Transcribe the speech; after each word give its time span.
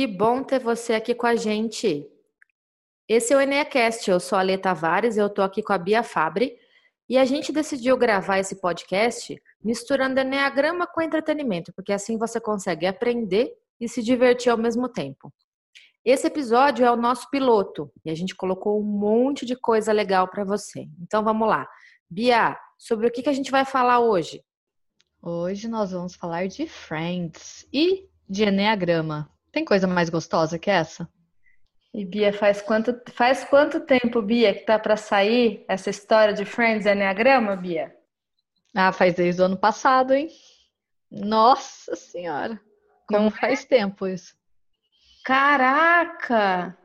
Que 0.00 0.06
bom 0.06 0.42
ter 0.42 0.58
você 0.58 0.94
aqui 0.94 1.14
com 1.14 1.26
a 1.26 1.36
gente. 1.36 2.10
Esse 3.06 3.34
é 3.34 3.36
o 3.36 3.40
Eneacast, 3.42 4.10
eu 4.10 4.18
sou 4.18 4.38
a 4.38 4.40
Lê 4.40 4.56
Tavares, 4.56 5.18
eu 5.18 5.26
estou 5.26 5.44
aqui 5.44 5.62
com 5.62 5.74
a 5.74 5.78
Bia 5.78 6.02
Fabre 6.02 6.56
e 7.06 7.18
a 7.18 7.26
gente 7.26 7.52
decidiu 7.52 7.98
gravar 7.98 8.38
esse 8.38 8.62
podcast 8.62 9.38
misturando 9.62 10.18
Eneagrama 10.18 10.86
com 10.86 11.02
entretenimento, 11.02 11.70
porque 11.74 11.92
assim 11.92 12.16
você 12.16 12.40
consegue 12.40 12.86
aprender 12.86 13.52
e 13.78 13.86
se 13.86 14.02
divertir 14.02 14.50
ao 14.50 14.56
mesmo 14.56 14.88
tempo. 14.88 15.30
Esse 16.02 16.28
episódio 16.28 16.86
é 16.86 16.90
o 16.90 16.96
nosso 16.96 17.28
piloto 17.28 17.92
e 18.02 18.10
a 18.10 18.14
gente 18.14 18.34
colocou 18.34 18.80
um 18.80 18.82
monte 18.82 19.44
de 19.44 19.54
coisa 19.54 19.92
legal 19.92 20.28
para 20.28 20.44
você. 20.44 20.88
Então 20.98 21.22
vamos 21.22 21.46
lá. 21.46 21.68
Bia, 22.08 22.58
sobre 22.78 23.06
o 23.06 23.10
que, 23.10 23.22
que 23.22 23.28
a 23.28 23.34
gente 23.34 23.50
vai 23.50 23.66
falar 23.66 24.00
hoje? 24.00 24.42
Hoje 25.20 25.68
nós 25.68 25.90
vamos 25.90 26.14
falar 26.14 26.48
de 26.48 26.66
Friends 26.66 27.68
e 27.70 28.08
de 28.26 28.44
Enneagrama. 28.44 29.30
Tem 29.52 29.64
coisa 29.64 29.86
mais 29.86 30.08
gostosa 30.08 30.58
que 30.58 30.70
essa? 30.70 31.08
E 31.92 32.04
Bia, 32.04 32.32
faz 32.32 32.62
quanto, 32.62 33.00
faz 33.12 33.44
quanto 33.44 33.80
tempo, 33.80 34.22
Bia, 34.22 34.54
que 34.54 34.60
tá 34.60 34.78
para 34.78 34.96
sair 34.96 35.64
essa 35.66 35.90
história 35.90 36.32
de 36.32 36.44
Friends 36.44 36.86
e 36.86 36.92
Enneagrama, 36.92 37.56
Bia? 37.56 37.96
Ah, 38.74 38.92
faz 38.92 39.14
desde 39.14 39.42
o 39.42 39.46
ano 39.46 39.56
passado, 39.56 40.12
hein? 40.12 40.28
Nossa 41.10 41.96
Senhora! 41.96 42.60
Como 43.08 43.22
Não 43.22 43.28
é? 43.28 43.30
faz 43.30 43.64
tempo 43.64 44.06
isso? 44.06 44.36
Caraca! 45.24 46.78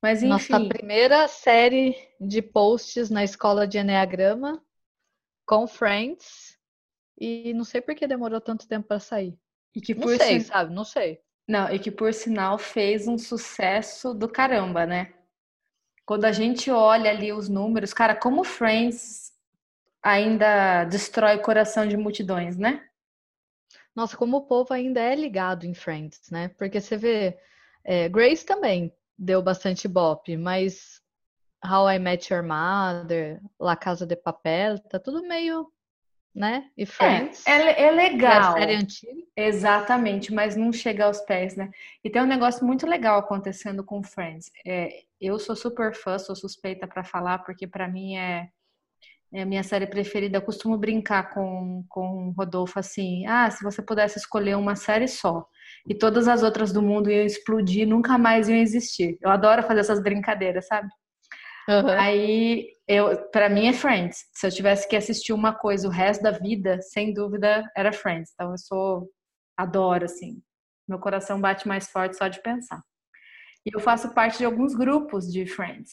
Mas 0.00 0.22
enfim. 0.22 0.28
Nossa 0.28 0.68
primeira 0.68 1.26
série 1.26 1.96
de 2.20 2.40
posts 2.40 3.10
na 3.10 3.24
escola 3.24 3.66
de 3.66 3.78
Enneagrama 3.78 4.62
com 5.44 5.66
Friends. 5.66 6.56
E 7.20 7.52
não 7.54 7.64
sei 7.64 7.80
por 7.80 7.96
que 7.96 8.06
demorou 8.06 8.40
tanto 8.40 8.68
tempo 8.68 8.86
para 8.86 9.00
sair. 9.00 9.36
E 9.74 9.80
que 9.80 9.94
não 9.94 10.06
sei, 10.16 10.38
sin... 10.38 10.46
sabe? 10.46 10.72
Não 10.72 10.84
sei. 10.84 11.20
Não, 11.48 11.72
e 11.72 11.78
que 11.78 11.90
por 11.90 12.12
sinal 12.12 12.58
fez 12.58 13.08
um 13.08 13.16
sucesso 13.16 14.12
do 14.12 14.28
caramba, 14.28 14.84
né? 14.84 15.14
Quando 16.04 16.26
a 16.26 16.32
gente 16.32 16.70
olha 16.70 17.10
ali 17.10 17.32
os 17.32 17.48
números, 17.48 17.94
cara, 17.94 18.14
como 18.14 18.44
Friends 18.44 19.32
ainda 20.02 20.84
destrói 20.84 21.36
o 21.36 21.42
coração 21.42 21.86
de 21.88 21.96
multidões, 21.96 22.58
né? 22.58 22.86
Nossa, 23.94 24.16
como 24.16 24.36
o 24.36 24.46
povo 24.46 24.74
ainda 24.74 25.00
é 25.00 25.14
ligado 25.14 25.64
em 25.64 25.74
Friends, 25.74 26.30
né? 26.30 26.48
Porque 26.58 26.80
você 26.80 26.96
vê, 26.96 27.38
é, 27.82 28.08
Grace 28.08 28.44
também 28.44 28.92
deu 29.18 29.42
bastante 29.42 29.88
bop, 29.88 30.36
mas 30.36 31.02
How 31.64 31.90
I 31.90 31.98
Met 31.98 32.32
Your 32.32 32.44
Mother, 32.44 33.40
La 33.58 33.74
Casa 33.74 34.06
de 34.06 34.14
Papel, 34.14 34.78
tá 34.80 34.98
tudo 34.98 35.26
meio, 35.26 35.72
né? 36.34 36.70
E 36.76 36.86
Friends. 36.86 37.46
É, 37.46 37.50
é, 37.50 37.82
é 37.86 37.90
legal. 37.90 38.56
É 38.56 38.60
série 38.60 38.74
antiga. 38.76 39.22
Exatamente, 39.36 40.32
mas 40.32 40.56
não 40.56 40.72
chega 40.72 41.06
aos 41.06 41.20
pés, 41.20 41.56
né? 41.56 41.70
E 42.04 42.10
tem 42.10 42.22
um 42.22 42.26
negócio 42.26 42.64
muito 42.66 42.86
legal 42.86 43.18
acontecendo 43.18 43.84
com 43.84 44.02
Friends. 44.02 44.50
É, 44.66 45.02
eu 45.20 45.38
sou 45.38 45.56
super 45.56 45.94
fã, 45.94 46.18
sou 46.18 46.36
suspeita 46.36 46.86
para 46.86 47.02
falar, 47.04 47.38
porque 47.38 47.66
para 47.66 47.88
mim 47.88 48.16
é 48.16 48.48
é 49.32 49.42
a 49.42 49.46
minha 49.46 49.62
série 49.62 49.86
preferida. 49.86 50.38
Eu 50.38 50.42
costumo 50.42 50.78
brincar 50.78 51.34
com, 51.34 51.84
com 51.88 52.28
o 52.28 52.30
Rodolfo 52.30 52.78
assim: 52.78 53.26
ah, 53.26 53.50
se 53.50 53.62
você 53.62 53.82
pudesse 53.82 54.18
escolher 54.18 54.56
uma 54.56 54.74
série 54.74 55.08
só 55.08 55.46
e 55.86 55.94
todas 55.94 56.28
as 56.28 56.42
outras 56.42 56.72
do 56.72 56.82
mundo 56.82 57.10
iam 57.10 57.24
explodir, 57.24 57.86
nunca 57.86 58.16
mais 58.16 58.48
iam 58.48 58.58
existir. 58.58 59.18
Eu 59.20 59.30
adoro 59.30 59.62
fazer 59.62 59.80
essas 59.80 60.02
brincadeiras, 60.02 60.66
sabe? 60.66 60.88
Uhum. 61.68 61.90
Aí, 61.98 62.70
eu, 62.86 63.28
para 63.30 63.50
mim 63.50 63.66
é 63.66 63.74
Friends. 63.74 64.24
Se 64.32 64.46
eu 64.46 64.50
tivesse 64.50 64.88
que 64.88 64.96
assistir 64.96 65.34
uma 65.34 65.52
coisa 65.52 65.86
o 65.86 65.90
resto 65.90 66.22
da 66.22 66.30
vida, 66.30 66.80
sem 66.80 67.12
dúvida 67.12 67.70
era 67.76 67.92
Friends. 67.92 68.30
Então 68.32 68.52
eu 68.52 68.58
sou, 68.58 69.10
adoro 69.56 70.06
assim. 70.06 70.42
Meu 70.88 70.98
coração 70.98 71.38
bate 71.38 71.68
mais 71.68 71.90
forte 71.90 72.16
só 72.16 72.28
de 72.28 72.40
pensar. 72.40 72.82
E 73.66 73.70
eu 73.74 73.80
faço 73.80 74.14
parte 74.14 74.38
de 74.38 74.46
alguns 74.46 74.74
grupos 74.74 75.30
de 75.30 75.46
Friends. 75.46 75.92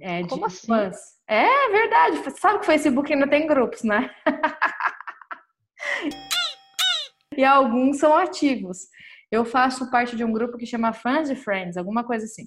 É, 0.00 0.26
Como 0.26 0.48
de 0.48 0.54
assim? 0.54 0.66
fãs. 0.66 0.96
É 1.28 1.68
verdade. 1.68 2.40
Sabe 2.40 2.60
que 2.60 2.62
o 2.62 2.66
Facebook 2.66 3.12
ainda 3.12 3.28
tem 3.28 3.46
grupos, 3.46 3.82
né? 3.82 4.10
e 7.36 7.44
alguns 7.44 7.98
são 7.98 8.16
ativos. 8.16 8.88
Eu 9.30 9.44
faço 9.44 9.90
parte 9.90 10.16
de 10.16 10.24
um 10.24 10.32
grupo 10.32 10.56
que 10.56 10.64
chama 10.64 10.94
Fans 10.94 11.28
de 11.28 11.36
Friends, 11.36 11.76
alguma 11.76 12.02
coisa 12.02 12.24
assim. 12.24 12.46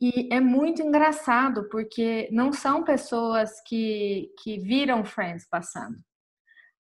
E 0.00 0.32
é 0.32 0.40
muito 0.40 0.80
engraçado, 0.80 1.68
porque 1.68 2.28
não 2.32 2.52
são 2.52 2.82
pessoas 2.82 3.60
que, 3.66 4.32
que 4.42 4.58
viram 4.58 5.04
Friends 5.04 5.46
passando. 5.46 5.96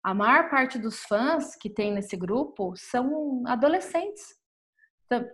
A 0.02 0.14
maior 0.14 0.48
parte 0.48 0.78
dos 0.78 1.00
fãs 1.00 1.56
que 1.56 1.68
tem 1.68 1.92
nesse 1.92 2.16
grupo 2.16 2.74
são 2.76 3.42
adolescentes. 3.46 4.38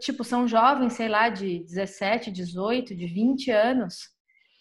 Tipo, 0.00 0.25
são 0.25 0.49
jovens, 0.49 0.94
sei 0.94 1.09
lá, 1.09 1.28
de 1.28 1.59
17, 1.61 2.31
18, 2.31 2.94
de 2.94 3.06
20 3.06 3.50
anos, 3.50 4.09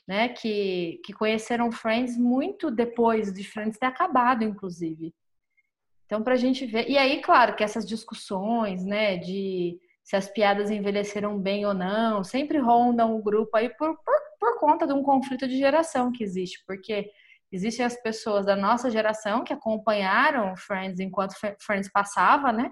né? 0.06 0.28
Que, 0.30 1.00
que 1.06 1.14
conheceram 1.14 1.72
Friends 1.72 2.18
muito 2.18 2.70
depois 2.70 3.32
de 3.32 3.44
Friends 3.44 3.78
ter 3.78 3.86
acabado, 3.86 4.44
inclusive. 4.44 5.14
Então, 6.06 6.22
para 6.22 6.34
a 6.34 6.38
gente 6.38 6.66
ver. 6.66 6.90
E 6.90 6.98
aí, 6.98 7.22
claro, 7.22 7.56
que 7.56 7.64
essas 7.64 7.88
discussões, 7.88 8.84
né, 8.84 9.18
de 9.18 9.80
se 10.04 10.16
as 10.16 10.28
piadas 10.28 10.70
envelheceram 10.70 11.40
bem 11.40 11.66
ou 11.66 11.74
não, 11.74 12.24
sempre 12.24 12.58
rondam 12.58 13.16
o 13.16 13.24
grupo 13.24 13.56
aí 13.56 13.70
por, 13.70 13.96
por, 14.04 14.16
por 14.40 14.60
conta 14.60 14.86
de 14.86 14.94
um 14.94 15.02
conflito 15.02 15.48
de 15.48 15.58
geração 15.58 16.12
que 16.12 16.24
existe, 16.24 16.62
porque 16.68 17.10
existem 17.52 17.86
as 17.86 17.96
pessoas 17.96 18.46
da 18.46 18.56
nossa 18.56 18.92
geração 18.92 19.44
que 19.44 19.54
acompanharam 19.54 20.56
Friends 20.58 21.00
enquanto 21.00 21.36
Friends 21.60 21.90
passava, 21.90 22.52
né? 22.52 22.72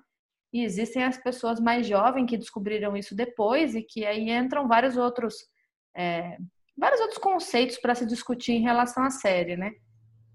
E 0.54 0.64
existem 0.64 1.06
as 1.06 1.18
pessoas 1.18 1.62
mais 1.62 1.88
jovens 1.88 2.26
que 2.30 2.38
descobriram 2.38 2.98
isso 2.98 3.16
depois 3.16 3.74
e 3.74 3.82
que 3.82 4.06
aí 4.06 4.30
entram 4.30 4.68
vários 4.68 4.98
outros 4.98 5.36
é, 5.96 6.38
vários 6.78 7.00
outros 7.00 7.20
conceitos 7.20 7.78
para 7.78 7.96
se 7.96 8.06
discutir 8.06 8.54
em 8.54 8.62
relação 8.62 9.04
à 9.04 9.10
série, 9.10 9.56
né? 9.56 9.72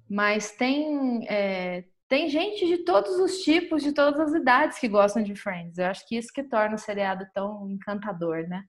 Mas 0.09 0.53
tem 0.53 1.27
é, 1.29 1.85
tem 2.09 2.29
gente 2.29 2.67
de 2.67 2.79
todos 2.79 3.19
os 3.19 3.39
tipos, 3.43 3.83
de 3.83 3.93
todas 3.93 4.21
as 4.21 4.33
idades 4.33 4.79
que 4.79 4.89
gostam 4.89 5.23
de 5.23 5.35
Friends. 5.35 5.79
Eu 5.79 5.87
acho 5.87 6.07
que 6.07 6.17
isso 6.17 6.33
que 6.33 6.45
torna 6.45 6.77
o 6.77 6.79
seriado 6.79 7.27
tão 7.35 7.69
encantador, 7.69 8.47
né? 8.49 8.65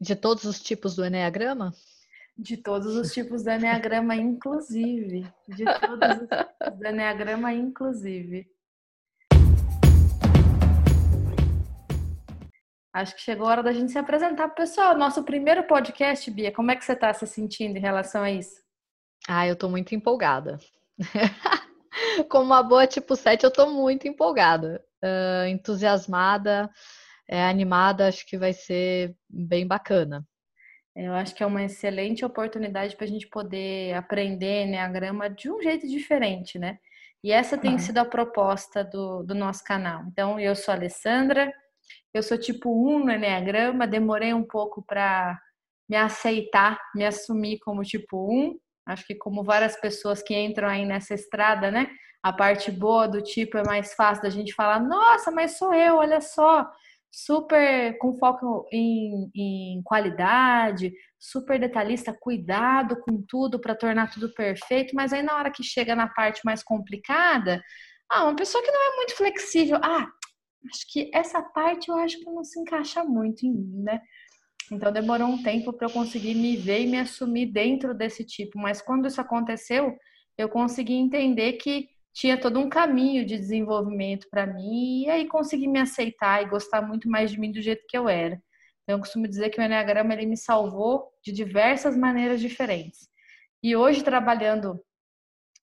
De 0.00 0.16
todos 0.16 0.44
os 0.44 0.60
tipos 0.60 0.96
do 0.96 1.04
Enneagrama? 1.04 1.72
De 2.36 2.56
todos 2.56 2.96
os 2.96 3.12
tipos 3.12 3.44
do 3.44 3.50
Enneagrama, 3.50 4.16
inclusive. 4.16 5.32
De 5.48 5.64
todos 5.64 6.22
os 6.22 6.28
tipos 6.28 6.78
do 6.78 6.86
Enneagrama, 6.86 7.52
inclusive. 7.52 8.46
Acho 12.92 13.14
que 13.14 13.22
chegou 13.22 13.46
a 13.46 13.50
hora 13.50 13.62
da 13.62 13.72
gente 13.72 13.92
se 13.92 13.98
apresentar 13.98 14.48
para 14.48 14.52
o 14.52 14.66
pessoal. 14.66 14.98
Nosso 14.98 15.22
primeiro 15.22 15.62
podcast, 15.64 16.28
Bia, 16.30 16.50
como 16.50 16.72
é 16.72 16.76
que 16.76 16.84
você 16.84 16.92
está 16.94 17.12
se 17.12 17.26
sentindo 17.26 17.76
em 17.76 17.80
relação 17.80 18.22
a 18.22 18.30
isso? 18.30 18.60
Ah, 19.28 19.46
eu 19.46 19.54
estou 19.54 19.70
muito 19.70 19.94
empolgada. 19.94 20.58
Como 22.30 22.44
uma 22.44 22.62
boa 22.62 22.86
tipo 22.86 23.16
7, 23.16 23.44
eu 23.44 23.48
estou 23.48 23.72
muito 23.72 24.06
empolgada, 24.06 24.84
uh, 25.02 25.46
entusiasmada, 25.48 26.70
é, 27.28 27.44
animada, 27.44 28.08
acho 28.08 28.26
que 28.26 28.38
vai 28.38 28.52
ser 28.52 29.14
bem 29.28 29.66
bacana. 29.66 30.26
Eu 30.96 31.12
acho 31.14 31.34
que 31.34 31.44
é 31.44 31.46
uma 31.46 31.62
excelente 31.62 32.24
oportunidade 32.24 32.96
para 32.96 33.04
a 33.04 33.08
gente 33.08 33.28
poder 33.28 33.94
aprender 33.94 34.64
Enneagrama 34.64 35.30
de 35.30 35.50
um 35.50 35.62
jeito 35.62 35.86
diferente, 35.86 36.58
né? 36.58 36.78
E 37.22 37.30
essa 37.30 37.58
tem 37.58 37.72
uhum. 37.72 37.78
sido 37.78 37.98
a 37.98 38.04
proposta 38.04 38.82
do, 38.82 39.22
do 39.22 39.34
nosso 39.34 39.62
canal. 39.62 40.02
Então, 40.08 40.40
eu 40.40 40.56
sou 40.56 40.72
a 40.72 40.76
Alessandra, 40.76 41.52
eu 42.12 42.22
sou 42.22 42.38
tipo 42.38 42.70
1 42.70 43.04
no 43.04 43.12
Enneagrama, 43.12 43.86
demorei 43.86 44.32
um 44.32 44.44
pouco 44.44 44.82
para 44.82 45.38
me 45.88 45.96
aceitar, 45.96 46.78
me 46.94 47.04
assumir 47.04 47.58
como 47.60 47.82
tipo 47.82 48.28
1. 48.30 48.58
Acho 48.88 49.06
que 49.06 49.14
como 49.14 49.44
várias 49.44 49.78
pessoas 49.78 50.22
que 50.22 50.34
entram 50.34 50.66
aí 50.66 50.86
nessa 50.86 51.14
estrada, 51.14 51.70
né? 51.70 51.90
A 52.22 52.32
parte 52.32 52.70
boa 52.70 53.06
do 53.06 53.22
tipo 53.22 53.58
é 53.58 53.62
mais 53.62 53.92
fácil 53.94 54.22
da 54.22 54.30
gente 54.30 54.54
falar, 54.54 54.80
nossa, 54.80 55.30
mas 55.30 55.58
sou 55.58 55.74
eu, 55.74 55.96
olha 55.96 56.20
só. 56.20 56.66
Super 57.10 57.96
com 57.98 58.14
foco 58.14 58.66
em, 58.72 59.30
em 59.34 59.82
qualidade, 59.82 60.92
super 61.18 61.58
detalhista, 61.58 62.16
cuidado 62.18 63.00
com 63.00 63.22
tudo 63.26 63.60
para 63.60 63.74
tornar 63.74 64.10
tudo 64.10 64.32
perfeito, 64.34 64.94
mas 64.94 65.12
aí 65.12 65.22
na 65.22 65.36
hora 65.36 65.50
que 65.50 65.62
chega 65.62 65.96
na 65.96 66.06
parte 66.08 66.42
mais 66.44 66.62
complicada, 66.62 67.62
ah, 68.10 68.24
uma 68.24 68.36
pessoa 68.36 68.62
que 68.62 68.70
não 68.70 68.92
é 68.92 68.96
muito 68.96 69.16
flexível, 69.16 69.78
ah, 69.82 70.06
acho 70.70 70.92
que 70.92 71.10
essa 71.14 71.42
parte 71.42 71.88
eu 71.88 71.96
acho 71.96 72.18
que 72.18 72.24
não 72.26 72.44
se 72.44 72.60
encaixa 72.60 73.02
muito 73.04 73.44
em 73.46 73.52
mim, 73.52 73.82
né? 73.82 74.00
Então 74.70 74.92
demorou 74.92 75.28
um 75.28 75.42
tempo 75.42 75.72
para 75.72 75.86
eu 75.86 75.92
conseguir 75.92 76.34
me 76.34 76.56
ver 76.56 76.82
e 76.82 76.86
me 76.86 76.98
assumir 76.98 77.46
dentro 77.46 77.94
desse 77.94 78.24
tipo, 78.24 78.58
mas 78.58 78.82
quando 78.82 79.06
isso 79.06 79.20
aconteceu, 79.20 79.96
eu 80.36 80.48
consegui 80.48 80.94
entender 80.94 81.54
que 81.54 81.88
tinha 82.12 82.38
todo 82.38 82.58
um 82.58 82.68
caminho 82.68 83.24
de 83.24 83.36
desenvolvimento 83.36 84.26
para 84.30 84.46
mim 84.46 85.04
e 85.04 85.10
aí 85.10 85.26
consegui 85.26 85.68
me 85.68 85.78
aceitar 85.78 86.42
e 86.42 86.48
gostar 86.48 86.82
muito 86.82 87.08
mais 87.08 87.30
de 87.30 87.38
mim 87.38 87.50
do 87.50 87.62
jeito 87.62 87.84
que 87.88 87.96
eu 87.96 88.08
era. 88.08 88.34
Então 88.82 88.96
eu 88.96 89.00
costumo 89.00 89.28
dizer 89.28 89.50
que 89.50 89.60
o 89.60 89.62
Enneagrama 89.62 90.14
ele 90.14 90.26
me 90.26 90.36
salvou 90.36 91.12
de 91.22 91.32
diversas 91.32 91.96
maneiras 91.96 92.40
diferentes. 92.40 93.08
E 93.62 93.76
hoje 93.76 94.02
trabalhando 94.02 94.82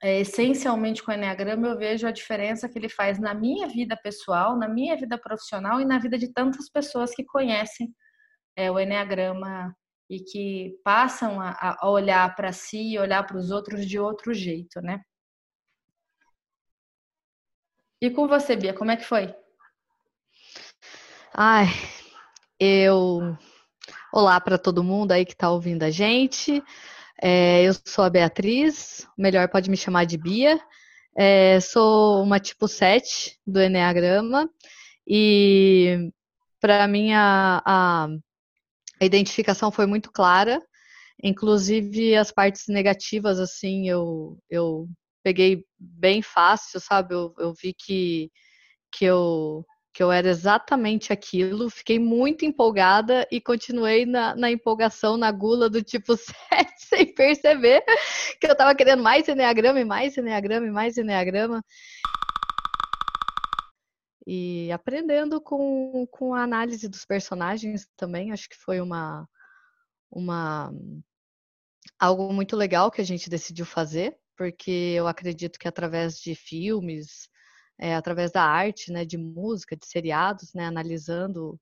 é, 0.01 0.19
essencialmente 0.19 1.01
com 1.03 1.11
o 1.11 1.13
Enneagrama, 1.13 1.67
eu 1.67 1.77
vejo 1.77 2.07
a 2.07 2.11
diferença 2.11 2.69
que 2.69 2.77
ele 2.77 2.89
faz 2.89 3.19
na 3.19 3.33
minha 3.33 3.67
vida 3.67 3.97
pessoal, 3.97 4.57
na 4.57 4.67
minha 4.67 4.95
vida 4.95 5.17
profissional 5.17 5.81
e 5.81 5.85
na 5.85 5.97
vida 5.99 6.17
de 6.17 6.31
tantas 6.31 6.69
pessoas 6.69 7.13
que 7.15 7.23
conhecem 7.23 7.93
é, 8.55 8.71
o 8.71 8.79
Enneagrama 8.79 9.75
e 10.09 10.19
que 10.19 10.79
passam 10.83 11.41
a, 11.41 11.77
a 11.79 11.89
olhar 11.89 12.35
para 12.35 12.51
si 12.51 12.93
e 12.93 12.99
olhar 12.99 13.25
para 13.25 13.37
os 13.37 13.51
outros 13.51 13.85
de 13.85 13.99
outro 13.99 14.33
jeito, 14.33 14.81
né? 14.81 15.01
E 18.01 18.09
com 18.09 18.27
você, 18.27 18.55
Bia, 18.55 18.73
como 18.73 18.91
é 18.91 18.97
que 18.97 19.05
foi? 19.05 19.33
Ai, 21.33 21.65
eu. 22.59 23.35
Olá 24.13 24.39
para 24.39 24.57
todo 24.57 24.83
mundo 24.83 25.11
aí 25.11 25.25
que 25.25 25.33
está 25.33 25.49
ouvindo 25.49 25.83
a 25.83 25.89
gente. 25.89 26.63
É, 27.21 27.63
eu 27.63 27.73
sou 27.85 28.03
a 28.03 28.09
Beatriz, 28.09 29.07
melhor 29.17 29.49
pode 29.49 29.69
me 29.69 29.77
chamar 29.77 30.05
de 30.05 30.17
Bia. 30.17 30.59
É, 31.17 31.59
sou 31.61 32.21
uma 32.21 32.39
tipo 32.39 32.67
7 32.67 33.39
do 33.47 33.61
Enneagrama 33.61 34.49
e 35.07 36.11
para 36.59 36.87
mim 36.87 37.13
a, 37.13 37.61
a, 37.65 38.07
a, 38.99 39.05
identificação 39.05 39.71
foi 39.71 39.85
muito 39.85 40.11
clara, 40.11 40.61
inclusive 41.23 42.15
as 42.15 42.31
partes 42.31 42.67
negativas, 42.67 43.39
assim, 43.39 43.89
eu, 43.89 44.37
eu 44.49 44.87
peguei 45.23 45.65
bem 45.79 46.21
fácil, 46.21 46.79
sabe? 46.79 47.15
Eu, 47.15 47.33
eu 47.37 47.53
vi 47.53 47.73
que, 47.73 48.31
que 48.91 49.05
eu 49.05 49.65
que 49.95 50.03
eu 50.03 50.11
era 50.11 50.27
exatamente 50.27 51.13
aquilo, 51.13 51.69
fiquei 51.69 51.97
muito 51.97 52.43
empolgada 52.43 53.25
e 53.31 53.39
continuei 53.39 54.05
na, 54.05 54.35
na 54.35 54.51
empolgação, 54.51 55.15
na 55.15 55.31
gula 55.31 55.69
do 55.69 55.81
tipo 55.81 56.17
7, 56.19 56.29
sem 56.77 57.13
perceber 57.15 57.81
que 58.37 58.45
eu 58.45 58.51
estava 58.51 58.75
querendo 58.75 59.01
mais 59.01 59.25
Enneagrama 59.29 59.79
e 59.79 59.85
mais 59.85 60.17
Enneagrama 60.17 60.67
e 60.67 60.71
mais 60.71 60.97
Enneagrama. 60.97 61.63
E 64.27 64.71
aprendendo 64.71 65.39
com, 65.39 66.07
com 66.07 66.33
a 66.33 66.43
análise 66.43 66.87
dos 66.87 67.05
personagens 67.05 67.87
também, 67.95 68.31
acho 68.31 68.49
que 68.49 68.55
foi 68.55 68.81
uma, 68.81 69.27
uma 70.09 70.73
algo 71.99 72.33
muito 72.33 72.55
legal 72.55 72.89
que 72.89 73.01
a 73.01 73.05
gente 73.05 73.29
decidiu 73.29 73.65
fazer, 73.65 74.17
porque 74.35 74.93
eu 74.95 75.07
acredito 75.07 75.59
que 75.59 75.67
através 75.67 76.17
de 76.17 76.33
filmes, 76.33 77.29
é, 77.79 77.95
através 77.95 78.31
da 78.31 78.43
arte, 78.43 78.91
né, 78.91 79.05
de 79.05 79.17
música, 79.17 79.75
de 79.75 79.85
seriados, 79.85 80.53
né, 80.53 80.65
analisando 80.65 81.59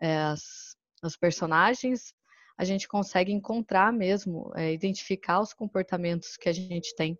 é, 0.00 0.18
as, 0.18 0.76
os 1.02 1.16
personagens, 1.16 2.14
a 2.56 2.64
gente 2.64 2.88
consegue 2.88 3.32
encontrar 3.32 3.92
mesmo, 3.92 4.52
é, 4.54 4.72
identificar 4.72 5.40
os 5.40 5.52
comportamentos 5.52 6.36
que 6.36 6.48
a 6.48 6.52
gente 6.52 6.94
tem 6.94 7.18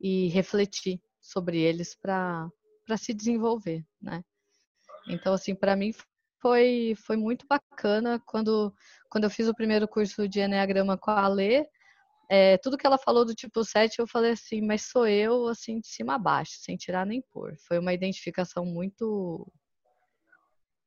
e 0.00 0.28
refletir 0.28 1.00
sobre 1.20 1.58
eles 1.58 1.94
para 1.94 2.48
se 2.96 3.12
desenvolver, 3.12 3.84
né? 4.00 4.22
Então, 5.08 5.32
assim, 5.32 5.54
para 5.54 5.76
mim 5.76 5.92
foi, 6.40 6.94
foi 7.04 7.16
muito 7.16 7.46
bacana 7.46 8.20
quando, 8.26 8.72
quando 9.10 9.24
eu 9.24 9.30
fiz 9.30 9.48
o 9.48 9.54
primeiro 9.54 9.88
curso 9.88 10.28
de 10.28 10.40
Enneagrama 10.40 10.96
com 10.96 11.10
a 11.10 11.26
Lê, 11.28 11.66
é, 12.30 12.58
tudo 12.58 12.76
que 12.76 12.86
ela 12.86 12.98
falou 12.98 13.24
do 13.24 13.34
tipo 13.34 13.64
7, 13.64 13.98
eu 13.98 14.06
falei 14.06 14.32
assim, 14.32 14.60
mas 14.60 14.82
sou 14.82 15.06
eu, 15.06 15.48
assim, 15.48 15.80
de 15.80 15.88
cima 15.88 16.14
a 16.14 16.18
baixo, 16.18 16.52
sem 16.60 16.76
tirar 16.76 17.06
nem 17.06 17.22
pôr. 17.32 17.56
Foi 17.66 17.78
uma 17.78 17.94
identificação 17.94 18.66
muito. 18.66 19.50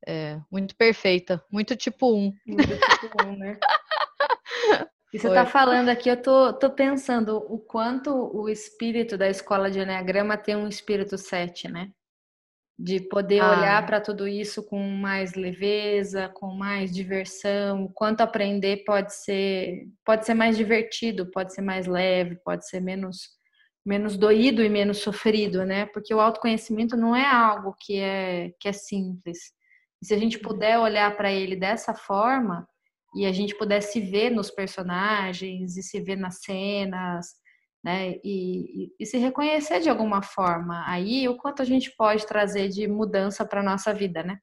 É, 0.07 0.39
muito 0.51 0.75
perfeita, 0.75 1.43
muito 1.51 1.75
tipo 1.75 2.13
1. 2.13 2.33
Muito 2.45 2.67
tipo 2.99 3.23
1, 3.23 3.37
né? 3.37 3.59
E 5.13 5.19
você 5.19 5.27
está 5.27 5.45
falando 5.45 5.89
aqui, 5.89 6.09
eu 6.09 6.21
tô, 6.21 6.53
tô 6.53 6.69
pensando 6.69 7.37
o 7.37 7.59
quanto 7.59 8.11
o 8.33 8.47
espírito 8.47 9.17
da 9.17 9.29
escola 9.29 9.69
de 9.69 9.79
Enneagrama 9.79 10.37
tem 10.37 10.55
um 10.55 10.67
espírito 10.67 11.17
7, 11.17 11.67
né? 11.67 11.91
de 12.81 12.99
poder 12.99 13.39
ah. 13.41 13.51
olhar 13.51 13.85
para 13.85 14.01
tudo 14.01 14.27
isso 14.27 14.63
com 14.63 14.79
mais 14.79 15.35
leveza, 15.35 16.29
com 16.29 16.47
mais 16.47 16.91
diversão, 16.91 17.85
o 17.85 17.89
quanto 17.93 18.21
aprender 18.21 18.83
pode 18.83 19.13
ser 19.13 19.87
pode 20.03 20.25
ser 20.25 20.33
mais 20.33 20.57
divertido, 20.57 21.29
pode 21.29 21.53
ser 21.53 21.61
mais 21.61 21.85
leve, 21.85 22.37
pode 22.43 22.67
ser 22.67 22.79
menos 22.81 23.39
menos 23.85 24.17
doído 24.17 24.63
e 24.63 24.69
menos 24.69 24.99
sofrido, 24.99 25.65
né? 25.65 25.85
Porque 25.87 26.13
o 26.13 26.19
autoconhecimento 26.19 26.97
não 26.97 27.15
é 27.15 27.25
algo 27.25 27.75
que 27.79 27.99
é 27.99 28.51
que 28.59 28.67
é 28.67 28.73
simples. 28.73 29.37
E 30.01 30.05
se 30.07 30.13
a 30.13 30.17
gente 30.17 30.39
puder 30.39 30.79
olhar 30.79 31.15
para 31.15 31.31
ele 31.31 31.55
dessa 31.55 31.93
forma 31.93 32.67
e 33.13 33.25
a 33.25 33.31
gente 33.31 33.55
puder 33.55 33.81
se 33.81 33.99
ver 33.99 34.29
nos 34.29 34.49
personagens 34.49 35.75
e 35.77 35.83
se 35.83 35.99
ver 35.99 36.15
nas 36.15 36.41
cenas, 36.41 37.35
né? 37.83 38.15
E, 38.23 38.85
e, 38.85 38.95
e, 38.99 39.05
se 39.05 39.17
reconhecer 39.17 39.79
de 39.79 39.89
alguma 39.89 40.21
forma. 40.21 40.83
Aí, 40.87 41.27
o 41.27 41.35
quanto 41.35 41.61
a 41.61 41.65
gente 41.65 41.91
pode 41.95 42.25
trazer 42.25 42.69
de 42.69 42.87
mudança 42.87 43.45
para 43.45 43.63
nossa 43.63 43.93
vida, 43.93 44.23
né? 44.23 44.39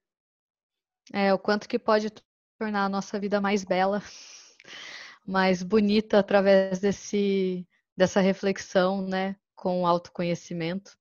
É, 1.13 1.33
o 1.33 1.39
quanto 1.39 1.67
que 1.67 1.79
pode 1.79 2.11
tornar 2.59 2.85
a 2.85 2.89
nossa 2.89 3.19
vida 3.19 3.41
mais 3.41 3.63
bela, 3.63 4.01
mais 5.25 5.63
bonita 5.63 6.19
através 6.19 6.79
desse, 6.79 7.67
dessa 7.97 8.19
reflexão, 8.19 9.01
né? 9.01 9.35
Com 9.55 9.81
o 9.81 9.87
autoconhecimento. 9.87 10.97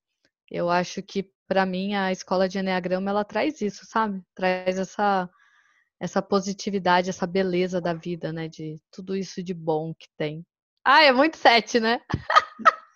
Eu 0.51 0.71
acho 0.71 1.03
que, 1.03 1.31
para 1.47 1.67
mim, 1.67 1.95
a 1.95 2.13
escola 2.13 2.49
de 2.49 2.59
Enneagrama, 2.59 3.11
ela 3.11 3.25
traz 3.25 3.61
isso, 3.61 3.85
sabe? 3.85 4.23
Traz 4.35 4.79
essa 4.79 5.29
essa 6.01 6.23
positividade, 6.23 7.11
essa 7.11 7.27
beleza 7.27 7.81
da 7.81 7.93
vida, 7.93 8.33
né? 8.33 8.49
De 8.49 8.81
tudo 8.91 9.17
isso 9.17 9.43
de 9.43 9.53
bom 9.53 9.93
que 9.95 10.09
tem. 10.17 10.45
Ah, 10.85 11.03
é 11.03 11.13
muito 11.13 11.37
sete, 11.37 11.81
né? 11.81 12.01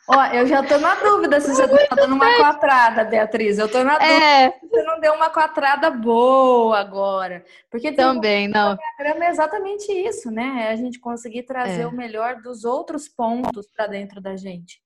Ó, 0.09 0.25
eu 0.27 0.47
já 0.47 0.63
tô 0.63 0.79
na 0.79 0.95
dúvida 0.97 1.41
se 1.41 1.49
você 1.55 1.67
tá 1.87 1.95
dando 1.95 2.15
uma 2.15 2.37
quatrada, 2.37 3.05
Beatriz. 3.05 3.59
Eu 3.59 3.71
tô 3.71 3.85
na 3.85 3.99
dúvida 3.99 4.15
é. 4.15 4.51
se 4.53 4.67
você 4.67 4.83
não 4.83 5.01
deu 5.01 5.15
uma 5.15 5.31
quatrada 5.31 5.91
boa 5.91 6.79
agora. 6.79 7.45
Porque 7.71 7.93
também, 7.93 8.49
não. 8.49 8.75
O 8.75 9.03
é 9.03 9.31
exatamente 9.31 9.93
isso, 9.93 10.31
né? 10.31 10.67
É 10.67 10.73
a 10.73 10.77
gente 10.77 10.99
conseguir 10.99 11.45
trazer 11.45 11.83
é. 11.83 11.87
o 11.87 11.93
melhor 11.93 12.41
dos 12.41 12.65
outros 12.65 13.09
pontos 13.09 13.71
para 13.75 13.87
dentro 13.87 14.21
da 14.21 14.37
gente. 14.37 14.81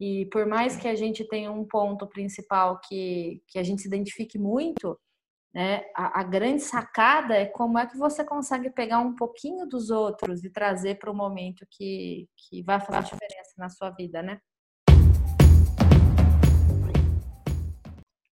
E 0.00 0.26
por 0.26 0.46
mais 0.46 0.76
que 0.76 0.86
a 0.86 0.94
gente 0.94 1.24
tenha 1.24 1.50
um 1.50 1.64
ponto 1.64 2.06
principal 2.06 2.80
que, 2.80 3.42
que 3.48 3.58
a 3.58 3.62
gente 3.62 3.82
se 3.82 3.88
identifique 3.88 4.38
muito, 4.38 4.98
né? 5.54 5.82
A, 5.94 6.20
a, 6.20 6.22
grande 6.22 6.62
sacada 6.62 7.34
é 7.34 7.46
como 7.46 7.78
é 7.78 7.86
que 7.86 7.96
você 7.96 8.24
consegue 8.24 8.70
pegar 8.70 8.98
um 8.98 9.14
pouquinho 9.14 9.66
dos 9.66 9.90
outros 9.90 10.44
e 10.44 10.50
trazer 10.50 10.98
para 10.98 11.10
o 11.10 11.16
momento 11.16 11.66
que, 11.70 12.28
que 12.36 12.62
vai 12.62 12.80
fazer 12.80 13.04
diferença 13.04 13.54
na 13.56 13.68
sua 13.68 13.90
vida, 13.90 14.22
né? 14.22 14.38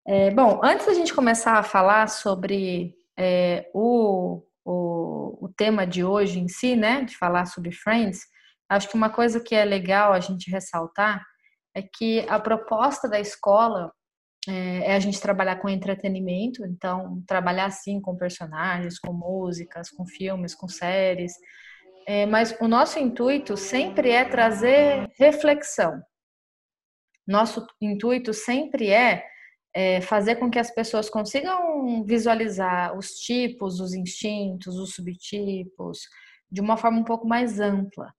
É, 0.05 0.31
bom, 0.31 0.61
antes 0.63 0.85
da 0.85 0.93
gente 0.93 1.13
começar 1.13 1.57
a 1.57 1.63
falar 1.63 2.07
sobre 2.07 2.95
é, 3.19 3.69
o, 3.73 4.41
o, 4.63 5.45
o 5.45 5.49
tema 5.49 5.85
de 5.85 6.01
hoje 6.01 6.39
em 6.39 6.47
si, 6.47 6.77
né, 6.77 7.03
de 7.03 7.17
falar 7.17 7.45
sobre 7.45 7.73
Friends, 7.73 8.21
acho 8.69 8.87
que 8.87 8.95
uma 8.95 9.09
coisa 9.09 9.41
que 9.41 9.53
é 9.53 9.65
legal 9.65 10.13
a 10.13 10.19
gente 10.21 10.49
ressaltar 10.49 11.25
é 11.75 11.81
que 11.81 12.25
a 12.29 12.39
proposta 12.39 13.09
da 13.09 13.19
escola 13.19 13.91
é, 14.47 14.91
é, 14.91 14.95
a 14.95 14.99
gente 14.99 15.19
trabalhar 15.19 15.57
com 15.57 15.67
entretenimento, 15.67 16.65
então 16.65 17.21
trabalhar 17.27 17.65
assim 17.65 17.99
com 17.99 18.15
personagens, 18.15 18.97
com 18.97 19.11
músicas, 19.11 19.89
com 19.89 20.05
filmes, 20.05 20.55
com 20.55 20.69
séries. 20.69 21.33
É, 22.07 22.25
mas 22.25 22.55
o 22.61 22.67
nosso 22.67 22.97
intuito 22.97 23.57
sempre 23.57 24.11
é 24.11 24.23
trazer 24.23 25.09
reflexão. 25.19 26.01
Nosso 27.27 27.67
intuito 27.81 28.33
sempre 28.33 28.89
é, 28.89 29.25
é 29.73 29.99
fazer 29.99 30.37
com 30.37 30.49
que 30.49 30.59
as 30.59 30.73
pessoas 30.73 31.09
consigam 31.09 32.05
visualizar 32.05 32.97
os 32.97 33.11
tipos, 33.15 33.81
os 33.81 33.93
instintos, 33.93 34.77
os 34.77 34.93
subtipos, 34.93 35.99
de 36.49 36.61
uma 36.61 36.77
forma 36.77 36.99
um 36.99 37.03
pouco 37.03 37.27
mais 37.27 37.59
ampla. 37.59 38.13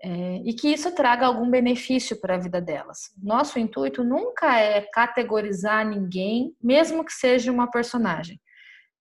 É, 0.00 0.36
e 0.44 0.54
que 0.54 0.68
isso 0.68 0.94
traga 0.94 1.26
algum 1.26 1.50
benefício 1.50 2.20
para 2.20 2.36
a 2.36 2.38
vida 2.38 2.60
delas. 2.60 3.10
Nosso 3.20 3.58
intuito 3.58 4.04
nunca 4.04 4.56
é 4.56 4.82
categorizar 4.92 5.84
ninguém, 5.84 6.54
mesmo 6.62 7.04
que 7.04 7.12
seja 7.12 7.50
uma 7.50 7.68
personagem, 7.68 8.40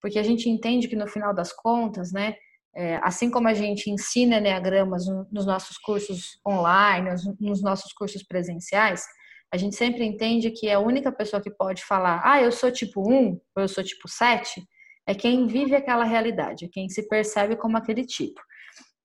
porque 0.01 0.17
a 0.17 0.23
gente 0.23 0.49
entende 0.49 0.87
que 0.87 0.95
no 0.95 1.07
final 1.07 1.35
das 1.35 1.53
contas, 1.53 2.11
né, 2.11 2.35
é, 2.75 2.99
assim 3.03 3.29
como 3.29 3.47
a 3.47 3.53
gente 3.53 3.89
ensina 3.89 4.37
enneagramas 4.37 5.05
nos 5.31 5.45
nossos 5.45 5.77
cursos 5.77 6.39
online, 6.47 7.09
nos 7.39 7.61
nossos 7.61 7.93
cursos 7.93 8.23
presenciais, 8.23 9.03
a 9.51 9.57
gente 9.57 9.75
sempre 9.75 10.03
entende 10.03 10.51
que 10.51 10.69
a 10.69 10.79
única 10.79 11.11
pessoa 11.11 11.41
que 11.41 11.49
pode 11.49 11.83
falar, 11.83 12.21
ah, 12.23 12.41
eu 12.41 12.51
sou 12.51 12.71
tipo 12.71 13.01
1 13.09 13.39
ou 13.55 13.63
eu 13.63 13.67
sou 13.67 13.83
tipo 13.83 14.07
7, 14.07 14.61
é 15.07 15.15
quem 15.15 15.47
vive 15.47 15.75
aquela 15.75 16.03
realidade, 16.03 16.65
é 16.65 16.69
quem 16.71 16.89
se 16.89 17.07
percebe 17.07 17.55
como 17.55 17.77
aquele 17.77 18.05
tipo. 18.05 18.41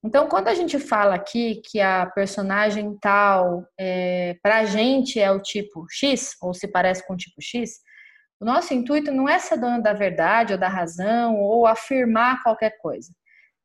Então, 0.04 0.28
quando 0.28 0.48
a 0.48 0.54
gente 0.54 0.78
fala 0.80 1.14
aqui 1.14 1.62
que 1.64 1.80
a 1.80 2.06
personagem 2.06 2.96
tal, 3.00 3.64
é, 3.78 4.36
para 4.42 4.58
a 4.58 4.64
gente 4.64 5.20
é 5.20 5.30
o 5.30 5.40
tipo 5.40 5.86
X, 5.88 6.36
ou 6.42 6.52
se 6.52 6.66
parece 6.66 7.06
com 7.06 7.14
o 7.14 7.16
tipo 7.16 7.40
X, 7.40 7.78
o 8.40 8.44
nosso 8.44 8.74
intuito 8.74 9.12
não 9.12 9.28
é 9.28 9.38
ser 9.38 9.56
dono 9.56 9.80
da 9.80 9.92
verdade 9.92 10.54
ou 10.54 10.58
da 10.58 10.68
razão 10.68 11.36
ou 11.36 11.64
afirmar 11.66 12.42
qualquer 12.42 12.76
coisa. 12.78 13.12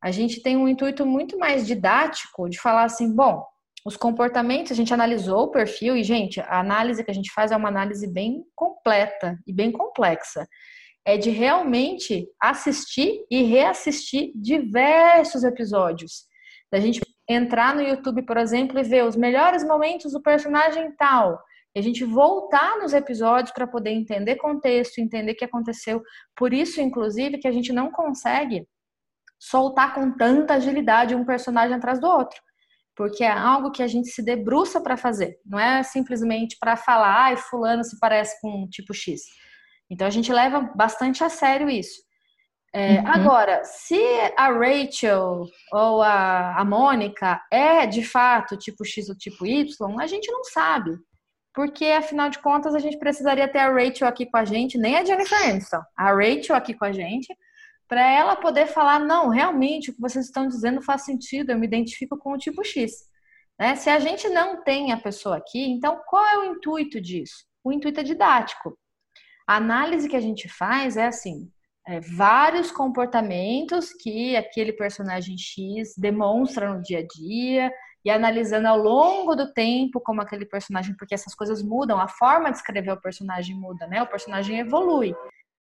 A 0.03 0.12
gente 0.12 0.44
tem 0.44 0.56
um 0.56 0.67
intuito 0.67 1.03
muito 1.03 1.39
mais 1.39 1.65
didático 1.65 2.48
de 2.48 2.60
falar 2.60 2.84
assim: 2.84 3.12
bom, 3.12 3.44
os 3.84 3.98
comportamentos, 3.98 4.72
a 4.72 4.75
gente 4.75 4.94
analisou 4.94 5.46
o 5.46 5.51
perfil 5.51 5.98
e, 5.98 6.03
gente, 6.03 6.39
a 6.41 6.60
análise 6.60 7.03
que 7.03 7.10
a 7.10 7.13
gente 7.13 7.32
faz 7.32 7.51
é 7.51 7.58
uma 7.58 7.70
análise 7.70 8.06
bem 8.06 8.44
completa 8.56 9.39
e 9.48 9.51
bem 9.51 9.72
complexa. 9.72 10.48
É 11.08 11.18
de 11.18 11.30
realmente 11.30 12.28
assistir 12.38 13.26
e 13.32 13.44
reassistir 13.44 14.32
diversos 14.36 15.46
episódios. 15.46 16.26
Da 16.70 16.82
gente 16.82 17.00
entrar 17.30 17.74
no 17.74 17.82
YouTube, 17.82 18.24
por 18.24 18.36
exemplo, 18.36 18.78
e 18.78 18.84
ver 18.84 19.06
os 19.06 19.16
melhores 19.16 19.64
momentos 19.64 20.12
do 20.12 20.22
personagem 20.22 20.94
tal. 20.98 21.40
E 21.74 21.80
a 21.80 21.82
gente 21.82 22.04
voltar 22.04 22.78
nos 22.78 22.94
episódios 22.94 23.54
para 23.54 23.66
poder 23.66 23.92
entender 23.92 24.36
contexto, 24.36 25.00
entender 25.00 25.32
o 25.32 25.36
que 25.36 25.46
aconteceu. 25.46 26.04
Por 26.36 26.54
isso, 26.54 26.82
inclusive, 26.82 27.38
que 27.38 27.48
a 27.48 27.52
gente 27.54 27.72
não 27.72 27.90
consegue 27.90 28.68
soltar 29.40 29.96
com 29.96 30.12
tanta 30.18 30.56
agilidade 30.56 31.16
um 31.16 31.26
personagem 31.26 31.76
atrás 31.76 32.02
do 32.02 32.08
outro 32.08 32.38
porque 32.98 33.24
é 33.24 33.32
algo 33.32 33.70
que 33.70 33.84
a 33.84 33.88
gente 33.88 34.10
se 34.10 34.24
debruça 34.24 34.82
para 34.82 34.98
fazer, 34.98 35.40
não 35.46 35.60
é 35.60 35.84
simplesmente 35.84 36.58
para 36.60 36.76
falar, 36.76 37.26
ai, 37.26 37.38
fulano 37.38 37.84
se 37.84 38.00
parece 38.00 38.42
com 38.42 38.64
um 38.64 38.68
tipo 38.68 38.92
X. 38.92 39.22
Então 39.89 40.08
a 40.08 40.10
gente 40.10 40.32
leva 40.32 40.72
bastante 40.75 41.24
a 41.24 41.29
sério 41.29 41.70
isso. 41.70 42.06
É, 42.74 43.00
uhum. 43.00 43.08
Agora, 43.08 43.63
se 43.63 44.00
a 44.38 44.50
Rachel 44.51 45.46
ou 45.72 46.01
a, 46.01 46.60
a 46.60 46.65
Mônica 46.65 47.41
é 47.51 47.88
de 47.88 48.03
fato 48.03 48.58
tipo 48.58 48.86
X 48.86 49.10
ou 49.10 49.15
tipo 49.15 49.46
Y, 49.46 50.00
a 50.00 50.08
gente 50.08 50.32
não 50.32 50.44
sabe. 50.44 50.91
Porque, 51.53 51.86
afinal 51.86 52.29
de 52.29 52.39
contas, 52.39 52.75
a 52.75 52.79
gente 52.79 53.00
precisaria 53.00 53.48
ter 53.48 53.60
a 53.60 53.74
Rachel 53.74 54.08
aqui 54.08 54.27
com 54.27 54.38
a 54.38 54.46
gente, 54.46 54.77
nem 54.77 54.96
a 54.96 55.03
Jennifer 55.03 55.41
Aniston, 55.41 55.82
a 55.98 56.12
Rachel 56.12 56.56
aqui 56.56 56.75
com 56.75 56.86
a 56.86 56.91
gente, 56.91 57.36
para 57.88 58.08
ela 58.12 58.36
poder 58.36 58.67
falar, 58.67 59.00
não, 59.00 59.29
realmente 59.29 59.89
o 59.89 59.96
que 59.96 60.01
vocês 60.01 60.25
estão 60.25 60.48
dizendo 60.48 60.82
faz 60.82 61.03
sentido, 61.03 61.51
eu 61.51 61.58
me 61.58 61.65
identifico 61.65 62.15
com 62.17 62.34
o 62.34 62.38
tipo 62.38 62.63
X. 62.63 62.91
Né? 63.60 63.75
Se 63.75 63.89
a 63.89 64.00
gente 64.00 64.29
não 64.29 64.63
tem 64.63 64.91
a 64.91 64.98
pessoa 64.98 65.38
aqui, 65.38 65.67
então 65.67 66.00
qual 66.08 66.24
é 66.24 66.38
o 66.38 66.46
intuito 66.46 67.01
disso? 67.01 67.46
O 67.63 67.72
intuito 67.72 68.01
é 68.01 68.03
didático. 68.03 68.77
A 69.48 69.56
análise 69.56 70.10
que 70.10 70.16
a 70.16 70.22
gente 70.22 70.50
faz 70.50 70.98
é 70.98 71.08
assim: 71.08 71.50
é, 71.88 72.00
vários 72.01 72.72
comportamentos 72.72 73.94
que 73.94 74.36
aquele 74.36 74.74
personagem 74.74 75.38
X 75.38 75.94
demonstra 75.98 76.74
no 76.74 76.82
dia 76.82 77.00
a 77.00 77.08
dia, 77.08 77.72
e 78.08 78.10
analisando 78.10 78.68
ao 78.68 78.77
longo 78.77 79.36
do 79.36 79.54
tempo 79.54 80.00
como 80.00 80.22
aquele 80.22 80.46
personagem, 80.46 80.96
porque 80.96 81.13
essas 81.13 81.36
coisas 81.36 81.62
mudam, 81.62 82.00
a 82.00 82.08
forma 82.08 82.50
de 82.50 82.58
escrever 82.58 82.92
o 82.92 83.01
personagem 83.01 83.56
muda, 83.56 83.86
né? 83.88 84.01
O 84.01 84.08
personagem 84.08 84.60
evolui. 84.60 85.13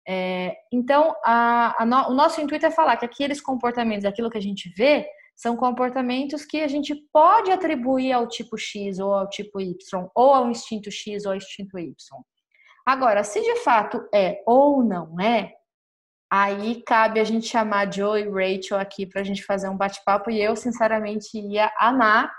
É, 0.06 0.56
então, 0.72 1.14
a, 1.24 1.82
a 1.82 1.86
no, 1.86 2.10
o 2.10 2.14
nosso 2.14 2.40
intuito 2.40 2.66
é 2.66 2.70
falar 2.70 2.96
que 2.96 3.04
aqueles 3.04 3.40
comportamentos, 3.40 4.04
aquilo 4.04 4.30
que 4.30 4.38
a 4.38 4.42
gente 4.42 4.70
vê, 4.76 5.06
são 5.34 5.56
comportamentos 5.56 6.44
que 6.44 6.60
a 6.60 6.68
gente 6.68 6.94
pode 7.12 7.50
atribuir 7.50 8.12
ao 8.12 8.28
tipo 8.28 8.58
X 8.58 8.98
ou 8.98 9.14
ao 9.14 9.28
tipo 9.28 9.60
Y, 9.60 9.74
ou 10.14 10.34
ao 10.34 10.50
instinto 10.50 10.90
X 10.90 11.24
ou 11.24 11.32
ao 11.32 11.36
instinto 11.36 11.78
Y. 11.78 11.94
Agora, 12.88 13.22
se 13.22 13.40
de 13.40 13.56
fato 13.56 14.08
é 14.14 14.42
ou 14.46 14.82
não 14.82 15.20
é, 15.20 15.52
aí 16.30 16.82
cabe 16.86 17.20
a 17.20 17.24
gente 17.24 17.46
chamar 17.46 17.92
Joe 17.92 18.22
e 18.22 18.28
Rachel 18.28 18.78
aqui 18.78 19.04
para 19.04 19.20
a 19.20 19.24
gente 19.24 19.44
fazer 19.44 19.68
um 19.68 19.76
bate-papo 19.76 20.30
e 20.30 20.40
eu, 20.40 20.56
sinceramente, 20.56 21.38
ia 21.38 21.70
amar 21.78 22.32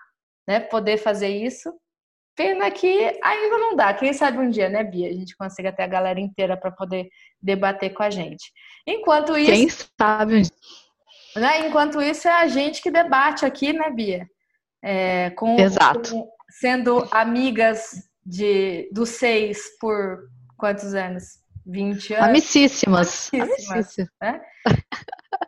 né, 0.47 0.59
poder 0.59 0.97
fazer 0.97 1.29
isso 1.29 1.71
Pena 2.39 2.71
que 2.71 3.19
ainda 3.21 3.57
não 3.57 3.75
dá. 3.75 3.93
Quem 3.93 4.13
sabe 4.13 4.37
um 4.37 4.49
dia, 4.49 4.69
né, 4.69 4.81
Bia? 4.81 5.09
A 5.09 5.13
gente 5.13 5.35
consiga 5.35 5.73
ter 5.73 5.83
a 5.83 5.87
galera 5.87 6.21
inteira 6.21 6.55
para 6.55 6.71
poder 6.71 7.09
debater 7.41 7.93
com 7.93 8.01
a 8.01 8.09
gente. 8.09 8.53
Enquanto 8.87 9.37
isso. 9.37 9.51
Quem 9.51 9.67
sabe? 9.99 10.43
Né, 11.35 11.67
enquanto 11.67 12.01
isso, 12.01 12.29
é 12.29 12.31
a 12.31 12.47
gente 12.47 12.81
que 12.81 12.89
debate 12.89 13.45
aqui, 13.45 13.73
né, 13.73 13.91
Bia? 13.91 14.25
É, 14.81 15.31
com, 15.31 15.59
Exato. 15.59 16.11
Com, 16.11 16.31
sendo 16.49 17.05
amigas 17.11 18.07
de, 18.25 18.89
dos 18.93 19.09
seis 19.09 19.77
por 19.77 20.29
quantos 20.59 20.93
anos? 20.93 21.39
20 21.65 22.13
anos? 22.13 22.27
Amicíssimas. 22.27 23.31
Amicíssimas. 23.33 23.95
Né? 24.21 24.41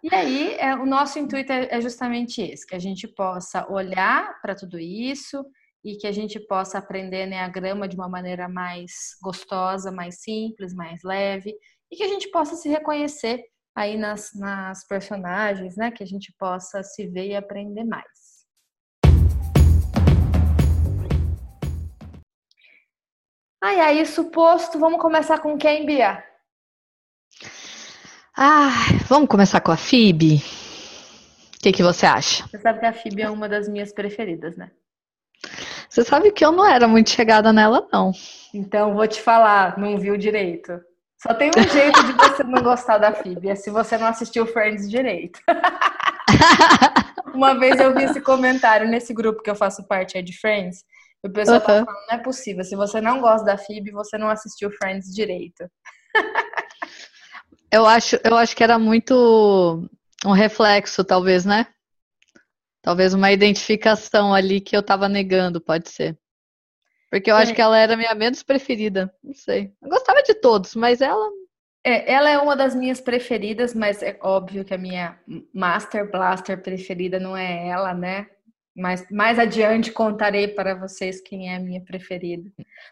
E 0.03 0.15
aí, 0.15 0.55
é, 0.55 0.75
o 0.75 0.85
nosso 0.85 1.19
intuito 1.19 1.51
é, 1.51 1.67
é 1.69 1.81
justamente 1.81 2.41
esse: 2.41 2.65
que 2.65 2.75
a 2.75 2.79
gente 2.79 3.07
possa 3.07 3.69
olhar 3.71 4.39
para 4.41 4.55
tudo 4.55 4.79
isso 4.79 5.45
e 5.83 5.95
que 5.95 6.07
a 6.07 6.11
gente 6.11 6.39
possa 6.39 6.77
aprender 6.77 7.25
Enneagrama 7.25 7.87
de 7.87 7.95
uma 7.95 8.07
maneira 8.07 8.47
mais 8.47 8.91
gostosa, 9.21 9.91
mais 9.91 10.21
simples, 10.21 10.73
mais 10.73 11.01
leve, 11.03 11.55
e 11.91 11.95
que 11.95 12.03
a 12.03 12.07
gente 12.07 12.29
possa 12.29 12.55
se 12.55 12.69
reconhecer 12.69 13.43
aí 13.75 13.97
nas, 13.97 14.31
nas 14.35 14.85
personagens, 14.87 15.75
né? 15.75 15.91
Que 15.91 16.03
a 16.03 16.07
gente 16.07 16.33
possa 16.37 16.83
se 16.83 17.07
ver 17.07 17.27
e 17.27 17.35
aprender 17.35 17.83
mais. 17.83 18.05
Ai, 23.63 23.79
aí, 23.79 24.05
suposto, 24.07 24.79
vamos 24.79 24.99
começar 24.99 25.37
com 25.37 25.55
quem, 25.55 25.85
Bia? 25.85 26.23
Ah, 28.35 28.71
vamos 29.07 29.29
começar 29.29 29.61
com 29.61 29.71
a 29.71 29.77
Fib? 29.77 30.37
O 30.37 31.59
que, 31.61 31.71
que 31.71 31.83
você 31.83 32.07
acha? 32.07 32.43
Você 32.47 32.57
sabe 32.57 32.79
que 32.79 32.87
a 32.87 32.93
Fib 32.93 33.21
é 33.21 33.29
uma 33.29 33.47
das 33.47 33.69
minhas 33.69 33.93
preferidas, 33.93 34.57
né? 34.57 34.71
Você 35.87 36.03
sabe 36.03 36.31
que 36.31 36.43
eu 36.43 36.51
não 36.51 36.65
era 36.65 36.87
muito 36.87 37.11
chegada 37.11 37.53
nela, 37.53 37.87
não. 37.93 38.11
Então, 38.51 38.95
vou 38.95 39.07
te 39.07 39.21
falar, 39.21 39.77
não 39.77 39.95
viu 39.99 40.17
direito. 40.17 40.81
Só 41.21 41.35
tem 41.35 41.51
um 41.55 41.61
jeito 41.61 42.03
de 42.03 42.13
você 42.13 42.43
não 42.43 42.63
gostar 42.63 42.97
da 42.97 43.13
Phoebe, 43.13 43.49
é 43.49 43.55
se 43.55 43.69
você 43.69 43.95
não 43.95 44.07
assistiu 44.07 44.47
Friends 44.47 44.89
direito. 44.89 45.39
Uma 47.31 47.53
vez 47.59 47.79
eu 47.79 47.93
vi 47.93 48.05
esse 48.05 48.19
comentário 48.21 48.87
nesse 48.87 49.13
grupo 49.13 49.43
que 49.43 49.51
eu 49.51 49.55
faço 49.55 49.87
parte, 49.87 50.17
é 50.17 50.21
de 50.23 50.35
Friends, 50.35 50.83
o 51.23 51.29
pessoal 51.29 51.59
uhum. 51.59 51.65
falando, 51.65 51.85
não 51.85 52.15
é 52.15 52.17
possível, 52.17 52.63
se 52.63 52.75
você 52.75 52.99
não 52.99 53.21
gosta 53.21 53.45
da 53.45 53.57
Phoebe, 53.57 53.91
você 53.91 54.17
não 54.17 54.29
assistiu 54.29 54.71
Friends 54.71 55.13
direito. 55.13 55.69
eu 57.71 57.85
acho, 57.85 58.19
eu 58.23 58.35
acho 58.35 58.55
que 58.55 58.63
era 58.63 58.79
muito 58.79 59.87
um 60.25 60.31
reflexo, 60.31 61.03
talvez, 61.03 61.45
né? 61.45 61.67
Talvez 62.81 63.13
uma 63.13 63.31
identificação 63.31 64.33
ali 64.33 64.59
que 64.59 64.75
eu 64.75 64.81
tava 64.81 65.07
negando, 65.07 65.61
pode 65.61 65.89
ser. 65.89 66.17
Porque 67.11 67.29
eu 67.29 67.35
é. 67.35 67.43
acho 67.43 67.53
que 67.53 67.61
ela 67.61 67.77
era 67.77 67.93
a 67.93 67.97
minha 67.97 68.15
menos 68.15 68.41
preferida. 68.41 69.13
Não 69.23 69.33
sei. 69.33 69.73
Eu 69.81 69.89
gostava 69.89 70.23
de 70.23 70.33
todos, 70.33 70.73
mas 70.75 71.01
ela. 71.01 71.29
É, 71.83 72.11
ela 72.11 72.29
é 72.29 72.37
uma 72.37 72.55
das 72.55 72.73
minhas 72.73 73.01
preferidas, 73.01 73.73
mas 73.73 74.01
é 74.01 74.17
óbvio 74.21 74.63
que 74.63 74.73
a 74.73 74.77
minha 74.77 75.19
Master 75.53 76.09
Blaster 76.09 76.61
preferida 76.61 77.19
não 77.19 77.35
é 77.35 77.67
ela, 77.67 77.93
né? 77.93 78.27
Mas 78.75 79.05
mais 79.11 79.37
adiante 79.37 79.91
contarei 79.91 80.47
para 80.47 80.73
vocês 80.73 81.19
quem 81.19 81.51
é 81.51 81.57
a 81.57 81.59
minha 81.59 81.83
preferida. 81.83 82.49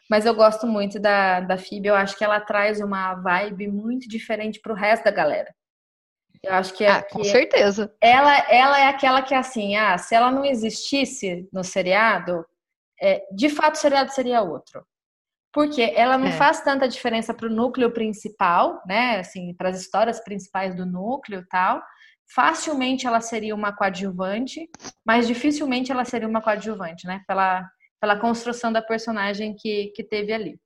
Mas 0.10 0.26
eu 0.26 0.36
gosto 0.36 0.68
muito 0.68 1.00
da, 1.00 1.40
da 1.40 1.58
Phoebe, 1.58 1.88
eu 1.88 1.96
acho 1.96 2.18
que 2.18 2.24
ela 2.24 2.40
traz 2.40 2.82
uma 2.82 3.16
vibe 3.16 3.68
muito 3.70 4.08
diferente 4.08 4.60
para 4.60 4.74
o 4.74 4.76
resto 4.76 5.06
da 5.06 5.12
galera. 5.12 5.54
Eu 6.44 6.54
acho 6.54 6.74
que, 6.74 6.84
é, 6.84 6.92
ah, 6.92 7.04
com 7.04 7.24
certeza. 7.24 7.94
Ela, 8.00 8.38
ela 8.50 8.80
é 8.80 8.88
aquela 8.88 9.22
que, 9.22 9.34
assim, 9.34 9.76
ah, 9.76 9.98
se 9.98 10.16
ela 10.16 10.32
não 10.32 10.46
existisse 10.46 11.48
no 11.52 11.64
seriado, 11.64 12.46
é, 13.02 13.26
de 13.32 13.50
fato 13.50 13.76
o 13.76 13.78
seriado 13.78 14.12
seria 14.12 14.42
outro. 14.42 14.86
Porque 15.52 15.82
ela 15.96 16.18
não 16.18 16.28
é. 16.28 16.32
faz 16.32 16.62
tanta 16.62 16.88
diferença 16.88 17.34
para 17.34 17.48
o 17.48 17.52
núcleo 17.52 17.92
principal, 17.92 18.82
né? 18.86 19.20
Assim, 19.20 19.54
para 19.54 19.70
as 19.70 19.82
histórias 19.82 20.24
principais 20.24 20.76
do 20.76 20.86
núcleo 20.86 21.42
e 21.42 21.48
tal. 21.48 21.82
Facilmente 22.34 23.08
ela 23.08 23.22
seria 23.22 23.56
uma 23.56 23.76
coadjuvante, 23.76 24.70
mas 25.06 25.28
dificilmente 25.28 25.92
ela 25.92 26.06
seria 26.06 26.28
uma 26.28 26.42
coadjuvante, 26.42 27.08
né? 27.08 27.24
Pela, 27.28 27.68
pela 28.00 28.20
construção 28.20 28.72
da 28.72 28.82
personagem 28.82 29.56
que, 29.56 29.88
que 29.96 30.04
teve 30.04 30.32
ali. 30.32 30.60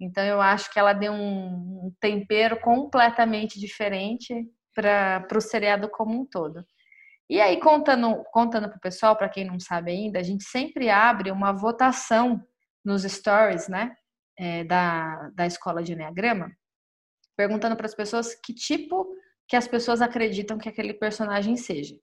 Então 0.00 0.24
eu 0.24 0.40
acho 0.40 0.70
que 0.72 0.78
ela 0.78 0.92
deu 0.92 1.12
um 1.12 1.92
tempero 2.00 2.60
completamente 2.60 3.58
diferente 3.58 4.34
para 4.74 5.26
o 5.34 5.40
seriado 5.40 5.88
como 5.88 6.20
um 6.20 6.26
todo. 6.26 6.64
E 7.30 7.40
aí, 7.40 7.58
contando, 7.60 8.22
contando 8.32 8.68
para 8.68 8.76
o 8.76 8.80
pessoal, 8.80 9.16
para 9.16 9.28
quem 9.28 9.44
não 9.44 9.58
sabe 9.58 9.92
ainda, 9.92 10.18
a 10.18 10.22
gente 10.22 10.44
sempre 10.44 10.90
abre 10.90 11.30
uma 11.30 11.52
votação 11.52 12.44
nos 12.84 13.04
stories, 13.04 13.68
né, 13.68 13.94
é, 14.38 14.64
da, 14.64 15.30
da 15.34 15.46
escola 15.46 15.82
de 15.82 15.92
Enneagrama, 15.92 16.50
perguntando 17.36 17.76
para 17.76 17.86
as 17.86 17.94
pessoas 17.94 18.34
que 18.34 18.52
tipo 18.52 19.06
que 19.52 19.56
as 19.56 19.68
pessoas 19.68 20.00
acreditam 20.00 20.56
que 20.56 20.66
aquele 20.66 20.94
personagem 20.94 21.58
seja, 21.58 21.94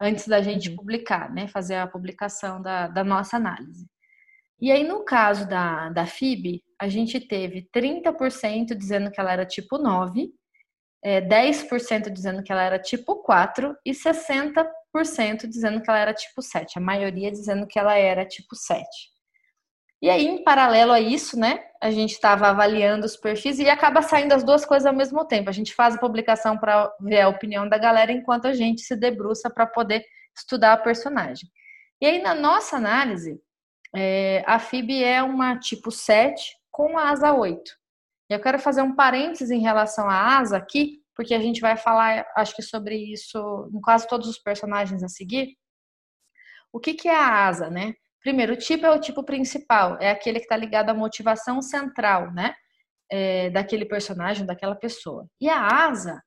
antes 0.00 0.26
da 0.26 0.40
gente 0.40 0.70
uhum. 0.70 0.76
publicar, 0.76 1.30
né, 1.30 1.46
fazer 1.46 1.74
a 1.74 1.86
publicação 1.86 2.62
da, 2.62 2.86
da 2.86 3.04
nossa 3.04 3.36
análise. 3.36 3.86
E 4.58 4.72
aí, 4.72 4.84
no 4.84 5.04
caso 5.04 5.46
da, 5.46 5.90
da 5.90 6.06
FIB, 6.06 6.64
a 6.80 6.88
gente 6.88 7.20
teve 7.20 7.68
30% 7.76 8.74
dizendo 8.74 9.10
que 9.10 9.20
ela 9.20 9.34
era 9.34 9.44
tipo 9.44 9.76
9 9.76 10.32
é, 11.04 11.20
10% 11.20 12.08
dizendo 12.08 12.42
que 12.42 12.50
ela 12.50 12.62
era 12.62 12.78
tipo 12.78 13.16
4 13.16 13.76
e 13.84 13.90
60% 13.90 15.46
dizendo 15.46 15.82
que 15.82 15.90
ela 15.90 15.98
era 15.98 16.14
tipo 16.14 16.40
7. 16.40 16.78
A 16.78 16.80
maioria 16.80 17.30
dizendo 17.30 17.66
que 17.66 17.78
ela 17.78 17.94
era 17.94 18.24
tipo 18.24 18.56
7. 18.56 18.86
E 20.00 20.08
aí, 20.08 20.26
em 20.26 20.42
paralelo 20.42 20.92
a 20.92 21.02
isso, 21.02 21.38
né, 21.38 21.66
a 21.84 21.90
gente 21.90 22.12
estava 22.12 22.48
avaliando 22.48 23.04
os 23.04 23.14
perfis 23.14 23.58
e 23.58 23.68
acaba 23.68 24.00
saindo 24.00 24.32
as 24.32 24.42
duas 24.42 24.64
coisas 24.64 24.86
ao 24.86 24.94
mesmo 24.94 25.22
tempo. 25.26 25.50
A 25.50 25.52
gente 25.52 25.74
faz 25.74 25.94
a 25.94 25.98
publicação 25.98 26.56
para 26.56 26.90
ver 26.98 27.20
a 27.20 27.28
opinião 27.28 27.68
da 27.68 27.76
galera 27.76 28.10
enquanto 28.10 28.46
a 28.46 28.54
gente 28.54 28.80
se 28.80 28.96
debruça 28.96 29.50
para 29.50 29.66
poder 29.66 30.02
estudar 30.34 30.72
a 30.72 30.78
personagem. 30.78 31.46
E 32.00 32.06
aí, 32.06 32.22
na 32.22 32.34
nossa 32.34 32.78
análise, 32.78 33.38
é, 33.94 34.42
a 34.46 34.58
FIB 34.58 35.04
é 35.04 35.22
uma 35.22 35.58
tipo 35.58 35.90
7 35.90 36.56
com 36.70 36.96
asa 36.96 37.34
8. 37.34 37.70
E 38.30 38.34
eu 38.34 38.40
quero 38.40 38.58
fazer 38.58 38.80
um 38.80 38.94
parênteses 38.94 39.50
em 39.50 39.60
relação 39.60 40.08
à 40.08 40.38
asa 40.38 40.56
aqui, 40.56 41.02
porque 41.14 41.34
a 41.34 41.38
gente 41.38 41.60
vai 41.60 41.76
falar, 41.76 42.26
acho 42.34 42.56
que 42.56 42.62
sobre 42.62 42.96
isso 42.96 43.70
em 43.74 43.80
quase 43.82 44.08
todos 44.08 44.26
os 44.26 44.38
personagens 44.38 45.02
a 45.02 45.08
seguir. 45.08 45.54
O 46.72 46.80
que, 46.80 46.94
que 46.94 47.08
é 47.08 47.14
a 47.14 47.46
asa, 47.46 47.68
né? 47.68 47.92
Primeiro, 48.24 48.56
tipo 48.56 48.86
é 48.86 48.90
o 48.90 48.98
tipo 48.98 49.22
principal, 49.22 49.98
é 50.00 50.10
aquele 50.10 50.38
que 50.38 50.46
está 50.46 50.56
ligado 50.56 50.88
à 50.88 50.94
motivação 50.94 51.60
central, 51.60 52.32
né? 52.32 52.54
É, 53.12 53.50
daquele 53.50 53.84
personagem, 53.84 54.46
daquela 54.46 54.74
pessoa. 54.74 55.28
E 55.38 55.46
a 55.46 55.86
asa 55.86 56.22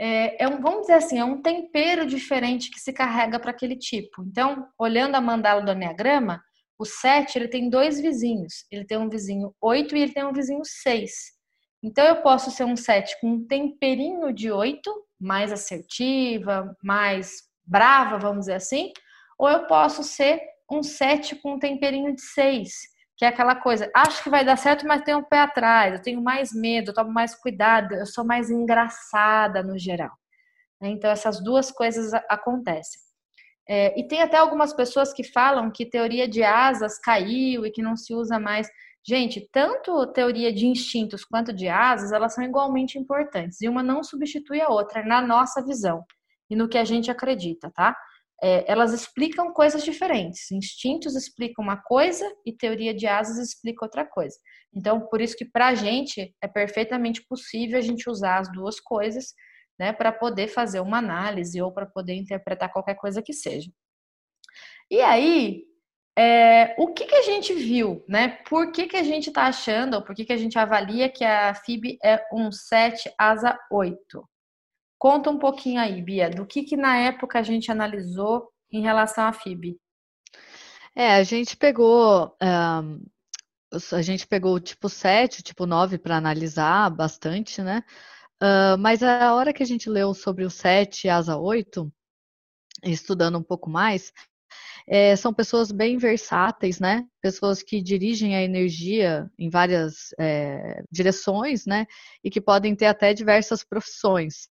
é, 0.00 0.44
é, 0.44 0.48
um, 0.48 0.60
vamos 0.60 0.82
dizer 0.82 0.94
assim, 0.94 1.18
é 1.18 1.24
um 1.24 1.42
tempero 1.42 2.06
diferente 2.06 2.70
que 2.70 2.78
se 2.78 2.92
carrega 2.92 3.40
para 3.40 3.50
aquele 3.50 3.76
tipo. 3.76 4.22
Então, 4.22 4.68
olhando 4.78 5.16
a 5.16 5.20
mandala 5.20 5.60
do 5.60 5.72
Enneagrama, 5.72 6.40
o 6.78 6.84
7 6.84 7.36
ele 7.36 7.48
tem 7.48 7.68
dois 7.68 8.00
vizinhos. 8.00 8.64
Ele 8.70 8.84
tem 8.84 8.96
um 8.96 9.08
vizinho 9.08 9.52
8 9.60 9.96
e 9.96 10.02
ele 10.02 10.12
tem 10.12 10.24
um 10.24 10.32
vizinho 10.32 10.62
6. 10.64 11.12
Então, 11.82 12.04
eu 12.06 12.22
posso 12.22 12.52
ser 12.52 12.62
um 12.64 12.76
7 12.76 13.20
com 13.20 13.32
um 13.32 13.46
temperinho 13.46 14.32
de 14.32 14.52
8, 14.52 14.88
mais 15.20 15.52
assertiva, 15.52 16.76
mais 16.80 17.42
brava, 17.66 18.18
vamos 18.18 18.40
dizer 18.40 18.54
assim, 18.54 18.92
ou 19.36 19.48
eu 19.48 19.66
posso 19.66 20.04
ser 20.04 20.40
um 20.70 20.82
7 20.82 21.36
com 21.36 21.54
um 21.54 21.58
temperinho 21.58 22.14
de 22.14 22.22
6, 22.22 22.70
que 23.16 23.24
é 23.24 23.28
aquela 23.28 23.54
coisa, 23.54 23.90
acho 23.94 24.22
que 24.22 24.30
vai 24.30 24.44
dar 24.44 24.56
certo, 24.56 24.86
mas 24.86 25.02
tenho 25.02 25.18
um 25.18 25.24
pé 25.24 25.40
atrás, 25.40 25.94
eu 25.94 26.02
tenho 26.02 26.22
mais 26.22 26.52
medo, 26.52 26.90
eu 26.90 26.94
tomo 26.94 27.12
mais 27.12 27.34
cuidado, 27.34 27.94
eu 27.94 28.06
sou 28.06 28.24
mais 28.24 28.50
engraçada 28.50 29.62
no 29.62 29.78
geral. 29.78 30.10
Né? 30.80 30.88
Então, 30.88 31.10
essas 31.10 31.42
duas 31.42 31.70
coisas 31.70 32.12
acontecem. 32.28 33.00
É, 33.66 33.98
e 33.98 34.06
tem 34.06 34.20
até 34.20 34.36
algumas 34.36 34.74
pessoas 34.74 35.12
que 35.12 35.24
falam 35.24 35.70
que 35.70 35.86
teoria 35.86 36.28
de 36.28 36.42
asas 36.42 36.98
caiu 36.98 37.64
e 37.64 37.70
que 37.70 37.82
não 37.82 37.96
se 37.96 38.12
usa 38.12 38.38
mais. 38.38 38.68
Gente, 39.06 39.48
tanto 39.52 40.06
teoria 40.12 40.52
de 40.52 40.66
instintos 40.66 41.24
quanto 41.24 41.52
de 41.52 41.68
asas, 41.68 42.12
elas 42.12 42.34
são 42.34 42.44
igualmente 42.44 42.98
importantes. 42.98 43.60
E 43.62 43.68
uma 43.68 43.82
não 43.82 44.02
substitui 44.02 44.60
a 44.60 44.68
outra, 44.68 45.04
na 45.04 45.20
nossa 45.22 45.64
visão 45.64 46.04
e 46.50 46.56
no 46.56 46.68
que 46.68 46.76
a 46.76 46.84
gente 46.84 47.10
acredita, 47.10 47.70
tá? 47.74 47.96
É, 48.44 48.70
elas 48.70 48.92
explicam 48.92 49.54
coisas 49.54 49.82
diferentes. 49.82 50.50
Instintos 50.52 51.16
explicam 51.16 51.64
uma 51.64 51.78
coisa 51.78 52.30
e 52.44 52.52
teoria 52.52 52.92
de 52.92 53.06
asas 53.06 53.38
explica 53.38 53.86
outra 53.86 54.04
coisa. 54.04 54.36
Então, 54.70 55.00
por 55.08 55.22
isso 55.22 55.34
que 55.34 55.46
para 55.46 55.68
a 55.68 55.74
gente 55.74 56.34
é 56.42 56.46
perfeitamente 56.46 57.24
possível 57.26 57.78
a 57.78 57.80
gente 57.80 58.10
usar 58.10 58.40
as 58.40 58.52
duas 58.52 58.78
coisas, 58.78 59.32
né, 59.78 59.94
para 59.94 60.12
poder 60.12 60.48
fazer 60.48 60.80
uma 60.80 60.98
análise 60.98 61.60
ou 61.62 61.72
para 61.72 61.86
poder 61.86 62.12
interpretar 62.16 62.70
qualquer 62.70 62.96
coisa 62.96 63.22
que 63.22 63.32
seja. 63.32 63.70
E 64.90 65.00
aí, 65.00 65.64
é, 66.14 66.76
o 66.78 66.92
que, 66.92 67.06
que 67.06 67.14
a 67.14 67.22
gente 67.22 67.54
viu, 67.54 68.04
né? 68.06 68.28
Por 68.46 68.70
que, 68.72 68.86
que 68.86 68.96
a 68.96 69.02
gente 69.02 69.28
está 69.28 69.46
achando, 69.46 69.94
ou 69.94 70.02
por 70.02 70.14
que, 70.14 70.24
que 70.24 70.32
a 70.34 70.36
gente 70.36 70.58
avalia 70.58 71.08
que 71.08 71.24
a 71.24 71.54
FIB 71.54 71.98
é 72.04 72.22
um 72.30 72.52
7 72.52 73.10
asa 73.18 73.58
8? 73.72 74.28
Conta 74.98 75.30
um 75.30 75.38
pouquinho 75.38 75.80
aí, 75.80 76.00
Bia, 76.02 76.30
do 76.30 76.46
que, 76.46 76.62
que 76.62 76.76
na 76.76 76.96
época 76.96 77.38
a 77.38 77.42
gente 77.42 77.70
analisou 77.70 78.50
em 78.72 78.82
relação 78.82 79.24
à 79.26 79.32
FIB. 79.32 79.78
É, 80.96 81.14
a 81.14 81.22
gente 81.22 81.56
pegou. 81.56 82.36
Um, 82.42 83.04
a 83.92 84.02
gente 84.02 84.26
pegou 84.26 84.54
o 84.54 84.60
tipo 84.60 84.88
7, 84.88 85.40
o 85.40 85.42
tipo 85.42 85.66
9 85.66 85.98
para 85.98 86.16
analisar 86.16 86.88
bastante, 86.90 87.60
né? 87.60 87.82
Uh, 88.40 88.78
mas 88.78 89.02
a 89.02 89.34
hora 89.34 89.52
que 89.52 89.62
a 89.62 89.66
gente 89.66 89.90
leu 89.90 90.14
sobre 90.14 90.44
o 90.44 90.50
7 90.50 91.06
e 91.06 91.10
asa 91.10 91.36
8, 91.36 91.92
estudando 92.84 93.38
um 93.38 93.42
pouco 93.42 93.68
mais, 93.68 94.12
é, 94.86 95.16
são 95.16 95.32
pessoas 95.32 95.72
bem 95.72 95.96
versáteis, 95.96 96.78
né? 96.78 97.04
Pessoas 97.20 97.62
que 97.62 97.82
dirigem 97.82 98.36
a 98.36 98.42
energia 98.42 99.30
em 99.38 99.48
várias 99.48 100.10
é, 100.18 100.82
direções, 100.90 101.64
né? 101.66 101.86
E 102.22 102.30
que 102.30 102.40
podem 102.40 102.76
ter 102.76 102.86
até 102.86 103.14
diversas 103.14 103.64
profissões. 103.64 104.48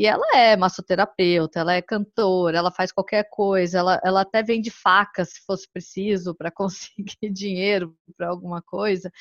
E 0.00 0.06
ela 0.06 0.34
é 0.34 0.56
massoterapeuta, 0.56 1.60
ela 1.60 1.74
é 1.74 1.82
cantora, 1.82 2.56
ela 2.56 2.70
faz 2.70 2.90
qualquer 2.90 3.28
coisa, 3.28 3.80
ela, 3.80 4.00
ela 4.02 4.22
até 4.22 4.42
vende 4.42 4.70
faca 4.70 5.26
se 5.26 5.44
fosse 5.44 5.68
preciso 5.70 6.34
para 6.34 6.50
conseguir 7.20 7.30
dinheiro 7.30 7.94
para 8.16 8.30
alguma 8.30 8.62
coisa. 8.62 9.12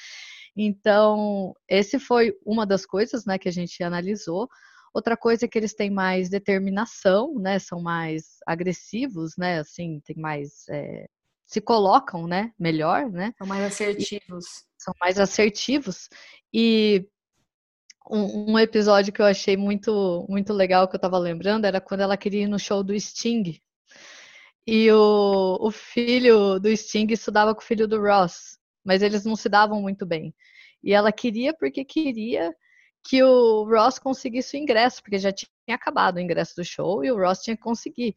Então, 0.56 1.54
esse 1.68 2.00
foi 2.00 2.34
uma 2.46 2.66
das 2.66 2.86
coisas 2.86 3.26
né, 3.26 3.38
que 3.38 3.50
a 3.50 3.52
gente 3.52 3.84
analisou. 3.84 4.48
Outra 4.94 5.18
coisa 5.18 5.44
é 5.44 5.50
que 5.50 5.58
eles 5.58 5.74
têm 5.74 5.90
mais 5.90 6.30
determinação, 6.30 7.36
né? 7.36 7.60
São 7.60 7.82
mais 7.82 8.38
agressivos, 8.48 9.36
né? 9.38 9.60
Assim, 9.60 10.00
tem 10.06 10.16
mais. 10.16 10.64
É, 10.70 11.08
se 11.46 11.60
colocam, 11.60 12.26
né? 12.26 12.54
Melhor, 12.58 13.12
né? 13.12 13.34
São 13.38 13.46
mais 13.46 13.66
assertivos. 13.66 14.46
E 14.46 14.82
são 14.82 14.94
mais 14.98 15.20
assertivos. 15.20 16.08
E 16.54 17.06
um, 18.10 18.54
um, 18.54 18.60
episódio 18.60 19.14
que 19.14 19.22
eu 19.22 19.26
achei 19.26 19.56
muito, 19.56 20.26
muito 20.28 20.52
legal, 20.54 20.88
que 20.88 20.96
eu 20.96 21.00
tava 21.00 21.18
lembrando, 21.18 21.66
era 21.66 21.80
quando 21.80 22.02
ela 22.02 22.18
queria 22.18 22.44
ir 22.44 22.48
no 22.48 22.60
show 22.60 22.84
do 22.84 23.00
Sting. 23.00 23.62
E 24.66 24.92
o, 24.92 25.58
o 25.60 25.72
filho 25.72 26.60
do 26.60 26.76
Sting 26.76 27.08
estudava 27.12 27.54
com 27.56 27.62
o 27.62 27.64
filho 27.64 27.88
do 27.88 28.02
Ross, 28.02 28.58
mas 28.84 29.02
eles 29.02 29.26
não 29.26 29.36
se 29.36 29.50
davam 29.50 29.82
muito 29.82 30.06
bem. 30.06 30.34
E 30.84 30.94
ela 30.94 31.12
queria 31.12 31.54
porque 31.54 31.86
queria 31.86 32.54
que 33.04 33.24
o 33.24 33.64
Ross 33.64 34.00
conseguisse 34.00 34.58
o 34.58 34.60
ingresso, 34.60 35.02
porque 35.02 35.18
já 35.18 35.32
tinha 35.32 35.50
acabado 35.70 36.18
o 36.18 36.20
ingresso 36.20 36.56
do 36.56 36.64
show 36.66 37.04
e 37.04 37.12
o 37.12 37.18
Ross 37.18 37.40
tinha 37.42 37.56
que 37.56 37.64
conseguir. 37.64 38.16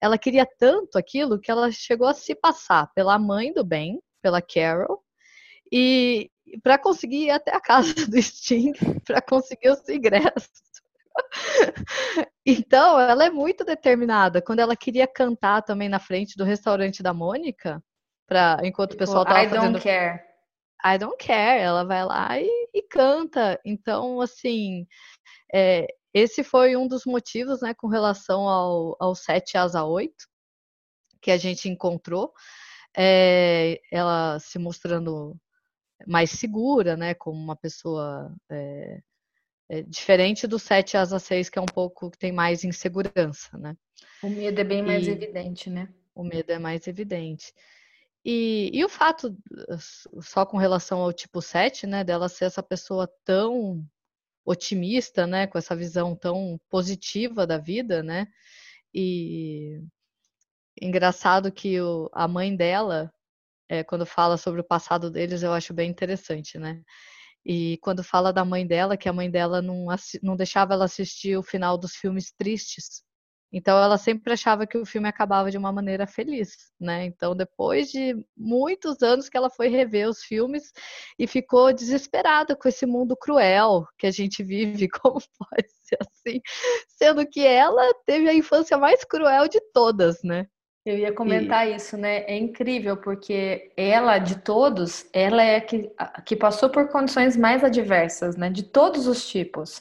Ela 0.00 0.18
queria 0.18 0.46
tanto 0.58 0.98
aquilo 0.98 1.38
que 1.38 1.50
ela 1.50 1.70
chegou 1.70 2.08
a 2.08 2.14
se 2.14 2.34
passar 2.34 2.90
pela 2.94 3.18
mãe 3.18 3.52
do 3.52 3.64
Ben, 3.64 4.00
pela 4.20 4.42
Carol, 4.42 5.02
e 5.72 6.30
para 6.62 6.76
conseguir 6.78 7.24
ir 7.24 7.30
até 7.30 7.54
a 7.54 7.60
casa 7.60 7.94
do 8.06 8.20
Sting, 8.20 8.72
para 9.06 9.22
conseguir 9.22 9.70
os 9.70 9.88
ingressos. 9.88 10.62
Então, 12.44 12.98
ela 12.98 13.26
é 13.26 13.30
muito 13.30 13.64
determinada. 13.64 14.42
Quando 14.42 14.58
ela 14.58 14.74
queria 14.74 15.06
cantar 15.06 15.62
também 15.62 15.88
na 15.88 16.00
frente 16.00 16.36
do 16.36 16.42
restaurante 16.42 17.00
da 17.00 17.14
Mônica, 17.14 17.80
pra, 18.26 18.58
enquanto 18.64 18.94
o 18.94 18.96
pessoal 18.96 19.22
estava 19.22 19.48
fazendo... 19.48 19.68
I 19.68 19.72
don't 19.72 19.82
care. 19.84 20.20
I 20.84 20.98
don't 20.98 21.16
care. 21.24 21.60
Ela 21.62 21.84
vai 21.84 22.04
lá 22.04 22.40
e, 22.40 22.68
e 22.74 22.82
canta. 22.82 23.60
Então, 23.64 24.20
assim, 24.20 24.88
é, 25.54 25.86
esse 26.12 26.42
foi 26.42 26.76
um 26.76 26.88
dos 26.88 27.04
motivos, 27.04 27.62
né, 27.62 27.72
com 27.74 27.86
relação 27.86 28.48
ao, 28.48 28.96
ao 28.98 29.14
7 29.14 29.56
asa 29.56 29.84
8, 29.84 30.12
que 31.20 31.30
a 31.30 31.36
gente 31.36 31.68
encontrou. 31.68 32.32
É, 32.96 33.80
ela 33.92 34.38
se 34.40 34.58
mostrando 34.58 35.36
mais 36.06 36.30
segura, 36.30 36.96
né? 36.96 37.14
Como 37.14 37.38
uma 37.38 37.56
pessoa 37.56 38.34
é, 38.50 39.00
é 39.68 39.82
diferente 39.82 40.46
do 40.46 40.58
7 40.58 40.96
asa 40.96 41.18
6, 41.18 41.48
que 41.48 41.58
é 41.58 41.62
um 41.62 41.66
pouco 41.66 42.10
que 42.10 42.18
tem 42.18 42.32
mais 42.32 42.64
insegurança, 42.64 43.56
né? 43.58 43.76
O 44.22 44.28
medo 44.28 44.60
é 44.60 44.64
bem 44.64 44.82
mais 44.82 45.06
e 45.06 45.10
evidente, 45.10 45.70
né? 45.70 45.88
O 46.14 46.22
medo 46.22 46.50
é 46.50 46.58
mais 46.58 46.86
evidente. 46.86 47.52
E, 48.24 48.70
e 48.72 48.84
o 48.84 48.88
fato, 48.88 49.36
só 50.20 50.46
com 50.46 50.56
relação 50.56 51.00
ao 51.00 51.12
tipo 51.12 51.42
7, 51.42 51.86
né, 51.86 52.04
dela 52.04 52.28
ser 52.28 52.44
essa 52.44 52.62
pessoa 52.62 53.10
tão 53.24 53.84
otimista, 54.44 55.26
né, 55.26 55.46
com 55.46 55.58
essa 55.58 55.74
visão 55.74 56.14
tão 56.14 56.60
positiva 56.68 57.46
da 57.46 57.58
vida, 57.58 58.02
né, 58.02 58.28
e 58.94 59.82
engraçado 60.80 61.50
que 61.50 61.80
o, 61.80 62.08
a 62.12 62.28
mãe 62.28 62.54
dela 62.54 63.12
é, 63.68 63.82
quando 63.84 64.06
fala 64.06 64.36
sobre 64.36 64.60
o 64.60 64.64
passado 64.64 65.10
deles, 65.10 65.42
eu 65.42 65.52
acho 65.52 65.72
bem 65.74 65.90
interessante, 65.90 66.58
né? 66.58 66.80
E 67.44 67.78
quando 67.82 68.04
fala 68.04 68.32
da 68.32 68.44
mãe 68.44 68.66
dela, 68.66 68.96
que 68.96 69.08
a 69.08 69.12
mãe 69.12 69.30
dela 69.30 69.60
não, 69.60 69.86
não 70.22 70.36
deixava 70.36 70.74
ela 70.74 70.84
assistir 70.84 71.36
o 71.36 71.42
final 71.42 71.76
dos 71.76 71.94
filmes 71.94 72.32
tristes. 72.32 73.02
Então 73.52 73.76
ela 73.76 73.98
sempre 73.98 74.32
achava 74.32 74.66
que 74.66 74.78
o 74.78 74.86
filme 74.86 75.08
acabava 75.08 75.50
de 75.50 75.58
uma 75.58 75.70
maneira 75.70 76.06
feliz, 76.06 76.72
né? 76.80 77.04
Então 77.04 77.36
depois 77.36 77.90
de 77.90 78.14
muitos 78.34 79.02
anos 79.02 79.28
que 79.28 79.36
ela 79.36 79.50
foi 79.50 79.68
rever 79.68 80.08
os 80.08 80.22
filmes 80.22 80.72
e 81.18 81.26
ficou 81.26 81.72
desesperada 81.72 82.56
com 82.56 82.66
esse 82.66 82.86
mundo 82.86 83.14
cruel 83.14 83.86
que 83.98 84.06
a 84.06 84.10
gente 84.10 84.42
vive, 84.42 84.88
como 85.02 85.20
pode 85.38 85.68
ser 85.82 85.98
assim, 86.00 86.40
sendo 86.88 87.26
que 87.28 87.40
ela 87.46 87.92
teve 88.06 88.28
a 88.28 88.34
infância 88.34 88.78
mais 88.78 89.04
cruel 89.04 89.46
de 89.48 89.60
todas, 89.74 90.22
né? 90.22 90.46
Eu 90.84 90.98
ia 90.98 91.12
comentar 91.14 91.68
e... 91.68 91.76
isso, 91.76 91.96
né? 91.96 92.24
É 92.24 92.36
incrível, 92.36 92.96
porque 92.96 93.72
ela, 93.76 94.18
de 94.18 94.38
todos, 94.38 95.06
ela 95.12 95.42
é 95.42 95.56
a 95.56 95.60
que, 95.60 95.90
a 95.96 96.20
que 96.22 96.34
passou 96.34 96.68
por 96.68 96.88
condições 96.88 97.36
mais 97.36 97.62
adversas, 97.62 98.36
né? 98.36 98.50
De 98.50 98.64
todos 98.64 99.06
os 99.06 99.28
tipos. 99.28 99.80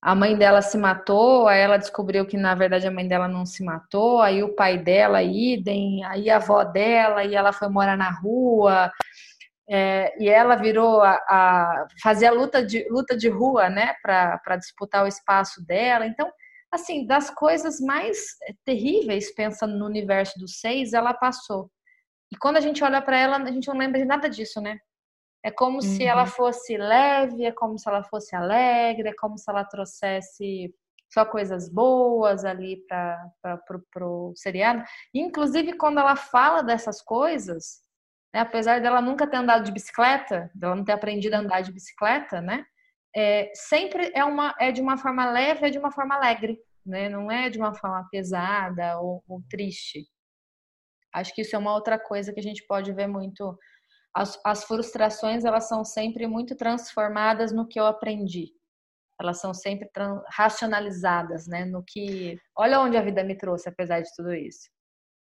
A 0.00 0.14
mãe 0.14 0.36
dela 0.36 0.62
se 0.62 0.78
matou, 0.78 1.48
aí 1.48 1.60
ela 1.60 1.76
descobriu 1.76 2.24
que 2.24 2.36
na 2.36 2.54
verdade 2.54 2.86
a 2.86 2.90
mãe 2.90 3.08
dela 3.08 3.26
não 3.26 3.44
se 3.44 3.64
matou, 3.64 4.22
aí 4.22 4.44
o 4.44 4.54
pai 4.54 4.78
dela, 4.78 5.22
idem, 5.24 6.04
aí 6.04 6.30
a 6.30 6.36
avó 6.36 6.62
dela, 6.62 7.24
e 7.24 7.34
ela 7.34 7.52
foi 7.52 7.68
morar 7.68 7.96
na 7.96 8.10
rua, 8.10 8.92
é, 9.68 10.14
e 10.22 10.28
ela 10.28 10.54
virou 10.56 11.02
a, 11.02 11.14
a 11.28 11.86
fazer 12.00 12.26
a 12.26 12.32
luta 12.32 12.64
de, 12.64 12.88
luta 12.88 13.16
de 13.16 13.28
rua, 13.28 13.68
né, 13.68 13.94
para 14.02 14.56
disputar 14.56 15.04
o 15.04 15.08
espaço 15.08 15.64
dela. 15.66 16.06
Então, 16.06 16.30
assim, 16.72 17.06
das 17.06 17.30
coisas 17.30 17.80
mais 17.80 18.18
terríveis, 18.64 19.34
pensando 19.34 19.78
no 19.78 19.86
universo 19.86 20.38
dos 20.38 20.60
seis, 20.60 20.92
ela 20.92 21.14
passou. 21.14 21.70
E 22.32 22.36
quando 22.36 22.58
a 22.58 22.60
gente 22.60 22.84
olha 22.84 23.00
para 23.00 23.18
ela, 23.18 23.36
a 23.36 23.50
gente 23.50 23.68
não 23.68 23.76
lembra 23.76 23.98
de 23.98 24.04
nada 24.04 24.28
disso, 24.28 24.60
né? 24.60 24.78
É 25.42 25.50
como 25.50 25.76
uhum. 25.76 25.80
se 25.80 26.04
ela 26.04 26.24
uhum. 26.24 26.28
fosse 26.28 26.76
leve, 26.76 27.44
é 27.44 27.52
como 27.52 27.78
se 27.78 27.88
ela 27.88 28.02
fosse 28.02 28.34
alegre, 28.34 29.08
é 29.08 29.14
como 29.14 29.38
se 29.38 29.48
ela 29.48 29.64
trouxesse 29.64 30.74
só 31.10 31.24
coisas 31.24 31.68
boas 31.70 32.44
ali 32.44 32.84
para 32.86 34.06
o 34.06 34.32
seriado. 34.36 34.82
Inclusive, 35.14 35.74
quando 35.74 35.98
ela 35.98 36.16
fala 36.16 36.62
dessas 36.62 37.00
coisas, 37.00 37.80
né, 38.34 38.40
apesar 38.40 38.80
dela 38.80 39.00
nunca 39.00 39.26
ter 39.26 39.38
andado 39.38 39.64
de 39.64 39.72
bicicleta, 39.72 40.50
dela 40.54 40.76
não 40.76 40.84
ter 40.84 40.92
aprendido 40.92 41.34
a 41.34 41.38
andar 41.38 41.62
de 41.62 41.72
bicicleta, 41.72 42.40
né? 42.42 42.66
É, 43.20 43.50
sempre 43.52 44.12
é, 44.14 44.24
uma, 44.24 44.54
é 44.60 44.70
de 44.70 44.80
uma 44.80 44.96
forma 44.96 45.28
leve, 45.28 45.66
é 45.66 45.70
de 45.70 45.78
uma 45.78 45.90
forma 45.90 46.14
alegre, 46.14 46.56
né? 46.86 47.08
Não 47.08 47.28
é 47.30 47.50
de 47.50 47.58
uma 47.58 47.74
forma 47.74 48.06
pesada 48.12 49.00
ou, 49.00 49.24
ou 49.26 49.42
triste. 49.50 50.06
Acho 51.12 51.34
que 51.34 51.42
isso 51.42 51.56
é 51.56 51.58
uma 51.58 51.74
outra 51.74 51.98
coisa 51.98 52.32
que 52.32 52.38
a 52.38 52.42
gente 52.42 52.64
pode 52.66 52.92
ver 52.92 53.08
muito. 53.08 53.58
As, 54.14 54.38
as 54.44 54.64
frustrações, 54.64 55.44
elas 55.44 55.68
são 55.68 55.84
sempre 55.84 56.28
muito 56.28 56.54
transformadas 56.54 57.52
no 57.52 57.66
que 57.66 57.80
eu 57.80 57.86
aprendi 57.86 58.52
elas 59.20 59.40
são 59.40 59.52
sempre 59.52 59.90
racionalizadas, 60.28 61.46
né? 61.48 61.64
No 61.64 61.82
que. 61.82 62.38
Olha 62.56 62.80
onde 62.80 62.96
a 62.96 63.02
vida 63.02 63.24
me 63.24 63.36
trouxe, 63.36 63.68
apesar 63.68 64.00
de 64.00 64.08
tudo 64.14 64.32
isso. 64.32 64.70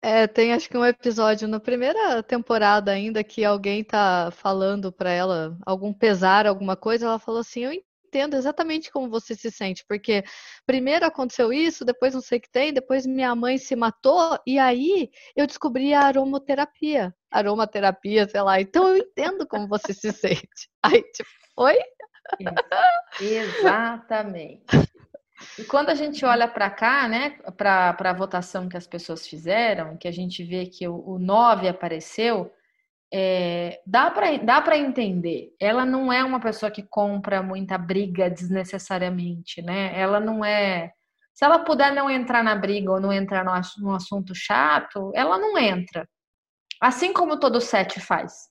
É, 0.04 0.26
tem 0.26 0.52
acho 0.52 0.68
que 0.68 0.78
um 0.78 0.86
episódio 0.86 1.48
na 1.48 1.60
primeira 1.60 2.24
temporada 2.24 2.92
ainda 2.92 3.24
que 3.24 3.46
alguém 3.46 3.84
tá 3.84 4.32
falando 4.32 4.92
para 4.92 5.12
ela 5.12 5.56
algum 5.64 5.94
pesar, 5.94 6.48
alguma 6.48 6.76
coisa, 6.76 7.06
ela 7.06 7.20
falou 7.20 7.42
assim: 7.42 7.66
"Eu 7.66 7.72
entendo 7.72 8.36
exatamente 8.36 8.92
como 8.92 9.10
você 9.10 9.36
se 9.36 9.52
sente, 9.52 9.86
porque 9.88 10.24
primeiro 10.66 11.06
aconteceu 11.06 11.54
isso, 11.54 11.86
depois 11.86 12.16
não 12.16 12.22
sei 12.22 12.40
o 12.40 12.42
que 12.42 12.50
tem, 12.50 12.74
depois 12.74 13.06
minha 13.06 13.36
mãe 13.36 13.60
se 13.60 13.76
matou 13.76 14.40
e 14.46 14.58
aí 14.58 15.12
eu 15.36 15.46
descobri 15.46 15.94
a 15.94 16.02
aromaterapia, 16.02 17.14
aromaterapia, 17.30 18.28
sei 18.28 18.42
lá. 18.42 18.60
Então 18.60 18.90
eu 18.90 18.98
entendo 18.98 19.48
como 19.48 19.68
você 19.68 19.94
se 19.94 20.12
sente". 20.12 20.68
Aí 20.84 21.04
tipo, 21.14 21.30
oi? 21.58 21.78
Exatamente. 23.22 24.66
E 25.58 25.64
quando 25.64 25.90
a 25.90 25.96
gente 25.96 26.24
olha 26.26 26.48
para 26.48 26.70
cá, 26.70 27.08
né, 27.08 27.38
para 27.58 27.96
a 28.00 28.14
votação 28.14 28.70
que 28.70 28.78
as 28.78 28.88
pessoas 28.88 29.28
fizeram, 29.28 29.98
que 29.98 30.08
a 30.08 30.12
gente 30.12 30.44
vê 30.44 30.66
que 30.66 30.88
o, 30.88 30.96
o 31.06 31.20
9 31.20 31.68
apareceu, 31.68 32.52
é, 33.14 33.82
dá 33.86 34.10
para 34.10 34.38
dá 34.38 34.78
entender. 34.78 35.54
Ela 35.60 35.86
não 35.86 36.12
é 36.12 36.24
uma 36.24 36.40
pessoa 36.40 36.72
que 36.72 36.84
compra 36.84 37.44
muita 37.44 37.78
briga 37.78 38.30
desnecessariamente, 38.30 39.62
né? 39.62 40.00
Ela 40.00 40.20
não 40.20 40.46
é. 40.46 40.92
Se 41.34 41.44
ela 41.44 41.60
puder 41.60 41.94
não 41.94 42.10
entrar 42.10 42.44
na 42.44 42.56
briga 42.56 42.92
ou 42.92 43.00
não 43.00 43.12
entrar 43.12 43.44
no, 43.44 43.52
no 43.80 43.96
assunto 43.96 44.34
chato, 44.34 45.12
ela 45.14 45.38
não 45.38 45.58
entra. 45.58 46.08
Assim 46.80 47.14
como 47.14 47.40
todo 47.40 47.60
sete 47.60 48.00
faz. 48.00 48.50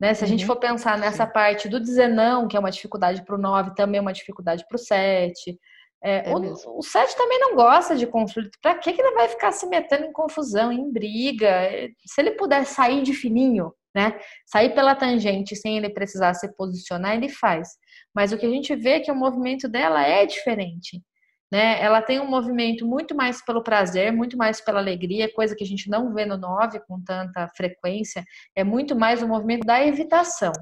Né? 0.00 0.12
Se 0.14 0.24
a 0.24 0.26
gente 0.26 0.42
uhum. 0.42 0.46
for 0.48 0.56
pensar 0.56 0.98
nessa 0.98 1.26
Sim. 1.26 1.32
parte 1.32 1.68
do 1.68 1.80
dizer 1.80 2.08
não, 2.08 2.46
que 2.46 2.56
é 2.56 2.60
uma 2.60 2.70
dificuldade 2.70 3.24
para 3.24 3.34
o 3.34 3.38
9, 3.38 3.74
também 3.74 3.98
é 3.98 4.02
uma 4.02 4.12
dificuldade 4.12 4.64
para 4.68 4.76
o 4.76 4.78
7. 4.78 5.58
É, 6.06 6.30
é 6.30 6.34
o, 6.34 6.78
o 6.78 6.82
7 6.82 7.16
também 7.16 7.38
não 7.40 7.54
gosta 7.54 7.96
de 7.96 8.06
conflito. 8.06 8.56
Para 8.62 8.74
que, 8.78 8.92
que 8.92 9.00
ele 9.00 9.14
vai 9.14 9.28
ficar 9.28 9.52
se 9.52 9.66
metendo 9.66 10.04
em 10.04 10.12
confusão, 10.12 10.72
em 10.72 10.92
briga? 10.92 11.68
Se 12.06 12.20
ele 12.20 12.32
puder 12.32 12.64
sair 12.64 13.02
de 13.02 13.12
fininho, 13.12 13.72
né? 13.94 14.18
Sair 14.46 14.74
pela 14.74 14.94
tangente 14.94 15.56
sem 15.56 15.76
ele 15.76 15.90
precisar 15.90 16.34
se 16.34 16.54
posicionar, 16.56 17.16
ele 17.16 17.28
faz. 17.28 17.68
Mas 18.14 18.32
o 18.32 18.38
que 18.38 18.46
a 18.46 18.50
gente 18.50 18.74
vê 18.76 18.90
é 18.90 19.00
que 19.00 19.10
o 19.10 19.16
movimento 19.16 19.68
dela 19.68 20.06
é 20.06 20.24
diferente 20.26 21.02
né? 21.50 21.80
Ela 21.80 22.02
tem 22.02 22.20
um 22.20 22.28
movimento 22.28 22.86
muito 22.86 23.14
mais 23.14 23.44
pelo 23.44 23.62
prazer, 23.62 24.12
muito 24.12 24.36
mais 24.36 24.60
pela 24.60 24.80
alegria, 24.80 25.32
coisa 25.32 25.54
que 25.54 25.64
a 25.64 25.66
gente 25.66 25.88
não 25.88 26.12
vê 26.12 26.24
no 26.24 26.36
9 26.36 26.80
com 26.86 27.00
tanta 27.02 27.48
frequência, 27.56 28.24
é 28.54 28.64
muito 28.64 28.96
mais 28.96 29.22
o 29.22 29.26
um 29.26 29.28
movimento 29.28 29.64
da 29.64 29.84
evitação. 29.84 30.52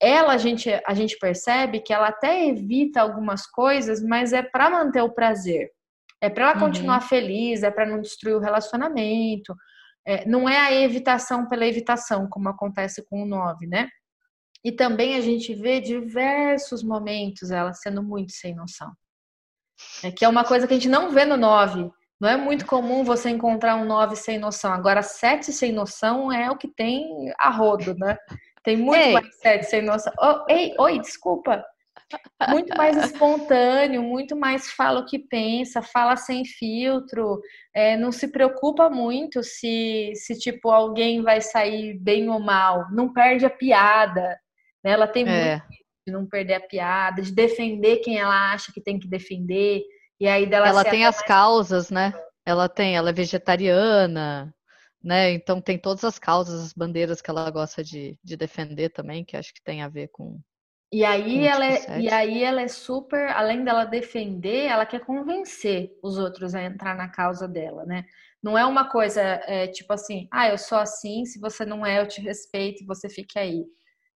Ela, 0.00 0.34
a 0.34 0.38
gente, 0.38 0.68
a 0.86 0.94
gente 0.94 1.18
percebe 1.18 1.80
que 1.80 1.92
ela 1.92 2.08
até 2.08 2.46
evita 2.46 3.00
algumas 3.00 3.46
coisas, 3.46 4.02
mas 4.02 4.32
é 4.32 4.42
para 4.42 4.68
manter 4.68 5.02
o 5.02 5.12
prazer. 5.12 5.70
É 6.20 6.28
para 6.28 6.44
ela 6.44 6.54
uhum. 6.54 6.60
continuar 6.60 7.00
feliz, 7.00 7.62
é 7.62 7.70
para 7.70 7.86
não 7.86 8.00
destruir 8.00 8.34
o 8.34 8.40
relacionamento. 8.40 9.54
É, 10.06 10.26
não 10.26 10.48
é 10.48 10.58
a 10.58 10.72
evitação 10.72 11.48
pela 11.48 11.66
evitação, 11.66 12.28
como 12.28 12.48
acontece 12.48 13.04
com 13.08 13.22
o 13.22 13.26
9, 13.26 13.66
né? 13.66 13.88
E 14.64 14.72
também 14.72 15.16
a 15.16 15.20
gente 15.20 15.54
vê 15.54 15.80
diversos 15.80 16.82
momentos 16.82 17.50
ela 17.50 17.72
sendo 17.72 18.02
muito 18.02 18.32
sem 18.32 18.54
noção. 18.54 18.92
É 20.02 20.10
que 20.10 20.24
é 20.24 20.28
uma 20.28 20.44
coisa 20.44 20.66
que 20.66 20.74
a 20.74 20.76
gente 20.76 20.88
não 20.88 21.10
vê 21.10 21.24
no 21.24 21.36
9. 21.36 21.90
Não 22.20 22.28
é 22.28 22.36
muito 22.36 22.64
comum 22.66 23.04
você 23.04 23.28
encontrar 23.28 23.76
um 23.76 23.84
9 23.84 24.16
sem 24.16 24.38
noção. 24.38 24.72
Agora, 24.72 25.02
7 25.02 25.52
sem 25.52 25.72
noção 25.72 26.32
é 26.32 26.50
o 26.50 26.56
que 26.56 26.68
tem 26.68 27.32
a 27.38 27.50
rodo, 27.50 27.94
né? 27.94 28.16
Tem 28.66 28.76
muito 28.76 29.00
ei. 29.00 29.12
mais 29.12 29.32
7 29.36 29.64
sem 29.64 29.80
noção. 29.80 30.12
Oh, 30.20 30.44
ei, 30.52 30.74
oi, 30.76 30.98
desculpa. 30.98 31.64
Muito 32.48 32.76
mais 32.76 32.96
espontâneo, 33.12 34.02
muito 34.02 34.34
mais 34.34 34.68
fala 34.72 34.98
o 34.98 35.06
que 35.06 35.20
pensa, 35.20 35.80
fala 35.80 36.16
sem 36.16 36.44
filtro, 36.44 37.40
é, 37.72 37.96
não 37.96 38.10
se 38.10 38.26
preocupa 38.26 38.90
muito 38.90 39.40
se, 39.44 40.10
se, 40.16 40.36
tipo, 40.36 40.68
alguém 40.70 41.22
vai 41.22 41.40
sair 41.40 41.96
bem 41.96 42.28
ou 42.28 42.40
mal, 42.40 42.90
não 42.90 43.12
perde 43.12 43.46
a 43.46 43.50
piada. 43.50 44.36
Né? 44.84 44.90
Ela 44.90 45.06
tem 45.06 45.28
é. 45.28 45.50
muito 45.50 45.62
de 46.04 46.12
não 46.12 46.26
perder 46.26 46.54
a 46.54 46.60
piada, 46.60 47.22
de 47.22 47.30
defender 47.30 47.98
quem 47.98 48.18
ela 48.18 48.52
acha 48.52 48.72
que 48.72 48.80
tem 48.80 48.98
que 48.98 49.06
defender. 49.06 49.82
E 50.18 50.26
aí 50.26 50.44
dela 50.44 50.68
Ela 50.68 50.84
tem 50.84 51.06
as 51.06 51.22
causas, 51.22 51.88
né? 51.88 52.12
Ela 52.44 52.68
tem, 52.68 52.96
ela 52.96 53.10
é 53.10 53.12
vegetariana, 53.12 54.52
né? 55.06 55.30
Então 55.30 55.60
tem 55.60 55.78
todas 55.78 56.02
as 56.02 56.18
causas, 56.18 56.60
as 56.60 56.72
bandeiras 56.72 57.22
que 57.22 57.30
ela 57.30 57.48
gosta 57.48 57.84
de, 57.84 58.18
de 58.24 58.36
defender 58.36 58.88
também, 58.88 59.24
que 59.24 59.36
acho 59.36 59.54
que 59.54 59.62
tem 59.62 59.80
a 59.80 59.88
ver 59.88 60.08
com. 60.08 60.40
E 60.92 61.04
aí, 61.04 61.38
com 61.38 61.44
ela 61.44 61.64
é, 61.64 62.00
e 62.00 62.08
aí 62.10 62.42
ela 62.42 62.60
é 62.60 62.66
super, 62.66 63.30
além 63.30 63.62
dela 63.62 63.84
defender, 63.84 64.66
ela 64.66 64.84
quer 64.84 64.98
convencer 65.04 65.92
os 66.02 66.18
outros 66.18 66.56
a 66.56 66.62
entrar 66.64 66.96
na 66.96 67.08
causa 67.08 67.46
dela, 67.46 67.84
né? 67.84 68.04
Não 68.42 68.58
é 68.58 68.66
uma 68.66 68.90
coisa 68.90 69.20
é, 69.22 69.68
tipo 69.68 69.92
assim, 69.92 70.26
ah, 70.32 70.48
eu 70.48 70.58
sou 70.58 70.78
assim, 70.78 71.24
se 71.24 71.38
você 71.38 71.64
não 71.64 71.86
é, 71.86 72.00
eu 72.00 72.08
te 72.08 72.20
respeito, 72.20 72.84
você 72.84 73.08
fique 73.08 73.38
aí. 73.38 73.64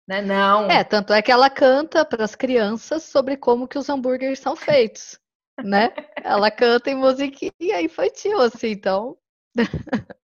Né? 0.07 0.22
Não. 0.22 0.70
É, 0.70 0.85
tanto 0.85 1.12
é 1.12 1.20
que 1.20 1.33
ela 1.33 1.51
canta 1.51 2.05
para 2.05 2.22
as 2.22 2.37
crianças 2.37 3.03
sobre 3.03 3.37
como 3.37 3.66
que 3.66 3.77
os 3.77 3.88
hambúrgueres 3.88 4.38
são 4.38 4.55
feitos, 4.55 5.18
né? 5.64 5.92
ela 6.22 6.49
canta 6.49 6.90
em 6.90 6.94
musiquinha 6.94 7.83
infantil, 7.83 8.40
assim, 8.40 8.68
então. 8.68 9.16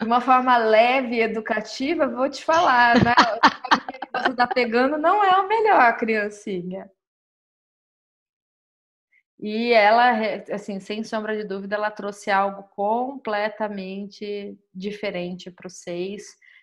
De 0.00 0.06
uma 0.06 0.20
forma 0.20 0.56
leve 0.56 1.16
e 1.16 1.22
educativa, 1.22 2.06
vou 2.06 2.28
te 2.28 2.44
falar, 2.44 2.96
né? 3.02 3.14
O 3.14 4.18
que 4.18 4.22
você 4.24 4.30
está 4.30 4.46
pegando 4.46 4.98
não 4.98 5.24
é 5.24 5.40
o 5.40 5.48
melhor, 5.48 5.96
criancinha. 5.96 6.90
E 9.40 9.72
ela, 9.72 10.12
assim, 10.52 10.78
sem 10.78 11.02
sombra 11.02 11.36
de 11.36 11.44
dúvida, 11.44 11.74
ela 11.74 11.90
trouxe 11.90 12.30
algo 12.30 12.62
completamente 12.74 14.56
diferente 14.72 15.50
para 15.50 15.66
os 15.66 15.78
seis 15.78 16.22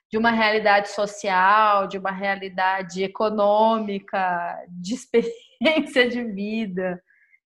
de 0.09 0.17
uma 0.17 0.31
realidade 0.31 0.89
social, 0.89 1.87
de 1.87 1.97
uma 1.97 2.11
realidade 2.11 3.03
econômica, 3.03 4.57
de 4.69 4.95
experiência 4.95 6.09
de 6.09 6.23
vida. 6.23 7.01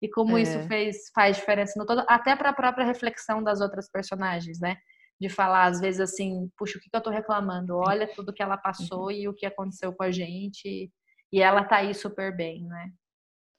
E 0.01 0.09
como 0.09 0.37
é. 0.39 0.43
isso 0.43 0.59
fez, 0.69 1.11
faz 1.15 1.37
diferença 1.37 1.73
no 1.79 1.87
todo, 1.87 2.05
até 2.07 2.37
para 2.37 2.51
a 2.51 2.55
própria 2.55 2.85
reflexão 2.85 3.43
das 3.43 3.61
outras 3.61 3.91
personagens, 3.91 4.61
né? 4.61 4.77
De 5.21 5.29
falar, 5.29 5.67
às 5.67 5.81
vezes, 5.81 6.01
assim, 6.01 6.51
puxa, 6.57 6.79
o 6.79 6.81
que, 6.81 6.91
que 6.91 6.97
eu 6.97 7.03
tô 7.03 7.11
reclamando? 7.11 7.77
Olha 7.77 8.07
tudo 8.07 8.33
que 8.33 8.43
ela 8.43 8.57
passou 8.57 9.11
e 9.11 9.29
o 9.29 9.35
que 9.35 9.47
aconteceu 9.47 9.93
com 9.93 10.03
a 10.03 10.11
gente. 10.11 10.91
E 11.33 11.41
ela 11.41 11.65
tá 11.65 11.77
aí 11.77 11.95
super 11.95 12.37
bem, 12.37 12.65
né? 12.65 12.91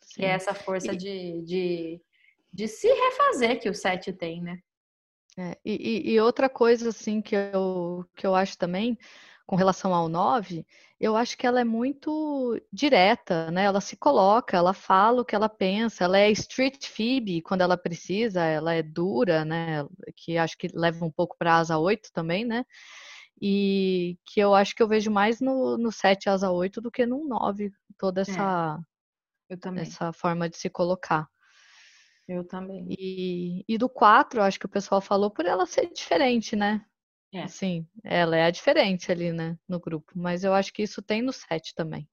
Sim. 0.04 0.22
Que 0.22 0.26
é 0.26 0.30
essa 0.30 0.54
força 0.54 0.94
e... 0.94 0.98
de, 0.98 1.42
de, 1.44 2.02
de 2.54 2.68
se 2.68 2.88
refazer 2.88 3.60
que 3.60 3.70
o 3.70 3.74
Sete 3.74 4.14
tem, 4.14 4.42
né? 4.42 4.60
É, 5.38 5.58
e, 5.66 6.14
e, 6.14 6.20
outra 6.22 6.48
coisa 6.48 6.90
assim 6.90 7.22
que 7.22 7.36
eu, 7.36 8.06
que 8.16 8.26
eu 8.26 8.34
acho 8.34 8.58
também, 8.58 8.98
com 9.46 9.56
relação 9.56 9.94
ao 9.94 10.10
9, 10.10 10.66
eu 11.00 11.16
acho 11.16 11.38
que 11.38 11.46
ela 11.46 11.62
é 11.62 11.64
muito 11.64 12.60
direta, 12.72 13.52
né? 13.52 13.66
Ela 13.66 13.80
se 13.80 13.96
coloca, 13.96 14.58
ela 14.58 14.74
fala 14.74 15.22
o 15.22 15.26
que 15.26 15.36
ela 15.36 15.48
pensa, 15.48 16.04
ela 16.04 16.18
é 16.18 16.32
street 16.32 16.88
Phoebe 16.88 17.42
quando 17.42 17.62
ela 17.62 17.78
precisa, 17.78 18.44
ela 18.44 18.74
é 18.74 18.82
dura, 18.82 19.46
né? 19.46 19.86
Que 20.16 20.38
acho 20.38 20.58
que 20.58 20.68
leva 20.74 21.06
um 21.06 21.12
pouco 21.12 21.36
para 21.38 21.58
asa 21.58 21.78
8 21.78 22.12
também, 22.12 22.44
né? 22.44 22.66
E 23.40 24.18
que 24.26 24.40
eu 24.40 24.56
acho 24.56 24.76
que 24.76 24.82
eu 24.82 24.88
vejo 24.88 25.12
mais 25.12 25.40
no, 25.40 25.78
no 25.78 25.92
7 25.92 26.30
asa 26.30 26.50
8 26.50 26.82
do 26.82 26.90
que 26.90 27.06
no 27.06 27.28
9, 27.28 27.72
toda 27.98 28.22
é, 28.22 28.24
essa, 28.24 28.80
é, 29.50 29.82
essa 29.82 30.14
forma 30.14 30.50
de 30.50 30.58
se 30.58 30.70
colocar. 30.70 31.28
Eu 32.28 32.44
também. 32.44 32.88
E, 32.90 33.64
e 33.68 33.78
do 33.78 33.88
4, 33.88 34.42
acho 34.42 34.60
que 34.60 34.66
o 34.66 34.70
pessoal 34.70 35.02
falou 35.02 35.30
por 35.30 35.46
ela 35.46 35.68
ser 35.68 35.92
diferente, 35.94 36.56
né? 36.56 36.84
É. 37.36 37.48
Sim, 37.48 37.86
ela 38.02 38.38
é 38.38 38.46
a 38.46 38.50
diferente 38.50 39.12
ali, 39.12 39.34
né, 39.34 39.58
no 39.68 39.78
grupo. 39.78 40.14
Mas 40.16 40.46
eu 40.46 40.54
acho 40.54 40.72
que 40.72 40.84
isso 40.84 41.02
tem 41.02 41.22
no 41.22 41.34
7 41.34 41.76
também. 41.76 42.08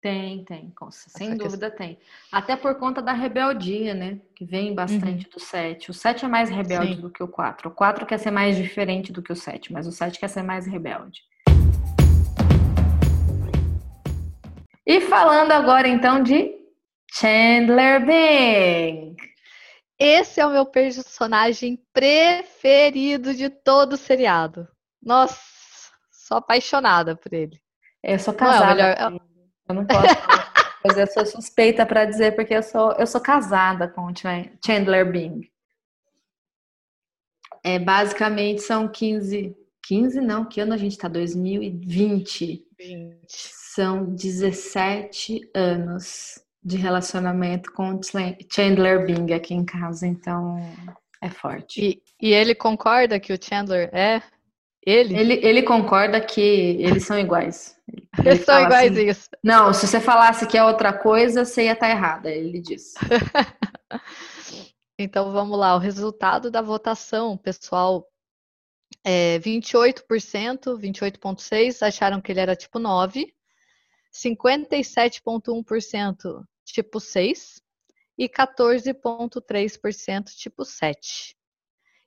Tem, 0.00 0.44
tem, 0.44 0.72
sem 0.90 1.36
dúvida 1.36 1.70
questão. 1.70 1.86
tem. 1.88 1.98
Até 2.32 2.56
por 2.56 2.74
conta 2.76 3.02
da 3.02 3.12
rebeldia, 3.12 3.92
né? 3.92 4.18
Que 4.34 4.46
vem 4.46 4.74
bastante 4.74 5.26
uhum. 5.26 5.30
do 5.34 5.38
7. 5.38 5.90
O 5.90 5.94
7 5.94 6.24
é 6.24 6.28
mais 6.28 6.48
rebelde 6.48 6.94
Sim. 6.94 7.00
do 7.02 7.10
que 7.10 7.22
o 7.22 7.28
4. 7.28 7.68
O 7.68 7.72
4 7.72 8.06
quer 8.06 8.18
ser 8.18 8.30
mais 8.30 8.56
diferente 8.56 9.12
do 9.12 9.22
que 9.22 9.30
o 9.30 9.36
7, 9.36 9.70
mas 9.70 9.86
o 9.86 9.92
7 9.92 10.18
quer 10.18 10.28
ser 10.28 10.42
mais 10.42 10.66
rebelde. 10.66 11.20
E 14.86 15.02
falando 15.02 15.52
agora 15.52 15.86
então 15.86 16.22
de 16.22 16.50
Chandler 17.12 18.06
Bing. 18.06 19.16
Esse 20.02 20.40
é 20.40 20.46
o 20.46 20.50
meu 20.50 20.64
personagem 20.64 21.78
preferido 21.92 23.34
de 23.34 23.50
todo 23.50 23.92
o 23.92 23.98
seriado. 23.98 24.66
Nossa, 25.02 25.38
sou 26.10 26.38
apaixonada 26.38 27.14
por 27.14 27.34
ele. 27.34 27.60
Eu 28.02 28.18
sou 28.18 28.32
casada. 28.32 28.64
Não, 28.64 28.70
é 28.70 28.94
melhor... 28.96 29.20
Eu 29.68 29.74
não 29.74 29.86
posso 29.86 30.00
eu 30.98 31.06
sou 31.06 31.26
suspeita 31.26 31.84
para 31.84 32.06
dizer 32.06 32.34
porque 32.34 32.54
eu 32.54 32.62
sou 32.62 32.92
eu 32.92 33.06
sou 33.06 33.20
casada 33.20 33.86
com 33.86 34.06
o 34.06 34.12
Chandler 34.64 35.12
Bing. 35.12 35.48
É, 37.62 37.78
basicamente 37.78 38.62
são 38.62 38.88
15, 38.88 39.54
15 39.82 40.20
não, 40.22 40.46
que 40.46 40.62
ano 40.62 40.72
a 40.72 40.78
gente 40.78 40.96
tá? 40.96 41.08
2020. 41.08 42.66
20. 42.78 43.20
São 43.28 44.06
17 44.14 45.50
anos 45.54 46.40
de 46.62 46.76
relacionamento 46.76 47.72
com 47.72 47.98
Chandler 48.50 49.06
Bing 49.06 49.32
aqui 49.32 49.54
em 49.54 49.64
casa, 49.64 50.06
então 50.06 50.56
é 51.20 51.30
forte. 51.30 51.80
E, 51.80 52.28
e 52.28 52.32
ele 52.32 52.54
concorda 52.54 53.18
que 53.18 53.32
o 53.32 53.38
Chandler 53.42 53.88
é 53.92 54.22
ele? 54.84 55.16
Ele, 55.16 55.34
ele 55.46 55.62
concorda 55.62 56.20
que 56.20 56.40
eles 56.40 57.04
são 57.04 57.18
iguais. 57.18 57.76
Ele 57.88 58.12
eles 58.30 58.44
são 58.44 58.62
iguais 58.62 58.92
assim, 58.92 59.08
isso. 59.08 59.28
Não, 59.42 59.72
se 59.72 59.86
você 59.86 60.00
falasse 60.00 60.46
que 60.46 60.56
é 60.56 60.64
outra 60.64 60.92
coisa, 60.92 61.44
você 61.44 61.64
ia 61.64 61.72
estar 61.72 61.90
errada, 61.90 62.30
ele 62.30 62.60
disse. 62.60 62.98
então 64.98 65.32
vamos 65.32 65.58
lá, 65.58 65.74
o 65.74 65.78
resultado 65.78 66.50
da 66.50 66.62
votação, 66.62 67.36
pessoal. 67.36 68.06
É 69.04 69.38
28%, 69.38 70.76
28,6% 70.76 71.86
acharam 71.86 72.20
que 72.20 72.32
ele 72.32 72.40
era 72.40 72.56
tipo 72.56 72.78
9, 72.78 73.32
57,1% 74.12 76.44
tipo 76.64 77.00
6 77.00 77.62
e 78.18 78.28
14,3% 78.28 80.24
tipo 80.36 80.64
7. 80.64 81.36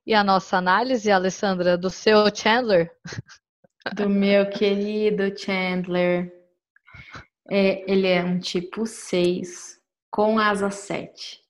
E 0.06 0.14
a 0.14 0.22
nossa 0.22 0.58
análise, 0.58 1.10
Alessandra, 1.10 1.78
do 1.78 1.90
seu 1.90 2.24
Chandler? 2.34 2.90
Do 3.94 4.08
meu 4.08 4.48
querido 4.48 5.36
Chandler. 5.36 6.32
É, 7.50 7.90
ele 7.90 8.06
é 8.06 8.22
um 8.22 8.38
tipo 8.38 8.86
6 8.86 9.78
com 10.10 10.38
asa 10.38 10.70
7. 10.70 11.42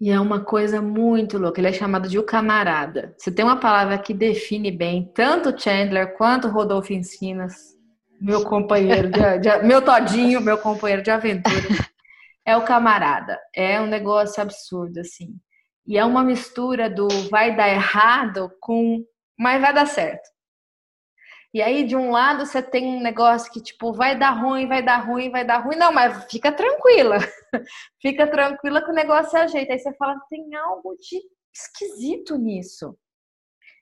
E 0.00 0.10
é 0.10 0.18
uma 0.18 0.44
coisa 0.44 0.82
muito 0.82 1.38
louca. 1.38 1.60
Ele 1.60 1.68
é 1.68 1.72
chamado 1.72 2.08
de 2.08 2.18
o 2.18 2.24
camarada. 2.24 3.14
Você 3.16 3.30
tem 3.30 3.44
uma 3.44 3.60
palavra 3.60 3.98
que 3.98 4.12
define 4.12 4.70
bem 4.70 5.10
tanto 5.14 5.58
Chandler 5.58 6.16
quanto 6.16 6.48
Rodolfo 6.48 6.92
Encinas, 6.92 7.71
meu 8.22 8.44
companheiro, 8.44 9.10
de, 9.10 9.38
de, 9.40 9.62
meu 9.64 9.82
todinho, 9.82 10.40
meu 10.40 10.56
companheiro 10.56 11.02
de 11.02 11.10
aventura. 11.10 11.56
É 12.44 12.56
o 12.56 12.64
camarada. 12.64 13.38
É 13.54 13.80
um 13.80 13.86
negócio 13.86 14.42
absurdo, 14.42 15.00
assim. 15.00 15.36
E 15.86 15.98
é 15.98 16.04
uma 16.04 16.22
mistura 16.22 16.88
do 16.88 17.08
vai 17.28 17.54
dar 17.54 17.68
errado 17.68 18.50
com 18.60 19.04
mas 19.38 19.60
vai 19.60 19.74
dar 19.74 19.86
certo. 19.86 20.28
E 21.54 21.60
aí, 21.60 21.84
de 21.84 21.96
um 21.96 22.10
lado, 22.10 22.46
você 22.46 22.62
tem 22.62 22.86
um 22.86 23.02
negócio 23.02 23.52
que, 23.52 23.60
tipo, 23.60 23.92
vai 23.92 24.16
dar 24.18 24.30
ruim, 24.30 24.66
vai 24.66 24.82
dar 24.82 24.98
ruim, 24.98 25.30
vai 25.30 25.44
dar 25.44 25.58
ruim. 25.58 25.76
Não, 25.76 25.92
mas 25.92 26.24
fica 26.30 26.50
tranquila. 26.50 27.18
fica 28.00 28.26
tranquila 28.26 28.82
que 28.82 28.90
o 28.90 28.94
negócio 28.94 29.36
é 29.36 29.42
ajeita. 29.42 29.72
Aí 29.72 29.78
você 29.78 29.92
fala, 29.94 30.18
tem 30.30 30.54
algo 30.54 30.96
de 30.96 31.20
esquisito 31.52 32.38
nisso. 32.38 32.96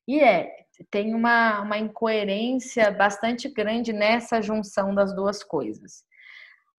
E 0.09 0.19
é, 0.19 0.51
tem 0.91 1.15
uma, 1.15 1.61
uma 1.61 1.79
incoerência 1.79 2.91
bastante 2.91 3.49
grande 3.49 3.93
nessa 3.93 4.41
junção 4.41 4.95
das 4.95 5.15
duas 5.15 5.43
coisas. 5.43 6.05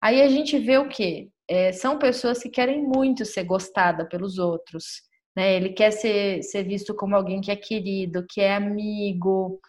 Aí 0.01 0.21
a 0.21 0.27
gente 0.27 0.57
vê 0.57 0.77
o 0.77 0.89
quê? 0.89 1.29
É, 1.47 1.71
são 1.71 1.99
pessoas 1.99 2.41
que 2.41 2.49
querem 2.49 2.83
muito 2.83 3.25
ser 3.25 3.43
gostada 3.43 4.05
pelos 4.05 4.39
outros. 4.39 5.03
Né? 5.35 5.55
Ele 5.55 5.69
quer 5.69 5.91
ser, 5.91 6.41
ser 6.43 6.63
visto 6.63 6.95
como 6.95 7.15
alguém 7.15 7.41
que 7.41 7.51
é 7.51 7.55
querido, 7.55 8.25
que 8.27 8.41
é 8.41 8.55
amigo. 8.55 9.59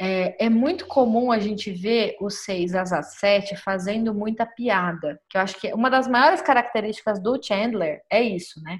É, 0.00 0.46
é 0.46 0.48
muito 0.48 0.86
comum 0.86 1.30
a 1.30 1.38
gente 1.38 1.70
ver 1.70 2.16
os 2.20 2.44
seis 2.44 2.74
as 2.74 3.14
sete 3.16 3.56
fazendo 3.56 4.14
muita 4.14 4.46
piada. 4.46 5.20
Que 5.28 5.36
eu 5.36 5.42
acho 5.42 5.60
que 5.60 5.72
uma 5.74 5.90
das 5.90 6.08
maiores 6.08 6.40
características 6.40 7.22
do 7.22 7.38
Chandler 7.42 8.00
é 8.10 8.22
isso, 8.22 8.60
né? 8.62 8.78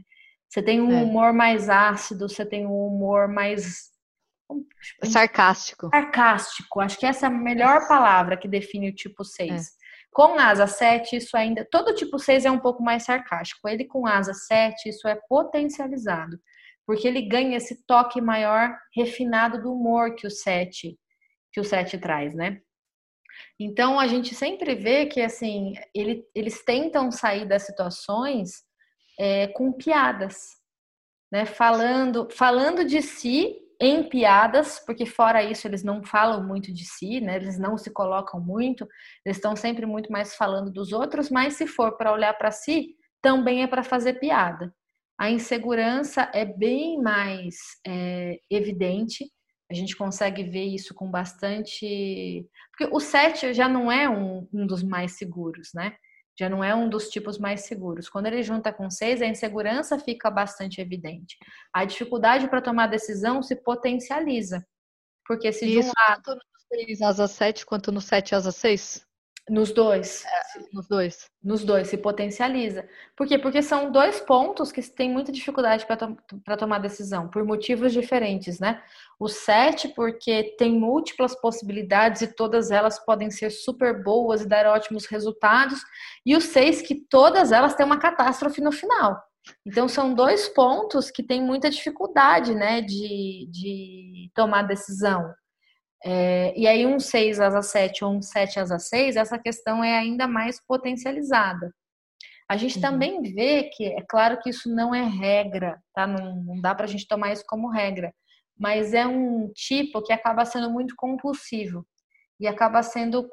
Você 0.49 0.63
tem 0.63 0.81
um 0.81 0.93
é. 0.93 1.03
humor 1.03 1.33
mais 1.33 1.69
ácido, 1.69 2.29
você 2.29 2.47
tem 2.47 2.65
um 2.67 2.87
humor 2.87 3.29
mais 3.29 3.94
sarcástico. 5.03 5.89
Sarcástico. 5.89 6.81
Acho 6.81 6.99
que 6.99 7.07
essa 7.07 7.27
é 7.27 7.29
a 7.29 7.33
melhor 7.33 7.87
palavra 7.89 8.37
que 8.37 8.49
define 8.49 8.91
o 8.91 8.95
tipo 8.95 9.25
6. 9.25 9.51
É. 9.51 9.85
Com 10.13 10.39
asa 10.39 10.67
7, 10.67 11.17
isso 11.17 11.37
ainda. 11.37 11.67
Todo 11.71 11.95
tipo 11.95 12.19
6 12.19 12.45
é 12.45 12.51
um 12.51 12.59
pouco 12.59 12.83
mais 12.83 13.05
sarcástico. 13.05 13.69
Ele 13.69 13.85
com 13.85 14.07
asa 14.07 14.33
7, 14.33 14.89
isso 14.89 15.09
é 15.09 15.19
potencializado. 15.29 16.39
Porque 16.87 17.09
ele 17.09 17.23
ganha 17.23 17.57
esse 17.57 17.85
toque 17.87 18.21
maior, 18.21 18.77
refinado 18.95 19.61
do 19.61 19.73
humor 19.73 20.15
que 20.15 20.27
o 20.27 20.31
7, 20.31 20.97
que 21.53 21.61
o 21.61 21.65
7 21.65 21.99
traz, 21.99 22.35
né? 22.35 22.61
Então 23.59 23.99
a 23.99 24.07
gente 24.07 24.35
sempre 24.35 24.75
vê 24.75 25.07
que 25.07 25.21
assim, 25.21 25.75
ele, 25.95 26.25
eles 26.35 26.65
tentam 26.65 27.11
sair 27.11 27.47
das 27.47 27.65
situações 27.65 28.63
é, 29.19 29.49
com 29.49 29.73
piadas, 29.73 30.37
né? 31.33 31.45
Falando, 31.45 32.29
falando 32.31 32.85
de 32.85 33.03
si 33.03 33.64
em 33.85 34.09
piadas, 34.09 34.79
porque 34.87 35.05
fora 35.05 35.43
isso 35.43 35.67
eles 35.67 35.85
não 35.85 36.03
falam 36.03 36.47
muito 36.47 36.73
de 36.73 36.85
si, 36.85 37.21
né? 37.21 37.37
Eles 37.37 37.59
não 37.59 37.77
se 37.77 37.91
colocam 37.91 38.41
muito, 38.41 38.89
eles 39.25 39.37
estão 39.37 39.55
sempre 39.55 39.85
muito 39.85 40.11
mais 40.11 40.35
falando 40.35 40.71
dos 40.73 40.93
outros, 40.93 41.29
mas 41.31 41.55
se 41.55 41.67
for 41.67 41.97
para 41.97 42.13
olhar 42.13 42.33
para 42.35 42.51
si, 42.51 42.97
também 43.21 43.63
é 43.63 43.67
para 43.67 43.83
fazer 43.83 44.15
piada. 44.15 44.75
A 45.19 45.31
insegurança 45.31 46.31
é 46.35 46.45
bem 46.45 47.01
mais 47.01 47.57
é, 47.87 48.39
evidente, 48.51 49.31
a 49.71 49.75
gente 49.75 49.97
consegue 49.97 50.43
ver 50.45 50.65
isso 50.65 50.95
com 50.95 51.11
bastante. 51.11 52.47
Porque 52.71 52.95
o 52.95 53.01
7 53.01 53.55
já 53.55 53.69
não 53.69 53.91
é 53.91 54.09
um, 54.09 54.49
um 54.53 54.67
dos 54.67 54.83
mais 54.83 55.13
seguros, 55.13 55.71
né? 55.75 55.95
Já 56.39 56.49
não 56.49 56.63
é 56.63 56.75
um 56.75 56.89
dos 56.89 57.09
tipos 57.09 57.39
mais 57.39 57.63
seguros. 57.63 58.09
Quando 58.09 58.27
ele 58.27 58.43
junta 58.43 58.73
com 58.73 58.91
seis, 58.91 59.23
a 59.23 59.27
insegurança 59.27 59.99
fica 59.99 60.31
bastante 60.31 60.81
evidente. 60.81 61.37
A 61.73 61.85
dificuldade 61.85 62.49
para 62.49 62.63
tomar 62.63 62.89
decisão 62.89 63.43
se 63.43 63.57
potencializa. 63.57 64.67
Porque 65.27 65.53
se 65.53 65.65
Isso, 65.65 65.81
de 65.81 65.87
um 65.87 65.93
lado. 66.09 66.23
Tanto 66.23 66.45
no 66.45 66.79
6 66.79 67.03
asa 67.03 67.27
7 67.27 67.65
quanto 67.65 67.93
no 67.93 68.01
7 68.01 68.35
asa 68.35 68.53
6? 68.53 69.04
Nos 69.49 69.73
dois. 69.73 70.25
É, 70.25 70.63
nos 70.73 70.89
dois. 70.89 71.31
Nos 71.43 71.65
dois, 71.65 71.89
se 71.89 71.99
potencializa. 71.99 72.89
Por 73.15 73.27
quê? 73.27 73.39
Porque 73.39 73.61
são 73.61 73.93
dois 73.93 74.19
pontos 74.19 74.73
que 74.73 74.81
têm 74.83 75.11
muita 75.11 75.31
dificuldade 75.31 75.85
para 75.85 75.99
to 75.99 76.57
tomar 76.59 76.79
decisão, 76.79 77.29
por 77.29 77.45
motivos 77.45 77.93
diferentes, 77.93 78.59
né? 78.59 78.83
O 79.21 79.29
sete, 79.29 79.89
porque 79.89 80.55
tem 80.59 80.73
múltiplas 80.73 81.39
possibilidades 81.39 82.23
e 82.23 82.35
todas 82.35 82.71
elas 82.71 82.99
podem 83.05 83.31
ser 83.31 83.51
super 83.51 84.03
boas 84.03 84.41
e 84.41 84.49
dar 84.49 84.67
ótimos 84.67 85.05
resultados. 85.05 85.79
E 86.25 86.35
o 86.35 86.41
seis, 86.41 86.81
que 86.81 86.95
todas 86.95 87.53
elas 87.53 87.75
têm 87.75 87.85
uma 87.85 87.99
catástrofe 87.99 88.63
no 88.63 88.73
final. 88.73 89.23
Então, 89.67 89.87
são 89.89 90.15
dois 90.15 90.49
pontos 90.49 91.11
que 91.11 91.23
têm 91.23 91.43
muita 91.43 91.69
dificuldade, 91.69 92.55
né, 92.55 92.81
de, 92.81 93.47
de 93.51 94.31
tomar 94.35 94.63
decisão. 94.63 95.35
É, 96.05 96.53
e 96.55 96.67
aí, 96.67 96.85
um 96.85 97.01
6 97.01 97.41
asa 97.41 97.63
7 97.63 98.05
ou 98.05 98.13
um 98.13 98.21
7 98.21 98.61
asa 98.61 98.79
6, 98.79 99.17
essa 99.17 99.39
questão 99.39 99.83
é 99.83 99.97
ainda 99.97 100.29
mais 100.29 100.61
potencializada. 100.61 101.73
A 102.49 102.57
gente 102.57 102.77
uhum. 102.77 102.83
também 102.83 103.23
vê 103.23 103.71
que, 103.75 103.87
é 103.87 104.03
claro 104.07 104.39
que 104.41 104.51
isso 104.51 104.69
não 104.69 104.95
é 104.95 105.03
regra, 105.03 105.81
tá? 105.95 106.07
Não, 106.07 106.37
não 106.37 106.61
dá 106.61 106.75
para 106.75 106.85
a 106.85 106.89
gente 106.89 107.09
tomar 107.09 107.33
isso 107.33 107.45
como 107.49 107.71
regra, 107.71 108.13
mas 108.59 108.93
é 108.93 109.07
um 109.07 109.51
tipo 109.55 110.03
que 110.03 110.13
acaba 110.13 110.45
sendo 110.45 110.71
muito 110.71 110.95
compulsivo 110.97 111.87
e 112.39 112.47
acaba 112.47 112.83
sendo 112.83 113.29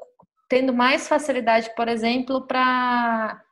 tendo 0.48 0.72
mais 0.72 1.08
facilidade, 1.08 1.74
por 1.74 1.88
exemplo, 1.88 2.46
para 2.46 3.42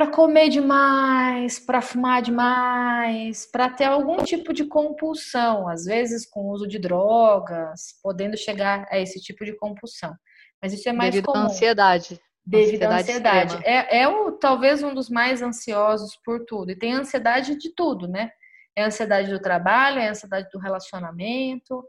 para 0.00 0.10
comer 0.10 0.48
demais, 0.48 1.58
para 1.58 1.82
fumar 1.82 2.22
demais, 2.22 3.44
para 3.44 3.68
ter 3.68 3.84
algum 3.84 4.16
tipo 4.24 4.50
de 4.50 4.64
compulsão, 4.64 5.68
às 5.68 5.84
vezes 5.84 6.24
com 6.24 6.40
o 6.40 6.52
uso 6.52 6.66
de 6.66 6.78
drogas, 6.78 8.00
podendo 8.02 8.34
chegar 8.34 8.86
a 8.90 8.98
esse 8.98 9.20
tipo 9.20 9.44
de 9.44 9.54
compulsão. 9.58 10.14
Mas 10.62 10.72
isso 10.72 10.88
é 10.88 10.92
mais 10.94 11.10
Devido 11.10 11.26
comum. 11.26 11.42
à 11.42 11.44
ansiedade. 11.44 12.18
Devido 12.46 12.84
à 12.84 12.96
ansiedade. 12.96 13.60
É, 13.62 14.00
é 14.00 14.08
o, 14.08 14.32
talvez 14.32 14.82
um 14.82 14.94
dos 14.94 15.10
mais 15.10 15.42
ansiosos 15.42 16.18
por 16.24 16.46
tudo. 16.46 16.70
E 16.70 16.78
tem 16.78 16.94
ansiedade 16.94 17.58
de 17.58 17.74
tudo, 17.74 18.08
né? 18.08 18.30
É 18.74 18.82
ansiedade 18.82 19.30
do 19.30 19.38
trabalho, 19.38 19.98
é 19.98 20.08
ansiedade 20.08 20.48
do 20.50 20.58
relacionamento. 20.58 21.84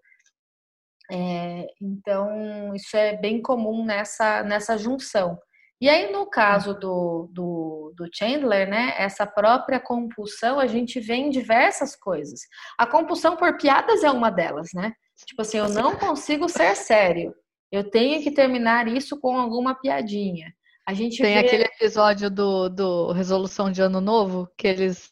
É, 1.09 1.65
então, 1.81 2.75
isso 2.75 2.97
é 2.97 3.15
bem 3.15 3.41
comum 3.41 3.85
nessa, 3.85 4.43
nessa 4.43 4.77
junção. 4.77 5.39
E 5.81 5.89
aí, 5.89 6.11
no 6.11 6.27
caso 6.27 6.75
do, 6.75 7.27
do, 7.31 7.91
do, 7.97 8.07
Chandler, 8.13 8.69
né, 8.69 8.93
essa 8.99 9.25
própria 9.25 9.79
compulsão 9.79 10.59
a 10.59 10.67
gente 10.67 10.99
vê 10.99 11.15
em 11.15 11.31
diversas 11.31 11.95
coisas. 11.95 12.41
A 12.77 12.85
compulsão 12.85 13.35
por 13.35 13.57
piadas 13.57 14.03
é 14.03 14.11
uma 14.11 14.29
delas, 14.29 14.69
né? 14.75 14.93
Tipo 15.25 15.41
assim, 15.41 15.57
eu 15.57 15.69
não 15.69 15.95
consigo 15.95 16.47
ser 16.47 16.75
sério. 16.75 17.33
Eu 17.71 17.89
tenho 17.89 18.21
que 18.21 18.29
terminar 18.29 18.87
isso 18.87 19.19
com 19.19 19.39
alguma 19.39 19.73
piadinha. 19.73 20.53
A 20.87 20.93
gente 20.93 21.19
tem 21.19 21.33
vê... 21.33 21.39
aquele 21.39 21.63
episódio 21.63 22.29
do, 22.29 22.69
do 22.69 23.11
Resolução 23.11 23.71
de 23.71 23.81
Ano 23.81 23.99
Novo 23.99 24.47
que 24.55 24.67
eles 24.67 25.09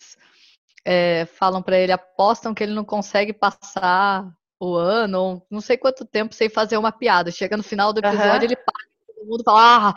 é, 0.85 1.25
falam 1.25 1.63
para 1.63 1.79
ele, 1.79 1.91
apostam 1.91 2.53
que 2.53 2.61
ele 2.61 2.73
não 2.73 2.85
consegue 2.85 3.33
passar 3.33 4.29
o 4.59 4.75
ano, 4.75 5.41
não 5.49 5.61
sei 5.61 5.77
quanto 5.77 6.05
tempo 6.05 6.35
sem 6.35 6.49
fazer 6.49 6.77
uma 6.77 6.91
piada. 6.91 7.31
Chega 7.31 7.57
no 7.57 7.63
final 7.63 7.91
do 7.91 7.99
episódio, 7.99 8.47
uhum. 8.47 8.53
ele 8.53 8.55
para 8.55 8.89
todo 9.19 9.27
mundo 9.27 9.43
fala, 9.43 9.89
ah, 9.89 9.95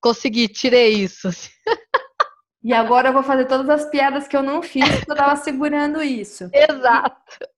consegui, 0.00 0.48
tirei 0.48 0.94
isso. 0.94 1.28
E 2.62 2.74
agora 2.74 3.08
eu 3.08 3.12
vou 3.14 3.22
fazer 3.22 3.46
todas 3.46 3.70
as 3.70 3.88
piadas 3.88 4.28
que 4.28 4.36
eu 4.36 4.42
não 4.42 4.62
fiz 4.62 4.86
porque 4.86 5.10
eu 5.10 5.16
tava 5.16 5.34
segurando 5.36 6.02
isso. 6.02 6.44
Exato. 6.52 7.16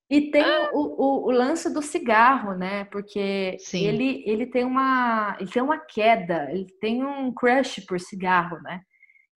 E, 0.08 0.16
e 0.16 0.30
tem 0.30 0.44
o, 0.72 0.78
o, 0.78 1.26
o, 1.26 1.30
lance 1.32 1.72
do 1.72 1.82
cigarro, 1.82 2.54
né? 2.54 2.84
Porque 2.84 3.56
ele, 3.74 4.22
ele 4.24 4.46
tem 4.46 4.64
uma 4.64 5.36
ele 5.40 5.50
tem 5.50 5.60
uma 5.60 5.76
queda, 5.78 6.48
ele 6.52 6.66
tem 6.80 7.04
um 7.04 7.34
crush 7.34 7.84
por 7.84 7.98
cigarro, 7.98 8.60
né? 8.62 8.80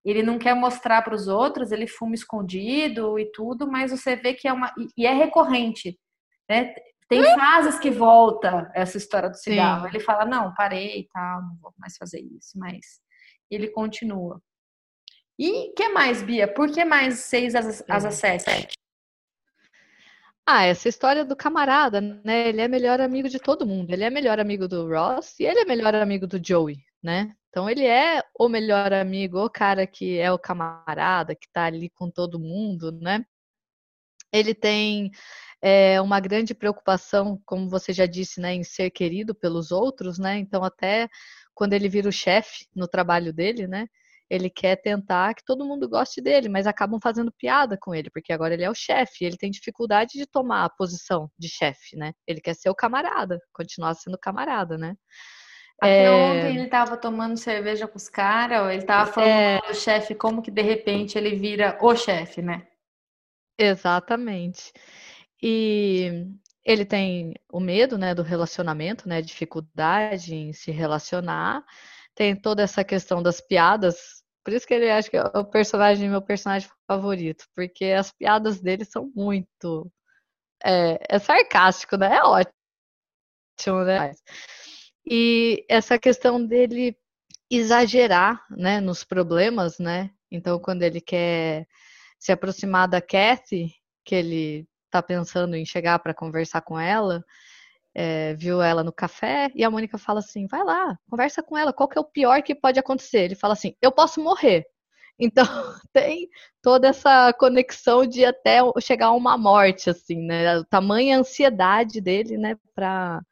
Ele 0.05 0.23
não 0.23 0.39
quer 0.39 0.55
mostrar 0.55 1.01
para 1.01 1.15
os 1.15 1.29
outros, 1.29 1.73
ele 1.73 1.87
fuma 1.87 2.15
escondido 2.15 3.19
e 3.19 3.33
tudo, 3.33 3.67
mas 3.67 3.91
você 3.91 4.17
vê 4.17 4.35
que 4.35 4.47
é 4.47 4.53
uma 4.53 4.71
e 4.99 5.07
é 5.07 5.15
recorrente, 5.15 5.99
né? 6.47 6.75
Tem 7.09 7.23
fases 7.35 7.79
que 7.79 7.91
volta 7.91 8.71
essa 8.75 8.97
história 8.97 9.29
do 9.29 9.37
cigarro. 9.37 9.83
Sim. 9.83 9.89
Ele 9.89 10.01
fala, 10.01 10.25
não, 10.25 10.55
parei 10.55 11.01
e 11.01 11.09
tal, 11.09 11.43
não 11.43 11.57
vou 11.61 11.73
mais 11.79 11.97
fazer 11.97 12.21
isso, 12.21 12.59
mas 12.59 13.01
ele 13.51 13.69
continua. 13.69 14.41
E 15.39 15.73
que 15.77 15.89
mais, 15.89 16.23
Bia? 16.23 16.47
Por 16.47 16.73
que 16.73 16.85
mais 16.85 17.21
seis 17.21 17.55
às, 17.55 17.85
às 17.89 18.15
sete? 18.15 18.75
Ah, 20.47 20.65
essa 20.65 20.89
história 20.89 21.25
do 21.25 21.35
camarada, 21.35 22.01
né? 22.01 22.49
Ele 22.49 22.61
é 22.61 22.69
melhor 22.69 23.01
amigo 23.01 23.29
de 23.29 23.39
todo 23.39 23.67
mundo. 23.67 23.91
Ele 23.91 24.05
é 24.05 24.11
melhor 24.11 24.39
amigo 24.39 24.69
do 24.69 24.87
Ross 24.89 25.39
e 25.41 25.45
ele 25.45 25.61
é 25.61 25.65
melhor 25.65 25.95
amigo 25.95 26.27
do 26.27 26.41
Joey, 26.43 26.77
né? 27.03 27.35
Então 27.49 27.69
ele 27.69 27.87
é 27.87 28.23
o 28.39 28.49
melhor 28.49 28.93
amigo, 28.93 29.39
o 29.39 29.51
cara 29.51 29.87
que 29.87 30.19
é 30.19 30.31
o 30.31 30.39
camarada, 30.39 31.35
que 31.35 31.49
tá 31.51 31.65
ali 31.65 31.89
com 31.89 32.11
todo 32.11 32.39
mundo, 32.39 32.93
né? 32.93 33.25
Ele 34.33 34.55
tem 34.55 35.11
é, 35.67 35.99
uma 35.99 36.21
grande 36.21 36.55
preocupação, 36.55 37.41
como 37.47 37.71
você 37.71 37.91
já 37.91 38.05
disse, 38.05 38.39
né, 38.39 38.53
em 38.53 38.63
ser 38.63 38.91
querido 38.91 39.35
pelos 39.35 39.73
outros, 39.73 40.19
né? 40.19 40.37
Então 40.37 40.63
até 40.63 41.09
quando 41.55 41.73
ele 41.73 41.89
vira 41.89 42.07
o 42.07 42.13
chefe 42.13 42.67
no 42.77 42.87
trabalho 42.87 43.33
dele, 43.33 43.67
né? 43.67 43.87
Ele 44.29 44.51
quer 44.51 44.77
tentar 44.77 45.33
que 45.35 45.43
todo 45.43 45.65
mundo 45.65 45.89
goste 45.89 46.21
dele, 46.21 46.51
mas 46.51 46.67
acabam 46.67 47.01
fazendo 47.01 47.33
piada 47.33 47.79
com 47.81 47.95
ele, 47.95 48.11
porque 48.11 48.31
agora 48.31 48.53
ele 48.53 48.63
é 48.63 48.69
o 48.69 48.75
chefe, 48.75 49.25
ele 49.25 49.39
tem 49.39 49.51
dificuldade 49.51 50.19
de 50.19 50.27
tomar 50.27 50.67
a 50.67 50.69
posição 50.69 51.31
de 51.39 51.49
chefe, 51.49 51.97
né? 51.97 52.13
Ele 52.27 52.43
quer 52.43 52.55
ser 52.55 52.69
o 52.69 52.75
camarada, 52.75 53.41
continuar 53.51 53.95
sendo 53.95 54.19
camarada, 54.19 54.77
né? 54.77 54.95
Até 55.81 56.05
é... 56.05 56.11
ontem 56.11 56.59
ele 56.59 56.69
tava 56.69 56.95
tomando 56.99 57.39
cerveja 57.39 57.89
com 57.89 57.97
os 57.97 58.11
caras, 58.11 58.61
ou 58.61 58.71
ele 58.71 58.83
tava 58.83 59.11
falando 59.11 59.31
é... 59.31 59.61
do 59.67 59.75
chefe, 59.75 60.15
como 60.15 60.43
que 60.43 60.51
de 60.51 60.63
repente 60.63 61.17
ele 61.17 61.35
vira 61.35 61.79
o 61.81 61.97
chefe, 61.97 62.43
né? 62.43 62.67
Exatamente. 63.59 64.73
E 65.43 66.27
ele 66.65 66.85
tem 66.85 67.35
o 67.53 67.61
medo, 67.61 67.99
né, 67.99 68.15
do 68.15 68.23
relacionamento, 68.23 69.09
né, 69.09 69.21
dificuldade 69.21 70.35
em 70.35 70.53
se 70.53 70.71
relacionar. 70.71 71.65
Tem 72.15 72.35
toda 72.35 72.63
essa 72.63 72.83
questão 72.85 73.23
das 73.23 73.41
piadas. 73.41 74.23
Por 74.45 74.53
isso 74.53 74.67
que 74.67 74.75
ele 74.75 74.91
acho 74.91 75.11
que 75.11 75.17
é 75.17 75.23
o 75.23 75.45
personagem, 75.45 76.09
meu 76.09 76.23
personagem 76.23 76.69
favorito, 76.87 77.47
porque 77.55 77.87
as 77.87 78.13
piadas 78.13 78.61
dele 78.61 78.85
são 78.85 79.11
muito 79.15 79.91
é, 80.65 80.99
é 81.09 81.19
sarcástico, 81.19 81.97
né? 81.97 82.17
É 82.17 82.23
ótimo, 82.23 83.85
né? 83.85 84.13
E 85.07 85.65
essa 85.69 85.99
questão 85.99 86.45
dele 86.45 86.97
exagerar, 87.51 88.45
né, 88.51 88.81
nos 88.81 89.05
problemas, 89.05 89.79
né? 89.79 90.11
Então, 90.31 90.59
quando 90.59 90.83
ele 90.83 91.01
quer 91.01 91.67
se 92.19 92.33
aproximar 92.33 92.89
da 92.89 93.01
Kathy, 93.01 93.75
que 94.05 94.15
ele 94.15 94.69
tá 95.01 95.03
pensando 95.03 95.57
em 95.57 95.65
chegar 95.65 95.99
para 95.99 96.15
conversar 96.15 96.63
com 96.63 96.79
ela, 96.79 97.25
é, 97.95 98.35
viu 98.35 98.61
ela 98.61 98.83
no 98.83 98.93
café 98.93 99.51
e 99.55 99.65
a 99.65 99.71
Mônica 99.71 99.97
fala 99.99 100.21
assim: 100.21 100.47
vai 100.47 100.65
lá, 100.65 100.99
conversa 101.09 101.43
com 101.43 101.57
ela, 101.57 101.73
qual 101.73 101.89
que 101.89 101.99
é 101.99 102.01
o 102.01 102.05
pior 102.05 102.43
que 102.43 102.55
pode 102.55 102.79
acontecer? 102.79 103.21
Ele 103.25 103.35
fala 103.35 103.55
assim: 103.55 103.75
eu 103.81 103.93
posso 103.93 104.23
morrer. 104.23 104.65
Então 105.17 105.47
tem 105.93 106.29
toda 106.61 106.89
essa 106.89 107.33
conexão 107.35 108.05
de 108.05 108.25
até 108.25 108.59
chegar 108.81 109.07
a 109.07 109.13
uma 109.13 109.39
morte, 109.39 109.89
assim, 109.89 110.17
né? 110.17 110.57
A 110.57 110.65
tamanha 110.65 111.17
ansiedade 111.17 112.01
dele, 112.01 112.37
né, 112.37 112.57
para 112.75 113.23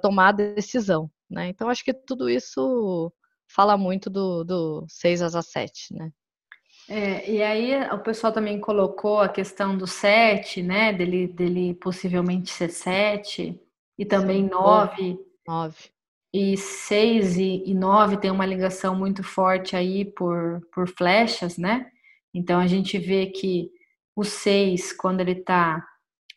tomar 0.00 0.28
a 0.30 0.32
decisão, 0.32 1.10
né? 1.30 1.48
Então 1.48 1.68
acho 1.68 1.84
que 1.84 1.92
tudo 1.92 2.30
isso 2.30 3.12
fala 3.46 3.76
muito 3.76 4.08
do, 4.08 4.42
do 4.42 4.86
6 4.88 5.20
às 5.22 5.46
7, 5.48 5.94
né? 5.94 6.10
É, 6.88 7.30
e 7.30 7.42
aí 7.42 7.80
o 7.92 7.98
pessoal 7.98 8.32
também 8.32 8.58
colocou 8.60 9.20
a 9.20 9.28
questão 9.28 9.76
do 9.76 9.86
7, 9.86 10.62
né? 10.62 10.92
Dele, 10.92 11.26
dele 11.26 11.74
possivelmente 11.74 12.50
ser 12.50 12.70
7, 12.70 13.60
e 13.98 14.04
também 14.04 14.48
9. 14.48 15.18
9. 15.46 15.76
E 16.34 16.56
6 16.56 17.36
e 17.36 17.74
9 17.74 18.16
tem 18.16 18.30
uma 18.30 18.46
ligação 18.46 18.94
muito 18.94 19.22
forte 19.22 19.76
aí 19.76 20.04
por, 20.04 20.60
por 20.72 20.88
flechas, 20.88 21.58
né? 21.58 21.90
Então 22.34 22.58
a 22.58 22.66
gente 22.66 22.98
vê 22.98 23.26
que 23.26 23.70
o 24.16 24.24
6, 24.24 24.92
quando 24.94 25.20
ele 25.20 25.32
está 25.32 25.86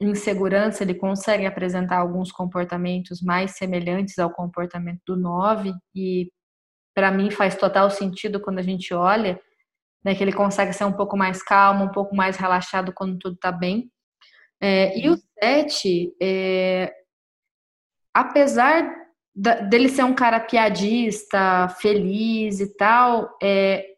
em 0.01 0.13
segurança, 0.13 0.83
ele 0.83 0.93
consegue 0.93 1.45
apresentar 1.45 1.97
alguns 1.99 2.31
comportamentos 2.31 3.21
mais 3.21 3.51
semelhantes 3.57 4.19
ao 4.19 4.29
comportamento 4.29 5.01
do 5.07 5.15
9, 5.15 5.73
e 5.95 6.29
para 6.93 7.11
mim 7.11 7.31
faz 7.31 7.55
total 7.55 7.89
sentido 7.89 8.39
quando 8.39 8.59
a 8.59 8.63
gente 8.63 8.93
olha 8.93 9.39
né, 10.05 10.13
que 10.13 10.23
ele 10.23 10.31
consegue 10.31 10.71
ser 10.71 10.85
um 10.85 10.91
pouco 10.91 11.17
mais 11.17 11.41
calmo, 11.41 11.85
um 11.85 11.91
pouco 11.91 12.15
mais 12.15 12.37
relaxado 12.37 12.93
quando 12.93 13.17
tudo 13.17 13.33
está 13.33 13.51
bem. 13.51 13.91
É, 14.61 14.97
e 14.99 15.09
o 15.09 15.17
7, 15.41 16.15
é, 16.21 16.93
apesar 18.13 18.87
da, 19.35 19.55
dele 19.55 19.89
ser 19.89 20.03
um 20.03 20.13
cara 20.13 20.39
piadista, 20.39 21.67
feliz 21.81 22.59
e 22.59 22.77
tal, 22.77 23.35
é, 23.41 23.95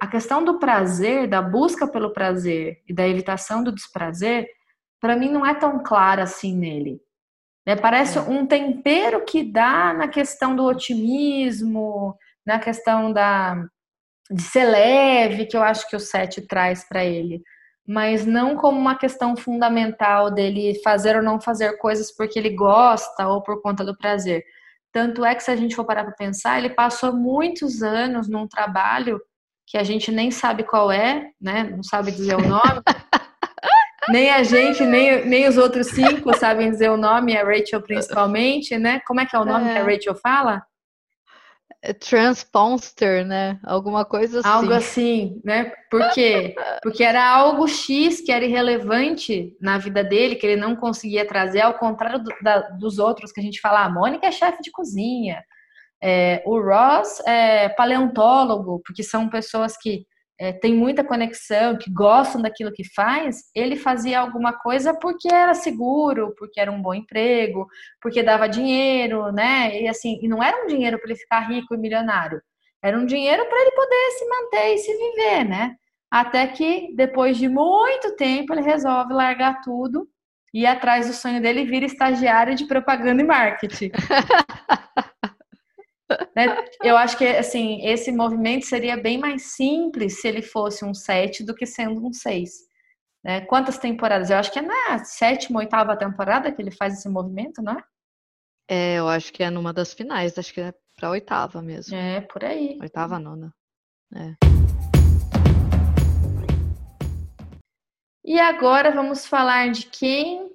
a 0.00 0.06
questão 0.06 0.44
do 0.44 0.60
prazer, 0.60 1.26
da 1.26 1.42
busca 1.42 1.88
pelo 1.88 2.12
prazer 2.12 2.80
e 2.86 2.94
da 2.94 3.06
evitação 3.06 3.64
do 3.64 3.72
desprazer, 3.72 4.48
para 5.00 5.16
mim 5.16 5.30
não 5.30 5.44
é 5.44 5.52
tão 5.52 5.82
clara 5.82 6.22
assim 6.22 6.56
nele. 6.56 7.00
Né? 7.66 7.74
Parece 7.74 8.18
é. 8.18 8.20
um 8.20 8.46
tempero 8.46 9.24
que 9.24 9.42
dá 9.42 9.92
na 9.92 10.06
questão 10.06 10.54
do 10.54 10.64
otimismo, 10.64 12.16
na 12.46 12.60
questão 12.60 13.12
da 13.12 13.68
de 14.30 14.42
ser 14.42 14.64
leve, 14.64 15.46
que 15.46 15.56
eu 15.56 15.62
acho 15.62 15.88
que 15.88 15.96
o 15.96 16.00
7 16.00 16.42
traz 16.42 16.86
para 16.86 17.04
ele, 17.04 17.42
mas 17.86 18.26
não 18.26 18.56
como 18.56 18.78
uma 18.78 18.96
questão 18.96 19.36
fundamental 19.36 20.30
dele 20.30 20.80
fazer 20.84 21.16
ou 21.16 21.22
não 21.22 21.40
fazer 21.40 21.78
coisas 21.78 22.14
porque 22.14 22.38
ele 22.38 22.50
gosta 22.50 23.26
ou 23.26 23.42
por 23.42 23.62
conta 23.62 23.84
do 23.84 23.96
prazer. 23.96 24.44
Tanto 24.92 25.24
é 25.24 25.34
que 25.34 25.42
se 25.42 25.50
a 25.50 25.56
gente 25.56 25.74
for 25.74 25.84
parar 25.84 26.04
para 26.04 26.12
pensar, 26.12 26.58
ele 26.58 26.70
passou 26.70 27.12
muitos 27.12 27.82
anos 27.82 28.28
num 28.28 28.46
trabalho 28.46 29.20
que 29.66 29.76
a 29.76 29.84
gente 29.84 30.10
nem 30.10 30.30
sabe 30.30 30.64
qual 30.64 30.90
é, 30.90 31.30
né? 31.40 31.64
Não 31.64 31.82
sabe 31.82 32.10
dizer 32.10 32.36
o 32.36 32.48
nome. 32.48 32.82
nem 34.08 34.30
a 34.30 34.42
gente, 34.42 34.84
nem, 34.84 35.26
nem 35.26 35.46
os 35.46 35.58
outros 35.58 35.88
cinco 35.88 36.36
sabem 36.36 36.70
dizer 36.70 36.90
o 36.90 36.96
nome, 36.96 37.36
a 37.36 37.44
Rachel 37.44 37.82
principalmente, 37.82 38.78
né? 38.78 39.00
Como 39.06 39.20
é 39.20 39.26
que 39.26 39.36
é 39.36 39.38
o 39.38 39.44
nome 39.44 39.68
é. 39.68 39.72
que 39.72 39.78
a 39.78 39.84
Rachel 39.84 40.14
fala? 40.14 40.62
É 41.80 41.92
transponster, 41.92 43.24
né? 43.24 43.60
Alguma 43.62 44.04
coisa 44.04 44.40
assim. 44.40 44.48
Algo 44.48 44.72
assim, 44.72 45.40
né? 45.44 45.72
Por 45.88 46.10
quê? 46.10 46.56
Porque 46.82 47.04
era 47.04 47.24
algo 47.24 47.68
X 47.68 48.20
que 48.20 48.32
era 48.32 48.44
irrelevante 48.44 49.56
na 49.60 49.78
vida 49.78 50.02
dele, 50.02 50.34
que 50.34 50.44
ele 50.44 50.60
não 50.60 50.74
conseguia 50.74 51.24
trazer, 51.24 51.60
ao 51.60 51.74
contrário 51.74 52.18
do, 52.18 52.30
da, 52.42 52.60
dos 52.70 52.98
outros 52.98 53.30
que 53.30 53.40
a 53.40 53.42
gente 53.42 53.60
fala, 53.60 53.84
a 53.84 53.88
Mônica 53.90 54.26
é 54.26 54.32
chefe 54.32 54.60
de 54.60 54.72
cozinha, 54.72 55.40
é, 56.02 56.42
o 56.44 56.60
Ross 56.60 57.20
é 57.26 57.68
paleontólogo, 57.68 58.82
porque 58.84 59.04
são 59.04 59.28
pessoas 59.28 59.76
que 59.76 60.04
é, 60.40 60.52
tem 60.52 60.72
muita 60.72 61.02
conexão, 61.02 61.76
que 61.76 61.90
gostam 61.92 62.40
daquilo 62.40 62.72
que 62.72 62.84
faz, 62.94 63.50
ele 63.54 63.74
fazia 63.74 64.20
alguma 64.20 64.52
coisa 64.52 64.94
porque 64.94 65.28
era 65.32 65.52
seguro, 65.54 66.34
porque 66.38 66.60
era 66.60 66.70
um 66.70 66.80
bom 66.80 66.94
emprego, 66.94 67.66
porque 68.00 68.22
dava 68.22 68.48
dinheiro, 68.48 69.32
né? 69.32 69.80
E 69.82 69.88
assim, 69.88 70.18
e 70.22 70.28
não 70.28 70.42
era 70.42 70.64
um 70.64 70.66
dinheiro 70.66 70.98
para 70.98 71.10
ele 71.10 71.18
ficar 71.18 71.40
rico 71.40 71.74
e 71.74 71.78
milionário, 71.78 72.40
era 72.82 72.96
um 72.98 73.04
dinheiro 73.04 73.44
para 73.46 73.60
ele 73.60 73.72
poder 73.72 74.10
se 74.12 74.28
manter 74.28 74.74
e 74.74 74.78
se 74.78 74.96
viver, 74.96 75.44
né? 75.44 75.74
Até 76.10 76.46
que 76.46 76.94
depois 76.94 77.36
de 77.36 77.48
muito 77.48 78.14
tempo 78.16 78.54
ele 78.54 78.62
resolve 78.62 79.12
largar 79.12 79.60
tudo 79.60 80.08
e 80.54 80.64
atrás 80.66 81.06
do 81.06 81.12
sonho 81.12 81.42
dele 81.42 81.64
vira 81.64 81.84
estagiário 81.84 82.54
de 82.54 82.64
propaganda 82.66 83.22
e 83.22 83.26
marketing. 83.26 83.90
Né? 86.34 86.64
Eu 86.82 86.96
acho 86.96 87.18
que 87.18 87.26
assim 87.26 87.84
esse 87.86 88.10
movimento 88.10 88.64
seria 88.64 88.96
bem 88.96 89.18
mais 89.18 89.54
simples 89.54 90.20
se 90.20 90.28
ele 90.28 90.42
fosse 90.42 90.84
um 90.84 90.94
7 90.94 91.44
do 91.44 91.54
que 91.54 91.66
sendo 91.66 92.06
um 92.06 92.12
6. 92.12 92.50
Né? 93.22 93.42
Quantas 93.42 93.78
temporadas? 93.78 94.30
Eu 94.30 94.38
acho 94.38 94.52
que 94.52 94.58
é 94.58 94.62
na 94.62 95.04
sétima, 95.04 95.60
oitava 95.60 95.96
temporada 95.96 96.50
que 96.50 96.62
ele 96.62 96.70
faz 96.70 96.94
esse 96.94 97.08
movimento, 97.08 97.62
não 97.62 97.72
é? 97.72 97.82
É, 98.70 98.94
eu 98.98 99.08
acho 99.08 99.32
que 99.32 99.42
é 99.42 99.50
numa 99.50 99.72
das 99.72 99.92
finais, 99.92 100.38
acho 100.38 100.52
que 100.52 100.60
é 100.60 100.74
pra 100.96 101.10
oitava 101.10 101.62
mesmo. 101.62 101.96
É, 101.96 102.20
por 102.20 102.44
aí. 102.44 102.78
Oitava, 102.80 103.18
nona. 103.18 103.52
É. 104.14 104.34
E 108.24 108.38
agora 108.38 108.90
vamos 108.90 109.26
falar 109.26 109.70
de 109.70 109.86
quem. 109.86 110.50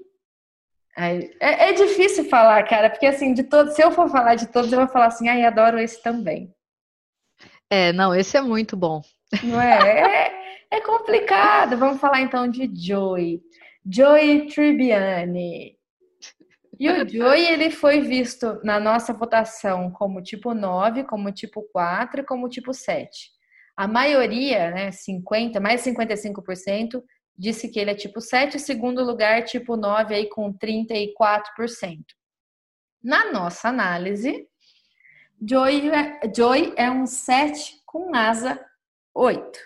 É, 0.96 1.70
é, 1.70 1.74
difícil 1.74 2.30
falar, 2.30 2.64
cara, 2.68 2.90
porque 2.90 3.08
assim, 3.08 3.34
de 3.34 3.44
todos, 3.44 3.74
se 3.74 3.84
eu 3.84 3.92
for 3.92 4.10
falar 4.10 4.36
de 4.36 4.48
todos, 4.48 4.72
eu 4.72 4.80
vou 4.80 4.88
falar 4.88 5.08
assim, 5.08 5.28
ai, 5.28 5.44
adoro 5.44 5.80
esse 5.80 6.02
também. 6.02 6.54
É, 7.70 7.92
não, 7.92 8.14
esse 8.14 8.38
é 8.38 8.42
muito 8.42 8.78
bom. 8.78 9.02
Não 9.44 9.60
é? 9.60 10.28
É, 10.28 10.78
é 10.78 10.82
complicado. 10.82 11.76
Vamos 11.78 12.00
falar 12.00 12.22
então 12.22 12.48
de 12.48 12.70
Joey. 12.76 13.42
Joey 13.84 14.48
Tribbiani. 14.48 15.76
E 16.80 16.90
o 16.90 17.08
Joey, 17.08 17.46
ele 17.48 17.72
foi 17.72 18.02
visto 18.02 18.60
na 18.64 18.80
nossa 18.80 19.14
votação 19.14 19.92
como 19.92 20.22
tipo 20.22 20.54
9, 20.54 21.04
como 21.04 21.32
tipo 21.32 21.64
4 21.72 22.22
e 22.22 22.26
como 22.26 22.50
tipo 22.50 22.74
7. 22.74 23.32
A 23.76 23.88
maioria, 23.88 24.70
né, 24.70 24.92
50, 24.92 25.60
mais 25.60 25.82
55%, 25.82 27.02
disse 27.38 27.70
que 27.70 27.80
ele 27.80 27.92
é 27.92 27.96
tipo 27.96 28.22
7, 28.22 28.60
segundo 28.60 29.04
lugar, 29.04 29.44
tipo 29.44 29.76
9, 29.76 30.16
aí 30.16 30.30
com 30.30 30.54
34%. 30.54 32.04
Na 33.04 33.32
nossa 33.32 33.70
análise, 33.70 34.48
Joy 35.46 35.90
é, 35.90 36.22
Joy 36.34 36.74
é 36.78 36.90
um 36.90 37.06
7 37.06 37.82
com 37.86 38.16
asa 38.16 38.64
8. 39.14 39.60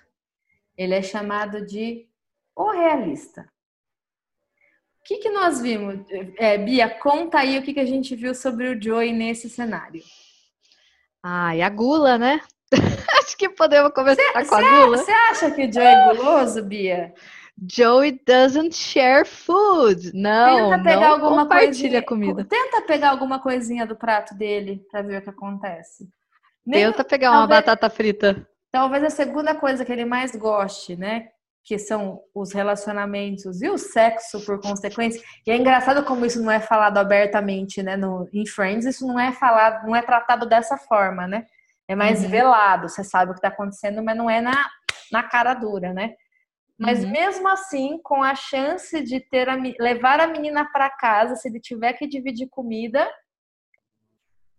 Ele 0.75 0.95
é 0.95 1.01
chamado 1.01 1.65
de 1.65 2.07
o 2.55 2.71
realista. 2.71 3.47
O 4.99 5.03
que, 5.07 5.17
que 5.17 5.29
nós 5.29 5.61
vimos? 5.61 6.05
É, 6.37 6.57
Bia, 6.57 6.89
conta 6.89 7.39
aí 7.39 7.57
o 7.57 7.63
que, 7.63 7.73
que 7.73 7.79
a 7.79 7.85
gente 7.85 8.15
viu 8.15 8.33
sobre 8.33 8.67
o 8.67 8.81
Joy 8.81 9.13
nesse 9.13 9.49
cenário. 9.49 10.01
Ah, 11.23 11.55
e 11.55 11.61
a 11.61 11.69
gula, 11.69 12.17
né? 12.17 12.41
Acho 13.23 13.37
que 13.37 13.49
podemos 13.49 13.93
começar 13.93 14.21
cê, 14.21 14.49
com 14.49 14.55
a 14.55 14.61
gula. 14.61 14.97
Você 14.97 15.11
acha 15.11 15.51
que 15.51 15.65
o 15.65 15.71
Joy 15.71 15.85
é 15.85 16.13
guloso, 16.13 16.63
Bia? 16.63 17.13
Joey 17.59 18.21
doesn't 18.25 18.75
share 18.75 19.25
food. 19.25 20.11
Não, 20.13 20.69
tenta 20.69 20.83
pegar 20.83 21.01
não 21.01 21.13
alguma 21.13 21.43
compartilha 21.43 21.71
coisinha, 21.73 22.03
comida. 22.03 22.45
Tenta 22.45 22.81
pegar 22.83 23.09
alguma 23.09 23.39
coisinha 23.39 23.85
do 23.85 23.95
prato 23.95 24.35
dele 24.35 24.85
para 24.91 25.01
ver 25.01 25.19
o 25.19 25.21
que 25.23 25.29
acontece. 25.29 26.07
Nem, 26.65 26.85
tenta 26.85 27.03
pegar 27.03 27.31
talvez, 27.31 27.41
uma 27.41 27.47
batata 27.47 27.89
frita. 27.89 28.47
Talvez 28.71 29.03
a 29.03 29.09
segunda 29.09 29.55
coisa 29.55 29.83
que 29.83 29.91
ele 29.91 30.05
mais 30.05 30.35
goste, 30.35 30.95
né? 30.95 31.29
Que 31.63 31.79
são 31.79 32.21
os 32.33 32.53
relacionamentos 32.53 33.61
e 33.61 33.69
o 33.69 33.77
sexo 33.77 34.45
por 34.45 34.61
consequência. 34.61 35.21
E 35.45 35.49
é 35.49 35.57
engraçado 35.57 36.05
como 36.05 36.25
isso 36.25 36.41
não 36.41 36.51
é 36.51 36.59
falado 36.59 36.99
abertamente, 36.99 37.81
né? 37.81 37.97
No, 37.97 38.29
em 38.31 38.45
Friends, 38.45 38.85
isso 38.85 39.07
não 39.07 39.19
é 39.19 39.31
falado, 39.31 39.87
não 39.87 39.95
é 39.95 40.01
tratado 40.03 40.45
dessa 40.45 40.77
forma, 40.77 41.25
né? 41.25 41.45
É 41.87 41.95
mais 41.95 42.21
uhum. 42.21 42.29
velado, 42.29 42.89
você 42.89 43.03
sabe 43.03 43.31
o 43.31 43.33
que 43.33 43.41
tá 43.41 43.47
acontecendo, 43.47 44.03
mas 44.03 44.15
não 44.15 44.29
é 44.29 44.41
na, 44.41 44.69
na 45.11 45.23
cara 45.23 45.53
dura, 45.53 45.91
né? 45.93 46.13
Mas 46.77 47.03
uhum. 47.03 47.11
mesmo 47.11 47.47
assim, 47.47 47.99
com 48.03 48.21
a 48.21 48.35
chance 48.35 49.01
de 49.01 49.19
ter 49.19 49.49
a, 49.49 49.55
levar 49.79 50.19
a 50.19 50.27
menina 50.27 50.63
para 50.71 50.89
casa, 50.89 51.35
se 51.35 51.49
ele 51.49 51.59
tiver 51.59 51.93
que 51.93 52.07
dividir 52.07 52.47
comida, 52.49 53.09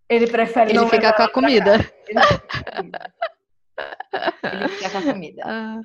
ele 0.09 0.27
prefere 0.27 0.71
ele 0.71 0.79
não 0.79 0.89
ficar 0.89 1.13
com 1.13 1.23
a 1.23 1.31
comida. 1.31 1.73
Ele 4.43 4.67
fica 4.69 4.89
com 4.89 4.97
a 4.97 5.13
comida. 5.13 5.43
Ah, 5.45 5.81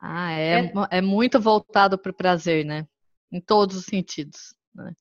ah 0.00 0.32
é, 0.32 0.66
é, 0.66 0.72
é 0.90 1.00
muito 1.00 1.40
voltado 1.40 1.98
para 1.98 2.10
o 2.10 2.14
prazer, 2.14 2.64
né? 2.64 2.86
Em 3.32 3.40
todos 3.40 3.76
os 3.76 3.84
sentidos. 3.84 4.54
Né? 4.74 4.92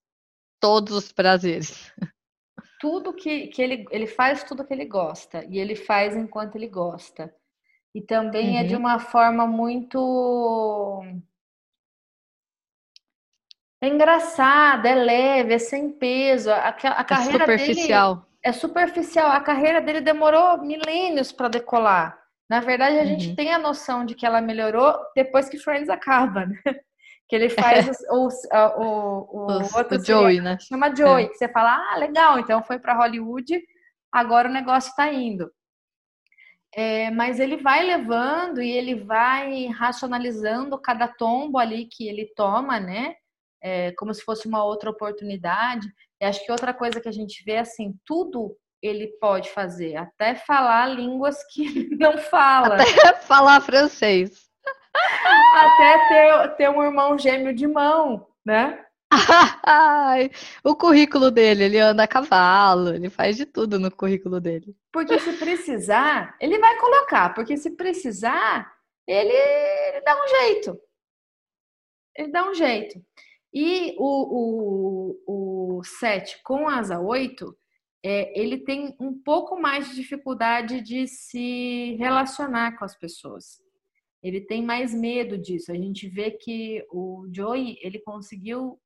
Todos 0.59 0.95
os 0.95 1.11
prazeres. 1.11 1.93
Tudo 2.79 3.13
que, 3.13 3.47
que 3.47 3.61
ele, 3.61 3.85
ele 3.91 4.07
faz 4.07 4.43
tudo 4.43 4.65
que 4.65 4.73
ele 4.73 4.85
gosta. 4.85 5.45
E 5.49 5.59
ele 5.59 5.75
faz 5.75 6.15
enquanto 6.15 6.55
ele 6.55 6.67
gosta. 6.67 7.31
E 7.93 8.01
também 8.01 8.51
uhum. 8.51 8.59
é 8.59 8.63
de 8.63 8.75
uhum. 8.75 8.81
uma 8.81 8.99
forma 8.99 9.47
muito 9.47 11.01
é 13.81 13.87
engraçada, 13.87 14.89
é 14.89 14.95
leve, 14.95 15.53
é 15.53 15.59
sem 15.59 15.89
peso. 15.91 16.51
A, 16.51 16.67
a 16.67 16.69
é 16.69 17.03
carreira 17.03 17.43
é 17.43 17.57
superficial. 17.57 18.15
dele 18.15 18.29
é 18.43 18.51
superficial. 18.51 19.31
A 19.31 19.39
carreira 19.39 19.81
dele 19.81 20.01
demorou 20.01 20.57
milênios 20.59 21.31
para 21.31 21.47
decolar. 21.47 22.17
Na 22.49 22.59
verdade, 22.59 22.97
a 22.97 23.01
uhum. 23.01 23.07
gente 23.07 23.35
tem 23.35 23.53
a 23.53 23.59
noção 23.59 24.05
de 24.05 24.15
que 24.15 24.25
ela 24.25 24.41
melhorou 24.41 24.95
depois 25.15 25.47
que 25.47 25.57
Friends 25.57 25.89
acaba, 25.89 26.45
né? 26.45 26.55
Que 27.27 27.35
ele 27.35 27.49
faz 27.49 27.95
o, 28.09 28.27
o, 28.27 28.81
o, 28.81 29.45
o 29.61 29.77
outro 29.77 29.99
o 29.99 30.03
Joey, 30.03 30.41
né? 30.41 30.57
Chama 30.59 30.95
Joey, 30.95 31.25
é. 31.25 31.27
que 31.27 31.35
você 31.35 31.47
fala, 31.47 31.75
ah, 31.93 31.95
legal, 31.95 32.39
então 32.39 32.63
foi 32.63 32.79
para 32.79 32.95
Hollywood, 32.95 33.61
agora 34.11 34.49
o 34.49 34.51
negócio 34.51 34.89
está 34.89 35.13
indo. 35.13 35.47
É, 36.75 37.09
mas 37.11 37.39
ele 37.39 37.57
vai 37.57 37.83
levando 37.83 38.61
e 38.61 38.69
ele 38.69 38.95
vai 38.95 39.67
racionalizando 39.67 40.79
cada 40.79 41.07
tombo 41.07 41.57
ali 41.57 41.85
que 41.85 42.07
ele 42.07 42.31
toma, 42.35 42.79
né? 42.79 43.15
É, 43.61 43.91
como 43.93 44.13
se 44.13 44.23
fosse 44.23 44.47
uma 44.47 44.63
outra 44.63 44.89
oportunidade. 44.89 45.87
E 46.21 46.25
acho 46.25 46.43
que 46.45 46.51
outra 46.51 46.73
coisa 46.73 47.01
que 47.01 47.09
a 47.09 47.11
gente 47.11 47.43
vê 47.43 47.57
assim, 47.57 47.95
tudo 48.05 48.55
ele 48.81 49.07
pode 49.19 49.49
fazer, 49.49 49.97
até 49.97 50.35
falar 50.35 50.87
línguas 50.87 51.37
que 51.51 51.65
ele 51.67 51.95
não 51.95 52.17
fala. 52.17 52.75
Até 52.75 53.13
falar 53.23 53.61
francês. 53.61 54.47
Até 55.55 56.07
ter, 56.07 56.55
ter 56.55 56.69
um 56.69 56.83
irmão 56.83 57.17
gêmeo 57.17 57.53
de 57.53 57.67
mão, 57.67 58.27
né? 58.45 58.83
O 60.63 60.75
currículo 60.75 61.31
dele, 61.31 61.63
ele 61.63 61.79
anda 61.79 62.03
a 62.03 62.07
cavalo, 62.07 62.93
ele 62.93 63.09
faz 63.09 63.37
de 63.37 63.45
tudo 63.45 63.79
no 63.79 63.89
currículo 63.91 64.39
dele. 64.39 64.75
Porque 64.91 65.19
se 65.19 65.33
precisar, 65.33 66.35
ele 66.39 66.59
vai 66.59 66.77
colocar, 66.77 67.33
porque 67.33 67.57
se 67.57 67.71
precisar, 67.71 68.71
ele, 69.07 69.33
ele 69.33 70.01
dá 70.01 70.15
um 70.15 70.27
jeito. 70.27 70.79
Ele 72.15 72.31
dá 72.31 72.49
um 72.49 72.53
jeito. 72.53 73.01
E 73.53 73.95
o, 73.97 75.15
o, 75.25 75.77
o 75.79 75.83
7 75.83 76.41
com 76.43 76.67
asa 76.67 76.99
8, 76.99 77.57
é, 78.03 78.39
ele 78.39 78.59
tem 78.59 78.95
um 78.99 79.13
pouco 79.21 79.59
mais 79.59 79.89
de 79.89 79.95
dificuldade 79.95 80.81
de 80.81 81.07
se 81.07 81.95
relacionar 81.97 82.77
com 82.77 82.85
as 82.85 82.95
pessoas. 82.95 83.61
Ele 84.21 84.41
tem 84.41 84.63
mais 84.63 84.93
medo 84.93 85.37
disso. 85.37 85.71
A 85.71 85.75
gente 85.75 86.07
vê 86.07 86.31
que 86.31 86.85
o 86.91 87.27
Joey, 87.31 87.79
ele 87.81 87.99
conseguiu 87.99 88.79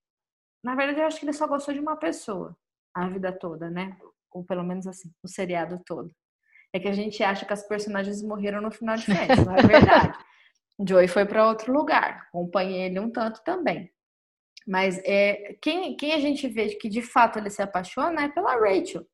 na 0.64 0.76
verdade, 0.76 1.02
eu 1.02 1.06
acho 1.06 1.20
que 1.20 1.26
ele 1.26 1.34
só 1.34 1.46
gostou 1.48 1.74
de 1.74 1.80
uma 1.80 1.98
pessoa 1.98 2.56
a 2.94 3.08
vida 3.08 3.32
toda, 3.32 3.70
né? 3.70 3.98
Ou 4.32 4.44
pelo 4.44 4.64
menos 4.64 4.88
assim, 4.88 5.12
o 5.24 5.28
seriado 5.28 5.82
todo. 5.86 6.12
É 6.72 6.80
que 6.80 6.88
a 6.88 6.94
gente 6.94 7.24
acha 7.24 7.46
que 7.46 7.54
as 7.54 7.68
personagens 7.68 8.24
morreram 8.24 8.62
no 8.62 8.72
final 8.72 8.96
de 8.96 9.06
Friends, 9.06 9.46
não 9.46 9.56
é 9.56 9.62
verdade. 9.68 10.18
Joey 10.88 11.08
foi 11.08 11.26
para 11.26 11.48
outro 11.48 11.72
lugar, 11.72 12.28
acompanhei 12.30 12.84
ele 12.84 13.00
um 13.00 13.12
tanto 13.12 13.44
também. 13.44 13.92
Mas 14.66 15.00
é, 15.04 15.58
quem, 15.62 15.96
quem 15.96 16.14
a 16.14 16.20
gente 16.20 16.48
vê 16.48 16.70
que 16.76 16.88
de 16.88 17.02
fato 17.02 17.38
ele 17.38 17.50
se 17.50 17.62
apaixona 17.62 18.24
é 18.24 18.30
pela 18.30 18.56
Rachel. 18.56 19.06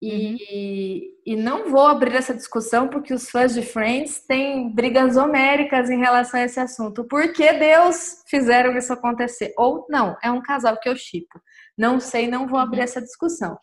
E, 0.00 0.12
uhum. 0.12 1.22
e 1.24 1.36
não 1.36 1.70
vou 1.70 1.86
abrir 1.86 2.14
essa 2.14 2.34
discussão 2.34 2.86
porque 2.88 3.14
os 3.14 3.30
fãs 3.30 3.54
de 3.54 3.62
Friends 3.62 4.20
têm 4.26 4.70
brigas 4.70 5.16
homéricas 5.16 5.88
em 5.88 5.98
relação 5.98 6.38
a 6.38 6.44
esse 6.44 6.60
assunto. 6.60 7.04
Por 7.04 7.32
que 7.32 7.50
Deus 7.54 8.22
fizeram 8.28 8.76
isso 8.76 8.92
acontecer? 8.92 9.54
Ou 9.56 9.86
não, 9.88 10.14
é 10.22 10.30
um 10.30 10.42
casal 10.42 10.78
que 10.78 10.88
eu 10.88 10.96
chipo. 10.96 11.40
Não 11.78 11.98
sei, 11.98 12.28
não 12.28 12.46
vou 12.46 12.58
abrir 12.58 12.78
uhum. 12.78 12.84
essa 12.84 13.00
discussão. 13.00 13.58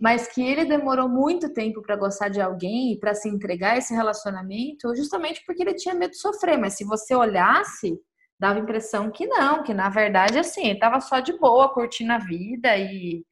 Mas 0.00 0.28
que 0.28 0.42
ele 0.42 0.64
demorou 0.64 1.08
muito 1.08 1.52
tempo 1.52 1.82
para 1.82 1.96
gostar 1.96 2.28
de 2.28 2.40
alguém 2.40 2.92
e 2.92 2.98
para 2.98 3.14
se 3.14 3.28
entregar 3.28 3.74
a 3.74 3.78
esse 3.78 3.92
relacionamento, 3.92 4.94
justamente 4.96 5.42
porque 5.44 5.62
ele 5.62 5.74
tinha 5.74 5.94
medo 5.94 6.12
de 6.12 6.18
sofrer. 6.18 6.56
Mas 6.56 6.74
se 6.74 6.84
você 6.84 7.14
olhasse, 7.14 7.98
dava 8.40 8.58
a 8.58 8.62
impressão 8.62 9.10
que 9.10 9.26
não, 9.26 9.62
que 9.62 9.74
na 9.74 9.90
verdade, 9.90 10.38
assim, 10.38 10.62
ele 10.62 10.74
estava 10.74 11.00
só 11.00 11.20
de 11.20 11.36
boa, 11.38 11.72
curtindo 11.74 12.12
a 12.12 12.18
vida 12.18 12.76
e, 12.76 13.24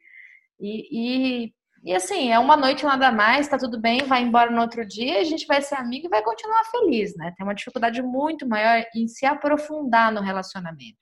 e, 0.61 1.45
e 1.45 1.55
e 1.87 1.95
assim, 1.95 2.32
é 2.32 2.39
uma 2.41 2.57
noite 2.57 2.84
nada 2.84 3.12
mais, 3.12 3.47
tá 3.47 3.57
tudo 3.57 3.80
bem, 3.80 4.03
vai 4.03 4.20
embora 4.20 4.51
no 4.51 4.61
outro 4.61 4.84
dia, 4.84 5.20
a 5.20 5.24
gente 5.24 5.47
vai 5.47 5.62
ser 5.62 5.76
amigo 5.76 6.07
e 6.07 6.11
vai 6.11 6.20
continuar 6.20 6.64
feliz, 6.64 7.16
né? 7.16 7.32
Tem 7.37 7.47
uma 7.47 7.55
dificuldade 7.55 8.03
muito 8.03 8.45
maior 8.45 8.84
em 8.93 9.07
se 9.07 9.24
aprofundar 9.24 10.11
no 10.12 10.20
relacionamento. 10.20 10.99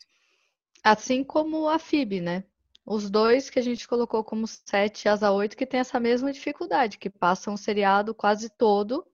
Assim 0.83 1.25
como 1.25 1.71
a 1.71 1.79
FIB, 1.79 2.21
né? 2.21 2.45
Os 2.85 3.09
dois 3.09 3.49
que 3.49 3.59
a 3.59 3.63
gente 3.63 3.89
colocou 3.89 4.23
como 4.23 4.47
7 4.47 5.09
asa 5.09 5.33
8 5.33 5.57
que 5.57 5.65
tem 5.65 5.81
essa 5.81 5.99
mesma 5.99 6.31
dificuldade, 6.31 6.99
que 6.99 7.09
passam 7.09 7.55
o 7.55 7.59
seriado 7.59 8.15
quase 8.15 8.51
todo 8.51 9.07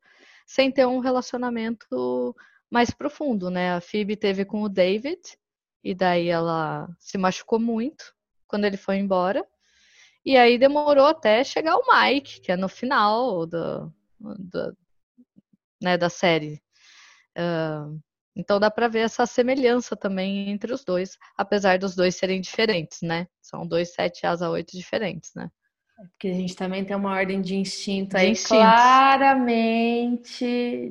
sem 0.44 0.72
ter 0.72 0.84
um 0.84 0.98
relacionamento 0.98 2.34
mais 2.68 2.90
profundo, 2.90 3.48
né? 3.48 3.74
A 3.74 3.80
Phoebe 3.80 4.16
teve 4.16 4.44
com 4.44 4.62
o 4.62 4.68
David, 4.68 5.20
e 5.84 5.94
daí 5.94 6.26
ela 6.26 6.88
se 6.98 7.16
machucou 7.16 7.60
muito 7.60 8.12
quando 8.48 8.64
ele 8.64 8.76
foi 8.76 8.96
embora. 8.96 9.46
E 10.24 10.36
aí 10.36 10.58
demorou 10.58 11.06
até 11.06 11.42
chegar 11.42 11.76
o 11.76 11.84
Mike, 11.86 12.40
que 12.40 12.52
é 12.52 12.56
no 12.56 12.68
final 12.68 13.46
do, 13.46 13.92
do 14.20 14.76
né, 15.82 15.96
da 15.96 16.10
série. 16.10 16.62
Uh, 17.38 17.98
então 18.36 18.60
dá 18.60 18.70
para 18.70 18.88
ver 18.88 19.00
essa 19.00 19.26
semelhança 19.26 19.96
também 19.96 20.50
entre 20.50 20.72
os 20.72 20.84
dois, 20.84 21.18
apesar 21.36 21.78
dos 21.78 21.94
dois 21.94 22.16
serem 22.16 22.40
diferentes, 22.40 23.02
né? 23.02 23.26
São 23.40 23.66
dois 23.66 23.92
7 23.94 24.26
As 24.26 24.40
a 24.42 24.50
8 24.50 24.76
diferentes, 24.76 25.32
né? 25.34 25.50
É 25.98 26.04
porque 26.04 26.28
a 26.28 26.34
gente 26.34 26.54
também 26.56 26.84
tem 26.84 26.96
uma 26.96 27.12
ordem 27.12 27.42
de 27.42 27.56
instinto 27.56 28.10
de 28.10 28.16
aí 28.16 28.30
instintos. 28.30 28.56
claramente 28.56 29.70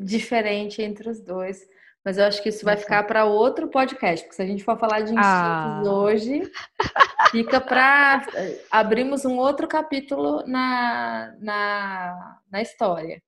diferente 0.03 0.81
entre 0.81 1.09
os 1.09 1.19
dois. 1.19 1.67
Mas 2.03 2.17
eu 2.17 2.25
acho 2.25 2.41
que 2.41 2.49
isso 2.49 2.63
vai 2.63 2.77
ficar 2.77 3.03
para 3.03 3.25
outro 3.25 3.67
podcast, 3.67 4.25
porque 4.25 4.35
se 4.35 4.41
a 4.41 4.45
gente 4.45 4.63
for 4.63 4.77
falar 4.77 5.01
de 5.01 5.11
instintos 5.11 5.25
ah. 5.25 5.81
hoje, 5.85 6.49
fica 7.31 7.59
para 7.59 8.25
abrimos 8.71 9.25
um 9.25 9.37
outro 9.37 9.67
capítulo 9.67 10.43
na, 10.47 11.35
na, 11.39 12.39
na 12.51 12.61
história. 12.61 13.21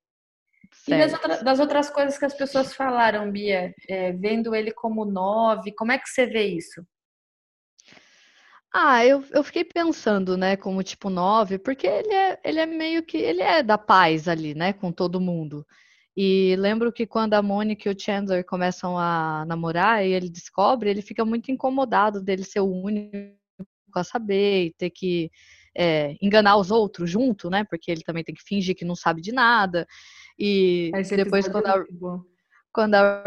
Certo. 0.74 0.98
E 0.98 0.98
das, 0.98 1.14
outra, 1.14 1.44
das, 1.44 1.60
outras 1.60 1.90
coisas 1.90 2.18
que 2.18 2.26
as 2.26 2.34
pessoas 2.34 2.74
falaram, 2.74 3.30
Bia, 3.30 3.74
é, 3.90 4.14
vendo 4.14 4.56
ele 4.56 4.72
como 4.72 5.04
nove, 5.06 5.74
como 5.74 5.92
é 5.92 5.98
que 5.98 6.10
você 6.10 6.26
vê 6.26 6.46
isso? 6.46 6.86
Ah, 8.74 9.06
eu, 9.06 9.22
eu 9.32 9.44
fiquei 9.44 9.66
pensando, 9.66 10.38
né, 10.38 10.56
como 10.56 10.82
tipo 10.82 11.10
nove, 11.10 11.60
porque 11.60 11.86
ele 11.86 12.14
é, 12.14 12.40
ele 12.42 12.60
é 12.60 12.66
meio 12.66 13.04
que, 13.04 13.18
ele 13.18 13.42
é 13.42 13.62
da 13.62 13.78
paz 13.78 14.30
ali, 14.30 14.56
né, 14.56 14.72
com 14.72 14.94
todo 14.94 15.20
mundo. 15.20 15.66
E 16.16 16.56
lembro 16.58 16.92
que 16.92 17.06
quando 17.06 17.34
a 17.34 17.42
Mônica 17.42 17.90
e 17.90 17.92
o 17.92 18.00
Chandler 18.00 18.46
começam 18.46 18.98
a 18.98 19.46
namorar 19.46 20.06
e 20.06 20.14
ele 20.14 20.30
descobre, 20.30 20.90
ele 20.90 21.02
fica 21.02 21.26
muito 21.26 21.52
incomodado 21.52 22.22
dele 22.22 22.44
ser 22.44 22.62
o 22.62 22.72
único 22.72 23.41
a 24.00 24.04
saber 24.04 24.66
e 24.66 24.74
ter 24.74 24.90
que 24.90 25.32
é, 25.76 26.16
enganar 26.22 26.58
os 26.58 26.72
outros 26.72 27.10
junto, 27.10 27.50
né? 27.50 27.64
Porque 27.64 27.92
ele 27.92 28.04
também 28.04 28.24
tem 28.24 28.36
que 28.36 28.44
fingir 28.44 28.76
que 28.76 28.86
não 28.86 28.96
sabe 28.96 29.22
de 29.22 29.32
nada. 29.32 29.88
E 30.38 30.92
depois 31.16 31.48
quando 31.48 31.68
a, 31.68 31.84
quando 32.74 32.96
a 32.96 33.24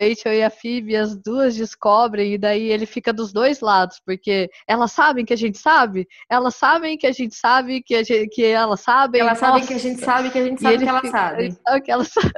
Rachel 0.00 0.34
e 0.34 0.42
a 0.42 0.50
Phoebe, 0.50 0.96
as 0.96 1.16
duas 1.16 1.54
descobrem, 1.54 2.34
e 2.34 2.38
daí 2.38 2.70
ele 2.70 2.86
fica 2.86 3.12
dos 3.12 3.32
dois 3.32 3.60
lados, 3.60 4.00
porque 4.04 4.50
elas 4.66 4.90
sabem 4.90 5.24
que 5.24 5.32
a 5.32 5.36
gente 5.36 5.58
sabe, 5.58 6.08
elas 6.28 6.56
sabem 6.56 6.98
que 6.98 7.06
a 7.06 7.12
gente 7.12 7.36
sabe 7.36 7.80
que, 7.82 7.94
a 7.94 8.02
gente, 8.02 8.28
que 8.30 8.44
elas 8.44 8.80
sabem. 8.80 9.20
Elas 9.20 9.40
nossa. 9.40 9.52
sabem 9.52 9.66
que 9.66 9.74
a 9.74 9.78
gente 9.78 10.00
sabe 10.00 10.30
que 10.30 10.38
a 10.38 10.44
gente 10.44 10.60
sabe 10.60 10.78
que 10.78 10.88
elas 10.88 11.10
sabem. 11.10 11.56
que 11.84 11.90
elas 11.90 12.08
sabem. 12.08 12.32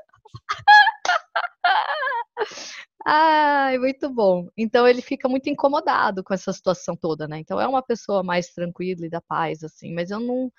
Ai, 3.07 3.79
muito 3.79 4.09
bom. 4.11 4.49
Então 4.57 4.87
ele 4.89 5.03
fica 5.03 5.29
muito 5.29 5.49
incomodado 5.51 6.25
com 6.25 6.33
essa 6.33 6.53
situação 6.53 6.97
toda, 6.97 7.29
né? 7.29 7.39
Então 7.39 7.61
é 7.61 7.67
uma 7.69 7.83
pessoa 7.83 8.23
mais 8.23 8.49
tranquila 8.53 9.07
e 9.07 9.11
da 9.11 9.21
paz, 9.21 9.63
assim, 9.63 9.93
mas 9.95 10.11
eu 10.11 10.21
não, 10.21 10.51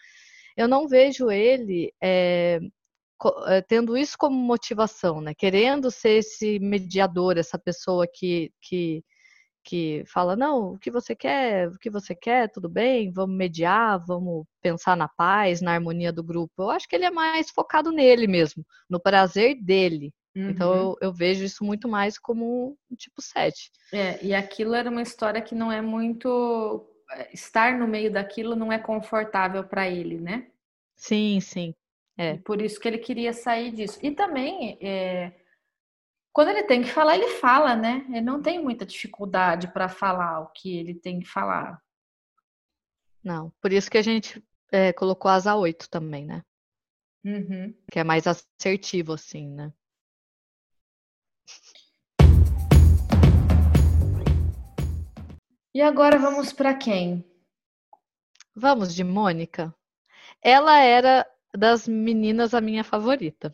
eu 0.57 0.67
não 0.67 0.87
vejo 0.87 1.31
ele 1.31 1.93
é, 2.03 2.59
tendo 3.67 3.97
isso 3.97 4.17
como 4.17 4.35
motivação, 4.37 5.21
né? 5.21 5.33
Querendo 5.35 5.89
ser 5.91 6.19
esse 6.19 6.59
mediador, 6.59 7.37
essa 7.37 7.57
pessoa 7.59 8.05
que, 8.07 8.51
que, 8.61 9.03
que 9.63 10.03
fala, 10.07 10.35
não, 10.35 10.73
o 10.73 10.79
que 10.79 10.91
você 10.91 11.15
quer, 11.15 11.69
o 11.69 11.79
que 11.79 11.89
você 11.89 12.15
quer, 12.15 12.51
tudo 12.51 12.69
bem, 12.69 13.11
vamos 13.11 13.35
mediar, 13.37 13.99
vamos 14.05 14.45
pensar 14.61 14.97
na 14.97 15.07
paz, 15.09 15.61
na 15.61 15.73
harmonia 15.73 16.13
do 16.13 16.23
grupo. 16.23 16.63
Eu 16.63 16.71
acho 16.71 16.87
que 16.89 16.95
ele 16.95 17.05
é 17.05 17.11
mais 17.11 17.49
focado 17.51 17.91
nele 17.91 18.27
mesmo, 18.27 18.65
no 18.89 18.99
prazer 19.01 19.55
dele, 19.63 20.13
uhum. 20.35 20.49
Então 20.49 20.73
eu, 20.73 20.97
eu, 21.01 21.13
vejo 21.13 21.43
isso 21.43 21.63
muito 21.63 21.87
mais 21.87 22.17
como 22.17 22.77
um 22.91 22.95
tipo 22.95 23.21
7. 23.21 23.71
É, 23.93 24.23
e 24.23 24.33
aquilo 24.33 24.73
era 24.73 24.89
uma 24.89 25.01
história 25.01 25.41
que 25.41 25.55
não 25.55 25.71
é 25.71 25.81
muito. 25.81 26.85
É, 27.11 27.33
estar 27.33 27.77
no 27.77 27.87
meio 27.87 28.11
daquilo 28.11 28.55
não 28.55 28.71
é 28.71 28.79
confortável 28.79 29.63
para 29.63 29.87
ele, 29.87 30.19
né? 30.19 30.47
Sim, 30.95 31.39
sim. 31.39 31.73
É. 32.17 32.33
E 32.33 32.37
por 32.39 32.61
isso 32.61 32.79
que 32.79 32.87
ele 32.87 32.97
queria 32.97 33.33
sair 33.33 33.71
disso. 33.71 33.99
E 34.01 34.11
também, 34.11 34.77
é, 34.81 35.33
quando 36.31 36.49
ele 36.49 36.63
tem 36.63 36.81
que 36.81 36.89
falar, 36.89 37.15
ele 37.15 37.29
fala, 37.39 37.75
né? 37.75 38.05
Ele 38.09 38.21
não 38.21 38.41
tem 38.41 38.61
muita 38.61 38.85
dificuldade 38.85 39.67
para 39.71 39.89
falar 39.89 40.41
o 40.41 40.47
que 40.47 40.77
ele 40.77 40.95
tem 40.95 41.19
que 41.19 41.27
falar. 41.27 41.81
Não, 43.23 43.51
por 43.61 43.73
isso 43.73 43.89
que 43.89 43.97
a 43.97 44.01
gente 44.01 44.43
é, 44.71 44.93
colocou 44.93 45.29
asa 45.31 45.55
8 45.55 45.89
também, 45.89 46.25
né? 46.25 46.43
Uhum. 47.23 47.73
Que 47.91 47.99
é 47.99 48.03
mais 48.03 48.25
assertivo, 48.27 49.13
assim, 49.13 49.49
né? 49.49 49.73
E 55.75 55.81
agora 55.81 56.17
vamos 56.17 56.53
para 56.53 56.73
quem? 56.73 57.29
Vamos 58.55 58.95
de 58.95 59.03
Mônica. 59.03 59.75
Ela 60.41 60.79
era 60.79 61.27
das 61.53 61.85
meninas 61.85 62.53
a 62.53 62.61
minha 62.61 62.81
favorita. 62.81 63.53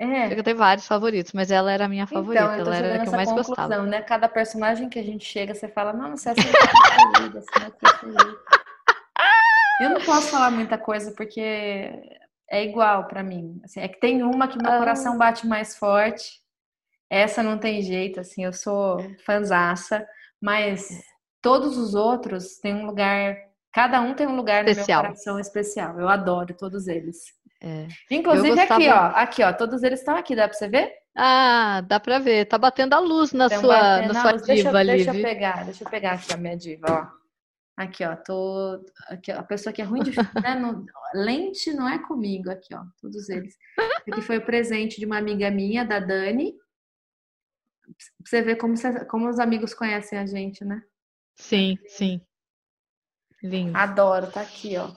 É. 0.00 0.36
Eu 0.36 0.42
tenho 0.42 0.56
vários 0.56 0.84
favoritos, 0.88 1.32
mas 1.32 1.52
ela 1.52 1.70
era 1.70 1.84
a 1.84 1.88
minha 1.88 2.02
então, 2.02 2.18
favorita. 2.18 2.42
Então, 2.42 2.74
ela 2.74 2.76
era 2.76 2.96
a 2.96 3.02
que 3.04 3.08
eu 3.08 3.12
mais 3.12 3.30
gostava. 3.30 3.82
Né? 3.84 4.02
Cada 4.02 4.28
personagem 4.28 4.88
que 4.88 4.98
a 4.98 5.04
gente 5.04 5.24
chega, 5.24 5.54
você 5.54 5.68
fala, 5.68 5.92
não, 5.92 6.16
você 6.16 6.30
é 6.30 6.32
assim, 6.34 6.48
é 9.80 9.84
Eu 9.84 9.90
não 9.90 10.00
posso 10.00 10.32
falar 10.32 10.50
muita 10.50 10.76
coisa 10.76 11.14
porque 11.16 11.40
é 12.50 12.64
igual 12.64 13.06
para 13.06 13.22
mim. 13.22 13.60
Assim, 13.62 13.78
é 13.78 13.86
que 13.86 14.00
tem 14.00 14.24
uma 14.24 14.48
que 14.48 14.60
meu 14.60 14.72
ah. 14.72 14.78
coração 14.78 15.16
bate 15.16 15.46
mais 15.46 15.76
forte. 15.76 16.42
Essa 17.08 17.44
não 17.44 17.58
tem 17.58 17.80
jeito, 17.80 18.18
assim, 18.18 18.44
eu 18.44 18.52
sou 18.52 18.98
fanzaça. 19.24 20.04
Mas 20.44 21.02
todos 21.40 21.78
os 21.78 21.94
outros 21.94 22.58
têm 22.58 22.74
um 22.74 22.84
lugar, 22.84 23.34
cada 23.72 24.02
um 24.02 24.12
tem 24.12 24.26
um 24.26 24.36
lugar 24.36 24.68
especial. 24.68 24.98
no 24.98 25.08
meu 25.08 25.12
coração 25.12 25.40
especial. 25.40 25.98
Eu 25.98 26.06
adoro 26.06 26.54
todos 26.54 26.86
eles. 26.86 27.16
É. 27.62 27.88
Inclusive 28.10 28.50
gostava... 28.50 28.74
aqui, 28.74 28.88
ó, 28.90 29.06
aqui, 29.22 29.42
ó, 29.42 29.52
todos 29.54 29.82
eles 29.82 30.00
estão 30.00 30.14
aqui, 30.14 30.36
dá 30.36 30.46
para 30.46 30.54
você 30.54 30.68
ver? 30.68 30.92
Ah, 31.16 31.82
dá 31.86 31.98
para 31.98 32.18
ver. 32.18 32.44
Tá 32.44 32.58
batendo 32.58 32.92
a 32.92 32.98
luz 32.98 33.32
na 33.32 33.48
sua, 33.48 34.02
na 34.02 34.20
sua 34.20 34.32
diva 34.32 34.44
deixa, 34.44 34.78
ali. 34.78 34.92
Deixa 34.96 35.14
eu 35.14 35.22
pegar, 35.22 35.64
deixa 35.64 35.84
eu 35.84 35.88
pegar 35.88 36.12
aqui 36.12 36.34
a 36.34 36.36
minha 36.36 36.56
diva, 36.58 36.86
ó. 36.90 37.24
Aqui, 37.82 38.04
ó, 38.04 38.14
tô. 38.14 38.84
Aqui, 39.08 39.32
ó, 39.32 39.38
a 39.38 39.42
pessoa 39.42 39.72
que 39.72 39.80
é 39.80 39.84
ruim 39.84 40.02
de. 40.02 40.10
né, 40.44 40.84
lente 41.14 41.72
não 41.72 41.88
é 41.88 41.98
comigo, 41.98 42.50
aqui, 42.50 42.74
ó, 42.74 42.82
todos 43.00 43.30
eles. 43.30 43.56
Aqui 44.06 44.20
foi 44.20 44.36
o 44.36 44.44
presente 44.44 45.00
de 45.00 45.06
uma 45.06 45.16
amiga 45.16 45.50
minha, 45.50 45.86
da 45.86 46.00
Dani, 46.00 46.54
você 48.24 48.42
vê 48.42 48.56
como, 48.56 48.76
você, 48.76 49.04
como 49.06 49.28
os 49.28 49.38
amigos 49.38 49.74
conhecem 49.74 50.18
a 50.18 50.26
gente, 50.26 50.64
né? 50.64 50.82
Sim, 51.36 51.76
sim. 51.86 52.20
Lindo. 53.42 53.76
Adoro, 53.76 54.30
tá 54.30 54.40
aqui, 54.40 54.76
ó. 54.76 54.90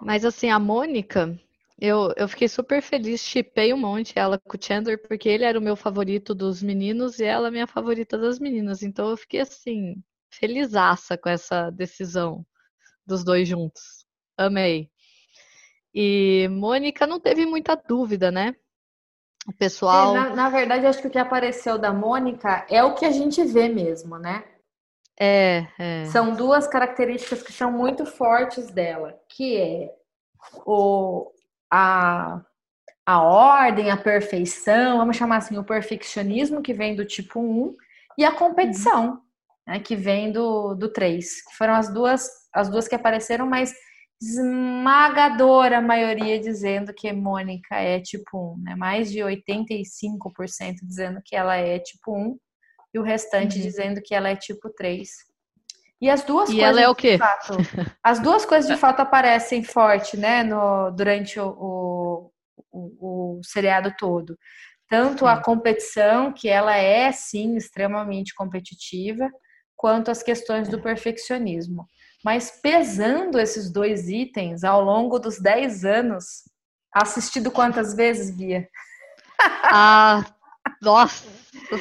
Mas 0.00 0.24
assim, 0.24 0.50
a 0.50 0.58
Mônica, 0.58 1.38
eu, 1.78 2.12
eu 2.16 2.28
fiquei 2.28 2.48
super 2.48 2.80
feliz, 2.80 3.20
chipei 3.20 3.72
um 3.72 3.78
monte 3.78 4.18
ela 4.18 4.38
com 4.38 4.56
o 4.56 4.60
Chandler, 4.62 5.00
porque 5.06 5.28
ele 5.28 5.44
era 5.44 5.58
o 5.58 5.62
meu 5.62 5.76
favorito 5.76 6.34
dos 6.34 6.62
meninos 6.62 7.18
e 7.18 7.24
ela 7.24 7.48
a 7.48 7.50
minha 7.50 7.66
favorita 7.66 8.16
das 8.16 8.38
meninas. 8.38 8.82
Então 8.82 9.10
eu 9.10 9.16
fiquei 9.16 9.40
assim, 9.40 10.02
felizaça 10.30 11.18
com 11.18 11.28
essa 11.28 11.70
decisão 11.70 12.46
dos 13.06 13.24
dois 13.24 13.48
juntos. 13.48 14.06
Amei. 14.36 14.90
E 15.94 16.48
Mônica 16.50 17.06
não 17.06 17.18
teve 17.18 17.46
muita 17.46 17.74
dúvida, 17.74 18.30
né? 18.30 18.54
O 19.46 19.52
pessoal. 19.52 20.16
É, 20.16 20.20
na, 20.20 20.36
na, 20.36 20.48
verdade, 20.48 20.86
acho 20.86 21.00
que 21.00 21.06
o 21.06 21.10
que 21.10 21.18
apareceu 21.18 21.78
da 21.78 21.92
Mônica 21.92 22.66
é 22.68 22.82
o 22.82 22.94
que 22.94 23.04
a 23.04 23.10
gente 23.10 23.44
vê 23.44 23.68
mesmo, 23.68 24.18
né? 24.18 24.44
É, 25.18 25.66
é. 25.78 26.04
São 26.06 26.34
duas 26.34 26.66
características 26.66 27.42
que 27.42 27.52
são 27.52 27.70
muito 27.70 28.04
fortes 28.04 28.70
dela, 28.70 29.18
que 29.28 29.56
é 29.56 29.90
o, 30.66 31.30
a, 31.70 32.40
a 33.06 33.22
ordem, 33.22 33.90
a 33.90 33.96
perfeição, 33.96 34.98
vamos 34.98 35.16
chamar 35.16 35.38
assim, 35.38 35.56
o 35.56 35.64
perfeccionismo 35.64 36.60
que 36.60 36.74
vem 36.74 36.94
do 36.94 37.04
tipo 37.04 37.40
1 37.40 37.76
e 38.18 38.24
a 38.24 38.32
competição, 38.32 39.22
né, 39.66 39.78
que 39.78 39.96
vem 39.96 40.32
do, 40.32 40.74
do 40.74 40.88
3. 40.88 41.42
Que 41.46 41.56
foram 41.56 41.74
as 41.74 41.88
duas, 41.88 42.28
as 42.52 42.68
duas 42.68 42.86
que 42.86 42.94
apareceram, 42.94 43.46
mas 43.46 43.72
esmagadora 44.20 45.80
maioria 45.80 46.40
dizendo 46.40 46.92
que 46.94 47.12
Mônica 47.12 47.76
é 47.76 48.00
tipo 48.00 48.54
1, 48.54 48.62
né? 48.62 48.74
Mais 48.74 49.10
de 49.10 49.18
85% 49.18 50.76
dizendo 50.82 51.20
que 51.24 51.36
ela 51.36 51.56
é 51.56 51.78
tipo 51.78 52.16
1 52.16 52.38
e 52.94 52.98
o 52.98 53.02
restante 53.02 53.56
uhum. 53.56 53.62
dizendo 53.62 54.00
que 54.02 54.14
ela 54.14 54.30
é 54.30 54.36
tipo 54.36 54.70
3. 54.70 55.08
E 56.00 56.10
as 56.10 56.22
duas 56.24 56.50
e 56.50 56.52
coisas 56.52 56.68
ela 56.68 56.80
é 56.80 56.88
o 56.88 56.94
quê? 56.94 57.18
Fato, 57.18 57.56
as 58.02 58.20
duas 58.20 58.44
coisas 58.44 58.70
de 58.70 58.76
fato 58.80 59.00
aparecem 59.00 59.62
forte, 59.62 60.16
né, 60.16 60.42
no, 60.42 60.90
durante 60.90 61.38
o, 61.40 61.48
o, 61.48 62.30
o, 62.70 63.38
o 63.38 63.40
seriado 63.42 63.94
todo. 63.98 64.36
Tanto 64.88 65.20
sim. 65.20 65.26
a 65.26 65.40
competição, 65.40 66.32
que 66.32 66.48
ela 66.48 66.76
é 66.76 67.10
sim 67.12 67.56
extremamente 67.56 68.34
competitiva, 68.34 69.28
quanto 69.74 70.10
as 70.10 70.22
questões 70.22 70.68
do 70.68 70.80
perfeccionismo. 70.80 71.86
Mas 72.26 72.50
pesando 72.60 73.38
esses 73.38 73.70
dois 73.70 74.08
itens 74.08 74.64
ao 74.64 74.82
longo 74.82 75.16
dos 75.16 75.38
10 75.38 75.84
anos, 75.84 76.42
assistido 76.92 77.52
quantas 77.52 77.94
vezes, 77.94 78.36
Bia? 78.36 78.68
Ah, 79.62 80.24
nossa 80.82 81.28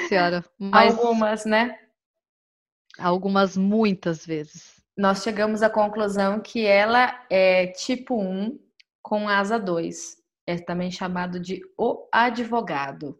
senhora. 0.08 0.46
Mas... 0.60 0.96
Algumas, 0.96 1.46
né? 1.46 1.80
Algumas 3.00 3.58
muitas 3.58 4.24
vezes. 4.24 4.80
nós 4.96 5.24
chegamos 5.24 5.64
à 5.64 5.70
conclusão 5.70 6.40
que 6.40 6.64
ela 6.64 7.26
é 7.28 7.68
tipo 7.68 8.22
1 8.22 8.60
com 9.02 9.28
asa 9.28 9.58
2. 9.58 10.18
É 10.46 10.58
também 10.60 10.92
chamado 10.92 11.40
de 11.40 11.62
o 11.76 12.08
advogado. 12.12 13.18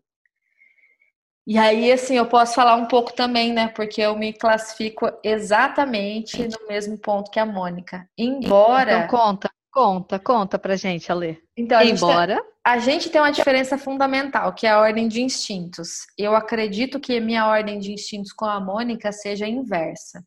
E 1.48 1.60
aí, 1.60 1.92
assim, 1.92 2.16
eu 2.18 2.26
posso 2.26 2.56
falar 2.56 2.76
um 2.76 2.88
pouco 2.88 3.14
também, 3.14 3.54
né? 3.54 3.68
Porque 3.68 4.02
eu 4.02 4.18
me 4.18 4.34
classifico 4.34 5.12
exatamente 5.24 6.48
no 6.48 6.68
mesmo 6.68 6.98
ponto 6.98 7.30
que 7.30 7.40
a 7.40 7.46
Mônica. 7.46 8.10
Embora. 8.18 9.06
Então, 9.06 9.08
conta, 9.08 9.52
conta, 9.72 10.20
conta 10.20 10.58
pra 10.58 10.76
gente, 10.76 11.12
Ale. 11.12 11.40
Então, 11.56 11.78
a 11.78 11.86
Embora. 11.86 12.34
Gente 12.34 12.44
tem, 12.44 12.52
a 12.66 12.80
gente 12.80 13.10
tem 13.12 13.22
uma 13.22 13.32
diferença 13.32 13.78
fundamental, 13.78 14.54
que 14.54 14.66
é 14.66 14.72
a 14.72 14.80
ordem 14.80 15.08
de 15.08 15.22
instintos. 15.22 16.08
Eu 16.18 16.36
acredito 16.36 17.00
que 17.00 17.20
minha 17.20 17.48
ordem 17.48 17.78
de 17.78 17.94
instintos 17.94 18.34
com 18.34 18.46
a 18.46 18.60
Mônica 18.60 19.12
seja 19.12 19.48
inversa. 19.48 20.26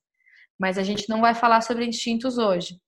Mas 0.57 0.79
a 0.79 0.85
gente 0.85 1.09
não 1.09 1.21
vai 1.21 1.35
falar 1.35 1.63
sobre 1.63 1.85
instintos 1.85 2.39
hoje. 2.39 2.79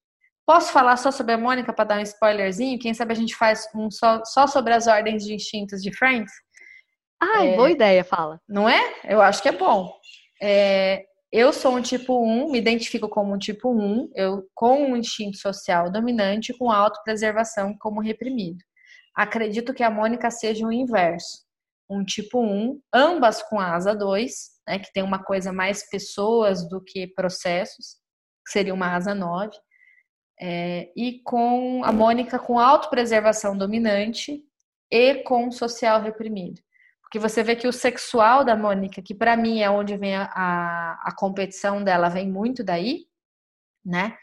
Posso 0.46 0.72
falar 0.72 0.96
só 0.96 1.10
sobre 1.10 1.32
a 1.32 1.38
Mônica 1.38 1.72
para 1.72 1.84
dar 1.84 1.98
um 1.98 2.02
spoilerzinho? 2.02 2.78
Quem 2.78 2.94
sabe 2.94 3.12
a 3.12 3.16
gente 3.16 3.34
faz 3.34 3.68
um 3.74 3.90
só, 3.90 4.24
só 4.24 4.46
sobre 4.46 4.72
as 4.72 4.86
ordens 4.86 5.24
de 5.24 5.34
instintos 5.34 5.82
de 5.82 5.92
Friends? 5.96 6.32
Ai, 7.20 7.52
é, 7.52 7.56
boa 7.56 7.70
ideia, 7.70 8.02
fala. 8.02 8.40
Não 8.48 8.68
é? 8.68 8.94
Eu 9.04 9.20
acho 9.20 9.42
que 9.42 9.48
é 9.48 9.52
bom. 9.52 9.92
É, 10.42 11.04
eu 11.30 11.52
sou 11.52 11.76
um 11.76 11.82
tipo 11.82 12.18
1, 12.24 12.50
me 12.50 12.58
identifico 12.58 13.08
como 13.08 13.34
um 13.34 13.38
tipo 13.38 13.70
1, 13.70 14.10
eu 14.14 14.48
com 14.54 14.82
um 14.82 14.96
instinto 14.96 15.36
social 15.36 15.90
dominante 15.90 16.56
com 16.56 16.70
autopreservação 16.70 17.76
como 17.78 18.00
reprimido. 18.00 18.58
Acredito 19.14 19.74
que 19.74 19.82
a 19.82 19.90
Mônica 19.90 20.30
seja 20.30 20.66
o 20.66 20.72
inverso. 20.72 21.44
Um 21.88 22.04
tipo 22.04 22.40
1, 22.40 22.80
ambas 22.92 23.42
com 23.42 23.60
asa 23.60 23.94
2, 23.94 24.32
né, 24.66 24.78
que 24.78 24.92
tem 24.92 25.02
uma 25.02 25.22
coisa 25.22 25.52
mais 25.52 25.88
pessoas 25.90 26.68
do 26.68 26.82
que 26.82 27.06
processos, 27.08 27.96
que 28.46 28.52
seria 28.52 28.72
uma 28.74 28.94
asa 28.94 29.14
9. 29.14 29.56
É, 30.40 30.90
e 30.96 31.20
com 31.22 31.84
a 31.84 31.92
Mônica 31.92 32.38
com 32.38 32.58
autopreservação 32.58 33.56
dominante 33.56 34.42
e 34.90 35.16
com 35.22 35.50
social 35.52 36.00
reprimido. 36.00 36.60
Porque 37.10 37.18
você 37.18 37.42
vê 37.42 37.56
que 37.56 37.66
o 37.66 37.72
sexual 37.72 38.44
da 38.44 38.54
Mônica, 38.54 39.02
que 39.02 39.12
para 39.12 39.36
mim 39.36 39.60
é 39.60 39.68
onde 39.68 39.96
vem 39.96 40.14
a, 40.14 40.30
a, 40.32 41.08
a, 41.08 41.16
competição 41.16 41.82
dela, 41.82 42.08
vem 42.08 42.30
muito 42.30 42.62
daí, 42.62 43.04
né? 43.84 44.16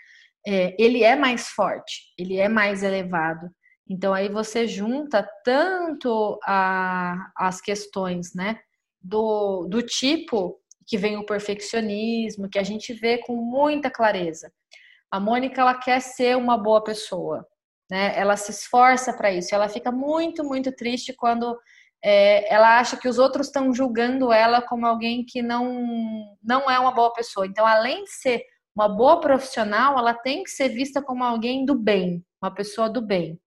É, 0.47 0.73
ele 0.81 1.03
é 1.03 1.13
mais 1.13 1.49
forte, 1.49 2.13
ele 2.17 2.37
é 2.37 2.47
mais 2.47 2.83
elevado. 2.83 3.49
Então 3.89 4.13
aí 4.13 4.29
você 4.29 4.65
junta 4.65 5.27
tanto 5.43 6.39
a, 6.45 7.29
as 7.35 7.59
questões, 7.59 8.33
né? 8.33 8.57
Do, 9.01 9.65
do 9.65 9.81
tipo 9.81 10.57
que 10.85 10.97
vem 10.97 11.17
o 11.17 11.25
perfeccionismo, 11.25 12.49
que 12.49 12.57
a 12.57 12.63
gente 12.63 12.93
vê 12.93 13.17
com 13.17 13.35
muita 13.35 13.91
clareza. 13.91 14.49
A 15.11 15.19
Mônica 15.19 15.59
ela 15.59 15.75
quer 15.75 15.99
ser 15.99 16.37
uma 16.37 16.57
boa 16.57 16.81
pessoa, 16.81 17.45
né? 17.91 18.17
Ela 18.17 18.37
se 18.37 18.51
esforça 18.51 19.11
para 19.11 19.29
isso. 19.29 19.53
Ela 19.53 19.67
fica 19.67 19.91
muito, 19.91 20.41
muito 20.45 20.71
triste 20.71 21.11
quando 21.11 21.53
é, 22.03 22.53
ela 22.53 22.79
acha 22.79 22.97
que 22.97 23.07
os 23.07 23.17
outros 23.17 23.47
estão 23.47 23.73
julgando 23.73 24.31
ela 24.31 24.61
como 24.61 24.85
alguém 24.85 25.25
que 25.25 25.41
não, 25.41 26.37
não 26.43 26.69
é 26.69 26.79
uma 26.79 26.91
boa 26.91 27.11
pessoa. 27.13 27.45
Então, 27.47 27.65
além 27.65 28.03
de 28.03 28.11
ser 28.11 28.43
uma 28.75 28.87
boa 28.87 29.19
profissional, 29.19 29.97
ela 29.97 30.13
tem 30.13 30.43
que 30.43 30.51
ser 30.51 30.69
vista 30.69 31.01
como 31.01 31.23
alguém 31.23 31.65
do 31.65 31.75
bem, 31.75 32.23
uma 32.41 32.53
pessoa 32.53 32.89
do 32.89 33.01
bem. 33.01 33.39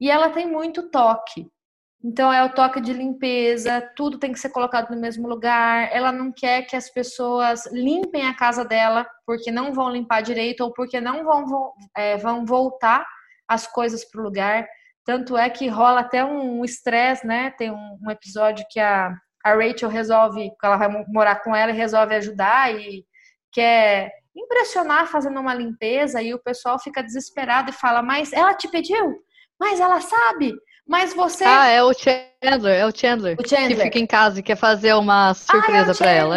E 0.00 0.10
ela 0.10 0.30
tem 0.30 0.50
muito 0.50 0.90
toque. 0.90 1.46
Então, 2.02 2.32
é 2.32 2.42
o 2.42 2.48
toque 2.48 2.80
de 2.80 2.94
limpeza, 2.94 3.82
tudo 3.94 4.18
tem 4.18 4.32
que 4.32 4.40
ser 4.40 4.48
colocado 4.48 4.90
no 4.90 4.98
mesmo 4.98 5.28
lugar. 5.28 5.90
Ela 5.92 6.10
não 6.10 6.32
quer 6.32 6.62
que 6.62 6.74
as 6.74 6.88
pessoas 6.88 7.66
limpem 7.70 8.26
a 8.26 8.34
casa 8.34 8.64
dela 8.64 9.06
porque 9.26 9.52
não 9.52 9.74
vão 9.74 9.90
limpar 9.90 10.22
direito 10.22 10.62
ou 10.62 10.72
porque 10.72 10.98
não 10.98 11.22
vão, 11.22 11.74
é, 11.94 12.16
vão 12.16 12.46
voltar 12.46 13.06
as 13.46 13.66
coisas 13.66 14.02
para 14.02 14.20
o 14.20 14.24
lugar. 14.24 14.66
Tanto 15.10 15.36
é 15.36 15.50
que 15.50 15.66
rola 15.66 16.02
até 16.02 16.24
um 16.24 16.64
estresse, 16.64 17.26
né? 17.26 17.50
Tem 17.58 17.68
um, 17.68 17.98
um, 18.00 18.10
episódio 18.12 18.64
que 18.70 18.78
a, 18.78 19.12
a 19.42 19.54
Rachel 19.54 19.88
resolve, 19.88 20.52
ela 20.62 20.76
vai 20.76 21.04
morar 21.08 21.42
com 21.42 21.52
ela 21.52 21.72
e 21.72 21.74
resolve 21.74 22.14
ajudar 22.14 22.72
e 22.72 23.04
quer 23.50 24.12
impressionar 24.36 25.08
fazendo 25.08 25.40
uma 25.40 25.52
limpeza 25.52 26.22
e 26.22 26.32
o 26.32 26.38
pessoal 26.38 26.78
fica 26.78 27.02
desesperado 27.02 27.70
e 27.70 27.72
fala: 27.72 28.02
Mas 28.02 28.32
ela 28.32 28.54
te 28.54 28.68
pediu? 28.68 29.16
Mas 29.58 29.80
ela 29.80 30.00
sabe? 30.00 30.54
Mas 30.86 31.12
você. 31.12 31.42
Ah, 31.42 31.66
é 31.66 31.82
o 31.82 31.92
Chandler, 31.92 32.78
é 32.78 32.86
o 32.86 32.96
Chandler. 32.96 33.36
O 33.36 33.48
Chandler. 33.48 33.78
Que 33.78 33.82
fica 33.82 33.98
em 33.98 34.06
casa 34.06 34.38
e 34.38 34.44
quer 34.44 34.56
fazer 34.56 34.94
uma 34.94 35.34
surpresa 35.34 35.90
ah, 35.90 35.92
é 35.92 35.98
para 35.98 36.10
ela. 36.12 36.36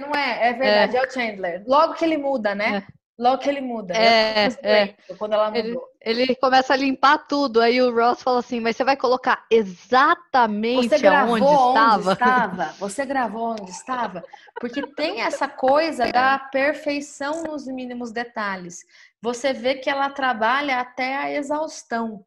Não 0.00 0.14
é, 0.14 0.48
é 0.48 0.52
verdade, 0.54 0.96
é. 0.96 1.00
é. 1.00 1.06
o 1.06 1.10
Chandler. 1.10 1.64
Logo 1.66 1.92
que 1.92 2.04
ele 2.06 2.16
muda, 2.16 2.54
né? 2.54 2.78
É. 2.78 3.01
Logo 3.18 3.42
que 3.42 3.48
ele 3.48 3.60
muda. 3.60 3.94
É, 3.94 4.46
é. 4.62 4.96
Quando 5.18 5.34
ela 5.34 5.50
mudou. 5.50 5.88
Ele, 6.00 6.22
ele, 6.22 6.34
começa 6.34 6.72
a 6.72 6.76
limpar 6.76 7.18
tudo, 7.26 7.60
aí 7.60 7.80
o 7.80 7.94
Ross 7.94 8.22
fala 8.22 8.38
assim, 8.38 8.58
mas 8.58 8.76
você 8.76 8.84
vai 8.84 8.96
colocar 8.96 9.44
exatamente 9.50 10.88
você 10.88 11.08
onde 11.08 11.44
estava? 11.44 12.12
Estava? 12.12 12.64
Você 12.78 13.06
gravou 13.06 13.52
onde 13.52 13.70
estava? 13.70 14.24
Porque 14.58 14.86
tem 14.94 15.20
essa 15.20 15.46
coisa 15.46 16.10
da 16.10 16.38
perfeição 16.38 17.44
nos 17.44 17.66
mínimos 17.66 18.12
detalhes. 18.12 18.80
Você 19.20 19.52
vê 19.52 19.74
que 19.74 19.90
ela 19.90 20.08
trabalha 20.10 20.80
até 20.80 21.16
a 21.16 21.30
exaustão, 21.30 22.24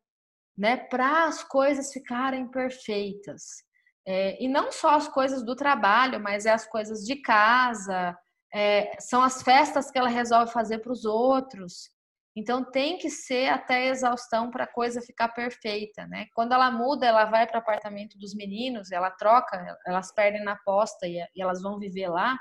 né? 0.56 0.78
Para 0.78 1.26
as 1.26 1.44
coisas 1.44 1.92
ficarem 1.92 2.48
perfeitas. 2.48 3.66
É, 4.08 4.42
e 4.42 4.48
não 4.48 4.72
só 4.72 4.92
as 4.92 5.08
coisas 5.08 5.44
do 5.44 5.56
trabalho, 5.56 6.20
mas 6.20 6.46
é 6.46 6.52
as 6.52 6.68
coisas 6.68 7.04
de 7.04 7.16
casa, 7.16 8.16
é, 8.56 8.95
são 9.01 9.22
as 9.22 9.41
festas 9.41 9.91
que 9.91 9.99
ela 9.99 10.08
resolve 10.08 10.49
fazer 10.49 10.80
para 10.80 10.93
os 10.93 11.03
outros. 11.03 11.89
Então 12.38 12.64
tem 12.64 12.97
que 12.97 13.10
ser 13.10 13.49
até 13.49 13.88
exaustão 13.88 14.49
para 14.49 14.64
a 14.64 14.72
coisa 14.72 15.01
ficar 15.01 15.30
perfeita, 15.30 16.08
né? 16.08 16.28
Quando 16.34 16.53
ela 16.53 16.72
muda, 16.72 17.06
ela 17.06 17.26
vai 17.26 17.45
para 17.45 17.58
o 17.58 17.62
apartamento 17.62 18.18
dos 18.18 18.34
meninos, 18.34 18.91
ela 18.91 19.12
troca, 19.12 19.78
elas 19.86 20.14
perdem 20.14 20.43
na 20.43 20.53
aposta 20.53 21.06
e, 21.06 21.18
e 21.36 21.41
elas 21.41 21.62
vão 21.62 21.78
viver 21.78 22.08
lá. 22.08 22.38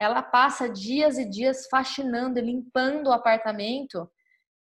Ela 0.00 0.22
passa 0.22 0.68
dias 0.68 1.18
e 1.18 1.28
dias 1.28 1.66
faxinando 1.68 2.38
e 2.38 2.42
limpando 2.42 3.08
o 3.08 3.12
apartamento, 3.12 4.08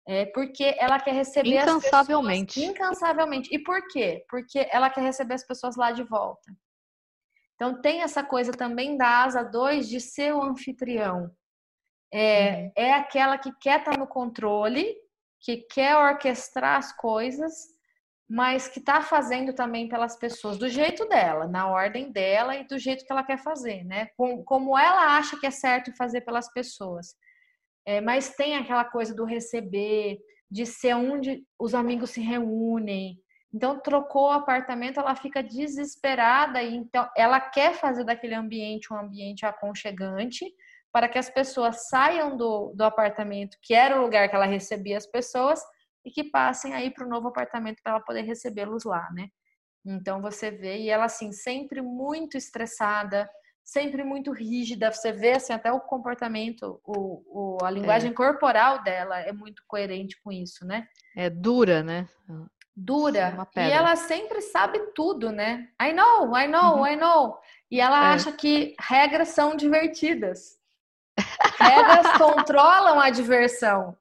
é, 0.07 0.25
porque 0.27 0.75
ela 0.79 0.99
quer 0.99 1.13
receber 1.13 1.61
incansavelmente. 1.61 2.55
Pessoas, 2.55 2.71
incansavelmente. 2.71 3.55
E 3.55 3.59
por 3.59 3.87
quê? 3.87 4.23
Porque 4.29 4.67
ela 4.71 4.89
quer 4.89 5.01
receber 5.01 5.35
as 5.35 5.45
pessoas 5.45 5.75
lá 5.75 5.91
de 5.91 6.03
volta. 6.03 6.51
Então, 7.61 7.79
tem 7.79 8.01
essa 8.01 8.23
coisa 8.23 8.51
também 8.51 8.97
da 8.97 9.23
asa 9.23 9.43
2 9.43 9.87
de 9.87 10.01
ser 10.01 10.33
o 10.33 10.41
anfitrião. 10.41 11.29
É, 12.11 12.55
uhum. 12.55 12.71
é 12.75 12.93
aquela 12.93 13.37
que 13.37 13.51
quer 13.61 13.81
estar 13.81 13.91
tá 13.91 13.99
no 13.99 14.07
controle, 14.07 14.95
que 15.39 15.57
quer 15.57 15.95
orquestrar 15.95 16.79
as 16.79 16.91
coisas, 16.91 17.53
mas 18.27 18.67
que 18.67 18.79
está 18.79 19.03
fazendo 19.03 19.53
também 19.53 19.87
pelas 19.87 20.17
pessoas, 20.17 20.57
do 20.57 20.67
jeito 20.67 21.07
dela, 21.07 21.47
na 21.47 21.69
ordem 21.69 22.11
dela 22.11 22.55
e 22.55 22.65
do 22.65 22.79
jeito 22.79 23.05
que 23.05 23.11
ela 23.11 23.23
quer 23.23 23.37
fazer, 23.37 23.83
né? 23.83 24.07
Com, 24.17 24.43
como 24.43 24.75
ela 24.75 25.15
acha 25.15 25.39
que 25.39 25.45
é 25.45 25.51
certo 25.51 25.95
fazer 25.95 26.21
pelas 26.21 26.51
pessoas. 26.51 27.13
É, 27.85 28.01
mas 28.01 28.33
tem 28.35 28.57
aquela 28.57 28.85
coisa 28.85 29.13
do 29.13 29.23
receber, 29.23 30.17
de 30.49 30.65
ser 30.65 30.95
onde 30.95 31.45
os 31.59 31.75
amigos 31.75 32.09
se 32.09 32.21
reúnem, 32.21 33.20
então, 33.53 33.79
trocou 33.79 34.29
o 34.29 34.31
apartamento, 34.31 34.99
ela 34.99 35.15
fica 35.15 35.43
desesperada 35.43 36.61
e 36.63 36.75
então 36.75 37.09
ela 37.17 37.39
quer 37.39 37.73
fazer 37.73 38.05
daquele 38.05 38.33
ambiente 38.33 38.93
um 38.93 38.97
ambiente 38.97 39.45
aconchegante 39.45 40.45
para 40.91 41.07
que 41.07 41.17
as 41.17 41.29
pessoas 41.29 41.89
saiam 41.89 42.35
do, 42.35 42.73
do 42.75 42.83
apartamento, 42.83 43.57
que 43.61 43.73
era 43.73 43.97
o 43.97 44.01
lugar 44.01 44.29
que 44.29 44.35
ela 44.35 44.45
recebia 44.45 44.97
as 44.97 45.05
pessoas, 45.05 45.61
e 46.03 46.11
que 46.11 46.23
passem 46.23 46.73
aí 46.73 46.89
para 46.89 47.05
o 47.05 47.09
novo 47.09 47.27
apartamento 47.27 47.81
para 47.83 47.93
ela 47.93 48.01
poder 48.01 48.21
recebê-los 48.21 48.83
lá, 48.83 49.07
né? 49.13 49.29
Então 49.85 50.21
você 50.21 50.51
vê, 50.51 50.79
e 50.79 50.89
ela 50.89 51.05
assim, 51.05 51.31
sempre 51.31 51.81
muito 51.81 52.37
estressada, 52.37 53.29
sempre 53.63 54.03
muito 54.03 54.31
rígida. 54.31 54.91
Você 54.91 55.11
vê 55.11 55.33
assim, 55.33 55.53
até 55.53 55.71
o 55.71 55.79
comportamento, 55.79 56.79
o, 56.83 57.57
o 57.57 57.57
a 57.63 57.71
linguagem 57.71 58.11
é. 58.11 58.13
corporal 58.13 58.83
dela 58.83 59.19
é 59.19 59.31
muito 59.31 59.63
coerente 59.67 60.19
com 60.23 60.31
isso, 60.31 60.65
né? 60.65 60.87
É 61.15 61.29
dura, 61.29 61.83
né? 61.83 62.07
Dura 62.75 63.47
e 63.55 63.71
ela 63.71 63.95
sempre 63.95 64.41
sabe 64.41 64.79
tudo, 64.95 65.31
né? 65.31 65.67
I 65.81 65.91
know, 65.93 66.35
I 66.35 66.47
know, 66.47 66.77
uhum. 66.77 66.87
I 66.87 66.95
know. 66.95 67.39
E 67.69 67.79
ela 67.79 68.11
é. 68.11 68.13
acha 68.13 68.31
que 68.31 68.75
regras 68.79 69.29
são 69.29 69.55
divertidas. 69.55 70.57
Regras 71.59 72.07
controlam 72.17 72.99
a 72.99 73.09
diversão, 73.09 73.97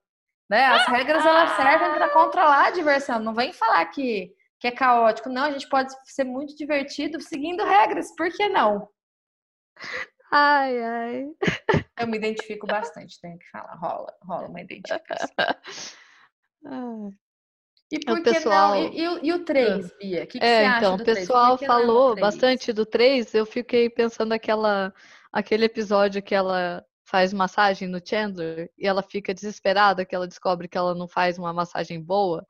né? 0.49 0.66
As 0.66 0.87
regras 0.87 1.25
elas 1.25 1.51
servem 1.57 1.93
para 1.93 2.09
controlar 2.11 2.66
a 2.66 2.71
diversão. 2.71 3.18
Não 3.18 3.35
vem 3.35 3.53
falar 3.53 3.85
que 3.87 4.35
que 4.61 4.68
é 4.68 4.71
caótico. 4.71 5.31
Não, 5.31 5.45
a 5.45 5.51
gente 5.51 5.68
pode 5.68 5.91
ser 6.05 6.25
muito 6.25 6.55
divertido 6.55 7.21
seguindo 7.21 7.64
regras. 7.64 8.14
Por 8.14 8.31
que 8.31 8.47
não? 8.49 8.89
Ai, 10.31 10.83
ai. 10.83 11.27
Eu 11.99 12.07
me 12.07 12.18
identifico 12.18 12.66
bastante, 12.66 13.18
tenho 13.21 13.39
que 13.39 13.49
falar. 13.51 13.75
Rola, 13.75 14.14
rola 14.23 14.49
uma 14.49 14.61
identificação. 14.61 15.35
E 17.91 17.99
por 17.99 18.18
o 18.18 18.22
pessoal... 18.22 18.74
não? 18.74 18.93
E, 18.93 18.99
e, 18.99 19.26
e 19.26 19.32
o 19.32 19.45
3, 19.45 19.93
Bia? 19.99 20.22
O 20.22 20.26
que, 20.26 20.38
que 20.38 20.45
é, 20.45 20.61
você 20.61 20.66
acha 20.66 20.78
então, 20.78 20.97
do 20.97 21.03
o 21.03 21.05
pessoal 21.05 21.59
falou 21.59 22.14
bastante 22.14 22.72
do 22.72 22.86
3. 22.86 23.34
Eu 23.34 23.45
fiquei 23.45 23.91
pensando 23.91 24.32
aquela, 24.32 24.95
aquele 25.32 25.64
episódio 25.64 26.22
que 26.22 26.34
ela 26.34 26.84
faz 27.05 27.32
massagem 27.32 27.88
no 27.88 28.01
Chandler 28.05 28.70
e 28.78 28.86
ela 28.86 29.03
fica 29.03 29.34
desesperada 29.34 30.05
que 30.05 30.14
ela 30.14 30.28
descobre 30.28 30.68
que 30.68 30.78
ela 30.78 30.95
não 30.95 31.09
faz 31.09 31.36
uma 31.36 31.53
massagem 31.53 32.01
boa. 32.01 32.47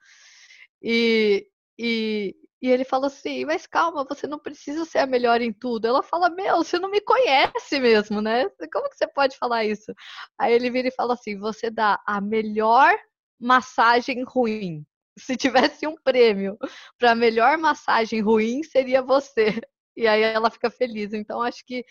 E, 0.83 1.47
e, 1.79 2.37
e 2.61 2.71
ele 2.71 2.85
fala 2.85 3.07
assim, 3.07 3.47
mas 3.47 3.67
calma, 3.67 4.05
você 4.05 4.27
não 4.27 4.39
precisa 4.39 4.85
ser 4.85 4.99
a 4.99 5.07
melhor 5.07 5.41
em 5.41 5.51
tudo. 5.53 5.87
Ela 5.87 6.03
fala, 6.03 6.29
meu, 6.29 6.59
você 6.59 6.79
não 6.79 6.91
me 6.91 7.01
conhece 7.01 7.81
mesmo, 7.81 8.21
né? 8.21 8.47
Como 8.71 8.91
que 8.91 8.97
você 8.97 9.07
pode 9.07 9.39
falar 9.39 9.65
isso? 9.65 9.95
Aí 10.39 10.53
ele 10.53 10.71
vira 10.71 10.89
e 10.89 10.95
fala 10.95 11.15
assim, 11.15 11.39
você 11.39 11.71
dá 11.71 11.99
a 12.07 12.21
melhor 12.21 12.95
massagem 13.41 14.23
ruim. 14.23 14.85
Se 15.21 15.37
tivesse 15.37 15.87
um 15.87 15.97
prêmio 15.97 16.59
para 16.99 17.15
melhor 17.15 17.59
massagem 17.59 18.21
ruim, 18.21 18.63
seria 18.63 19.03
você. 19.03 19.61
E 19.97 20.07
aí 20.07 20.23
ela 20.23 20.51
fica 20.51 20.71
feliz. 20.71 21.13
Então, 21.13 21.43
acho 21.43 21.65
que 21.65 21.85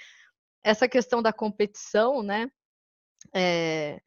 essa 0.64 0.88
questão 0.88 1.22
da 1.22 1.32
competição, 1.32 2.24
né? 2.24 2.50
É, 3.34 4.00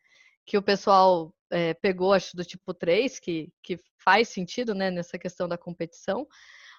que 0.45 0.59
o 0.59 0.63
pessoal 0.63 1.35
é, 1.51 1.75
pegou, 1.75 2.13
acho, 2.13 2.37
do 2.37 2.45
tipo 2.45 2.75
3, 2.75 3.21
que, 3.21 3.53
que 3.63 3.79
faz 3.99 4.29
sentido, 4.29 4.75
né, 4.75 4.91
nessa 4.91 5.19
questão 5.19 5.47
da 5.47 5.59
competição, 5.59 6.27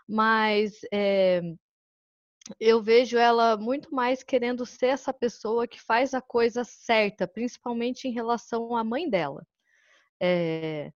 mas 0.07 0.79
é, 0.91 1.41
eu 2.59 2.81
vejo 2.81 3.17
ela 3.17 3.55
muito 3.55 3.93
mais 3.93 4.23
querendo 4.23 4.65
ser 4.65 4.87
essa 4.87 5.13
pessoa 5.13 5.67
que 5.67 5.81
faz 5.81 6.13
a 6.13 6.21
coisa 6.21 6.63
certa, 6.63 7.27
principalmente 7.27 8.07
em 8.07 8.11
relação 8.11 8.75
à 8.75 8.83
mãe 8.83 9.09
dela. 9.09 9.45
É, 10.19 10.91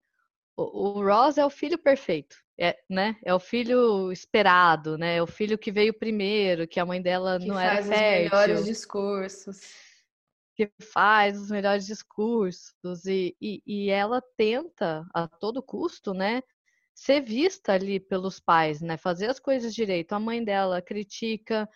o, 0.58 0.98
o 0.98 1.04
Ross 1.04 1.38
é 1.38 1.46
o 1.46 1.50
filho 1.50 1.78
perfeito, 1.78 2.36
é, 2.58 2.76
né? 2.90 3.16
É 3.24 3.32
o 3.32 3.38
filho 3.38 4.10
esperado, 4.10 4.98
né? 4.98 5.16
É 5.16 5.22
o 5.22 5.26
filho 5.26 5.56
que 5.56 5.70
veio 5.70 5.94
primeiro, 5.94 6.66
que 6.66 6.80
a 6.80 6.86
mãe 6.86 7.00
dela 7.00 7.38
que 7.38 7.46
não 7.46 7.58
era 7.58 7.76
faz 7.76 7.86
fértil. 7.86 8.26
os 8.26 8.46
melhores 8.46 8.64
discursos 8.64 9.60
que 10.58 10.68
faz 10.92 11.40
os 11.40 11.52
melhores 11.52 11.86
discursos 11.86 13.06
e, 13.06 13.36
e, 13.40 13.62
e, 13.64 13.90
ela 13.90 14.20
tenta 14.36 15.06
a 15.14 15.28
todo 15.28 15.62
custo, 15.62 16.12
né, 16.12 16.42
ser 16.92 17.20
vista 17.20 17.74
ali 17.74 18.00
pelos 18.00 18.40
pais, 18.40 18.80
né, 18.80 18.96
fazer 18.96 19.30
as 19.30 19.38
coisas 19.38 19.72
direito. 19.72 20.14
A 20.14 20.18
mãe 20.18 20.42
dela 20.42 20.82
critica 20.82 21.68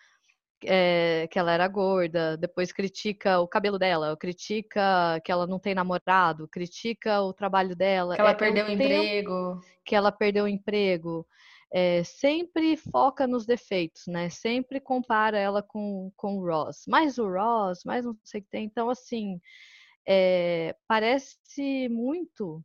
é, 0.65 1.29
que 1.31 1.39
ela 1.39 1.53
era 1.53 1.67
gorda, 1.69 2.37
depois 2.37 2.73
critica 2.73 3.41
o 3.41 3.49
cabelo 3.49 3.79
dela, 3.79 4.17
critica 4.17 5.21
que 5.25 5.33
ela 5.33 5.47
não 5.47 5.59
tem 5.59 5.75
namorado, 5.75 6.49
critica 6.49 7.21
o 7.21 7.33
trabalho 7.33 7.75
dela. 7.75 8.15
Que 8.15 8.21
ela 8.21 8.31
é, 8.31 8.35
perdeu 8.35 8.67
o 8.67 8.71
emprego. 8.71 9.61
Que 9.85 9.95
ela 9.95 10.13
perdeu 10.13 10.45
o 10.45 10.49
emprego 10.49 11.27
é, 11.73 12.05
sempre 12.05 12.77
foca 12.77 13.27
nos 13.27 13.47
defeitos, 13.47 14.03
né? 14.07 14.29
Sempre 14.29 14.79
compara 14.79 15.39
ela 15.39 15.63
com, 15.63 16.13
com 16.17 16.37
o 16.37 16.47
Ross. 16.47 16.85
Mais 16.87 17.17
o 17.17 17.27
Ross, 17.27 17.83
mais 17.85 18.05
não 18.05 18.15
sei 18.23 18.41
o 18.41 18.45
que 18.45 18.51
tem. 18.51 18.65
Então, 18.65 18.91
assim, 18.91 19.41
é, 20.07 20.77
parece 20.87 21.89
muito. 21.89 22.63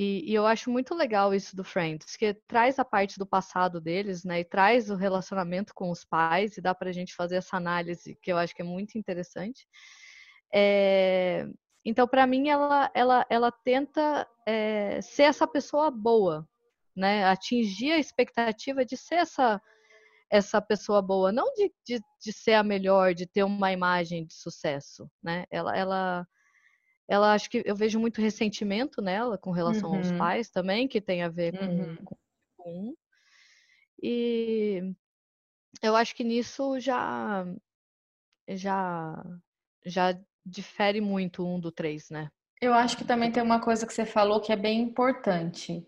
E, 0.00 0.30
e, 0.30 0.32
eu 0.32 0.46
acho 0.46 0.70
muito 0.70 0.94
legal 0.94 1.34
isso 1.34 1.56
do 1.56 1.64
Friends, 1.64 2.14
que 2.14 2.32
traz 2.46 2.78
a 2.78 2.84
parte 2.84 3.18
do 3.18 3.26
passado 3.26 3.80
deles, 3.80 4.22
né? 4.22 4.38
E 4.38 4.44
traz 4.44 4.90
o 4.90 4.94
relacionamento 4.94 5.74
com 5.74 5.90
os 5.90 6.04
pais, 6.04 6.56
e 6.56 6.60
dá 6.60 6.72
pra 6.72 6.92
gente 6.92 7.16
fazer 7.16 7.34
essa 7.34 7.56
análise 7.56 8.16
que 8.22 8.30
eu 8.30 8.38
acho 8.38 8.54
que 8.54 8.62
é 8.62 8.64
muito 8.64 8.96
interessante. 8.96 9.66
É, 10.54 11.48
então, 11.84 12.06
para 12.06 12.28
mim, 12.28 12.48
ela, 12.48 12.88
ela, 12.94 13.26
ela 13.28 13.50
tenta 13.50 14.24
é, 14.46 15.00
ser 15.02 15.24
essa 15.24 15.48
pessoa 15.48 15.90
boa, 15.90 16.48
né? 16.94 17.24
Atingir 17.24 17.90
a 17.90 17.98
expectativa 17.98 18.84
de 18.84 18.96
ser 18.96 19.16
essa 19.16 19.60
essa 20.30 20.60
pessoa 20.60 21.00
boa, 21.02 21.32
não 21.32 21.52
de, 21.54 21.72
de, 21.84 22.00
de, 22.22 22.32
ser 22.34 22.52
a 22.52 22.62
melhor, 22.62 23.14
de 23.14 23.26
ter 23.26 23.42
uma 23.44 23.72
imagem 23.72 24.26
de 24.26 24.34
sucesso, 24.34 25.10
né? 25.22 25.44
Ela, 25.50 25.76
ela, 25.76 26.28
ela 27.08 27.32
acho 27.32 27.48
que 27.48 27.62
eu 27.64 27.74
vejo 27.74 27.98
muito 27.98 28.20
ressentimento 28.20 29.00
nela 29.00 29.38
com 29.38 29.50
relação 29.50 29.90
uhum. 29.90 29.96
aos 29.96 30.12
pais 30.12 30.50
também, 30.50 30.86
que 30.86 31.00
tem 31.00 31.22
a 31.22 31.28
ver 31.28 31.58
com, 31.58 31.64
uhum. 31.64 31.96
com, 32.04 32.16
com 32.56 32.94
e 34.00 34.94
eu 35.82 35.96
acho 35.96 36.14
que 36.14 36.22
nisso 36.22 36.78
já 36.78 37.46
já 38.46 39.24
já 39.84 40.18
difere 40.44 41.00
muito 41.00 41.44
um 41.44 41.58
do 41.58 41.72
três, 41.72 42.10
né? 42.10 42.30
Eu 42.60 42.74
acho 42.74 42.96
que 42.96 43.04
também 43.04 43.30
tem 43.30 43.42
uma 43.42 43.60
coisa 43.60 43.86
que 43.86 43.92
você 43.92 44.04
falou 44.04 44.40
que 44.40 44.52
é 44.52 44.56
bem 44.56 44.80
importante, 44.80 45.86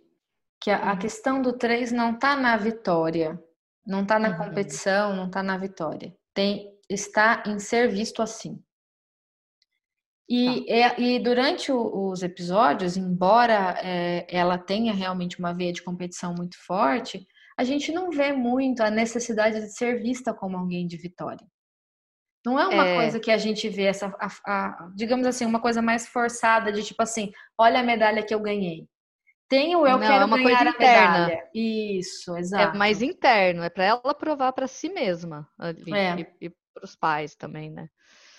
que 0.61 0.71
a, 0.71 0.91
a 0.91 0.93
uhum. 0.93 0.99
questão 0.99 1.43
do 1.43 1.53
3 1.53 1.91
não 1.93 2.15
está 2.15 2.37
na 2.37 2.57
vitória, 2.57 3.43
não 3.85 4.03
está 4.03 4.19
na 4.19 4.31
uhum. 4.31 4.37
competição, 4.37 5.17
não 5.17 5.27
está 5.27 5.43
na 5.43 5.59
vitória. 5.59 6.15
Tem 6.33 6.79
está 6.89 7.43
em 7.47 7.59
ser 7.59 7.89
visto 7.89 8.21
assim. 8.21 8.63
E, 10.31 10.65
tá. 10.65 10.73
é, 10.73 11.01
e 11.01 11.19
durante 11.19 11.73
o, 11.73 12.11
os 12.11 12.23
episódios, 12.23 12.97
embora 12.97 13.75
é, 13.83 14.25
ela 14.29 14.57
tenha 14.57 14.95
realmente 14.95 15.41
uma 15.41 15.53
veia 15.53 15.73
de 15.73 15.83
competição 15.83 16.33
muito 16.33 16.57
forte, 16.65 17.27
a 17.59 17.65
gente 17.65 17.91
não 17.91 18.11
vê 18.11 18.33
muito 18.33 18.81
a 18.81 18.91
necessidade 18.91 19.61
de 19.61 19.77
ser 19.77 20.01
vista 20.01 20.33
como 20.33 20.57
alguém 20.57 20.87
de 20.87 20.97
vitória. 20.97 21.45
Não 22.47 22.59
é 22.59 22.69
uma 22.69 22.87
é... 22.87 22.95
coisa 22.95 23.19
que 23.19 23.31
a 23.33 23.37
gente 23.37 23.69
vê 23.69 23.83
essa, 23.83 24.07
a, 24.21 24.29
a, 24.47 24.91
digamos 24.95 25.27
assim, 25.27 25.45
uma 25.45 25.61
coisa 25.61 25.83
mais 25.83 26.07
forçada 26.07 26.73
de 26.73 26.85
tipo 26.85 27.03
assim, 27.03 27.33
olha 27.59 27.81
a 27.81 27.83
medalha 27.83 28.23
que 28.23 28.33
eu 28.33 28.41
ganhei. 28.41 28.87
Tem 29.49 29.75
o 29.75 29.85
eu 29.85 29.99
não, 29.99 30.07
quero 30.07 30.23
é 30.23 30.25
uma 30.25 30.37
ganhar 30.37 30.59
coisa 30.59 30.71
interna. 30.71 31.27
Medalha. 31.27 31.51
Isso, 31.53 32.37
exato. 32.37 32.77
É 32.77 32.79
mais 32.79 33.03
interno, 33.03 33.65
é 33.65 33.69
para 33.69 33.85
ela 33.85 34.15
provar 34.15 34.53
para 34.53 34.69
si 34.69 34.89
mesma 34.89 35.49
ali, 35.59 35.93
é. 35.93 36.21
e, 36.21 36.47
e 36.47 36.51
para 36.73 36.85
os 36.85 36.95
pais 36.95 37.35
também, 37.35 37.69
né? 37.69 37.89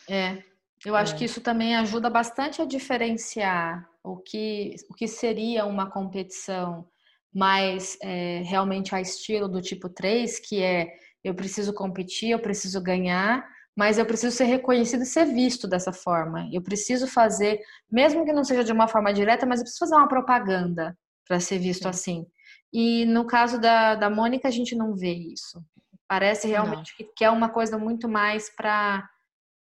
É. 0.09 0.50
Eu 0.85 0.95
acho 0.95 1.13
é. 1.13 1.17
que 1.17 1.25
isso 1.25 1.41
também 1.41 1.75
ajuda 1.75 2.09
bastante 2.09 2.61
a 2.61 2.65
diferenciar 2.65 3.87
o 4.03 4.17
que, 4.17 4.75
o 4.89 4.93
que 4.93 5.07
seria 5.07 5.65
uma 5.65 5.89
competição 5.89 6.87
mais 7.33 7.97
é, 8.01 8.41
realmente 8.43 8.93
a 8.93 8.99
estilo 8.99 9.47
do 9.47 9.61
tipo 9.61 9.87
3, 9.87 10.39
que 10.39 10.61
é 10.61 10.91
eu 11.23 11.35
preciso 11.35 11.73
competir, 11.73 12.31
eu 12.31 12.39
preciso 12.39 12.81
ganhar, 12.81 13.47
mas 13.75 13.97
eu 13.97 14.05
preciso 14.05 14.35
ser 14.35 14.45
reconhecido 14.45 15.03
e 15.03 15.05
ser 15.05 15.25
visto 15.25 15.67
dessa 15.67 15.93
forma. 15.93 16.49
Eu 16.51 16.61
preciso 16.61 17.07
fazer, 17.07 17.61
mesmo 17.89 18.25
que 18.25 18.33
não 18.33 18.43
seja 18.43 18.63
de 18.63 18.71
uma 18.71 18.87
forma 18.87 19.13
direta, 19.13 19.45
mas 19.45 19.59
eu 19.59 19.63
preciso 19.63 19.79
fazer 19.79 19.95
uma 19.95 20.07
propaganda 20.07 20.97
para 21.27 21.39
ser 21.39 21.59
visto 21.59 21.83
Sim. 21.83 21.89
assim. 21.89 22.25
E 22.73 23.05
no 23.05 23.25
caso 23.25 23.59
da, 23.59 23.95
da 23.95 24.09
Mônica, 24.09 24.47
a 24.47 24.51
gente 24.51 24.75
não 24.75 24.95
vê 24.95 25.13
isso. 25.13 25.63
Parece 26.07 26.47
realmente 26.47 26.93
não. 26.99 27.09
que 27.15 27.23
é 27.23 27.29
uma 27.29 27.49
coisa 27.49 27.77
muito 27.77 28.09
mais 28.09 28.49
para 28.49 29.07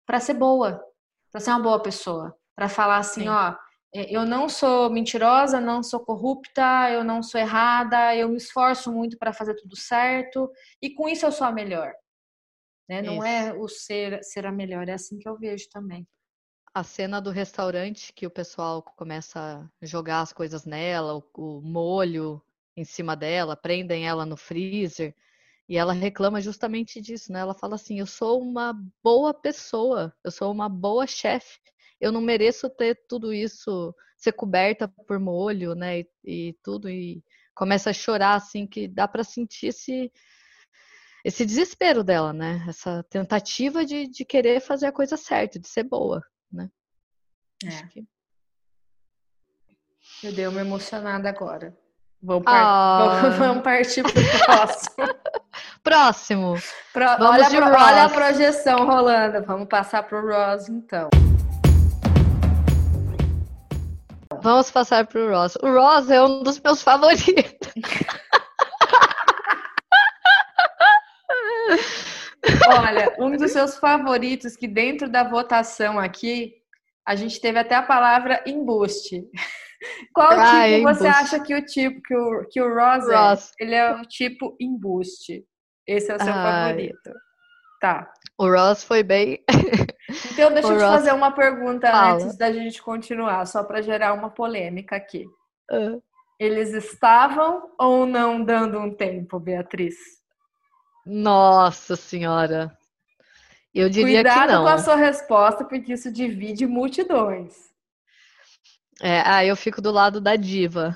para 0.05 0.19
ser 0.19 0.33
boa, 0.33 0.83
para 1.33 1.41
ser 1.41 1.49
uma 1.49 1.59
boa 1.59 1.81
pessoa, 1.81 2.37
para 2.55 2.69
falar 2.69 2.97
assim, 2.97 3.23
Sim. 3.23 3.27
ó, 3.27 3.55
é, 3.93 4.15
eu 4.15 4.25
não 4.25 4.47
sou 4.47 4.89
mentirosa, 4.89 5.59
não 5.59 5.81
sou 5.81 5.99
corrupta, 5.99 6.91
eu 6.91 7.03
não 7.03 7.23
sou 7.23 7.41
errada, 7.41 8.15
eu 8.15 8.29
me 8.29 8.37
esforço 8.37 8.91
muito 8.91 9.17
para 9.17 9.33
fazer 9.33 9.55
tudo 9.55 9.75
certo 9.75 10.49
e 10.81 10.93
com 10.93 11.09
isso 11.09 11.25
eu 11.25 11.31
sou 11.31 11.47
a 11.47 11.51
melhor. 11.51 11.91
Né? 12.87 13.01
Não 13.01 13.23
é 13.23 13.51
o 13.51 13.67
ser 13.67 14.23
ser 14.23 14.45
a 14.45 14.51
melhor, 14.51 14.87
é 14.87 14.93
assim 14.93 15.17
que 15.17 15.27
eu 15.27 15.37
vejo 15.37 15.67
também 15.69 16.07
a 16.73 16.83
cena 16.83 17.21
do 17.21 17.29
restaurante 17.29 18.11
que 18.11 18.25
o 18.25 18.31
pessoal 18.31 18.81
começa 18.81 19.69
a 19.79 19.85
jogar 19.85 20.21
as 20.21 20.33
coisas 20.33 20.65
nela, 20.65 21.15
o, 21.15 21.23
o, 21.35 21.61
molho 21.61 22.41
em 22.75 22.83
cima 22.83 23.15
dela, 23.15 23.55
prendem 23.55 24.07
ela 24.07 24.25
no 24.25 24.35
freezer. 24.35 25.15
E 25.67 25.77
ela 25.77 25.93
reclama 25.93 26.41
justamente 26.41 27.01
disso, 27.01 27.31
né? 27.31 27.39
Ela 27.39 27.53
fala 27.53 27.75
assim: 27.75 27.99
eu 27.99 28.05
sou 28.05 28.41
uma 28.41 28.73
boa 29.03 29.33
pessoa, 29.33 30.13
eu 30.23 30.31
sou 30.31 30.51
uma 30.51 30.67
boa 30.67 31.07
chefe, 31.07 31.59
eu 31.99 32.11
não 32.11 32.21
mereço 32.21 32.69
ter 32.69 32.99
tudo 33.07 33.33
isso, 33.33 33.95
ser 34.17 34.33
coberta 34.33 34.87
por 35.07 35.19
molho, 35.19 35.73
né? 35.75 35.99
E, 35.99 36.07
e 36.25 36.53
tudo. 36.63 36.89
E 36.89 37.23
começa 37.55 37.89
a 37.91 37.93
chorar, 37.93 38.35
assim, 38.35 38.67
que 38.67 38.87
dá 38.87 39.07
para 39.07 39.23
sentir 39.23 39.67
esse, 39.67 40.11
esse 41.23 41.45
desespero 41.45 42.03
dela, 42.03 42.33
né? 42.33 42.65
Essa 42.67 43.03
tentativa 43.09 43.85
de, 43.85 44.07
de 44.07 44.25
querer 44.25 44.59
fazer 44.59 44.87
a 44.87 44.91
coisa 44.91 45.15
certa, 45.17 45.59
de 45.59 45.67
ser 45.67 45.83
boa 45.83 46.21
né? 46.53 46.69
É. 47.65 47.87
Que... 47.87 48.07
Eu 50.23 50.33
dei 50.33 50.47
uma 50.47 50.61
emocionada 50.61 51.27
agora. 51.27 51.77
Vamos, 52.23 52.43
par... 52.45 52.55
ah. 52.55 53.29
Vamos 53.37 53.63
partir 53.63 54.01
pro 54.01 54.13
próximo. 54.45 54.95
próximo. 55.83 56.55
Pro... 56.93 57.05
Olha, 57.19 57.49
pro... 57.49 57.65
olha, 57.65 58.03
a 58.05 58.09
projeção 58.09 58.85
rolando. 58.85 59.45
Vamos 59.45 59.67
passar 59.67 60.03
pro 60.03 60.25
Ross, 60.25 60.69
então. 60.69 61.09
Vamos 64.41 64.71
passar 64.71 65.05
pro 65.05 65.29
Ross. 65.29 65.57
O 65.61 65.67
Ross 65.67 66.09
é 66.09 66.23
um 66.23 66.43
dos 66.43 66.61
meus 66.61 66.81
favoritos. 66.81 67.73
Olha, 72.67 73.13
um 73.19 73.35
dos 73.35 73.51
seus 73.51 73.77
favoritos 73.77 74.55
que 74.55 74.67
dentro 74.67 75.09
da 75.09 75.23
votação 75.23 75.99
aqui, 75.99 76.53
a 77.05 77.15
gente 77.15 77.41
teve 77.41 77.59
até 77.59 77.75
a 77.75 77.81
palavra 77.81 78.41
embuste. 78.45 79.25
Qual 80.13 80.31
ah, 80.31 80.65
tipo 80.67 80.83
você 80.87 81.07
acha 81.07 81.39
que 81.39 81.55
o 81.55 81.65
tipo 81.65 82.01
que 82.01 82.15
o, 82.15 82.45
que 82.49 82.61
o 82.61 82.73
Ross, 82.73 83.05
Ross. 83.07 83.51
É? 83.59 83.63
Ele 83.63 83.75
é 83.75 83.91
o 83.95 84.01
tipo 84.03 84.55
embuste. 84.59 85.45
Esse 85.87 86.11
é 86.11 86.15
o 86.15 86.19
seu 86.23 86.33
favorito. 86.33 87.11
Tá. 87.81 88.11
O 88.37 88.49
Ross 88.49 88.83
foi 88.83 89.03
bem. 89.03 89.39
Então, 90.33 90.51
deixa 90.51 90.67
O 90.67 90.73
eu 90.73 90.77
te 90.77 90.83
Ross- 90.83 90.93
fazer 90.95 91.13
uma 91.13 91.31
pergunta 91.31 91.89
Fala. 91.89 92.15
antes 92.15 92.37
da 92.37 92.51
gente 92.51 92.81
continuar, 92.83 93.45
só 93.47 93.63
para 93.63 93.81
gerar 93.81 94.13
uma 94.13 94.29
polêmica 94.29 94.95
aqui. 94.97 95.25
Ah, 95.71 95.97
Eles 96.37 96.73
estavam 96.73 97.71
ou 97.79 98.05
não 98.05 98.43
dando 98.43 98.77
um 98.79 98.93
tempo, 98.93 99.39
Beatriz? 99.39 99.95
Nossa 101.05 101.95
senhora. 101.95 102.77
Eu 103.73 103.89
diria 103.89 104.17
Cuidado 104.23 104.47
que 104.47 104.53
não. 104.53 104.63
com 104.63 104.69
a 104.69 104.77
sua 104.77 104.95
resposta, 104.95 105.63
porque 105.65 105.93
isso 105.93 106.11
divide 106.11 106.67
multidões. 106.67 107.72
É, 109.03 109.21
ah, 109.25 109.43
eu 109.45 109.55
fico 109.55 109.81
do 109.81 109.91
lado 109.91 110.21
da 110.21 110.35
diva. 110.37 110.95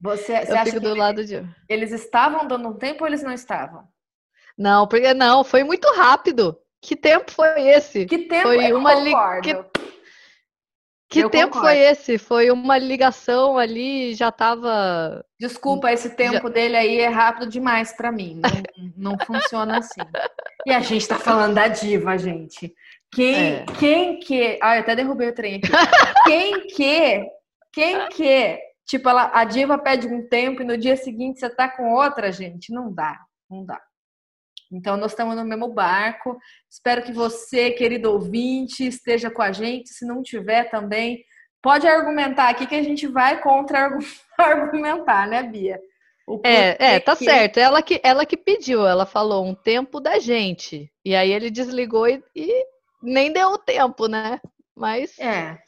Você, 0.00 0.36
você 0.44 0.50
Eu 0.52 0.56
acha 0.56 0.64
fico 0.64 0.80
que 0.80 0.88
do 0.88 0.94
lado 0.96 1.24
de. 1.24 1.40
eles 1.68 1.92
estavam 1.92 2.46
dando 2.48 2.68
um 2.68 2.74
tempo 2.74 3.04
ou 3.04 3.06
eles 3.08 3.22
não 3.22 3.32
estavam? 3.32 3.84
Não, 4.58 4.88
porque 4.88 5.14
não, 5.14 5.44
foi 5.44 5.62
muito 5.62 5.86
rápido. 5.94 6.58
Que 6.82 6.96
tempo 6.96 7.30
foi 7.30 7.60
esse? 7.68 8.06
Que 8.06 8.18
tempo 8.18 8.42
Foi 8.48 8.70
eu 8.72 8.78
uma 8.78 8.94
li- 8.94 9.10
concordo. 9.12 9.42
que- 9.42 9.86
Que 11.08 11.20
Eu 11.20 11.30
tempo 11.30 11.52
concordo. 11.54 11.68
foi 11.68 11.78
esse? 11.78 12.18
Foi 12.18 12.50
uma 12.50 12.76
ligação 12.76 13.56
ali, 13.56 14.12
já 14.14 14.32
tava. 14.32 15.24
Desculpa, 15.38 15.92
esse 15.92 16.10
tempo 16.10 16.50
dele 16.50 16.76
aí 16.76 16.98
é 16.98 17.06
rápido 17.06 17.48
demais 17.48 17.92
pra 17.96 18.10
mim. 18.10 18.40
Não, 18.96 19.12
não 19.12 19.18
funciona 19.24 19.78
assim. 19.78 20.00
E 20.66 20.72
a 20.72 20.80
gente 20.80 21.06
tá 21.06 21.16
falando 21.16 21.54
da 21.54 21.68
diva, 21.68 22.18
gente. 22.18 22.74
Quem, 23.12 23.34
É. 23.34 23.64
quem 23.78 24.18
que. 24.20 24.58
Ah, 24.62 24.76
eu 24.76 24.80
até 24.82 24.94
derrubei 24.96 25.28
o 25.28 25.34
trem 25.34 25.56
aqui. 25.56 25.68
Quem 26.24 26.66
que. 26.68 27.26
Quem 27.72 28.08
que. 28.08 28.58
Tipo, 28.86 29.08
ela, 29.08 29.30
a 29.34 29.44
diva 29.44 29.76
pede 29.78 30.06
um 30.06 30.28
tempo 30.28 30.62
e 30.62 30.64
no 30.64 30.76
dia 30.76 30.96
seguinte 30.96 31.40
você 31.40 31.48
tá 31.50 31.68
com 31.68 31.92
outra, 31.94 32.30
gente. 32.30 32.72
Não 32.72 32.92
dá. 32.92 33.18
Não 33.50 33.64
dá. 33.64 33.80
Então, 34.72 34.96
nós 34.96 35.12
estamos 35.12 35.36
no 35.36 35.44
mesmo 35.44 35.68
barco. 35.68 36.36
Espero 36.70 37.02
que 37.02 37.12
você, 37.12 37.70
querido 37.70 38.10
ouvinte, 38.12 38.86
esteja 38.86 39.30
com 39.30 39.42
a 39.42 39.52
gente. 39.52 39.90
Se 39.90 40.04
não 40.06 40.22
tiver 40.22 40.64
também, 40.70 41.24
pode 41.62 41.86
argumentar 41.86 42.48
aqui 42.48 42.66
que 42.66 42.74
a 42.74 42.82
gente 42.82 43.06
vai 43.06 43.40
contra-argumentar, 43.40 44.06
né, 45.28 45.42
Bia? 45.42 45.80
É, 46.44 46.94
é, 46.96 47.00
tá 47.00 47.14
que- 47.14 47.24
certo. 47.24 47.58
Ela 47.58 47.80
que, 47.82 48.00
ela 48.02 48.26
que 48.26 48.36
pediu, 48.36 48.84
ela 48.86 49.06
falou 49.06 49.44
um 49.46 49.54
tempo 49.54 50.00
da 50.00 50.18
gente. 50.18 50.90
E 51.04 51.14
aí 51.14 51.30
ele 51.32 51.50
desligou 51.50 52.08
e, 52.08 52.20
e 52.34 52.64
nem 53.06 53.32
deu 53.32 53.48
o 53.50 53.58
tempo, 53.58 54.06
né? 54.08 54.40
Mas 54.74 55.18
É. 55.18 55.58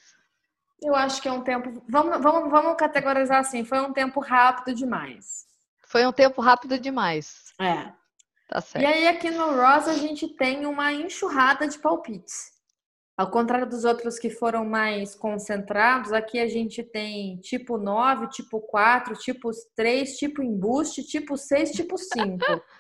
Eu 0.83 0.95
acho 0.95 1.21
que 1.21 1.29
é 1.29 1.33
um 1.33 1.43
tempo. 1.43 1.83
Vamos, 1.89 2.23
vamos, 2.23 2.51
vamos 2.51 2.77
categorizar 2.77 3.39
assim: 3.41 3.65
foi 3.65 3.81
um 3.81 3.93
tempo 3.93 4.21
rápido 4.21 4.75
demais. 4.75 5.47
foi 5.87 6.07
um 6.07 6.13
tempo 6.13 6.41
rápido 6.41 6.79
demais. 6.79 7.53
É. 7.61 7.91
Tá 8.49 8.59
E 8.59 8.63
certo. 8.63 8.87
aí, 8.87 9.07
aqui 9.09 9.31
no 9.31 9.47
Ross, 9.57 9.89
a 9.89 9.95
gente 9.95 10.29
tem 10.37 10.67
uma 10.67 10.93
enxurrada 10.93 11.67
de 11.67 11.79
palpites. 11.79 12.53
Ao 13.17 13.29
contrário 13.31 13.69
dos 13.69 13.85
outros 13.85 14.17
que 14.19 14.31
foram 14.31 14.65
mais 14.65 15.15
concentrados, 15.17 16.13
aqui 16.13 16.39
a 16.39 16.47
gente 16.47 16.85
tem 16.85 17.37
tipo 17.41 17.77
9, 17.77 18.29
tipo 18.29 18.61
4, 18.61 19.15
tipo 19.17 19.51
3, 19.75 20.17
tipo 20.17 20.41
embuste, 20.43 21.03
tipo 21.03 21.37
6, 21.37 21.73
tipo 21.73 21.99
5. 21.99 22.39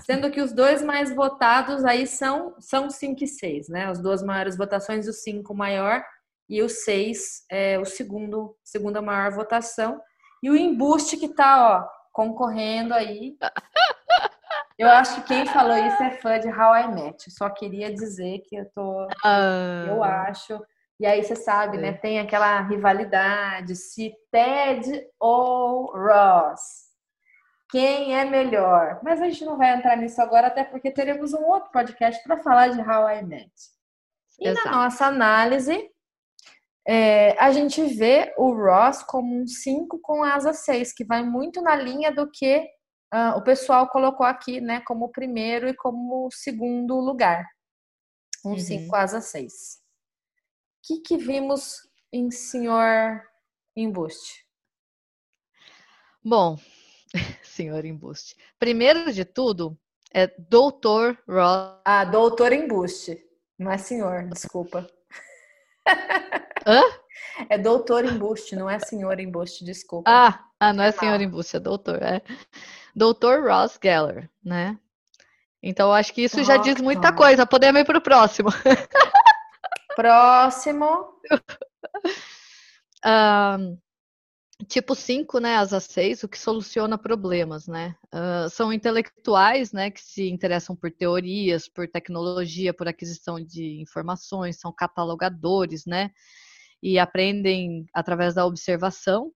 Sendo 0.00 0.30
que 0.30 0.40
os 0.40 0.52
dois 0.52 0.82
mais 0.82 1.14
votados 1.14 1.84
aí 1.84 2.06
são, 2.06 2.54
são 2.58 2.88
5 2.88 3.22
e 3.22 3.26
6, 3.26 3.68
né? 3.68 3.86
As 3.86 4.00
duas 4.00 4.22
maiores 4.22 4.56
votações, 4.56 5.06
o 5.06 5.12
5 5.12 5.54
maior 5.54 6.02
e 6.48 6.62
o 6.62 6.68
6 6.68 7.44
é 7.50 7.78
o 7.78 7.84
segundo, 7.84 8.56
segunda 8.62 9.00
maior 9.02 9.32
votação. 9.32 10.00
E 10.42 10.50
o 10.50 10.56
embuste 10.56 11.16
que 11.16 11.28
tá, 11.28 11.78
ó, 11.78 11.88
concorrendo 12.12 12.94
aí. 12.94 13.36
Eu 14.76 14.88
acho 14.88 15.22
que 15.22 15.28
quem 15.28 15.46
falou 15.46 15.76
isso 15.76 16.02
é 16.02 16.10
fã 16.18 16.38
de 16.38 16.48
How 16.48 16.74
I 16.76 16.88
Met. 16.88 17.30
Só 17.30 17.48
queria 17.48 17.94
dizer 17.94 18.40
que 18.40 18.56
eu 18.56 18.68
tô 18.74 19.06
Ah, 19.24 19.86
eu 19.86 20.02
acho. 20.02 20.60
E 20.98 21.06
aí 21.06 21.22
você 21.22 21.36
sabe, 21.36 21.78
né? 21.78 21.92
Tem 21.92 22.18
aquela 22.18 22.60
rivalidade 22.60 23.76
se 23.76 24.12
Ted 24.32 25.06
ou 25.18 25.92
Ross. 25.96 26.83
Quem 27.74 28.16
é 28.16 28.24
melhor? 28.24 29.00
Mas 29.02 29.20
a 29.20 29.24
gente 29.28 29.44
não 29.44 29.58
vai 29.58 29.74
entrar 29.74 29.96
nisso 29.96 30.22
agora, 30.22 30.46
até 30.46 30.62
porque 30.62 30.92
teremos 30.92 31.34
um 31.34 31.42
outro 31.42 31.72
podcast 31.72 32.22
para 32.22 32.40
falar 32.40 32.68
de 32.68 32.80
How 32.80 33.10
I 33.10 33.22
Met. 33.24 33.52
E 34.38 34.46
Exato. 34.46 34.68
na 34.68 34.84
nossa 34.84 35.06
análise, 35.06 35.90
é, 36.86 37.36
a 37.36 37.50
gente 37.50 37.82
vê 37.82 38.32
o 38.38 38.52
Ross 38.54 39.02
como 39.02 39.42
um 39.42 39.44
5 39.44 39.98
com 40.00 40.22
asa 40.22 40.52
6, 40.52 40.92
que 40.92 41.04
vai 41.04 41.24
muito 41.24 41.60
na 41.62 41.74
linha 41.74 42.12
do 42.12 42.30
que 42.30 42.64
ah, 43.10 43.34
o 43.36 43.42
pessoal 43.42 43.88
colocou 43.88 44.24
aqui, 44.24 44.60
né? 44.60 44.80
Como 44.86 45.10
primeiro 45.10 45.66
e 45.66 45.74
como 45.74 46.28
segundo 46.30 46.94
lugar. 47.00 47.44
Um 48.44 48.50
Uhum. 48.50 48.58
5 48.60 48.94
asa 48.94 49.20
6. 49.20 49.50
O 49.50 49.50
que, 50.86 51.00
que 51.00 51.16
vimos 51.16 51.78
em 52.12 52.30
Senhor 52.30 53.20
Embuste? 53.74 54.46
Bom, 56.24 56.56
senhor 57.42 57.84
embuste. 57.84 58.36
Primeiro 58.58 59.12
de 59.12 59.24
tudo, 59.24 59.78
é 60.12 60.26
Doutor 60.26 61.18
Ross. 61.28 61.80
Ah, 61.84 62.04
Doutor 62.04 62.52
Embuste. 62.52 63.18
Não 63.58 63.70
é 63.70 63.78
senhor, 63.78 64.24
desculpa. 64.28 64.86
Hã? 66.66 66.82
É 67.48 67.58
Doutor 67.58 68.04
Embuste, 68.04 68.54
não 68.54 68.70
é 68.70 68.78
Senhor 68.78 69.18
Embuste, 69.18 69.64
desculpa. 69.64 70.10
Ah, 70.10 70.44
ah, 70.60 70.72
não 70.72 70.84
é 70.84 70.92
senhor 70.92 71.20
embuste, 71.20 71.56
é 71.56 71.60
doutor, 71.60 72.02
é. 72.02 72.22
Doutor 72.94 73.42
Ross 73.42 73.78
Geller, 73.82 74.30
né? 74.42 74.78
Então, 75.62 75.92
acho 75.92 76.12
que 76.12 76.22
isso 76.22 76.42
já 76.44 76.56
diz 76.58 76.80
muita 76.80 77.12
coisa. 77.12 77.46
Podemos 77.46 77.80
ir 77.80 77.84
para 77.84 77.98
o 77.98 78.02
próximo. 78.02 78.50
Próximo. 79.96 81.18
Ahn, 83.04 83.76
tipo 84.64 84.94
5, 84.94 85.38
né, 85.38 85.56
asa 85.56 85.80
6, 85.80 86.22
o 86.22 86.28
que 86.28 86.38
soluciona 86.38 86.98
problemas, 86.98 87.66
né? 87.66 87.94
Ah, 88.12 88.48
são 88.50 88.72
intelectuais, 88.72 89.72
né, 89.72 89.90
que 89.90 90.00
se 90.00 90.28
interessam 90.30 90.76
por 90.76 90.90
teorias, 90.90 91.68
por 91.68 91.88
tecnologia, 91.88 92.74
por 92.74 92.88
aquisição 92.88 93.40
de 93.40 93.80
informações, 93.80 94.60
são 94.60 94.72
catalogadores, 94.72 95.86
né? 95.86 96.10
E 96.82 96.98
aprendem 96.98 97.86
através 97.94 98.34
da 98.34 98.46
observação. 98.46 99.32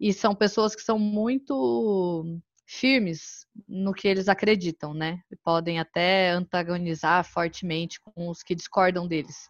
E 0.00 0.12
são 0.12 0.34
pessoas 0.34 0.74
que 0.74 0.82
são 0.82 0.98
muito 0.98 2.24
firmes 2.66 3.46
no 3.68 3.92
que 3.94 4.08
eles 4.08 4.28
acreditam, 4.28 4.92
né? 4.92 5.20
E 5.30 5.36
podem 5.36 5.78
até 5.78 6.30
antagonizar 6.30 7.24
fortemente 7.24 8.00
com 8.00 8.28
os 8.28 8.42
que 8.42 8.54
discordam 8.54 9.06
deles. 9.06 9.48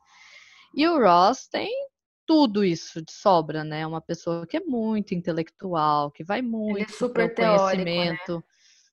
E 0.74 0.86
o 0.86 0.98
Ross 0.98 1.48
tem 1.48 1.70
tudo 2.26 2.64
isso 2.64 3.00
de 3.00 3.12
sobra, 3.12 3.62
né? 3.62 3.86
Uma 3.86 4.00
pessoa 4.00 4.46
que 4.46 4.56
é 4.56 4.60
muito 4.60 5.14
intelectual, 5.14 6.10
que 6.10 6.24
vai 6.24 6.42
muito 6.42 6.92
super 6.92 7.26
pro 7.28 7.34
teórico, 7.36 7.62
né? 7.66 7.84
conhecimento, 7.84 8.44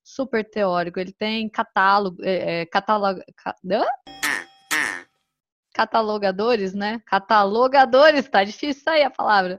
super 0.02 0.48
teórico. 0.48 1.00
Ele 1.00 1.12
tem 1.12 1.48
catálogo, 1.48 2.22
é, 2.22 2.60
é, 2.60 2.66
catalog, 2.66 3.20
ca- 3.36 3.56
catalogadores, 5.74 6.72
né? 6.72 7.02
Catalogadores, 7.06 8.28
tá 8.28 8.44
difícil 8.44 8.82
sair 8.82 9.02
a 9.02 9.10
palavra. 9.10 9.58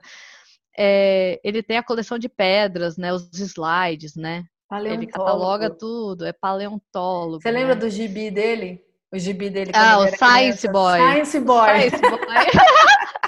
É, 0.78 1.39
ele 1.43 1.61
tem 1.61 1.78
a 1.78 1.84
coleção 1.84 2.17
de 2.17 2.30
pedras, 2.30 2.97
né? 2.97 3.13
Os 3.13 3.30
slides, 3.34 4.15
né? 4.15 4.45
Ele 4.84 5.05
cataloga 5.05 5.69
tudo, 5.69 6.26
é 6.26 6.34
paleontólogo. 6.34 7.41
Você 7.41 7.51
lembra 7.51 7.76
né? 7.76 7.82
do 7.82 7.89
gibi 7.89 8.32
dele? 8.32 8.84
O 9.11 9.17
gibi 9.17 9.49
dele 9.49 9.71
Ah, 9.73 9.99
o 9.99 10.07
ele 10.07 10.17
Science 10.17 10.67
criança? 10.67 10.71
Boy. 10.71 10.99
Science 10.99 11.39
Boy. 11.39 11.69
Science 11.89 12.01
Boy. 12.01 12.19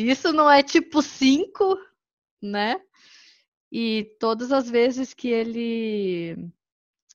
Se 0.00 0.08
isso 0.08 0.32
não 0.32 0.50
é 0.50 0.62
tipo 0.62 1.02
5, 1.02 1.76
né? 2.42 2.80
E 3.70 4.16
todas 4.18 4.50
as 4.50 4.66
vezes 4.70 5.12
que 5.12 5.28
ele 5.28 6.48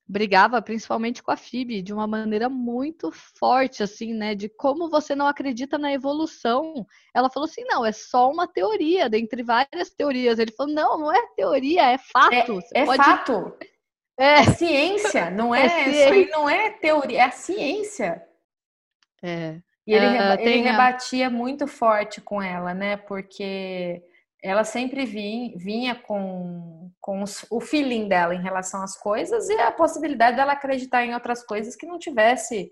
brigava, 0.07 0.61
principalmente 0.61 1.23
com 1.23 1.31
a 1.31 1.36
Phoebe, 1.36 1.81
de 1.81 1.91
uma 1.91 2.05
maneira 2.05 2.47
muito 2.47 3.11
forte, 3.11 3.81
assim, 3.81 4.13
né? 4.13 4.36
De 4.36 4.47
como 4.47 4.88
você 4.88 5.15
não 5.15 5.25
acredita 5.25 5.79
na 5.79 5.91
evolução. 5.91 6.86
Ela 7.11 7.27
falou 7.27 7.49
assim: 7.49 7.63
não, 7.63 7.83
é 7.83 7.91
só 7.91 8.29
uma 8.31 8.47
teoria, 8.47 9.09
dentre 9.09 9.41
várias 9.41 9.89
teorias. 9.89 10.38
Ele 10.38 10.51
falou: 10.51 10.71
não, 10.71 10.99
não 10.99 11.11
é 11.11 11.25
teoria, 11.36 11.91
é 11.91 11.97
fato. 11.97 12.53
Você 12.53 12.69
É 12.77 12.86
pode- 12.86 13.03
fato. 13.03 13.57
É, 14.17 14.41
É 14.41 14.43
ciência, 14.43 15.31
não 15.31 15.53
é, 15.55 15.65
É 15.65 15.89
Isso 15.89 16.13
aí 16.13 16.29
não 16.29 16.47
é 16.47 16.69
teoria, 16.69 17.17
é 17.17 17.23
a 17.23 17.31
ciência. 17.31 18.23
é. 19.23 19.59
E 19.88 19.93
ele, 19.93 20.07
reba- 20.07 20.33
ele 20.36 20.43
tem 20.43 20.67
a- 20.67 20.71
rebatia 20.71 21.29
muito 21.29 21.67
forte 21.67 22.19
com 22.21 22.41
ela, 22.41 22.73
né? 22.73 22.97
Porque 22.97 24.01
ela 24.41 24.63
sempre 24.63 25.05
vi- 25.05 25.53
vinha 25.57 25.93
com, 25.95 26.91
com 26.99 27.21
os- 27.23 27.45
o 27.51 27.59
feeling 27.61 28.07
dela 28.07 28.33
em 28.36 28.41
relação 28.41 28.81
às 28.83 28.97
coisas 28.97 29.47
e 29.49 29.53
a 29.59 29.71
possibilidade 29.71 30.38
dela 30.38 30.53
acreditar 30.53 31.03
em 31.05 31.13
outras 31.13 31.43
coisas 31.45 31.75
que 31.75 31.86
não 31.86 31.99
tivesse 31.99 32.71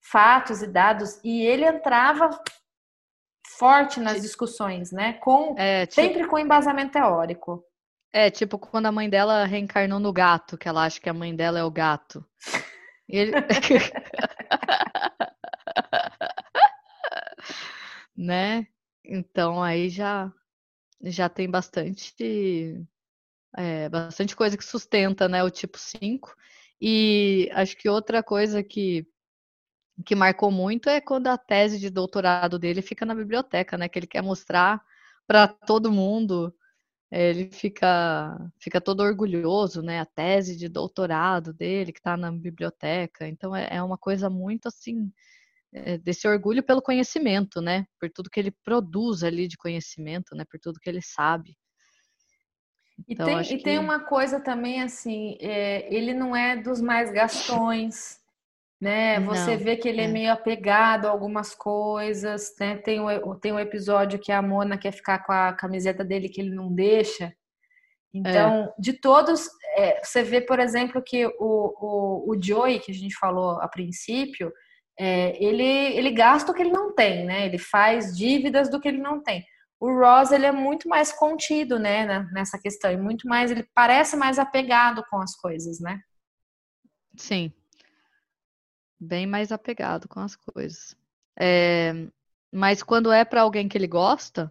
fatos 0.00 0.62
e 0.62 0.66
dados. 0.66 1.20
E 1.22 1.44
ele 1.46 1.64
entrava 1.66 2.30
forte 3.58 4.00
nas 4.00 4.20
discussões, 4.20 4.90
né? 4.90 5.14
Com, 5.14 5.54
É, 5.58 5.86
tipo, 5.86 5.94
sempre 6.00 6.26
com 6.26 6.38
embasamento 6.38 6.92
teórico. 6.92 7.62
é, 8.12 8.30
tipo 8.30 8.58
quando 8.58 8.86
a 8.86 8.92
mãe 8.92 9.08
dela 9.08 9.44
reencarnou 9.44 10.00
no 10.00 10.12
gato, 10.12 10.56
que 10.58 10.68
ela 10.68 10.84
acha 10.84 11.00
que 11.00 11.08
a 11.08 11.14
mãe 11.14 11.34
dela 11.34 11.58
é 11.58 11.64
o 11.64 11.70
gato. 11.70 12.24
Ele... 13.08 13.32
né? 18.16 18.66
Então 19.04 19.62
aí 19.62 19.88
já 19.90 20.32
já 21.02 21.28
tem 21.28 21.50
bastante 21.50 22.86
é, 23.56 23.88
bastante 23.88 24.36
coisa 24.36 24.56
que 24.56 24.64
sustenta, 24.64 25.28
né, 25.28 25.42
o 25.44 25.50
tipo 25.50 25.78
5. 25.78 26.34
E 26.80 27.50
acho 27.54 27.76
que 27.76 27.88
outra 27.88 28.22
coisa 28.22 28.62
que 28.62 29.06
que 30.04 30.14
marcou 30.14 30.50
muito 30.50 30.88
é 30.88 31.00
quando 31.00 31.28
a 31.28 31.38
tese 31.38 31.78
de 31.78 31.88
doutorado 31.90 32.58
dele 32.58 32.82
fica 32.82 33.06
na 33.06 33.14
biblioteca, 33.14 33.78
né, 33.78 33.88
que 33.88 33.98
ele 33.98 34.06
quer 34.06 34.22
mostrar 34.22 34.82
para 35.26 35.48
todo 35.48 35.92
mundo. 35.92 36.54
É, 37.10 37.30
ele 37.30 37.50
fica 37.52 38.38
fica 38.60 38.80
todo 38.80 39.02
orgulhoso, 39.02 39.82
né, 39.82 40.00
a 40.00 40.06
tese 40.06 40.56
de 40.56 40.68
doutorado 40.68 41.52
dele 41.54 41.92
que 41.92 42.00
está 42.00 42.16
na 42.16 42.32
biblioteca. 42.32 43.28
Então 43.28 43.54
é, 43.56 43.68
é 43.76 43.82
uma 43.82 43.98
coisa 43.98 44.30
muito 44.30 44.68
assim 44.68 45.12
desse 46.02 46.28
orgulho 46.28 46.62
pelo 46.62 46.80
conhecimento, 46.80 47.60
né? 47.60 47.86
Por 47.98 48.10
tudo 48.10 48.30
que 48.30 48.38
ele 48.38 48.52
produz 48.64 49.24
ali 49.24 49.48
de 49.48 49.56
conhecimento, 49.56 50.34
né? 50.34 50.44
Por 50.48 50.60
tudo 50.60 50.78
que 50.80 50.88
ele 50.88 51.02
sabe. 51.02 51.56
Então, 53.08 53.28
e, 53.28 53.32
tem, 53.32 53.54
e 53.54 53.58
que... 53.58 53.64
tem 53.64 53.78
uma 53.78 54.00
coisa 54.00 54.38
também 54.40 54.80
assim, 54.80 55.36
é, 55.40 55.92
ele 55.92 56.14
não 56.14 56.34
é 56.34 56.56
dos 56.56 56.80
mais 56.80 57.10
gastões, 57.10 58.20
né? 58.80 59.18
Você 59.20 59.56
não, 59.56 59.64
vê 59.64 59.76
que 59.76 59.88
ele 59.88 60.00
é. 60.00 60.04
é. 60.04 60.08
meio 60.08 60.32
apegado 60.32 61.06
a 61.06 61.10
algumas 61.10 61.54
coisas, 61.54 62.54
né? 62.60 62.76
Tem 62.76 63.00
o, 63.00 63.34
tem 63.34 63.52
um 63.52 63.58
episódio 63.58 64.18
que 64.18 64.30
a 64.30 64.40
Mona 64.40 64.78
quer 64.78 64.92
ficar 64.92 65.24
com 65.24 65.32
a 65.32 65.52
camiseta 65.52 66.04
dele 66.04 66.28
que 66.28 66.40
ele 66.40 66.54
não 66.54 66.72
deixa. 66.72 67.34
Então, 68.12 68.66
é. 68.66 68.74
de 68.78 68.92
todos, 68.92 69.48
é, 69.76 70.00
você 70.04 70.22
vê, 70.22 70.40
por 70.40 70.60
exemplo, 70.60 71.02
que 71.02 71.26
o, 71.26 71.32
o, 71.40 72.30
o 72.30 72.40
Joey, 72.40 72.78
que 72.78 72.92
a 72.92 72.94
gente 72.94 73.16
falou 73.16 73.60
a 73.60 73.66
princípio, 73.66 74.52
é, 74.98 75.42
ele, 75.42 75.62
ele 75.62 76.10
gasta 76.10 76.50
o 76.52 76.54
que 76.54 76.62
ele 76.62 76.72
não 76.72 76.94
tem, 76.94 77.24
né? 77.24 77.46
Ele 77.46 77.58
faz 77.58 78.16
dívidas 78.16 78.70
do 78.70 78.80
que 78.80 78.88
ele 78.88 78.98
não 78.98 79.22
tem. 79.22 79.44
O 79.80 79.92
Ross, 79.92 80.30
ele 80.30 80.46
é 80.46 80.52
muito 80.52 80.88
mais 80.88 81.12
contido, 81.12 81.78
né, 81.78 82.06
nessa 82.32 82.58
questão, 82.58 82.90
e 82.90 82.96
muito 82.96 83.28
mais, 83.28 83.50
ele 83.50 83.68
parece 83.74 84.16
mais 84.16 84.38
apegado 84.38 85.04
com 85.10 85.20
as 85.20 85.36
coisas, 85.36 85.78
né? 85.80 86.00
Sim. 87.16 87.52
Bem 88.98 89.26
mais 89.26 89.52
apegado 89.52 90.08
com 90.08 90.20
as 90.20 90.36
coisas. 90.36 90.96
É, 91.38 91.92
mas 92.52 92.82
quando 92.82 93.12
é 93.12 93.24
para 93.24 93.42
alguém 93.42 93.68
que 93.68 93.76
ele 93.76 93.88
gosta, 93.88 94.50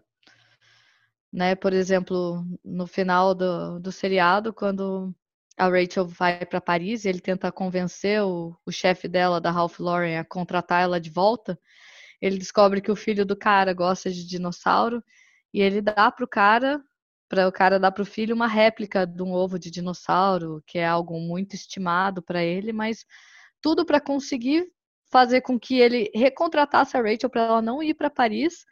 né, 1.32 1.56
por 1.56 1.74
exemplo, 1.74 2.46
no 2.64 2.86
final 2.86 3.34
do, 3.34 3.80
do 3.80 3.92
seriado, 3.92 4.54
quando 4.54 5.16
a 5.58 5.68
Rachel 5.68 6.06
vai 6.06 6.46
para 6.46 6.62
Paris 6.62 7.06
e 7.06 7.10
ele 7.10 7.20
tenta 7.20 7.52
convencer 7.52 8.22
o, 8.24 8.56
o 8.66 8.72
chefe 8.72 9.08
dela, 9.08 9.40
da 9.40 9.52
Ralph 9.52 9.80
Lauren, 9.80 10.18
a 10.18 10.26
contratar 10.26 10.84
ela 10.84 11.00
de 11.00 11.10
volta. 11.10 11.60
Ele 12.22 12.38
descobre 12.38 12.82
que 12.82 12.92
o 12.92 12.96
filho 12.96 13.26
do 13.26 13.36
cara 13.36 13.74
gosta 13.74 14.12
de 14.12 14.26
dinossauro 14.26 15.04
e 15.54 15.62
ele 15.62 15.82
dá 15.82 16.12
pro 16.12 16.28
cara, 16.28 16.82
para 17.30 17.48
o 17.48 17.52
cara 17.52 17.80
dar 17.80 17.92
pro 17.92 18.06
filho 18.06 18.36
uma 18.36 18.48
réplica 18.48 19.06
de 19.06 19.22
um 19.22 19.32
ovo 19.32 19.60
de 19.60 19.70
dinossauro, 19.70 20.64
que 20.66 20.80
é 20.80 20.86
algo 20.86 21.20
muito 21.20 21.56
estimado 21.56 22.22
para 22.22 22.44
ele, 22.44 22.74
mas 22.74 23.06
tudo 23.62 23.86
para 23.86 24.02
conseguir 24.02 24.66
fazer 25.12 25.42
com 25.42 25.60
que 25.60 25.80
ele 25.80 26.10
recontratasse 26.16 26.98
a 26.98 27.02
Rachel 27.02 27.30
para 27.30 27.44
ela 27.44 27.62
não 27.62 27.84
ir 27.84 27.94
para 27.94 28.10
Paris. 28.10 28.66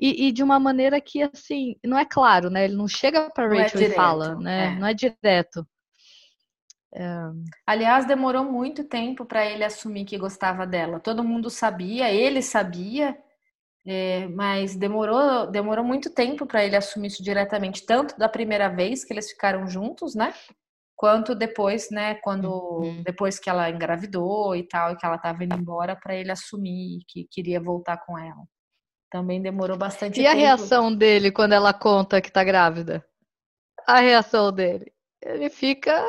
E, 0.00 0.28
e, 0.28 0.32
de 0.32 0.44
uma 0.44 0.60
maneira 0.60 1.00
que, 1.00 1.22
assim, 1.22 1.74
não 1.84 1.98
é 1.98 2.04
claro, 2.04 2.48
né? 2.48 2.64
Ele 2.64 2.76
não 2.76 2.86
chega 2.86 3.28
para 3.30 3.46
é 3.46 3.62
Rachel 3.62 3.80
é 3.80 3.82
direto, 3.82 3.92
e 3.92 3.96
fala, 3.96 4.36
né? 4.36 4.66
É. 4.66 4.78
Não 4.78 4.86
é 4.86 4.94
direto. 4.94 5.66
Aliás, 7.66 8.06
demorou 8.06 8.44
muito 8.44 8.84
tempo 8.84 9.24
para 9.24 9.44
ele 9.44 9.64
assumir 9.64 10.04
que 10.04 10.18
gostava 10.18 10.66
dela. 10.66 11.00
Todo 11.00 11.24
mundo 11.24 11.50
sabia, 11.50 12.10
ele 12.10 12.42
sabia, 12.42 13.16
é, 13.86 14.26
mas 14.28 14.74
demorou, 14.74 15.46
demorou 15.50 15.84
muito 15.84 16.10
tempo 16.10 16.46
para 16.46 16.64
ele 16.64 16.76
assumir 16.76 17.08
isso 17.08 17.22
diretamente, 17.22 17.84
tanto 17.84 18.18
da 18.18 18.28
primeira 18.28 18.68
vez 18.68 19.04
que 19.04 19.12
eles 19.12 19.30
ficaram 19.30 19.66
juntos, 19.66 20.14
né? 20.14 20.32
Quanto 20.96 21.34
depois, 21.34 21.90
né? 21.90 22.16
Quando 22.16 22.50
uhum. 22.50 23.02
depois 23.02 23.38
que 23.38 23.48
ela 23.48 23.70
engravidou 23.70 24.56
e 24.56 24.66
tal, 24.66 24.92
e 24.92 24.96
que 24.96 25.06
ela 25.06 25.16
estava 25.16 25.44
indo 25.44 25.56
embora, 25.56 25.94
para 25.94 26.14
ele 26.14 26.30
assumir 26.30 27.00
que 27.06 27.26
queria 27.30 27.60
voltar 27.60 27.98
com 27.98 28.18
ela. 28.18 28.42
Também 29.10 29.40
demorou 29.40 29.76
bastante 29.76 30.20
e 30.20 30.24
tempo. 30.24 30.26
E 30.26 30.26
a 30.26 30.34
reação 30.34 30.94
dele 30.94 31.30
quando 31.30 31.52
ela 31.52 31.72
conta 31.72 32.20
que 32.20 32.28
está 32.28 32.42
grávida? 32.42 33.04
A 33.86 34.00
reação 34.00 34.52
dele? 34.52 34.92
Ele 35.22 35.48
fica 35.48 36.04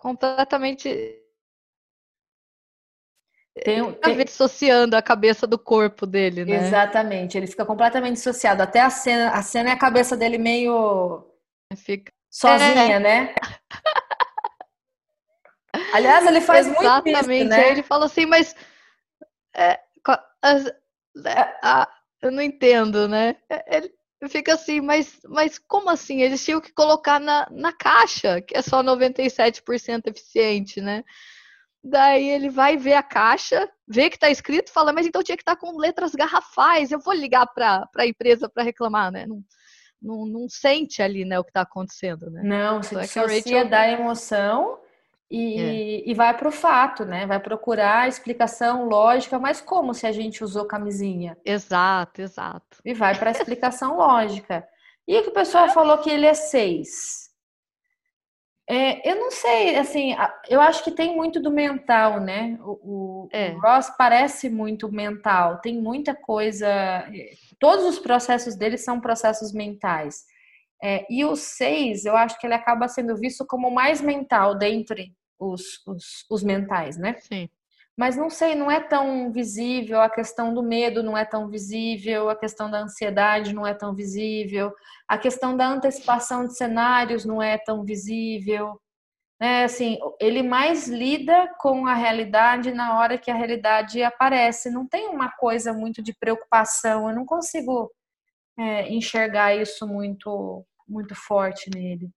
completamente 0.00 0.88
tem, 3.62 3.92
tem... 3.92 4.24
dissociando 4.24 4.96
a 4.96 5.02
cabeça 5.02 5.46
do 5.46 5.58
corpo 5.58 6.06
dele, 6.06 6.44
né? 6.44 6.56
Exatamente, 6.66 7.36
ele 7.36 7.46
fica 7.46 7.66
completamente 7.66 8.14
dissociado. 8.14 8.62
Até 8.62 8.80
a 8.80 8.88
cena, 8.88 9.30
a 9.32 9.42
cena 9.42 9.70
é 9.70 9.72
a 9.72 9.78
cabeça 9.78 10.16
dele 10.16 10.38
meio 10.38 11.26
fica 11.76 12.10
sozinha, 12.30 12.96
é. 12.96 12.98
né? 12.98 13.34
Aliás, 15.92 16.26
ele 16.26 16.40
faz 16.40 16.66
Exatamente. 16.66 17.12
muito 17.12 17.32
isso, 17.32 17.48
né? 17.48 17.70
Ele 17.70 17.82
fala 17.82 18.06
assim, 18.06 18.24
mas 18.24 18.56
é, 19.54 19.78
as, 20.40 20.66
é, 20.66 21.86
eu 22.22 22.30
não 22.30 22.42
entendo, 22.42 23.06
né? 23.06 23.36
É, 23.50 23.76
ele, 23.76 23.94
fica 24.28 24.54
assim, 24.54 24.80
mas, 24.80 25.18
mas 25.26 25.58
como 25.58 25.88
assim? 25.88 26.20
Eles 26.20 26.44
tinham 26.44 26.60
que 26.60 26.72
colocar 26.72 27.18
na, 27.18 27.48
na 27.50 27.72
caixa, 27.72 28.40
que 28.40 28.56
é 28.56 28.62
só 28.62 28.82
97% 28.82 30.06
eficiente, 30.06 30.80
né? 30.80 31.02
Daí 31.82 32.28
ele 32.28 32.50
vai 32.50 32.76
ver 32.76 32.94
a 32.94 33.02
caixa, 33.02 33.66
vê 33.88 34.10
que 34.10 34.16
está 34.16 34.28
escrito, 34.28 34.70
fala, 34.70 34.92
mas 34.92 35.06
então 35.06 35.22
tinha 35.22 35.36
que 35.36 35.42
estar 35.42 35.56
tá 35.56 35.60
com 35.60 35.78
letras 35.78 36.14
garrafais, 36.14 36.92
eu 36.92 37.00
vou 37.00 37.14
ligar 37.14 37.46
para 37.46 37.88
a 37.96 38.06
empresa 38.06 38.48
para 38.48 38.62
reclamar, 38.62 39.10
né? 39.10 39.26
Não, 39.26 39.42
não, 40.02 40.26
não, 40.26 40.48
sente 40.48 41.02
ali 41.02 41.24
né, 41.24 41.38
o 41.38 41.44
que 41.44 41.50
está 41.50 41.62
acontecendo, 41.62 42.30
né? 42.30 42.42
Não, 42.44 42.82
se 42.82 42.94
então, 42.94 43.02
dissocia 43.02 43.58
é 43.58 43.62
Rachel... 43.62 43.70
da 43.70 43.88
emoção 43.88 44.79
e, 45.30 45.60
é. 45.60 46.10
e 46.10 46.14
vai 46.14 46.36
para 46.36 46.48
o 46.48 46.52
fato, 46.52 47.04
né? 47.04 47.24
Vai 47.24 47.38
procurar 47.38 48.00
a 48.00 48.08
explicação 48.08 48.88
lógica, 48.88 49.38
mas 49.38 49.60
como 49.60 49.94
se 49.94 50.06
a 50.06 50.12
gente 50.12 50.42
usou 50.42 50.64
camisinha? 50.64 51.38
Exato, 51.44 52.20
exato. 52.20 52.78
E 52.84 52.92
vai 52.92 53.16
para 53.16 53.30
a 53.30 53.32
explicação 53.32 53.96
lógica. 53.96 54.66
E 55.06 55.16
o 55.16 55.22
que 55.22 55.28
o 55.28 55.34
pessoal 55.34 55.68
falou 55.68 55.98
que 55.98 56.10
ele 56.10 56.26
é 56.26 56.34
seis. 56.34 57.30
É, 58.68 59.08
eu 59.08 59.16
não 59.16 59.30
sei, 59.30 59.76
assim, 59.76 60.14
eu 60.48 60.60
acho 60.60 60.84
que 60.84 60.92
tem 60.92 61.16
muito 61.16 61.40
do 61.40 61.50
mental, 61.50 62.20
né? 62.20 62.56
O, 62.62 63.24
o, 63.24 63.28
é. 63.32 63.50
o, 63.50 63.60
Ross 63.60 63.90
parece 63.96 64.48
muito 64.48 64.90
mental, 64.90 65.60
tem 65.60 65.80
muita 65.80 66.14
coisa. 66.14 66.66
É, 66.68 67.32
todos 67.58 67.84
os 67.84 67.98
processos 67.98 68.56
dele 68.56 68.78
são 68.78 69.00
processos 69.00 69.52
mentais. 69.52 70.24
É, 70.82 71.04
e 71.10 71.24
o 71.24 71.36
seis, 71.36 72.04
eu 72.04 72.16
acho 72.16 72.38
que 72.38 72.46
ele 72.46 72.54
acaba 72.54 72.88
sendo 72.88 73.16
visto 73.16 73.44
como 73.44 73.70
mais 73.70 74.00
mental 74.00 74.56
dentre 74.56 75.12
os, 75.40 75.84
os, 75.86 76.24
os 76.30 76.42
mentais, 76.42 76.96
né? 76.98 77.16
Sim. 77.18 77.48
Mas 77.96 78.16
não 78.16 78.30
sei, 78.30 78.54
não 78.54 78.70
é 78.70 78.80
tão 78.80 79.30
visível, 79.30 80.00
a 80.00 80.08
questão 80.08 80.54
do 80.54 80.62
medo 80.62 81.02
não 81.02 81.16
é 81.16 81.24
tão 81.24 81.48
visível, 81.48 82.30
a 82.30 82.36
questão 82.36 82.70
da 82.70 82.80
ansiedade 82.80 83.52
não 83.52 83.66
é 83.66 83.74
tão 83.74 83.94
visível, 83.94 84.72
a 85.06 85.18
questão 85.18 85.56
da 85.56 85.66
antecipação 85.66 86.46
de 86.46 86.56
cenários 86.56 87.24
não 87.24 87.42
é 87.42 87.58
tão 87.58 87.84
visível. 87.84 88.80
É, 89.38 89.64
assim, 89.64 89.98
ele 90.20 90.42
mais 90.42 90.86
lida 90.88 91.50
com 91.58 91.86
a 91.86 91.94
realidade 91.94 92.72
na 92.72 92.98
hora 92.98 93.18
que 93.18 93.30
a 93.30 93.34
realidade 93.34 94.02
aparece. 94.02 94.70
Não 94.70 94.86
tem 94.86 95.08
uma 95.08 95.30
coisa 95.30 95.72
muito 95.72 96.02
de 96.02 96.14
preocupação. 96.14 97.08
Eu 97.08 97.14
não 97.14 97.24
consigo 97.24 97.90
é, 98.58 98.88
enxergar 98.90 99.54
isso 99.54 99.86
muito, 99.86 100.64
muito 100.86 101.14
forte 101.14 101.70
nele. 101.74 102.10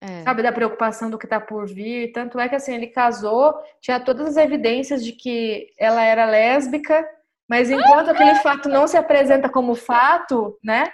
É. 0.00 0.22
Sabe, 0.22 0.42
da 0.42 0.50
preocupação 0.52 1.10
do 1.10 1.18
que 1.18 1.26
está 1.26 1.38
por 1.38 1.66
vir. 1.66 2.12
Tanto 2.12 2.38
é 2.40 2.48
que 2.48 2.54
assim, 2.54 2.74
ele 2.74 2.86
casou, 2.86 3.54
tinha 3.80 4.00
todas 4.00 4.28
as 4.28 4.36
evidências 4.36 5.04
de 5.04 5.12
que 5.12 5.72
ela 5.78 6.02
era 6.02 6.24
lésbica, 6.24 7.06
mas 7.46 7.70
enquanto 7.70 8.10
aquele 8.10 8.36
fato 8.36 8.68
não 8.68 8.86
se 8.86 8.96
apresenta 8.96 9.48
como 9.48 9.74
fato, 9.74 10.58
né? 10.64 10.90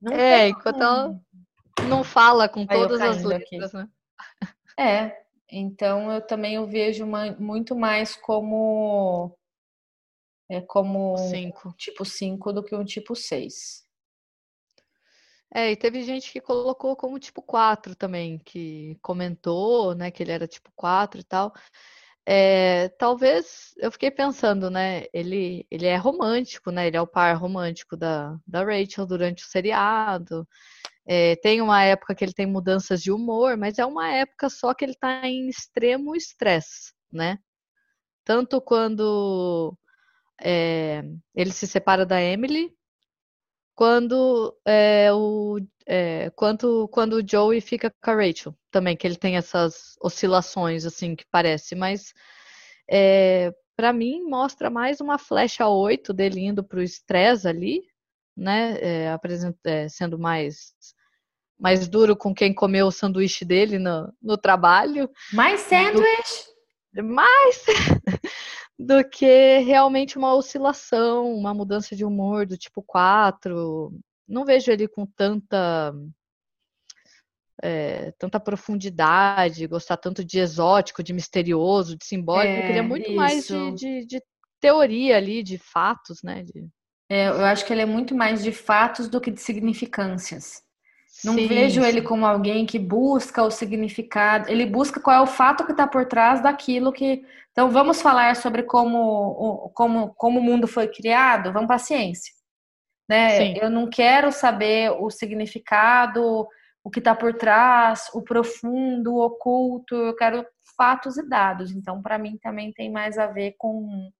Não 0.00 0.12
é, 0.12 0.48
enquanto 0.48 0.80
ela 0.80 1.20
não 1.88 2.04
fala 2.04 2.48
com 2.48 2.66
todas 2.66 3.00
as 3.00 3.22
letras, 3.22 3.72
né? 3.72 3.88
É, 4.78 5.16
então 5.50 6.10
eu 6.12 6.20
também 6.20 6.58
o 6.58 6.66
vejo 6.66 7.04
uma, 7.04 7.32
muito 7.32 7.74
mais 7.74 8.14
como 8.16 9.36
é 10.48 10.60
como 10.60 11.16
cinco. 11.16 11.72
tipo 11.78 12.04
5 12.04 12.52
do 12.52 12.62
que 12.62 12.74
um 12.74 12.84
tipo 12.84 13.16
6. 13.16 13.81
É, 15.54 15.70
e 15.72 15.76
teve 15.76 16.02
gente 16.02 16.32
que 16.32 16.40
colocou 16.40 16.96
como 16.96 17.18
tipo 17.18 17.42
4 17.42 17.94
também, 17.94 18.38
que 18.38 18.96
comentou, 19.02 19.94
né, 19.94 20.10
que 20.10 20.22
ele 20.22 20.32
era 20.32 20.46
tipo 20.48 20.72
4 20.74 21.20
e 21.20 21.24
tal. 21.24 21.52
É, 22.24 22.88
talvez 22.90 23.74
eu 23.78 23.90
fiquei 23.90 24.10
pensando, 24.10 24.70
né? 24.70 25.04
Ele, 25.12 25.66
ele 25.70 25.86
é 25.86 25.96
romântico, 25.96 26.70
né? 26.70 26.86
Ele 26.86 26.96
é 26.96 27.00
o 27.00 27.06
par 27.06 27.36
romântico 27.36 27.96
da, 27.96 28.38
da 28.46 28.64
Rachel 28.64 29.06
durante 29.06 29.44
o 29.44 29.48
seriado. 29.48 30.46
É, 31.06 31.36
tem 31.36 31.60
uma 31.60 31.82
época 31.84 32.14
que 32.14 32.24
ele 32.24 32.32
tem 32.32 32.46
mudanças 32.46 33.02
de 33.02 33.10
humor, 33.12 33.56
mas 33.56 33.78
é 33.78 33.86
uma 33.86 34.08
época 34.12 34.48
só 34.50 34.72
que 34.74 34.84
ele 34.84 34.92
está 34.92 35.26
em 35.26 35.48
extremo 35.48 36.14
estresse, 36.16 36.92
né? 37.12 37.38
Tanto 38.24 38.60
quando 38.60 39.76
é, 40.40 41.02
ele 41.34 41.52
se 41.52 41.66
separa 41.66 42.06
da 42.06 42.22
Emily, 42.22 42.72
quando 43.74 44.56
é, 44.66 45.12
o 45.12 45.58
é, 45.86 46.30
quanto 46.30 46.88
quando 46.88 47.14
o 47.14 47.26
Joey 47.26 47.60
fica 47.60 47.92
com 48.02 48.10
a 48.10 48.14
Rachel 48.14 48.54
também, 48.70 48.96
que 48.96 49.06
ele 49.06 49.16
tem 49.16 49.36
essas 49.36 49.96
oscilações 50.00 50.84
assim 50.84 51.16
que 51.16 51.24
parece, 51.30 51.74
mas 51.74 52.12
é, 52.90 53.52
para 53.76 53.92
mim 53.92 54.22
mostra 54.22 54.70
mais 54.70 55.00
uma 55.00 55.18
flecha 55.18 55.66
8 55.66 56.12
dele 56.12 56.40
indo 56.40 56.62
para 56.62 56.78
o 56.78 56.82
estresse 56.82 57.48
ali, 57.48 57.82
né? 58.36 58.76
É, 58.80 59.18
é, 59.64 59.88
sendo 59.88 60.18
mais 60.18 60.72
mais 61.58 61.86
duro 61.86 62.16
com 62.16 62.34
quem 62.34 62.52
comeu 62.52 62.88
o 62.88 62.92
sanduíche 62.92 63.44
dele 63.44 63.78
no, 63.78 64.12
no 64.20 64.36
trabalho. 64.36 65.08
Mais 65.32 65.60
sanduíche? 65.60 66.50
Mais 66.92 67.64
do 68.82 69.08
que 69.08 69.58
realmente 69.58 70.18
uma 70.18 70.34
oscilação, 70.34 71.32
uma 71.32 71.54
mudança 71.54 71.94
de 71.94 72.04
humor 72.04 72.46
do 72.46 72.56
tipo 72.56 72.82
4. 72.82 73.92
Não 74.28 74.44
vejo 74.44 74.70
ele 74.72 74.88
com 74.88 75.06
tanta 75.06 75.94
é, 77.62 78.12
tanta 78.18 78.40
profundidade, 78.40 79.66
gostar 79.68 79.96
tanto 79.96 80.24
de 80.24 80.40
exótico, 80.40 81.02
de 81.02 81.12
misterioso, 81.12 81.96
de 81.96 82.04
simbólico. 82.04 82.52
É, 82.52 82.58
eu 82.58 82.66
queria 82.66 82.82
muito 82.82 83.06
isso. 83.06 83.16
mais 83.16 83.46
de, 83.46 83.72
de, 83.72 84.06
de, 84.06 84.22
teoria 84.60 85.16
ali, 85.16 85.42
de 85.42 85.58
fatos, 85.58 86.22
né? 86.24 86.42
De... 86.42 86.68
É, 87.08 87.28
eu 87.28 87.44
acho 87.44 87.64
que 87.64 87.72
ele 87.72 87.82
é 87.82 87.86
muito 87.86 88.14
mais 88.14 88.42
de 88.42 88.50
fatos 88.50 89.08
do 89.08 89.20
que 89.20 89.30
de 89.30 89.40
significâncias. 89.40 90.62
Não 91.24 91.34
sim, 91.34 91.46
vejo 91.46 91.82
sim. 91.82 91.88
ele 91.88 92.02
como 92.02 92.26
alguém 92.26 92.66
que 92.66 92.78
busca 92.78 93.42
o 93.42 93.50
significado, 93.50 94.50
ele 94.50 94.66
busca 94.66 95.00
qual 95.00 95.16
é 95.16 95.20
o 95.20 95.26
fato 95.26 95.64
que 95.64 95.72
está 95.72 95.86
por 95.86 96.06
trás 96.06 96.42
daquilo 96.42 96.92
que. 96.92 97.24
Então, 97.52 97.70
vamos 97.70 98.00
falar 98.00 98.34
sobre 98.36 98.62
como, 98.62 99.70
como, 99.74 100.14
como 100.14 100.40
o 100.40 100.42
mundo 100.42 100.66
foi 100.66 100.88
criado? 100.88 101.52
Vamos 101.52 101.66
para 101.66 101.76
a 101.76 101.80
ciência. 101.80 102.32
Né? 103.08 103.58
Eu 103.58 103.68
não 103.68 103.88
quero 103.90 104.32
saber 104.32 104.90
o 104.90 105.10
significado, 105.10 106.48
o 106.82 106.90
que 106.90 106.98
está 106.98 107.14
por 107.14 107.34
trás, 107.34 108.08
o 108.14 108.22
profundo, 108.22 109.14
o 109.14 109.24
oculto, 109.24 109.94
eu 109.94 110.16
quero 110.16 110.46
fatos 110.76 111.18
e 111.18 111.28
dados. 111.28 111.70
Então, 111.72 112.00
para 112.00 112.18
mim, 112.18 112.38
também 112.42 112.72
tem 112.72 112.90
mais 112.90 113.18
a 113.18 113.26
ver 113.26 113.54
com 113.58 114.10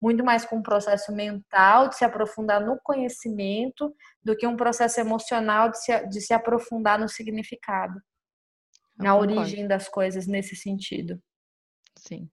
muito 0.00 0.24
mais 0.24 0.44
com 0.44 0.56
um 0.56 0.62
processo 0.62 1.12
mental 1.12 1.88
de 1.88 1.96
se 1.96 2.04
aprofundar 2.04 2.60
no 2.64 2.78
conhecimento 2.82 3.94
do 4.22 4.36
que 4.36 4.46
um 4.46 4.56
processo 4.56 5.00
emocional 5.00 5.70
de 5.70 5.78
se, 5.82 6.06
de 6.06 6.20
se 6.20 6.32
aprofundar 6.32 6.98
no 6.98 7.08
significado, 7.08 7.98
Eu 8.98 9.04
na 9.04 9.12
concordo. 9.12 9.40
origem 9.40 9.66
das 9.66 9.88
coisas 9.88 10.26
nesse 10.26 10.54
sentido. 10.54 11.20
Sim. 11.96 12.30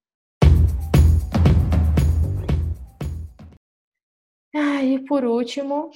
Ah, 4.54 4.84
e 4.84 5.04
por 5.06 5.26
último, 5.26 5.92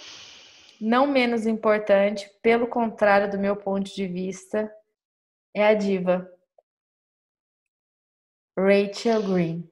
não 0.81 1.07
menos 1.07 1.45
importante, 1.45 2.29
pelo 2.41 2.67
contrário 2.67 3.29
do 3.29 3.37
meu 3.37 3.55
ponto 3.55 3.93
de 3.93 4.07
vista, 4.07 4.69
é 5.53 5.65
a 5.65 5.73
diva 5.73 6.29
Rachel 8.57 9.23
Green. 9.23 9.68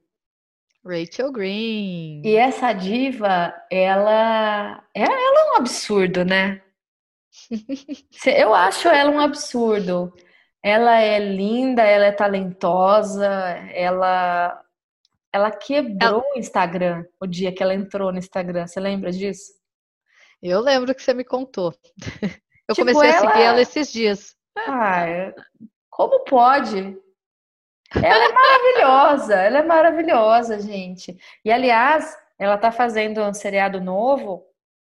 Rachel 0.87 1.31
Green. 1.31 2.21
E 2.23 2.35
essa 2.35 2.73
diva, 2.73 3.53
ela, 3.69 4.83
ela 4.93 5.13
é 5.13 5.51
um 5.51 5.57
absurdo, 5.57 6.23
né? 6.23 6.61
Eu 8.25 8.53
acho 8.53 8.87
ela 8.87 9.11
um 9.11 9.19
absurdo. 9.19 10.13
Ela 10.63 10.99
é 10.99 11.19
linda, 11.19 11.83
ela 11.83 12.05
é 12.05 12.11
talentosa, 12.11 13.27
ela 13.73 14.63
ela 15.31 15.51
quebrou 15.51 16.21
ela... 16.21 16.33
o 16.35 16.39
Instagram 16.39 17.05
o 17.19 17.27
dia 17.27 17.53
que 17.53 17.61
ela 17.61 17.73
entrou 17.73 18.11
no 18.11 18.17
Instagram. 18.17 18.65
Você 18.65 18.79
lembra 18.79 19.11
disso? 19.11 19.51
Eu 20.41 20.61
lembro 20.61 20.95
que 20.95 21.01
você 21.01 21.13
me 21.13 21.23
contou. 21.23 21.73
Eu 22.67 22.75
tipo, 22.75 22.87
comecei 22.87 23.09
ela... 23.09 23.29
a 23.29 23.31
seguir 23.31 23.43
ela 23.43 23.61
esses 23.61 23.91
dias. 23.91 24.35
Ah, 24.57 25.31
como 25.89 26.23
pode? 26.25 26.97
Ela 28.03 28.25
é 28.25 28.33
maravilhosa, 28.33 29.35
ela 29.35 29.57
é 29.59 29.63
maravilhosa, 29.63 30.59
gente. 30.59 31.17
E 31.43 31.51
aliás, 31.51 32.15
ela 32.39 32.57
tá 32.57 32.71
fazendo 32.71 33.21
um 33.21 33.33
seriado 33.33 33.81
novo, 33.81 34.43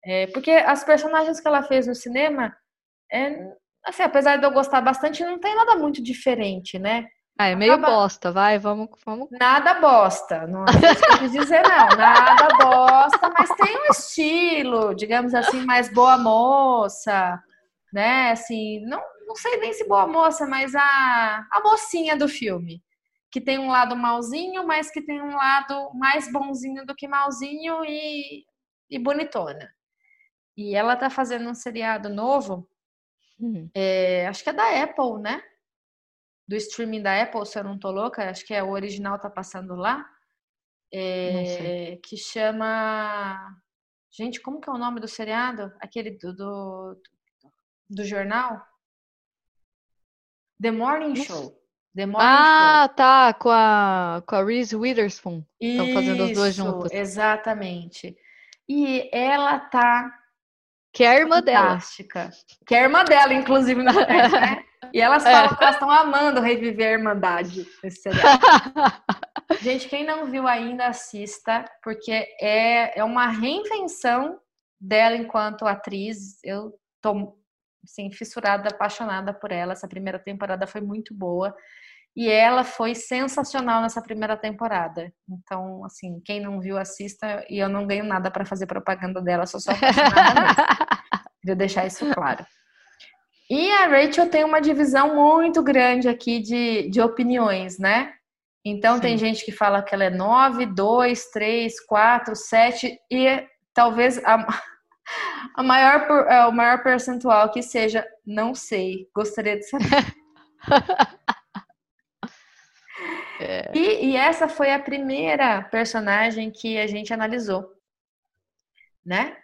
é, 0.05 0.27
porque 0.29 0.51
as 0.51 0.85
personagens 0.85 1.41
que 1.41 1.49
ela 1.49 1.63
fez 1.63 1.87
no 1.87 1.95
cinema, 1.95 2.55
é, 3.11 3.53
assim, 3.85 4.03
apesar 4.03 4.37
de 4.37 4.45
eu 4.45 4.51
gostar 4.51 4.81
bastante, 4.81 5.25
não 5.25 5.39
tem 5.39 5.55
nada 5.55 5.77
muito 5.77 6.03
diferente, 6.03 6.79
né? 6.79 7.07
Ah, 7.41 7.47
é 7.49 7.55
meio 7.55 7.75
Acaba... 7.75 7.93
bosta, 7.95 8.33
vai, 8.33 8.59
vamos, 8.59 8.89
vamos. 9.07 9.29
Nada 9.31 9.75
bosta, 9.75 10.45
não 10.49 10.65
é 10.65 11.19
quis 11.21 11.31
dizer, 11.31 11.63
não. 11.63 11.97
Nada 11.97 12.49
bosta, 12.57 13.31
mas 13.39 13.49
tem 13.51 13.77
um 13.77 13.91
estilo, 13.93 14.95
digamos 14.95 15.33
assim, 15.33 15.65
mais 15.65 15.93
boa 15.93 16.19
moça, 16.19 17.41
né? 17.93 18.33
Assim, 18.33 18.81
não, 18.87 19.01
não 19.25 19.37
sei 19.37 19.57
nem 19.59 19.73
se 19.73 19.87
boa 19.87 20.07
moça, 20.09 20.49
mas 20.49 20.75
a, 20.75 21.47
a 21.53 21.61
mocinha 21.63 22.17
do 22.17 22.27
filme. 22.27 22.83
Que 23.31 23.41
tem 23.41 23.59
um 23.59 23.69
lado 23.69 23.97
malzinho, 23.97 24.67
mas 24.67 24.91
que 24.91 25.03
tem 25.03 25.21
um 25.21 25.37
lado 25.37 25.93
mais 25.95 26.31
bonzinho 26.33 26.87
do 26.87 26.95
que 26.95 27.07
malzinho 27.07 27.85
e, 27.85 28.45
e 28.91 28.99
bonitona. 28.99 29.71
E 30.57 30.75
ela 30.75 30.97
tá 30.97 31.11
fazendo 31.11 31.49
um 31.49 31.55
seriado 31.55 32.09
novo, 32.09 32.69
hum. 33.39 33.71
é, 33.75 34.27
acho 34.27 34.43
que 34.43 34.51
é 34.51 34.53
da 34.53 34.83
Apple, 34.83 35.21
né? 35.21 35.43
do 36.49 36.57
streaming 36.57 37.03
da 37.03 37.23
Apple, 37.23 37.45
se 37.45 37.59
eu 37.59 37.65
não 37.65 37.79
tô 37.79 37.91
louca, 37.91 38.31
acho 38.31 38.45
que 38.47 38.55
é 38.55 38.63
o 38.63 38.71
original 38.71 39.19
tá 39.19 39.29
passando 39.29 39.77
lá, 39.77 40.09
é, 40.91 41.99
que 42.03 42.17
chama. 42.17 43.55
Gente, 44.11 44.41
como 44.41 44.59
que 44.59 44.71
é 44.71 44.73
o 44.73 44.79
nome 44.79 44.99
do 44.99 45.07
seriado? 45.07 45.71
Aquele 45.79 46.13
do, 46.13 46.35
do, 46.35 47.03
do 47.91 48.05
jornal? 48.05 48.67
The 50.61 50.71
Morning 50.71 51.15
Show. 51.17 51.58
Morning 52.07 52.27
ah, 52.29 52.91
tá, 52.97 53.35
com 53.35 53.51
a, 53.51 54.23
com 54.27 54.37
a 54.37 54.45
Reese 54.45 54.77
Witherspoon. 54.77 55.43
Estão 55.61 55.93
fazendo 55.93 56.23
as 56.25 56.33
duas 56.33 56.55
juntas. 56.55 56.93
Exatamente. 56.93 58.17
E 58.69 59.09
ela 59.13 59.59
tá. 59.59 60.11
Que 60.93 61.05
é 61.05 61.09
a 61.09 61.17
irmã 61.17 61.37
fantástica. 61.37 62.21
dela. 62.21 62.33
Que 62.67 62.75
é 62.75 62.79
a 62.79 62.83
irmã 62.83 63.05
dela, 63.05 63.35
inclusive, 63.35 63.83
na 63.83 63.93
né? 64.07 64.65
E 64.93 65.01
elas 65.01 65.23
falam 65.23 65.47
é. 65.47 65.57
que 65.57 65.63
elas 65.63 65.75
estão 65.75 65.91
amando 65.91 66.41
reviver 66.41 66.89
a 66.89 66.93
Irmandade 66.93 67.67
nesse. 67.83 68.09
Gente, 69.61 69.89
quem 69.89 70.05
não 70.05 70.27
viu 70.27 70.47
ainda, 70.47 70.87
assista, 70.87 71.65
porque 71.83 72.13
é, 72.41 72.99
é 72.99 73.05
uma 73.05 73.27
reinvenção 73.27 74.39
dela 74.81 75.17
enquanto 75.17 75.67
atriz. 75.67 76.39
Eu 76.45 76.73
tô, 77.01 77.37
assim, 77.85 78.11
fissurada, 78.13 78.69
apaixonada 78.69 79.33
por 79.35 79.51
ela. 79.51 79.73
Essa 79.73 79.89
primeira 79.89 80.19
temporada 80.19 80.67
foi 80.67 80.81
muito 80.81 81.15
boa. 81.15 81.55
E 82.19 82.29
ela 82.29 82.65
foi 82.65 82.97
sensacional 82.97 83.81
nessa 83.81 84.03
primeira 84.03 84.37
temporada. 84.37 85.13
Então, 85.31 85.85
assim, 85.85 86.21
quem 86.25 86.41
não 86.41 86.61
viu, 86.61 86.77
assista. 86.77 87.47
E 87.49 87.61
eu 87.61 87.69
não 87.69 87.87
ganho 87.87 88.03
nada 88.03 88.29
para 88.29 88.45
fazer 88.45 88.67
propaganda 88.67 89.23
dela, 89.23 89.47
sou 89.47 89.61
só. 89.61 89.71
Queria 91.41 91.55
deixar 91.55 91.87
isso 91.87 92.05
claro. 92.13 92.45
E 93.49 93.71
a 93.71 93.87
Rachel 93.87 94.29
tem 94.29 94.43
uma 94.43 94.61
divisão 94.61 95.15
muito 95.15 95.63
grande 95.63 96.09
aqui 96.09 96.41
de, 96.41 96.91
de 96.91 97.01
opiniões, 97.01 97.79
né? 97.79 98.13
Então 98.65 98.97
Sim. 98.97 99.01
tem 99.01 99.17
gente 99.17 99.45
que 99.45 99.53
fala 99.53 99.81
que 99.81 99.95
ela 99.95 100.03
é 100.03 100.11
9, 100.11 100.67
2, 100.67 101.31
3, 101.31 101.87
4, 101.87 102.35
7 102.35 102.99
e 103.13 103.47
talvez 103.73 104.19
a, 104.25 104.45
a 105.55 105.63
maior, 105.63 106.27
é, 106.29 106.47
o 106.47 106.53
maior 106.53 106.83
percentual 106.83 107.49
que 107.53 107.63
seja 107.63 108.05
não 108.27 108.57
sei, 108.57 109.07
gostaria 109.15 109.57
de 109.57 109.69
saber. 109.69 109.87
é. 113.41 113.71
e, 113.75 114.11
e 114.11 114.17
essa 114.17 114.49
foi 114.49 114.73
a 114.73 114.79
primeira 114.79 115.63
personagem 115.63 116.51
que 116.51 116.79
a 116.79 116.87
gente 116.87 117.13
analisou, 117.13 117.73
né? 119.05 119.37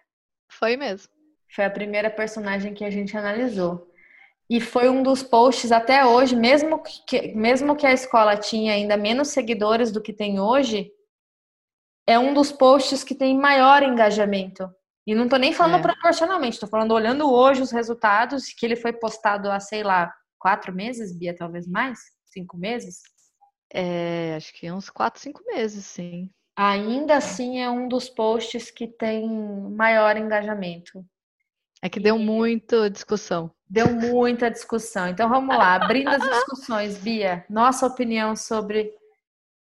Foi 0.49 0.77
mesmo. 0.77 1.13
Foi 1.55 1.65
a 1.65 1.71
primeira 1.71 2.11
personagem 2.11 2.75
que 2.75 2.85
a 2.85 2.91
gente 2.91 3.17
analisou. 3.17 3.91
E 4.49 4.61
foi 4.61 4.89
um 4.89 5.03
dos 5.03 5.23
posts 5.23 5.73
até 5.73 6.05
hoje, 6.05 6.37
mesmo 6.37 6.83
que, 7.07 7.35
mesmo 7.35 7.75
que 7.75 7.87
a 7.87 7.93
escola 7.93 8.37
tinha 8.37 8.75
ainda 8.75 8.97
menos 8.97 9.29
seguidores 9.29 9.91
do 9.91 10.03
que 10.03 10.13
tem 10.13 10.39
hoje, 10.39 10.91
é 12.07 12.19
um 12.19 12.35
dos 12.35 12.53
posts 12.53 13.03
que 13.03 13.15
tem 13.15 13.37
maior 13.37 13.83
engajamento. 13.83 14.69
E 15.07 15.15
não 15.15 15.29
tô 15.29 15.37
nem 15.37 15.53
falando 15.53 15.81
é. 15.81 15.83
proporcionalmente, 15.83 16.61
tô 16.61 16.67
falando 16.67 16.93
olhando 16.93 17.31
hoje 17.31 17.63
os 17.63 17.71
resultados, 17.71 18.49
que 18.49 18.65
ele 18.67 18.77
foi 18.77 18.93
postado 18.93 19.51
há, 19.51 19.61
sei 19.61 19.83
lá, 19.83 20.13
quatro 20.39 20.75
meses, 20.75 21.17
Bia, 21.17 21.35
talvez 21.35 21.67
mais? 21.67 21.99
Cinco 22.25 22.57
meses? 22.57 23.01
É, 23.77 24.37
acho 24.37 24.55
que 24.55 24.71
uns 24.71 24.89
quatro, 24.89 25.21
cinco 25.21 25.43
meses, 25.45 25.85
sim. 25.85 26.31
Ainda 26.57 27.17
assim 27.17 27.61
é 27.61 27.69
um 27.69 27.89
dos 27.89 28.09
posts 28.09 28.71
que 28.71 28.87
tem 28.87 29.29
maior 29.29 30.17
engajamento. 30.17 31.05
É 31.83 31.89
que 31.89 31.99
deu 31.99 32.17
muita 32.17 32.89
discussão. 32.89 33.51
Deu 33.69 33.93
muita 33.93 34.49
discussão. 34.49 35.09
Então 35.09 35.29
vamos 35.29 35.57
lá, 35.57 35.75
abrindo 35.75 36.09
as 36.09 36.23
discussões, 36.31 36.97
Bia, 36.97 37.45
nossa 37.51 37.85
opinião 37.85 38.37
sobre 38.37 38.93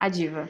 a 0.00 0.08
diva. 0.08 0.48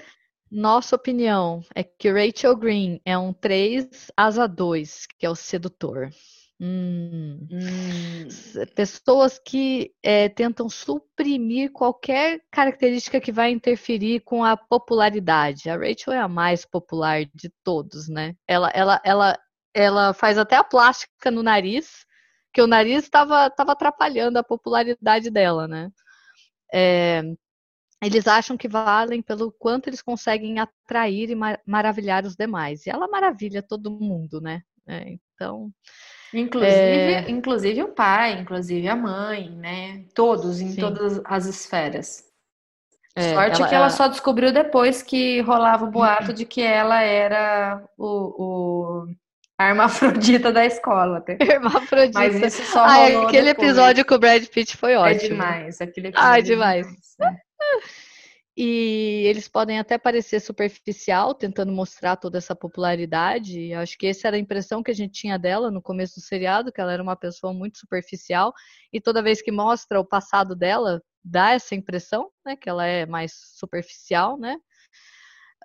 Nossa 0.50 0.96
opinião 0.96 1.62
é 1.74 1.84
que 1.84 2.10
Rachel 2.10 2.56
Green 2.56 3.00
é 3.04 3.16
um 3.16 3.32
3 3.32 4.10
asa 4.16 4.48
2, 4.48 5.06
que 5.18 5.26
é 5.26 5.30
o 5.30 5.36
sedutor. 5.36 6.10
Hum. 6.60 7.48
Hum. 7.50 8.28
Pessoas 8.74 9.38
que 9.38 9.94
é, 10.02 10.28
tentam 10.28 10.68
suprimir 10.68 11.72
qualquer 11.72 12.42
característica 12.50 13.18
que 13.18 13.32
vai 13.32 13.50
interferir 13.50 14.20
com 14.20 14.44
a 14.44 14.58
popularidade. 14.58 15.70
A 15.70 15.76
Rachel 15.76 16.12
é 16.12 16.18
a 16.18 16.28
mais 16.28 16.66
popular 16.66 17.24
de 17.34 17.50
todos, 17.64 18.08
né? 18.08 18.36
Ela, 18.46 18.70
ela, 18.74 19.00
ela, 19.02 19.38
ela 19.72 20.12
faz 20.12 20.36
até 20.36 20.56
a 20.56 20.64
plástica 20.64 21.30
no 21.30 21.42
nariz, 21.42 22.04
que 22.52 22.60
o 22.60 22.66
nariz 22.66 23.04
estava 23.04 23.46
atrapalhando 23.46 24.38
a 24.38 24.44
popularidade 24.44 25.30
dela, 25.30 25.66
né? 25.66 25.90
É, 26.72 27.22
eles 28.02 28.26
acham 28.26 28.56
que 28.56 28.68
valem 28.68 29.22
pelo 29.22 29.50
quanto 29.50 29.88
eles 29.88 30.02
conseguem 30.02 30.58
atrair 30.58 31.30
e 31.30 31.34
mar 31.34 31.58
maravilhar 31.66 32.26
os 32.26 32.36
demais. 32.36 32.86
E 32.86 32.90
ela 32.90 33.08
maravilha 33.08 33.62
todo 33.62 33.90
mundo, 33.90 34.42
né? 34.42 34.62
É, 34.86 35.16
então. 35.34 35.72
Inclusive, 36.32 36.72
é... 36.72 37.30
inclusive 37.30 37.82
o 37.82 37.88
pai, 37.88 38.40
inclusive 38.40 38.88
a 38.88 38.96
mãe, 38.96 39.50
né? 39.50 40.04
Todos, 40.14 40.60
em 40.60 40.70
Sim. 40.70 40.80
todas 40.80 41.20
as 41.24 41.46
esferas. 41.46 42.24
É, 43.16 43.34
Sorte 43.34 43.60
ela, 43.60 43.68
que 43.68 43.74
ela, 43.74 43.84
ela, 43.86 43.90
só 43.90 44.06
descobriu 44.06 44.52
depois 44.52 45.02
que 45.02 45.40
rolava 45.40 45.84
o 45.84 45.90
boato 45.90 46.32
de 46.32 46.44
que 46.44 46.62
ela 46.62 47.02
era 47.02 47.82
o, 47.98 48.06
o 48.38 49.06
a 49.58 49.68
hermafrodita 49.68 50.50
da 50.50 50.64
escola. 50.64 51.22
Hermafrodita. 51.38 52.18
Mas 52.18 52.36
isso 52.36 52.62
só 52.72 52.84
Ai, 52.84 53.14
aquele 53.16 53.48
depois. 53.48 53.68
episódio 53.68 54.06
com 54.06 54.14
o 54.14 54.18
Brad 54.18 54.42
Pitt 54.46 54.76
foi 54.76 54.92
é 54.92 54.98
ótimo. 54.98 55.24
É 55.24 55.28
demais. 55.28 55.80
Aquele 55.80 56.08
episódio 56.08 56.30
Ai, 56.30 56.42
demais. 56.42 56.86
É 56.86 57.24
demais. 57.24 57.40
E 58.62 59.24
eles 59.24 59.48
podem 59.48 59.78
até 59.78 59.96
parecer 59.96 60.38
superficial, 60.38 61.34
tentando 61.34 61.72
mostrar 61.72 62.16
toda 62.16 62.36
essa 62.36 62.54
popularidade. 62.54 63.72
Acho 63.72 63.96
que 63.96 64.06
essa 64.08 64.28
era 64.28 64.36
a 64.36 64.38
impressão 64.38 64.82
que 64.82 64.90
a 64.90 64.94
gente 64.94 65.14
tinha 65.14 65.38
dela 65.38 65.70
no 65.70 65.80
começo 65.80 66.16
do 66.16 66.20
seriado, 66.20 66.70
que 66.70 66.78
ela 66.78 66.92
era 66.92 67.02
uma 67.02 67.16
pessoa 67.16 67.54
muito 67.54 67.78
superficial. 67.78 68.52
E 68.92 69.00
toda 69.00 69.22
vez 69.22 69.40
que 69.40 69.50
mostra 69.50 69.98
o 69.98 70.04
passado 70.04 70.54
dela, 70.54 71.02
dá 71.24 71.52
essa 71.52 71.74
impressão, 71.74 72.30
né, 72.44 72.54
que 72.54 72.68
ela 72.68 72.84
é 72.84 73.06
mais 73.06 73.32
superficial, 73.58 74.36
né? 74.36 74.58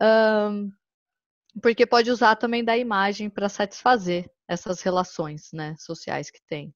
Um, 0.01 0.71
porque 1.61 1.85
pode 1.85 2.09
usar 2.09 2.37
também 2.37 2.63
da 2.63 2.77
imagem 2.77 3.29
para 3.29 3.49
satisfazer 3.49 4.31
essas 4.47 4.81
relações, 4.81 5.49
né, 5.51 5.75
sociais 5.79 6.31
que 6.31 6.39
tem. 6.47 6.73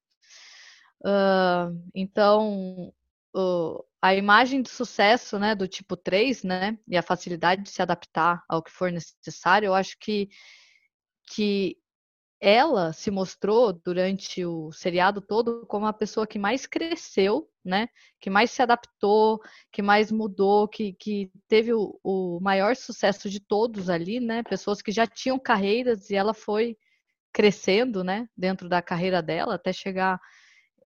Uh, 1.01 1.81
então, 1.95 2.93
uh, 3.35 3.84
a 4.01 4.15
imagem 4.15 4.61
de 4.61 4.69
sucesso, 4.69 5.38
né, 5.38 5.56
do 5.56 5.68
tipo 5.68 5.97
3, 5.97 6.43
né, 6.43 6.77
e 6.88 6.97
a 6.97 7.03
facilidade 7.03 7.64
de 7.64 7.69
se 7.69 7.81
adaptar 7.81 8.43
ao 8.47 8.64
que 8.64 8.72
for 8.72 8.91
necessário, 8.91 9.68
eu 9.68 9.73
acho 9.73 9.97
que, 9.99 10.30
que 11.34 11.77
ela 12.39 12.93
se 12.93 13.11
mostrou 13.11 13.73
durante 13.73 14.45
o 14.45 14.72
seriado 14.72 15.19
todo 15.19 15.65
como 15.68 15.85
a 15.85 15.91
pessoa 15.93 16.26
que 16.26 16.39
mais 16.39 16.65
cresceu, 16.65 17.49
né, 17.64 17.89
que 18.19 18.30
mais 18.30 18.51
se 18.51 18.61
adaptou, 18.61 19.41
que 19.72 19.81
mais 19.81 20.11
mudou, 20.11 20.68
que, 20.68 20.93
que 20.93 21.30
teve 21.47 21.73
o, 21.73 21.99
o 22.01 22.39
maior 22.41 22.76
sucesso 22.76 23.30
de 23.30 23.41
todos 23.41 23.89
ali, 23.89 24.19
né, 24.22 24.43
pessoas 24.43 24.81
que 24.81 24.91
já 24.91 25.06
tinham 25.06 25.38
carreiras 25.38 26.10
e 26.10 26.15
ela 26.15 26.34
foi 26.34 26.77
crescendo, 27.34 28.03
né, 28.03 28.27
dentro 28.35 28.69
da 28.69 28.81
carreira 28.81 29.22
dela 29.22 29.56
até 29.56 29.73
chegar 29.73 30.19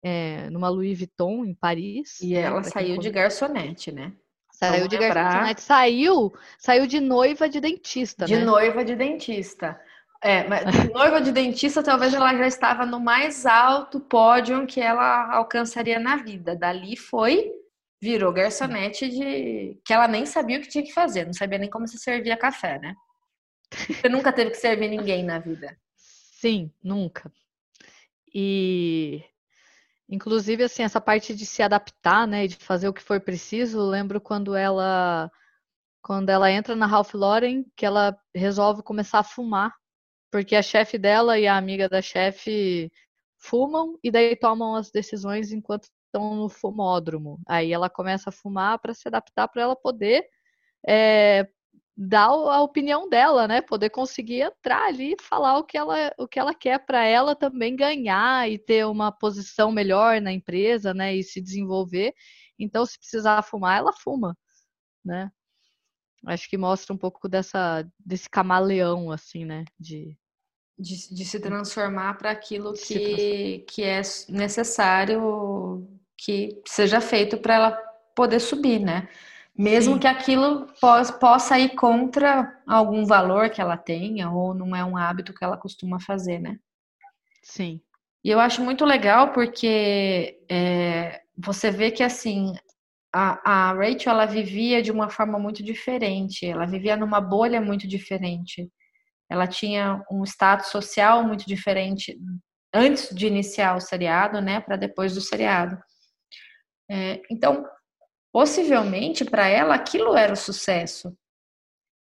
é, 0.03 0.49
numa 0.49 0.69
Louis 0.69 0.97
Vuitton 0.97 1.45
em 1.45 1.53
Paris. 1.53 2.19
E 2.21 2.33
né, 2.33 2.41
ela 2.41 2.63
saiu 2.63 2.97
de 2.97 3.09
garçonete, 3.09 3.91
né? 3.91 4.13
Saiu 4.51 4.87
de 4.87 4.97
garçonete, 4.97 5.61
saiu, 5.61 6.33
saiu 6.57 6.85
de 6.85 6.99
noiva 6.99 7.47
de 7.47 7.61
dentista, 7.61 8.25
De 8.25 8.35
né? 8.35 8.43
noiva 8.43 8.83
de 8.83 8.95
dentista. 8.95 9.79
É, 10.21 10.45
mas 10.47 10.65
de 10.65 10.89
noiva 10.91 11.21
de 11.21 11.31
dentista, 11.31 11.81
talvez 11.81 12.13
ela 12.13 12.35
já 12.35 12.45
estava 12.45 12.85
no 12.85 12.99
mais 12.99 13.45
alto 13.45 14.01
pódio 14.01 14.67
que 14.67 14.81
ela 14.81 15.33
alcançaria 15.33 15.97
na 15.97 16.17
vida. 16.17 16.57
Dali 16.57 16.97
foi, 16.97 17.53
virou 18.01 18.33
garçonete 18.33 19.07
de 19.07 19.79
que 19.85 19.93
ela 19.93 20.09
nem 20.09 20.25
sabia 20.25 20.57
o 20.57 20.61
que 20.61 20.67
tinha 20.67 20.83
que 20.83 20.93
fazer, 20.93 21.25
não 21.25 21.33
sabia 21.33 21.57
nem 21.57 21.69
como 21.69 21.87
se 21.87 21.97
servia 21.97 22.35
café, 22.35 22.79
né? 22.79 22.93
Você 23.71 24.09
nunca 24.09 24.33
teve 24.33 24.51
que 24.51 24.57
servir 24.57 24.89
ninguém 24.89 25.23
na 25.23 25.39
vida. 25.39 25.77
Sim, 25.95 26.71
nunca. 26.83 27.31
E 28.33 29.23
Inclusive, 30.09 30.63
assim, 30.63 30.83
essa 30.83 30.99
parte 30.99 31.35
de 31.35 31.45
se 31.45 31.61
adaptar, 31.61 32.27
né, 32.27 32.47
de 32.47 32.55
fazer 32.55 32.89
o 32.89 32.93
que 32.93 33.01
for 33.01 33.21
preciso, 33.21 33.81
lembro 33.81 34.19
quando 34.19 34.55
ela 34.55 35.31
quando 36.01 36.29
ela 36.29 36.51
entra 36.51 36.75
na 36.75 36.87
Ralph 36.87 37.13
Lauren, 37.13 37.65
que 37.75 37.85
ela 37.85 38.17
resolve 38.33 38.81
começar 38.81 39.19
a 39.19 39.23
fumar, 39.23 39.75
porque 40.31 40.55
a 40.55 40.61
chefe 40.61 40.97
dela 40.97 41.37
e 41.39 41.47
a 41.47 41.57
amiga 41.57 41.89
da 41.89 42.01
chefe 42.01 42.91
fumam 43.37 43.99
e 44.03 44.11
daí 44.11 44.35
tomam 44.35 44.75
as 44.75 44.91
decisões 44.91 45.51
enquanto 45.51 45.89
estão 46.05 46.35
no 46.35 46.49
fumódromo. 46.49 47.39
Aí 47.47 47.71
ela 47.73 47.89
começa 47.89 48.29
a 48.29 48.33
fumar 48.33 48.79
para 48.79 48.93
se 48.93 49.07
adaptar 49.07 49.47
para 49.49 49.61
ela 49.63 49.75
poder 49.75 50.25
é, 50.87 51.47
dar 52.01 52.27
a 52.27 52.61
opinião 52.61 53.09
dela, 53.09 53.45
né? 53.45 53.61
Poder 53.61 53.89
conseguir 53.89 54.39
entrar 54.39 54.87
ali 54.87 55.15
e 55.19 55.21
falar 55.21 55.57
o 55.57 55.65
que 55.65 55.77
ela, 55.77 56.13
o 56.17 56.25
que 56.25 56.39
ela 56.39 56.53
quer 56.53 56.79
para 56.85 57.03
ela 57.03 57.35
também 57.35 57.75
ganhar 57.75 58.49
e 58.49 58.57
ter 58.57 58.85
uma 58.85 59.11
posição 59.11 59.69
melhor 59.69 60.21
na 60.21 60.31
empresa, 60.31 60.93
né? 60.93 61.13
E 61.13 61.21
se 61.21 61.41
desenvolver. 61.41 62.13
Então, 62.57 62.85
se 62.85 62.97
precisar 62.97 63.41
fumar, 63.41 63.79
ela 63.79 63.91
fuma, 63.91 64.37
né? 65.03 65.29
Acho 66.25 66.49
que 66.49 66.57
mostra 66.57 66.93
um 66.93 66.97
pouco 66.97 67.27
dessa 67.27 67.85
desse 67.99 68.29
camaleão, 68.29 69.11
assim, 69.11 69.43
né? 69.43 69.65
De, 69.77 70.17
de, 70.77 71.13
de 71.13 71.25
se 71.25 71.37
transformar 71.37 72.13
para 72.13 72.31
aquilo 72.31 72.71
que, 72.73 73.59
que 73.67 73.83
é 73.83 74.01
necessário 74.29 75.85
que 76.17 76.61
seja 76.65 77.01
feito 77.01 77.37
para 77.37 77.55
ela 77.55 77.71
poder 78.15 78.39
subir, 78.39 78.79
né? 78.79 79.09
Mesmo 79.59 79.95
Sim. 79.95 79.99
que 79.99 80.07
aquilo 80.07 80.67
possa 81.19 81.59
ir 81.59 81.75
contra 81.75 82.49
algum 82.65 83.05
valor 83.05 83.49
que 83.49 83.59
ela 83.59 83.75
tenha, 83.75 84.31
ou 84.31 84.53
não 84.53 84.73
é 84.73 84.85
um 84.85 84.95
hábito 84.95 85.33
que 85.33 85.43
ela 85.43 85.57
costuma 85.57 85.99
fazer, 85.99 86.39
né? 86.39 86.57
Sim. 87.43 87.81
E 88.23 88.29
eu 88.29 88.39
acho 88.39 88.63
muito 88.63 88.85
legal 88.85 89.33
porque 89.33 90.39
é, 90.49 91.19
você 91.37 91.69
vê 91.69 91.91
que 91.91 92.01
assim 92.01 92.53
a, 93.13 93.69
a 93.69 93.73
Rachel 93.73 94.13
ela 94.13 94.25
vivia 94.25 94.81
de 94.81 94.93
uma 94.93 95.09
forma 95.09 95.37
muito 95.37 95.61
diferente, 95.61 96.45
ela 96.45 96.65
vivia 96.65 96.95
numa 96.95 97.19
bolha 97.19 97.59
muito 97.59 97.85
diferente. 97.85 98.71
Ela 99.29 99.45
tinha 99.45 100.01
um 100.09 100.23
status 100.23 100.67
social 100.67 101.21
muito 101.25 101.45
diferente 101.45 102.17
antes 102.73 103.13
de 103.13 103.27
iniciar 103.27 103.75
o 103.75 103.81
seriado, 103.81 104.39
né, 104.39 104.61
para 104.61 104.77
depois 104.77 105.15
do 105.15 105.19
seriado. 105.19 105.77
É, 106.89 107.21
então, 107.29 107.65
possivelmente 108.31 109.25
para 109.25 109.47
ela 109.47 109.75
aquilo 109.75 110.15
era 110.15 110.33
o 110.33 110.37
sucesso. 110.37 111.13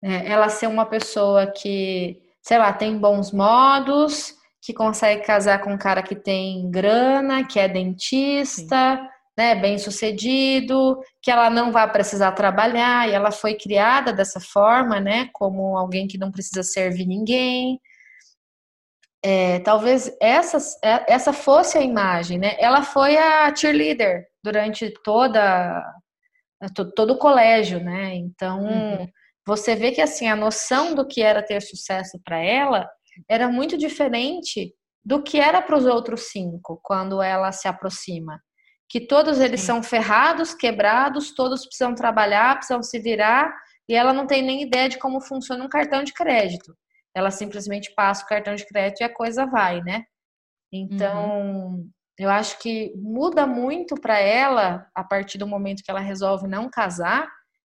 É, 0.02 0.30
ela 0.30 0.48
ser 0.48 0.66
uma 0.66 0.86
pessoa 0.86 1.46
que, 1.46 2.20
sei 2.42 2.58
lá, 2.58 2.72
tem 2.72 2.98
bons 2.98 3.32
modos, 3.32 4.34
que 4.60 4.72
consegue 4.72 5.22
casar 5.24 5.60
com 5.60 5.72
um 5.72 5.78
cara 5.78 6.02
que 6.02 6.14
tem 6.14 6.70
grana, 6.70 7.46
que 7.46 7.58
é 7.58 7.68
dentista, 7.68 8.96
Sim. 8.96 9.08
né, 9.36 9.54
bem 9.54 9.78
sucedido, 9.78 11.00
que 11.22 11.30
ela 11.30 11.48
não 11.48 11.72
vai 11.72 11.90
precisar 11.90 12.32
trabalhar, 12.32 13.08
e 13.08 13.12
ela 13.12 13.30
foi 13.30 13.54
criada 13.54 14.12
dessa 14.12 14.40
forma, 14.40 15.00
né, 15.00 15.28
como 15.32 15.76
alguém 15.76 16.06
que 16.06 16.18
não 16.18 16.30
precisa 16.30 16.62
servir 16.62 17.06
ninguém. 17.06 17.80
É, 19.22 19.58
talvez 19.60 20.14
essa, 20.20 20.58
é, 20.84 21.14
essa 21.14 21.32
fosse 21.32 21.78
a 21.78 21.82
imagem, 21.82 22.38
né? 22.38 22.56
Ela 22.58 22.82
foi 22.82 23.16
a 23.16 23.54
cheerleader 23.56 24.26
durante 24.42 24.92
toda 25.02 25.82
é 26.64 26.84
todo 26.96 27.12
o 27.12 27.18
colégio, 27.18 27.82
né? 27.82 28.14
Então, 28.14 28.64
uhum. 28.64 29.08
você 29.46 29.74
vê 29.74 29.92
que 29.92 30.00
assim 30.00 30.28
a 30.28 30.36
noção 30.36 30.94
do 30.94 31.06
que 31.06 31.22
era 31.22 31.42
ter 31.42 31.60
sucesso 31.60 32.20
para 32.24 32.38
ela 32.38 32.88
era 33.28 33.48
muito 33.48 33.76
diferente 33.76 34.74
do 35.04 35.22
que 35.22 35.38
era 35.38 35.60
para 35.60 35.76
os 35.76 35.84
outros 35.84 36.30
cinco 36.30 36.80
quando 36.82 37.22
ela 37.22 37.52
se 37.52 37.68
aproxima. 37.68 38.40
Que 38.88 39.00
todos 39.00 39.40
eles 39.40 39.60
Sim. 39.60 39.66
são 39.66 39.82
ferrados, 39.82 40.54
quebrados, 40.54 41.34
todos 41.34 41.66
precisam 41.66 41.94
trabalhar, 41.94 42.56
precisam 42.56 42.82
se 42.82 42.98
virar, 42.98 43.52
e 43.88 43.94
ela 43.94 44.12
não 44.12 44.26
tem 44.26 44.42
nem 44.42 44.62
ideia 44.62 44.88
de 44.88 44.98
como 44.98 45.20
funciona 45.20 45.64
um 45.64 45.68
cartão 45.68 46.02
de 46.02 46.12
crédito. 46.12 46.74
Ela 47.14 47.30
simplesmente 47.30 47.92
passa 47.94 48.24
o 48.24 48.28
cartão 48.28 48.54
de 48.54 48.66
crédito 48.66 49.00
e 49.00 49.04
a 49.04 49.12
coisa 49.12 49.46
vai, 49.46 49.80
né? 49.82 50.04
Então, 50.72 51.40
uhum. 51.40 51.90
Eu 52.18 52.30
acho 52.30 52.58
que 52.60 52.92
muda 52.96 53.46
muito 53.46 53.96
para 53.96 54.18
ela 54.18 54.88
a 54.94 55.02
partir 55.02 55.38
do 55.38 55.46
momento 55.46 55.82
que 55.82 55.90
ela 55.90 56.00
resolve 56.00 56.46
não 56.46 56.70
casar 56.70 57.28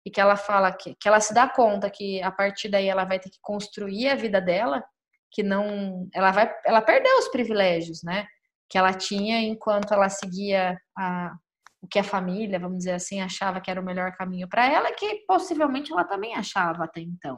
e 0.06 0.10
que 0.10 0.20
ela 0.20 0.36
fala 0.36 0.72
que, 0.72 0.96
que 0.96 1.08
ela 1.08 1.20
se 1.20 1.34
dá 1.34 1.48
conta 1.48 1.90
que 1.90 2.22
a 2.24 2.32
partir 2.32 2.70
daí 2.70 2.88
ela 2.88 3.06
vai 3.06 3.20
ter 3.20 3.30
que 3.30 3.38
construir 3.42 4.10
a 4.10 4.16
vida 4.16 4.42
dela, 4.42 4.84
que 5.32 5.44
não 5.44 6.10
ela 6.14 6.32
vai 6.32 6.52
ela 6.66 6.82
perdeu 6.82 7.20
os 7.20 7.28
privilégios, 7.28 8.02
né? 8.04 8.26
que 8.72 8.78
ela 8.78 8.94
tinha 8.94 9.42
enquanto 9.42 9.94
ela 9.94 10.08
seguia 10.08 10.80
a, 10.98 11.36
o 11.82 11.88
que 11.88 12.00
a 12.00 12.04
família, 12.06 12.58
vamos 12.58 12.78
dizer 12.78 12.94
assim, 12.94 13.20
achava 13.20 13.60
que 13.60 13.70
era 13.70 13.82
o 13.82 13.84
melhor 13.84 14.14
caminho 14.14 14.48
para 14.48 14.66
ela, 14.66 14.94
que 14.94 15.26
possivelmente 15.28 15.92
ela 15.92 16.06
também 16.06 16.34
achava 16.36 16.86
até 16.86 17.02
então. 17.02 17.38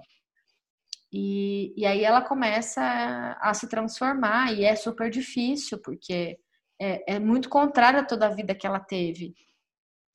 E, 1.12 1.74
e 1.76 1.88
aí 1.88 2.04
ela 2.04 2.22
começa 2.22 2.84
a 3.42 3.52
se 3.56 3.68
transformar 3.68 4.54
e 4.54 4.64
é 4.64 4.76
super 4.76 5.10
difícil, 5.10 5.80
porque 5.82 6.38
é, 6.82 7.16
é 7.16 7.20
muito 7.20 7.50
contrário 7.50 8.00
a 8.00 8.06
toda 8.06 8.28
a 8.28 8.34
vida 8.34 8.56
que 8.56 8.68
ela 8.68 8.80
teve. 8.80 9.34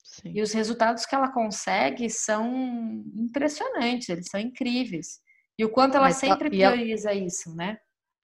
Sim. 0.03 0.31
E 0.35 0.41
os 0.41 0.51
resultados 0.51 1.05
que 1.05 1.13
ela 1.13 1.31
consegue 1.31 2.09
são 2.09 3.03
impressionantes, 3.15 4.09
eles 4.09 4.27
são 4.27 4.39
incríveis. 4.39 5.21
E 5.57 5.65
o 5.65 5.69
quanto 5.69 5.95
ela 5.95 6.07
Mas, 6.07 6.17
sempre 6.17 6.49
prioriza 6.49 7.11
ela... 7.11 7.19
isso, 7.19 7.53
né? 7.55 7.77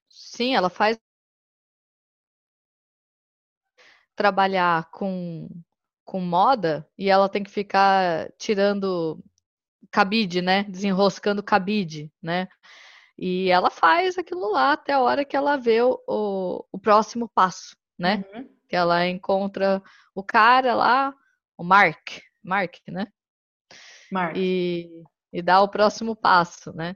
Sim, 0.09 0.55
ela 0.55 0.69
faz 0.69 0.97
trabalhar 4.15 4.89
com, 4.91 5.49
com 6.05 6.21
moda 6.21 6.89
e 6.97 7.09
ela 7.09 7.27
tem 7.27 7.43
que 7.43 7.51
ficar 7.51 8.31
tirando 8.37 9.21
cabide, 9.91 10.41
né? 10.41 10.63
Desenroscando 10.63 11.43
cabide, 11.43 12.11
né? 12.21 12.47
E 13.17 13.49
ela 13.49 13.69
faz 13.69 14.17
aquilo 14.17 14.51
lá 14.51 14.73
até 14.73 14.93
a 14.93 15.01
hora 15.01 15.23
que 15.23 15.37
ela 15.37 15.55
vê 15.55 15.81
o, 15.81 16.01
o, 16.07 16.65
o 16.71 16.79
próximo 16.79 17.29
passo, 17.29 17.75
né? 17.97 18.23
Uhum. 18.33 18.49
Que 18.67 18.75
ela 18.75 19.07
encontra 19.07 19.81
o 20.13 20.23
cara 20.23 20.73
lá, 20.73 21.13
o 21.57 21.63
Mark, 21.63 22.19
Mark, 22.43 22.75
né? 22.87 23.07
Mark. 24.11 24.35
E, 24.37 25.03
e 25.31 25.41
dá 25.41 25.61
o 25.61 25.69
próximo 25.69 26.15
passo, 26.15 26.73
né? 26.73 26.95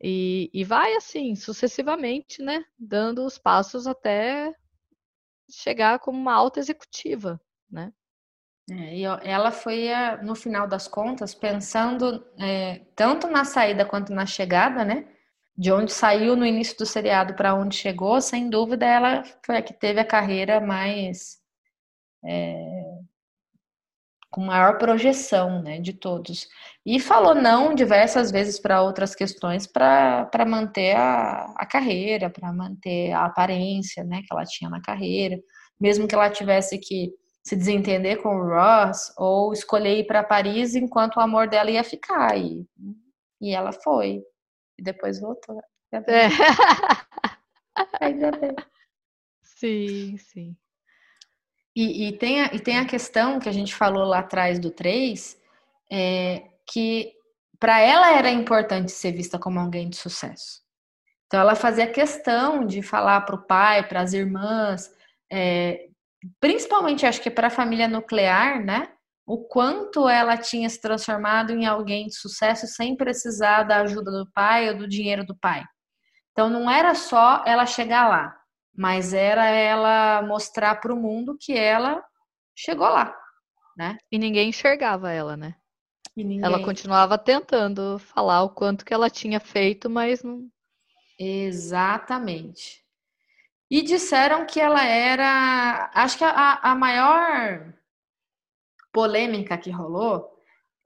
E, 0.00 0.50
e 0.52 0.64
vai 0.64 0.94
assim, 0.94 1.34
sucessivamente, 1.34 2.42
né? 2.42 2.64
Dando 2.78 3.24
os 3.24 3.38
passos 3.38 3.86
até 3.86 4.54
chegar 5.50 5.98
como 5.98 6.18
uma 6.18 6.34
alta 6.34 6.58
executiva, 6.58 7.40
né? 7.70 7.92
É, 8.70 8.96
e 8.96 9.04
ela 9.04 9.50
foi, 9.50 9.88
no 10.22 10.34
final 10.34 10.66
das 10.66 10.88
contas, 10.88 11.34
pensando 11.34 12.26
é, 12.38 12.80
tanto 12.96 13.26
na 13.28 13.44
saída 13.44 13.84
quanto 13.84 14.12
na 14.12 14.24
chegada, 14.24 14.84
né? 14.84 15.13
De 15.56 15.70
onde 15.72 15.92
saiu 15.92 16.34
no 16.36 16.44
início 16.44 16.76
do 16.76 16.86
seriado 16.86 17.34
para 17.34 17.54
onde 17.54 17.76
chegou, 17.76 18.20
sem 18.20 18.50
dúvida, 18.50 18.86
ela 18.86 19.22
foi 19.44 19.56
a 19.56 19.62
que 19.62 19.72
teve 19.72 20.00
a 20.00 20.04
carreira 20.04 20.60
mais. 20.60 21.38
É, 22.24 22.84
com 24.34 24.40
maior 24.40 24.78
projeção 24.78 25.62
né, 25.62 25.78
de 25.78 25.92
todos. 25.92 26.48
E 26.84 26.98
falou 26.98 27.36
não 27.36 27.72
diversas 27.72 28.32
vezes 28.32 28.58
para 28.58 28.82
outras 28.82 29.14
questões 29.14 29.64
para 29.64 30.44
manter 30.44 30.96
a, 30.96 31.54
a 31.56 31.64
carreira, 31.64 32.28
para 32.28 32.52
manter 32.52 33.12
a 33.12 33.26
aparência 33.26 34.02
né, 34.02 34.22
que 34.22 34.34
ela 34.34 34.42
tinha 34.44 34.68
na 34.68 34.82
carreira, 34.82 35.38
mesmo 35.80 36.08
que 36.08 36.16
ela 36.16 36.28
tivesse 36.28 36.78
que 36.78 37.12
se 37.44 37.54
desentender 37.54 38.20
com 38.22 38.30
o 38.30 38.48
Ross 38.48 39.12
ou 39.16 39.52
escolher 39.52 40.00
ir 40.00 40.04
para 40.04 40.24
Paris 40.24 40.74
enquanto 40.74 41.16
o 41.16 41.20
amor 41.20 41.48
dela 41.48 41.70
ia 41.70 41.84
ficar. 41.84 42.36
E, 42.36 42.66
e 43.40 43.54
ela 43.54 43.70
foi. 43.70 44.20
E 44.78 44.82
depois 44.82 45.20
voltou. 45.20 45.60
É. 45.92 46.28
Ainda 48.00 48.30
bem. 48.32 48.54
Sim, 49.42 50.16
sim. 50.18 50.56
E, 51.76 52.08
e, 52.08 52.18
tem 52.18 52.42
a, 52.42 52.54
e 52.54 52.60
tem 52.60 52.78
a 52.78 52.86
questão 52.86 53.40
que 53.40 53.48
a 53.48 53.52
gente 53.52 53.74
falou 53.74 54.04
lá 54.04 54.20
atrás 54.20 54.58
do 54.58 54.70
3, 54.70 55.40
é, 55.90 56.48
que 56.66 57.12
para 57.58 57.80
ela 57.80 58.16
era 58.16 58.30
importante 58.30 58.92
ser 58.92 59.12
vista 59.12 59.38
como 59.38 59.58
alguém 59.58 59.88
de 59.88 59.96
sucesso. 59.96 60.62
Então 61.26 61.40
ela 61.40 61.56
fazia 61.56 61.90
questão 61.90 62.64
de 62.64 62.82
falar 62.82 63.22
para 63.22 63.34
o 63.34 63.42
pai, 63.42 63.88
para 63.88 64.00
as 64.00 64.12
irmãs, 64.12 64.92
é, 65.32 65.88
principalmente 66.40 67.06
acho 67.06 67.20
que 67.20 67.30
para 67.30 67.48
a 67.48 67.50
família 67.50 67.88
nuclear, 67.88 68.64
né? 68.64 68.92
O 69.26 69.38
quanto 69.38 70.08
ela 70.08 70.36
tinha 70.36 70.68
se 70.68 70.80
transformado 70.80 71.52
em 71.52 71.64
alguém 71.66 72.06
de 72.06 72.14
sucesso 72.14 72.66
sem 72.66 72.94
precisar 72.94 73.62
da 73.62 73.80
ajuda 73.80 74.10
do 74.10 74.30
pai 74.32 74.68
ou 74.68 74.76
do 74.76 74.88
dinheiro 74.88 75.24
do 75.24 75.34
pai. 75.36 75.64
Então 76.32 76.50
não 76.50 76.70
era 76.70 76.94
só 76.94 77.42
ela 77.46 77.64
chegar 77.64 78.08
lá, 78.08 78.36
mas 78.76 79.14
era 79.14 79.46
ela 79.46 80.20
mostrar 80.22 80.76
para 80.76 80.92
o 80.92 81.00
mundo 81.00 81.36
que 81.40 81.56
ela 81.56 82.04
chegou 82.54 82.88
lá, 82.88 83.16
né? 83.76 83.96
E 84.12 84.18
ninguém 84.18 84.50
enxergava 84.50 85.10
ela, 85.10 85.36
né? 85.36 85.54
Ninguém... 86.16 86.44
Ela 86.44 86.62
continuava 86.62 87.16
tentando 87.16 87.98
falar 87.98 88.42
o 88.42 88.50
quanto 88.50 88.84
que 88.84 88.94
ela 88.94 89.10
tinha 89.10 89.40
feito, 89.40 89.88
mas 89.88 90.22
não. 90.22 90.48
Exatamente. 91.18 92.84
E 93.70 93.82
disseram 93.82 94.46
que 94.46 94.60
ela 94.60 94.84
era. 94.84 95.90
Acho 95.94 96.18
que 96.18 96.24
a, 96.24 96.60
a 96.62 96.74
maior 96.74 97.74
polêmica 98.94 99.58
que 99.58 99.72
rolou 99.72 100.32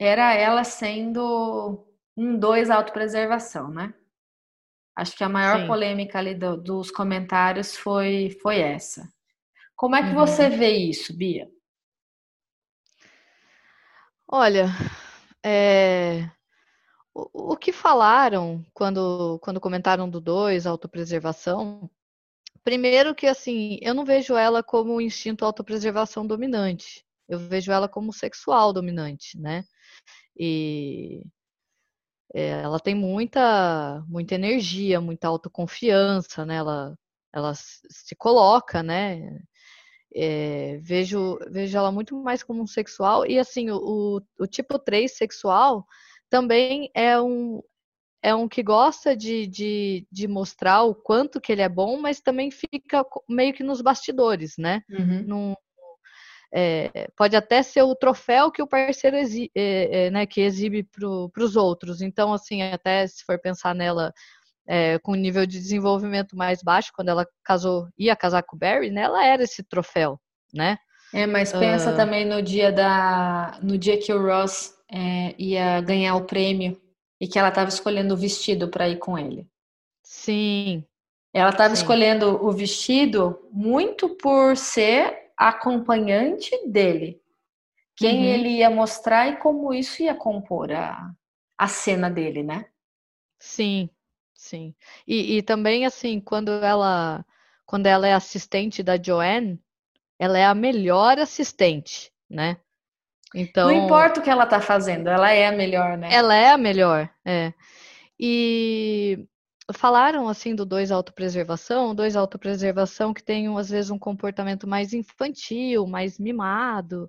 era 0.01 0.32
ela 0.32 0.64
sendo 0.64 1.86
um 2.16 2.39
dois 2.39 2.70
autopreservação, 2.70 3.68
né? 3.68 3.93
Acho 4.97 5.16
que 5.16 5.22
a 5.22 5.28
maior 5.28 5.60
Sim. 5.60 5.66
polêmica 5.66 6.18
ali 6.18 6.35
do, 6.35 6.56
dos 6.56 6.90
comentários 6.90 7.76
foi, 7.76 8.36
foi 8.43 8.59
essa. 8.59 9.09
Como 9.76 9.94
é 9.94 10.02
que 10.02 10.09
uhum. 10.09 10.26
você 10.26 10.48
vê 10.48 10.70
isso, 10.70 11.16
Bia? 11.16 11.48
Olha, 14.26 14.66
é... 15.44 16.28
o, 17.14 17.52
o, 17.52 17.56
que 17.56 17.72
falaram 17.72 18.64
quando, 18.74 19.39
quando 19.40 19.60
comentaram 19.60 20.10
do 20.10 20.20
2, 20.20 20.66
autopreservação, 20.66 21.89
primeiro 22.64 23.14
que 23.14 23.26
assim, 23.26 23.78
eu 23.80 23.94
não 23.94 24.05
vejo 24.05 24.36
ela 24.36 24.62
como 24.62 24.94
um 24.94 25.01
instinto 25.01 25.44
autopreservação 25.44 26.26
dominante. 26.26 27.07
Eu 27.28 27.38
vejo 27.38 27.70
ela 27.70 27.88
como 27.88 28.12
sexual 28.12 28.72
dominante, 28.72 29.38
né? 29.38 29.64
E 30.36 31.22
é, 32.34 32.50
ela 32.62 32.78
tem 32.78 32.94
muita, 32.94 34.05
muita 34.06 34.34
energia, 34.34 35.00
muita 35.00 35.28
autoconfiança, 35.28 36.44
né? 36.44 36.56
Ela, 36.56 36.94
ela 37.32 37.52
se 37.55 38.14
coloca, 38.16 38.82
né? 38.82 39.40
É, 40.14 40.78
vejo, 40.78 41.38
vejo 41.50 41.76
ela 41.76 41.92
muito 41.92 42.16
mais 42.16 42.42
como 42.42 42.62
um 42.62 42.66
sexual. 42.66 43.26
E 43.26 43.38
assim, 43.38 43.70
o, 43.70 44.20
o 44.38 44.46
tipo 44.46 44.78
3 44.78 45.16
sexual 45.16 45.86
também 46.30 46.90
é 46.94 47.20
um, 47.20 47.62
é 48.22 48.34
um 48.34 48.48
que 48.48 48.62
gosta 48.62 49.16
de, 49.16 49.46
de, 49.46 50.06
de, 50.10 50.28
mostrar 50.28 50.82
o 50.82 50.94
quanto 50.94 51.40
que 51.40 51.52
ele 51.52 51.62
é 51.62 51.68
bom, 51.68 51.98
mas 52.00 52.20
também 52.20 52.50
fica 52.50 53.05
meio 53.28 53.55
que 53.55 53.62
nos 53.62 53.80
bastidores, 53.80 54.55
né? 54.59 54.82
Uhum. 54.90 55.24
Num, 55.26 55.55
é, 56.52 57.08
pode 57.16 57.36
até 57.36 57.62
ser 57.62 57.82
o 57.82 57.94
troféu 57.94 58.50
que 58.50 58.62
o 58.62 58.66
parceiro 58.66 59.16
exi 59.16 59.50
é, 59.54 60.06
é, 60.06 60.10
né, 60.10 60.26
que 60.26 60.40
exibe 60.40 60.82
para 60.82 61.44
os 61.44 61.56
outros. 61.56 62.00
Então, 62.00 62.32
assim, 62.32 62.62
até 62.62 63.06
se 63.06 63.24
for 63.24 63.38
pensar 63.38 63.74
nela 63.74 64.12
é, 64.66 64.98
com 64.98 65.14
nível 65.14 65.46
de 65.46 65.58
desenvolvimento 65.58 66.36
mais 66.36 66.62
baixo, 66.62 66.92
quando 66.94 67.08
ela 67.08 67.26
casou, 67.44 67.88
ia 67.98 68.16
casar 68.16 68.42
com 68.42 68.56
o 68.56 68.58
Barry, 68.58 68.90
né, 68.90 69.02
ela 69.02 69.24
era 69.24 69.42
esse 69.42 69.62
troféu, 69.62 70.18
né? 70.52 70.78
É, 71.12 71.26
mas 71.26 71.52
pensa 71.52 71.92
uh... 71.92 71.96
também 71.96 72.26
no 72.26 72.42
dia 72.42 72.70
da, 72.70 73.58
no 73.62 73.78
dia 73.78 73.98
que 73.98 74.12
o 74.12 74.22
Ross 74.22 74.74
é, 74.92 75.34
ia 75.38 75.80
ganhar 75.80 76.14
o 76.16 76.26
prêmio 76.26 76.78
e 77.20 77.26
que 77.26 77.38
ela 77.38 77.48
estava 77.48 77.68
escolhendo 77.68 78.14
o 78.14 78.16
vestido 78.16 78.68
para 78.68 78.88
ir 78.88 78.98
com 78.98 79.18
ele. 79.18 79.46
Sim. 80.02 80.84
Ela 81.32 81.50
estava 81.50 81.74
escolhendo 81.74 82.44
o 82.44 82.52
vestido 82.52 83.38
muito 83.52 84.10
por 84.16 84.56
ser 84.56 85.27
acompanhante 85.39 86.51
dele. 86.66 87.23
Quem 87.97 88.19
uhum. 88.19 88.24
ele 88.24 88.48
ia 88.59 88.69
mostrar 88.70 89.28
e 89.28 89.36
como 89.36 89.73
isso 89.73 90.02
ia 90.02 90.15
compor 90.15 90.73
a, 90.73 91.12
a 91.56 91.69
cena 91.69 92.10
dele, 92.10 92.43
né? 92.43 92.66
Sim, 93.39 93.89
sim. 94.35 94.74
E, 95.06 95.36
e 95.39 95.43
também, 95.43 95.86
assim, 95.86 96.20
quando 96.20 96.52
ela, 96.52 97.24
quando 97.65 97.86
ela 97.86 98.06
é 98.06 98.12
assistente 98.12 98.82
da 98.82 99.01
Joanne, 99.01 99.60
ela 100.19 100.39
é 100.39 100.44
a 100.44 100.55
melhor 100.55 101.19
assistente, 101.19 102.12
né? 102.28 102.56
Então, 103.35 103.69
não 103.69 103.85
importa 103.85 104.20
o 104.20 104.23
que 104.23 104.31
ela 104.31 104.47
tá 104.47 104.60
fazendo, 104.60 105.09
ela 105.09 105.31
é 105.31 105.47
a 105.47 105.52
melhor, 105.52 105.97
né? 105.97 106.09
Ela 106.12 106.35
é 106.35 106.51
a 106.51 106.59
melhor, 106.59 107.09
é. 107.24 107.52
E 108.19 109.27
falaram 109.74 110.28
assim 110.28 110.54
do 110.54 110.64
dois 110.64 110.90
autopreservação, 110.90 111.94
dois 111.94 112.16
autopreservação 112.16 113.12
que 113.12 113.22
tem 113.22 113.54
às 113.58 113.68
vezes 113.68 113.90
um 113.90 113.98
comportamento 113.98 114.66
mais 114.66 114.92
infantil, 114.92 115.86
mais 115.86 116.18
mimado, 116.18 117.08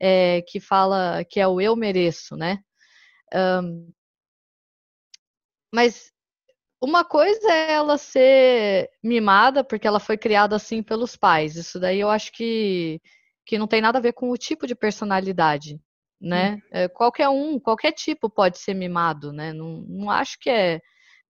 é, 0.00 0.42
que 0.42 0.60
fala 0.60 1.24
que 1.24 1.38
é 1.40 1.46
o 1.46 1.60
eu 1.60 1.76
mereço, 1.76 2.36
né? 2.36 2.60
Um, 3.34 3.92
mas 5.72 6.12
uma 6.80 7.04
coisa 7.04 7.52
é 7.52 7.72
ela 7.72 7.98
ser 7.98 8.90
mimada 9.02 9.62
porque 9.62 9.86
ela 9.86 10.00
foi 10.00 10.16
criada 10.16 10.56
assim 10.56 10.82
pelos 10.82 11.16
pais. 11.16 11.56
Isso 11.56 11.78
daí 11.78 12.00
eu 12.00 12.10
acho 12.10 12.32
que, 12.32 13.00
que 13.46 13.58
não 13.58 13.68
tem 13.68 13.80
nada 13.80 13.98
a 13.98 14.02
ver 14.02 14.14
com 14.14 14.30
o 14.30 14.36
tipo 14.38 14.66
de 14.66 14.74
personalidade, 14.74 15.78
né? 16.20 16.54
Hum. 16.56 16.60
É, 16.72 16.88
qualquer 16.88 17.28
um, 17.28 17.58
qualquer 17.60 17.92
tipo 17.92 18.28
pode 18.30 18.58
ser 18.58 18.74
mimado, 18.74 19.32
né? 19.32 19.52
Não, 19.52 19.82
não 19.88 20.10
acho 20.10 20.38
que 20.40 20.50
é 20.50 20.80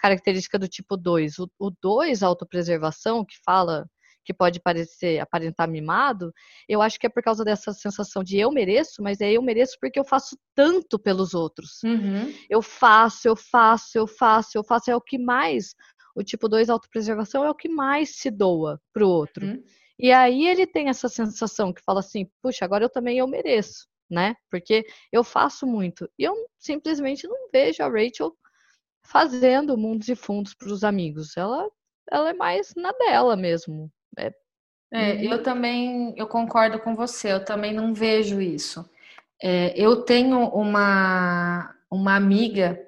característica 0.01 0.59
do 0.59 0.69
tipo 0.69 0.97
2. 0.97 1.39
O 1.59 1.71
2, 1.83 2.23
autopreservação, 2.23 3.25
que 3.25 3.37
fala 3.45 3.87
que 4.25 4.35
pode 4.35 4.61
parecer 4.61 5.19
aparentar 5.19 5.69
mimado, 5.69 6.33
eu 6.69 6.83
acho 6.83 7.01
que 7.01 7.07
é 7.07 7.11
por 7.11 7.23
causa 7.23 7.43
dessa 7.43 7.73
sensação 7.73 8.23
de 8.23 8.39
eu 8.39 8.51
mereço, 8.51 9.03
mas 9.03 9.21
é 9.21 9.33
eu 9.33 9.43
mereço 9.43 9.77
porque 9.81 9.99
eu 9.99 10.05
faço 10.05 10.37
tanto 10.55 10.99
pelos 10.99 11.35
outros. 11.35 11.83
Uhum. 11.83 12.33
Eu 12.49 12.61
faço, 12.61 13.27
eu 13.27 13.35
faço, 13.35 13.97
eu 13.97 14.07
faço, 14.07 14.57
eu 14.57 14.63
faço, 14.63 14.91
é 14.91 14.97
o 14.97 15.01
que 15.01 15.19
mais. 15.19 15.75
O 16.15 16.23
tipo 16.23 16.49
2 16.49 16.69
autopreservação 16.69 17.45
é 17.45 17.51
o 17.51 17.55
que 17.55 17.69
mais 17.69 18.17
se 18.17 18.31
doa 18.31 18.81
pro 18.93 19.09
outro. 19.09 19.47
Uhum. 19.47 19.63
E 19.99 20.13
aí 20.13 20.47
ele 20.47 20.67
tem 20.67 20.89
essa 20.89 21.09
sensação 21.09 21.73
que 21.73 21.83
fala 21.83 22.01
assim, 22.01 22.27
puxa, 22.43 22.65
agora 22.65 22.85
eu 22.85 22.91
também 22.91 23.19
eu 23.19 23.27
mereço, 23.27 23.87
né? 24.09 24.35
Porque 24.51 24.85
eu 25.13 25.25
faço 25.25 25.67
muito. 25.67 26.09
E 26.19 26.25
eu 26.25 26.35
simplesmente 26.59 27.27
não 27.27 27.49
vejo 27.53 27.83
a 27.83 27.89
Rachel 27.89 28.35
fazendo 29.11 29.77
mundos 29.77 30.09
e 30.09 30.15
fundos 30.15 30.55
para 30.55 30.69
os 30.69 30.85
amigos. 30.85 31.37
Ela, 31.37 31.69
ela 32.11 32.31
é 32.31 32.33
mais 32.33 32.73
na 32.77 32.93
dela 32.93 33.37
mesmo. 33.37 33.91
É, 34.17 34.33
é, 34.93 35.25
eu 35.25 35.43
também 35.43 36.15
eu 36.17 36.27
concordo 36.27 36.79
com 36.79 36.95
você. 36.95 37.33
Eu 37.33 37.45
também 37.45 37.75
não 37.75 37.93
vejo 37.93 38.41
isso. 38.41 38.89
É, 39.43 39.73
eu 39.77 40.03
tenho 40.03 40.49
uma 40.49 41.75
uma 41.91 42.15
amiga 42.15 42.81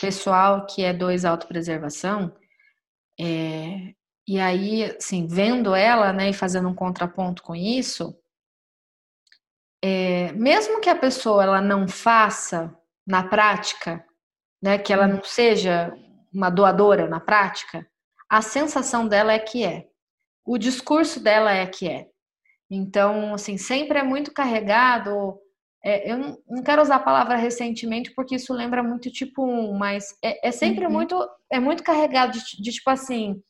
pessoal 0.00 0.66
que 0.66 0.82
é 0.82 0.92
dois 0.92 1.24
autopreservação. 1.24 2.34
É, 3.18 3.94
e 4.26 4.38
aí, 4.38 4.84
assim, 4.84 5.26
vendo 5.26 5.74
ela, 5.74 6.12
né, 6.12 6.30
e 6.30 6.32
fazendo 6.32 6.68
um 6.68 6.74
contraponto 6.74 7.42
com 7.42 7.54
isso, 7.54 8.16
é, 9.82 10.32
mesmo 10.32 10.80
que 10.80 10.88
a 10.88 10.96
pessoa 10.96 11.42
ela 11.42 11.60
não 11.60 11.88
faça 11.88 12.76
na 13.06 13.24
prática, 13.24 14.04
né, 14.62 14.78
que 14.78 14.92
ela 14.92 15.06
não 15.06 15.22
seja 15.22 15.92
uma 16.32 16.50
doadora 16.50 17.08
na 17.08 17.20
prática, 17.20 17.86
a 18.28 18.42
sensação 18.42 19.08
dela 19.08 19.32
é 19.32 19.38
que 19.38 19.64
é. 19.64 19.86
O 20.44 20.56
discurso 20.56 21.20
dela 21.20 21.52
é 21.52 21.66
que 21.66 21.88
é. 21.88 22.06
Então, 22.70 23.34
assim, 23.34 23.58
sempre 23.58 23.98
é 23.98 24.02
muito 24.02 24.32
carregado. 24.32 25.36
É, 25.84 26.12
eu 26.12 26.38
não 26.48 26.62
quero 26.62 26.82
usar 26.82 26.96
a 26.96 27.00
palavra 27.00 27.36
recentemente 27.36 28.12
porque 28.14 28.36
isso 28.36 28.52
lembra 28.52 28.82
muito 28.82 29.10
tipo 29.10 29.44
um, 29.44 29.76
mas 29.76 30.16
é, 30.22 30.48
é 30.48 30.52
sempre 30.52 30.86
uhum. 30.86 30.92
muito 30.92 31.28
é 31.50 31.58
muito 31.58 31.82
carregado 31.82 32.32
de, 32.32 32.62
de, 32.62 32.70
tipo 32.70 32.90
assim, 32.90 33.42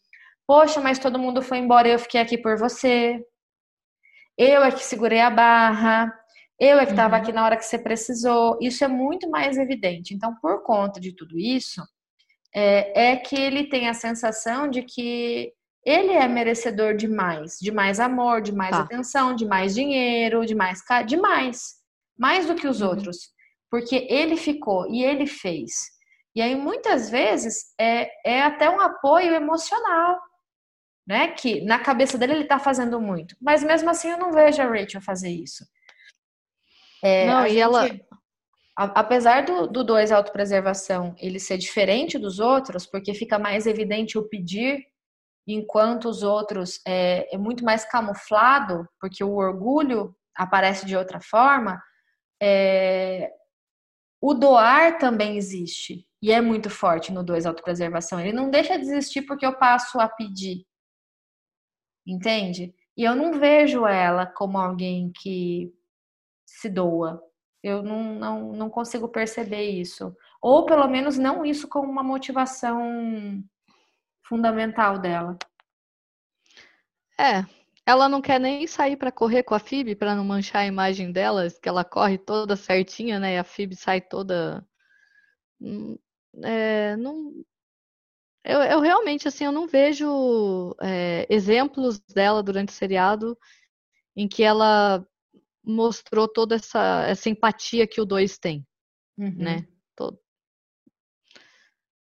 poxa, 0.47 0.81
mas 0.81 0.99
todo 0.99 1.19
mundo 1.19 1.43
foi 1.43 1.59
embora 1.59 1.89
e 1.89 1.93
eu 1.93 1.99
fiquei 1.99 2.21
aqui 2.21 2.39
por 2.39 2.57
você. 2.57 3.23
Eu 4.39 4.63
é 4.63 4.73
que 4.73 4.83
segurei 4.83 5.21
a 5.21 5.29
barra. 5.29 6.20
Eu 6.61 6.79
é 6.79 6.85
que 6.85 6.93
estava 6.93 7.17
uhum. 7.17 7.23
aqui 7.23 7.33
na 7.33 7.43
hora 7.43 7.57
que 7.57 7.65
você 7.65 7.79
precisou. 7.79 8.59
Isso 8.61 8.85
é 8.85 8.89
muito 8.89 9.31
mais 9.31 9.57
evidente. 9.57 10.13
Então, 10.13 10.37
por 10.43 10.63
conta 10.63 11.01
de 11.01 11.17
tudo 11.17 11.39
isso, 11.39 11.83
é, 12.55 13.13
é 13.13 13.17
que 13.17 13.35
ele 13.35 13.65
tem 13.65 13.89
a 13.89 13.95
sensação 13.95 14.69
de 14.69 14.83
que 14.83 15.53
ele 15.85 16.13
é 16.13 16.29
merecedor 16.29 16.95
de 16.95 17.09
mais, 17.09 17.57
de 17.59 17.73
mais 17.73 17.99
amor, 17.99 18.43
de 18.43 18.53
mais 18.53 18.73
tá. 18.73 18.83
atenção, 18.83 19.35
de 19.35 19.47
mais 19.47 19.75
dinheiro, 19.75 20.45
de 20.45 20.55
mais 20.55 20.83
de 21.07 21.17
mais, 21.17 21.77
mais 22.19 22.47
do 22.47 22.55
que 22.55 22.69
os 22.69 22.83
uhum. 22.83 22.89
outros, 22.89 23.31
porque 23.71 24.07
ele 24.11 24.37
ficou 24.37 24.87
e 24.91 25.03
ele 25.03 25.27
fez. 25.27 25.73
E 26.35 26.43
aí 26.43 26.55
muitas 26.55 27.09
vezes 27.09 27.73
é, 27.81 28.11
é 28.25 28.43
até 28.43 28.69
um 28.69 28.81
apoio 28.81 29.35
emocional, 29.35 30.21
né? 31.07 31.29
Que 31.29 31.65
na 31.65 31.79
cabeça 31.79 32.19
dele 32.19 32.35
ele 32.35 32.43
está 32.43 32.59
fazendo 32.59 33.01
muito, 33.01 33.35
mas 33.41 33.65
mesmo 33.65 33.89
assim 33.89 34.11
eu 34.11 34.19
não 34.19 34.33
vejo 34.33 34.61
a 34.61 34.67
Rachel 34.67 35.01
fazer 35.01 35.31
isso. 35.31 35.65
É, 37.03 37.27
Não, 37.27 37.47
e 37.47 37.51
gente, 37.51 37.61
ela. 37.61 37.89
Apesar 38.77 39.45
do, 39.45 39.67
do 39.67 39.85
dois 39.85 40.11
autopreservação 40.11 41.15
ele 41.19 41.39
ser 41.39 41.59
diferente 41.59 42.19
dos 42.19 42.39
outros, 42.39 42.87
porque 42.87 43.13
fica 43.13 43.39
mais 43.39 43.67
evidente 43.67 44.17
o 44.17 44.27
pedir, 44.27 44.87
enquanto 45.47 46.09
os 46.09 46.23
outros 46.23 46.81
é, 46.87 47.35
é 47.35 47.39
muito 47.39 47.65
mais 47.65 47.85
camuflado, 47.85 48.89
porque 48.99 49.23
o 49.23 49.35
orgulho 49.35 50.15
aparece 50.35 50.87
de 50.87 50.97
outra 50.97 51.21
forma, 51.21 51.83
é, 52.43 53.31
o 54.23 54.33
doar 54.33 54.99
também 54.99 55.37
existe 55.37 56.07
e 56.23 56.31
é 56.31 56.41
muito 56.41 56.71
forte 56.71 57.13
no 57.13 57.25
dois 57.25 57.47
autopreservação. 57.47 58.21
Ele 58.21 58.33
não 58.33 58.51
deixa 58.51 58.79
de 58.79 58.83
existir 58.83 59.23
porque 59.23 59.45
eu 59.45 59.59
passo 59.59 59.99
a 59.99 60.09
pedir, 60.09 60.65
entende? 62.07 62.75
E 62.97 63.05
eu 63.05 63.15
não 63.15 63.39
vejo 63.39 63.87
ela 63.87 64.27
como 64.27 64.59
alguém 64.59 65.11
que 65.23 65.73
se 66.51 66.69
doa. 66.69 67.23
Eu 67.63 67.83
não, 67.83 68.15
não, 68.15 68.53
não 68.53 68.71
consigo 68.71 69.09
perceber 69.09 69.71
isso. 69.71 70.15
Ou 70.41 70.65
pelo 70.65 70.89
menos 70.89 71.19
não 71.19 71.45
isso 71.45 71.69
como 71.69 71.91
uma 71.91 72.03
motivação 72.03 73.43
fundamental 74.27 74.99
dela. 74.99 75.39
É, 77.19 77.45
ela 77.87 78.09
não 78.09 78.23
quer 78.23 78.41
nem 78.41 78.67
sair 78.67 78.97
para 78.97 79.13
correr 79.13 79.43
com 79.43 79.55
a 79.55 79.59
Fib 79.59 79.95
para 79.95 80.15
não 80.15 80.25
manchar 80.25 80.63
a 80.63 80.67
imagem 80.67 81.13
delas, 81.13 81.59
que 81.59 81.69
ela 81.69 81.85
corre 81.85 82.17
toda 82.17 82.57
certinha, 82.57 83.19
né? 83.19 83.35
E 83.35 83.39
a 83.39 83.45
Fib 83.45 83.75
sai 83.77 84.01
toda. 84.01 84.67
Hum, 85.61 85.99
é, 86.43 86.97
não. 86.97 87.33
Eu, 88.43 88.61
eu, 88.63 88.81
realmente 88.81 89.29
assim 89.29 89.45
eu 89.45 89.53
não 89.53 89.67
vejo 89.69 90.75
é, 90.81 91.27
exemplos 91.29 92.01
dela 92.01 92.43
durante 92.43 92.71
o 92.71 92.73
seriado 92.73 93.37
em 94.17 94.27
que 94.27 94.43
ela 94.43 95.07
mostrou 95.71 96.29
toda 96.29 96.57
essa, 96.57 97.05
essa 97.07 97.29
empatia 97.29 97.87
que 97.87 98.01
o 98.01 98.05
2 98.05 98.39
tem, 98.39 98.67
uhum. 99.19 99.35
né? 99.37 99.67
Todo. 99.97 100.19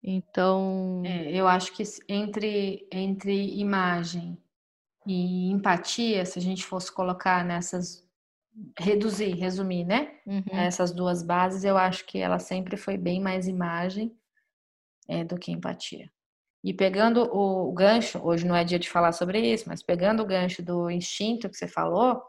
Então. 0.03 1.01
É, 1.05 1.31
eu 1.31 1.47
acho 1.47 1.73
que 1.73 1.83
entre, 2.07 2.87
entre 2.91 3.59
imagem 3.59 4.37
e 5.05 5.49
empatia, 5.51 6.25
se 6.25 6.37
a 6.37 6.41
gente 6.41 6.63
fosse 6.63 6.91
colocar 6.91 7.43
nessas. 7.43 8.05
Reduzir, 8.79 9.35
resumir, 9.35 9.83
né? 9.83 10.17
Uhum. 10.25 10.43
Essas 10.53 10.93
duas 10.93 11.21
bases, 11.21 11.65
eu 11.65 11.77
acho 11.77 12.05
que 12.05 12.19
ela 12.19 12.39
sempre 12.39 12.77
foi 12.77 12.97
bem 12.97 13.19
mais 13.19 13.49
imagem 13.49 14.17
é, 15.09 15.25
do 15.25 15.37
que 15.37 15.51
empatia. 15.51 16.09
E 16.63 16.73
pegando 16.73 17.21
o 17.31 17.71
gancho, 17.73 18.17
hoje 18.23 18.47
não 18.47 18.55
é 18.55 18.63
dia 18.63 18.79
de 18.79 18.89
falar 18.89 19.11
sobre 19.11 19.39
isso, 19.39 19.65
mas 19.67 19.83
pegando 19.83 20.23
o 20.23 20.25
gancho 20.25 20.63
do 20.63 20.89
instinto 20.89 21.49
que 21.49 21.55
você 21.57 21.67
falou, 21.67 22.23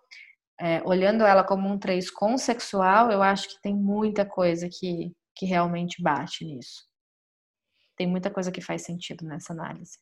é, 0.60 0.82
olhando 0.84 1.24
ela 1.24 1.44
como 1.44 1.68
um 1.68 1.78
3 1.78 2.10
consexual, 2.10 3.10
eu 3.10 3.22
acho 3.22 3.48
que 3.48 3.60
tem 3.60 3.74
muita 3.74 4.24
coisa 4.24 4.68
que, 4.68 5.12
que 5.34 5.46
realmente 5.46 6.02
bate 6.02 6.44
nisso. 6.44 6.84
Tem 7.96 8.06
muita 8.06 8.30
coisa 8.30 8.50
que 8.50 8.60
faz 8.60 8.82
sentido 8.82 9.24
nessa 9.24 9.52
análise. 9.52 9.98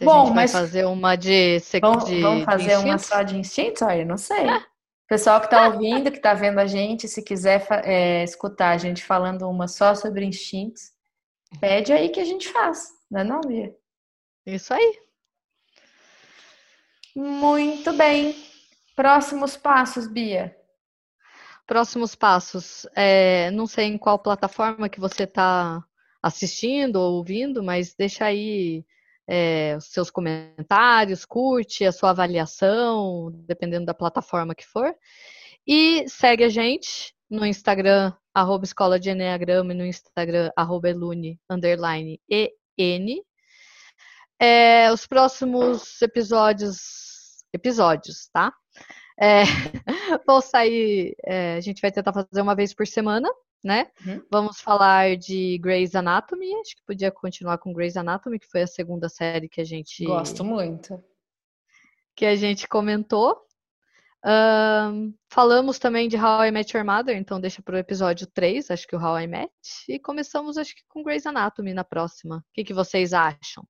A 0.00 0.04
Bom, 0.04 0.30
mas 0.32 0.52
fazer 0.52 0.86
uma 0.86 1.16
de, 1.16 1.58
vamos, 1.80 2.04
de 2.04 2.20
vamos 2.20 2.44
fazer 2.44 2.76
uma 2.78 2.98
só 2.98 3.22
de 3.22 3.36
instintos? 3.36 3.82
Olha, 3.82 4.04
não 4.04 4.16
sei. 4.16 4.46
Pessoal 5.06 5.40
que 5.40 5.46
está 5.46 5.68
ouvindo, 5.68 6.10
que 6.10 6.16
está 6.16 6.32
vendo 6.32 6.58
a 6.58 6.66
gente, 6.66 7.06
se 7.06 7.22
quiser 7.22 7.66
é, 7.84 8.24
escutar 8.24 8.70
a 8.70 8.78
gente 8.78 9.04
falando 9.04 9.48
uma 9.48 9.68
só 9.68 9.94
sobre 9.94 10.24
instintos, 10.24 10.90
pede 11.60 11.92
aí 11.92 12.08
que 12.08 12.20
a 12.20 12.24
gente 12.24 12.48
faz, 12.48 12.88
não 13.10 13.20
é 13.20 13.24
não, 13.24 13.40
Bia? 13.42 13.74
Isso 14.46 14.72
aí. 14.72 14.98
Muito 17.14 17.92
bem. 17.92 18.34
Próximos 18.94 19.56
passos, 19.56 20.06
Bia. 20.06 20.56
Próximos 21.66 22.14
passos. 22.14 22.86
É, 22.94 23.50
não 23.50 23.66
sei 23.66 23.86
em 23.86 23.98
qual 23.98 24.18
plataforma 24.18 24.88
que 24.88 25.00
você 25.00 25.24
está 25.24 25.82
assistindo 26.22 26.96
ou 26.96 27.14
ouvindo, 27.14 27.62
mas 27.62 27.94
deixa 27.94 28.26
aí 28.26 28.84
é, 29.26 29.74
os 29.76 29.86
seus 29.86 30.10
comentários, 30.10 31.24
curte 31.24 31.84
a 31.84 31.92
sua 31.92 32.10
avaliação, 32.10 33.30
dependendo 33.46 33.86
da 33.86 33.94
plataforma 33.94 34.54
que 34.54 34.66
for. 34.66 34.94
E 35.66 36.08
segue 36.08 36.44
a 36.44 36.48
gente 36.48 37.14
no 37.30 37.46
Instagram, 37.46 38.12
arroba 38.34 38.64
Escola 38.64 39.00
de 39.00 39.10
Enneagrama, 39.10 39.72
e 39.72 39.76
no 39.76 39.86
Instagram, 39.86 40.50
arroba 40.56 40.90
Elune, 40.90 41.40
underline, 41.48 42.20
EN. 42.28 43.22
É, 44.38 44.92
os 44.92 45.06
próximos 45.06 46.02
episódios, 46.02 47.44
episódios, 47.52 48.28
tá? 48.32 48.52
É, 49.20 49.42
vou 50.26 50.40
sair, 50.40 51.14
é, 51.24 51.54
a 51.56 51.60
gente 51.60 51.80
vai 51.80 51.92
tentar 51.92 52.12
fazer 52.12 52.40
uma 52.40 52.54
vez 52.54 52.74
por 52.74 52.86
semana, 52.86 53.28
né? 53.62 53.90
Uhum. 54.06 54.22
Vamos 54.30 54.60
falar 54.60 55.16
de 55.16 55.58
Grey's 55.58 55.94
Anatomy, 55.94 56.52
acho 56.56 56.76
que 56.76 56.82
podia 56.86 57.10
continuar 57.10 57.58
com 57.58 57.72
Grey's 57.72 57.96
Anatomy, 57.96 58.38
que 58.38 58.48
foi 58.48 58.62
a 58.62 58.66
segunda 58.66 59.08
série 59.08 59.48
que 59.48 59.60
a 59.60 59.64
gente... 59.64 60.04
Gosto 60.04 60.44
muito. 60.44 61.02
Que 62.16 62.26
a 62.26 62.36
gente 62.36 62.66
comentou. 62.68 63.40
Um, 64.24 65.12
falamos 65.28 65.80
também 65.80 66.08
de 66.08 66.16
How 66.16 66.44
I 66.44 66.50
Met 66.52 66.76
Your 66.76 66.86
Mother, 66.86 67.16
então 67.16 67.40
deixa 67.40 67.60
para 67.60 67.74
o 67.74 67.78
episódio 67.78 68.26
3, 68.28 68.70
acho 68.70 68.86
que 68.86 68.94
o 68.94 69.00
How 69.00 69.20
I 69.20 69.26
Met. 69.26 69.52
E 69.88 69.98
começamos, 69.98 70.56
acho 70.56 70.74
que 70.74 70.82
com 70.88 71.02
Grey's 71.02 71.26
Anatomy 71.26 71.74
na 71.74 71.84
próxima. 71.84 72.38
O 72.38 72.52
que, 72.52 72.64
que 72.64 72.74
vocês 72.74 73.12
acham? 73.12 73.66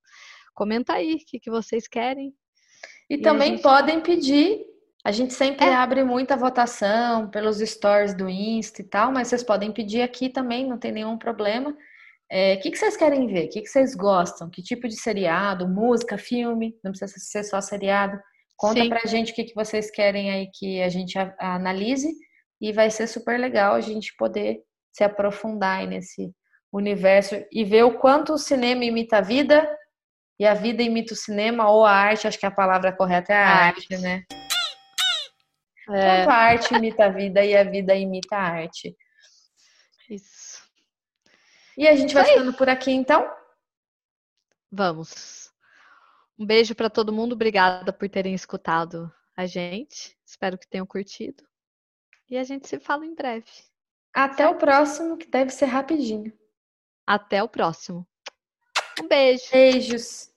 Comenta 0.55 0.95
aí 0.95 1.15
o 1.15 1.19
que, 1.19 1.41
que 1.41 1.51
vocês 1.51 1.89
querem. 1.89 2.35
E, 3.09 3.15
e 3.15 3.23
também 3.23 3.53
gente... 3.53 3.63
podem 3.63 4.01
pedir 4.01 4.72
a 5.05 5.11
gente 5.11 5.35
sempre 5.35 5.67
é. 5.67 5.75
abre 5.75 6.05
muita 6.05 6.37
votação 6.37 7.29
pelos 7.29 7.59
stories 7.59 8.15
do 8.15 8.29
Insta 8.29 8.83
e 8.83 8.85
tal, 8.85 9.11
mas 9.11 9.29
vocês 9.29 9.43
podem 9.43 9.73
pedir 9.73 10.03
aqui 10.03 10.29
também, 10.29 10.67
não 10.67 10.79
tem 10.79 10.93
nenhum 10.93 11.19
problema. 11.19 11.77
É, 12.31 12.55
o 12.55 12.61
que, 12.61 12.71
que 12.71 12.79
vocês 12.79 12.97
querem 12.97 13.27
ver? 13.27 13.47
O 13.47 13.49
que, 13.51 13.63
que 13.63 13.69
vocês 13.69 13.95
gostam? 13.97 14.49
Que 14.49 14.63
tipo 14.63 14.87
de 14.87 14.97
seriado? 14.97 15.69
Música, 15.69 16.17
filme? 16.17 16.77
Não 16.85 16.93
precisa 16.93 17.13
ser 17.19 17.43
só 17.43 17.61
seriado. 17.61 18.19
Conta 18.57 18.81
Sim. 18.81 18.89
pra 18.89 19.01
gente 19.05 19.33
o 19.33 19.35
que, 19.35 19.45
que 19.45 19.55
vocês 19.55 19.91
querem 19.91 20.31
aí 20.31 20.49
que 20.55 20.81
a 20.81 20.89
gente 20.89 21.19
analise 21.39 22.09
e 22.61 22.73
vai 22.73 22.89
ser 22.89 23.09
super 23.09 23.39
legal 23.39 23.75
a 23.75 23.81
gente 23.81 24.15
poder 24.17 24.61
se 24.93 25.03
aprofundar 25.03 25.85
nesse 25.87 26.33
universo 26.73 27.35
e 27.51 27.65
ver 27.65 27.83
o 27.83 27.99
quanto 27.99 28.35
o 28.35 28.39
cinema 28.39 28.85
imita 28.85 29.19
a 29.19 29.21
vida 29.21 29.69
e 30.39 30.47
a 30.47 30.55
vida 30.55 30.81
imita 30.81 31.13
o 31.13 31.17
cinema 31.17 31.69
ou 31.71 31.85
a 31.85 31.91
arte, 31.91 32.29
acho 32.29 32.39
que 32.39 32.47
a 32.47 32.51
palavra 32.51 32.93
correta 32.93 33.33
é 33.33 33.37
a 33.37 33.49
arte, 33.49 33.93
arte 33.93 34.03
né? 34.03 34.23
É. 35.93 36.25
Quanto 36.25 36.31
a 36.31 36.35
arte 36.35 36.75
imita 36.75 37.05
a 37.05 37.09
vida 37.09 37.45
e 37.45 37.57
a 37.57 37.65
vida 37.65 37.95
imita 37.95 38.37
a 38.37 38.43
arte. 38.43 38.97
Isso. 40.09 40.63
E 41.77 41.89
a 41.89 41.95
gente 41.95 42.15
vai 42.15 42.25
ficando 42.25 42.53
por 42.53 42.69
aqui 42.69 42.91
então? 42.91 43.31
Vamos. 44.71 45.51
Um 46.39 46.47
beijo 46.47 46.75
para 46.75 46.91
todo 46.91 47.13
mundo. 47.13 47.35
Obrigada 47.35 47.93
por 47.93 48.09
terem 48.09 48.35
escutado 48.35 49.13
a 49.37 49.47
gente. 49.47 50.17
Espero 50.25 50.59
que 50.59 50.69
tenham 50.69 50.87
curtido. 50.87 51.45
E 52.29 52.37
a 52.37 52.45
gente 52.45 52.69
se 52.69 52.79
fala 52.79 53.07
em 53.07 53.15
breve. 53.15 53.51
Até 54.15 54.45
certo? 54.45 54.57
o 54.57 54.59
próximo, 54.59 55.17
que 55.17 55.27
deve 55.27 55.51
ser 55.51 55.67
rapidinho. 55.67 56.33
Até 57.07 57.43
o 57.43 57.49
próximo. 57.49 58.07
Um 59.01 59.09
beijo. 59.09 59.51
Beijos. 59.51 60.32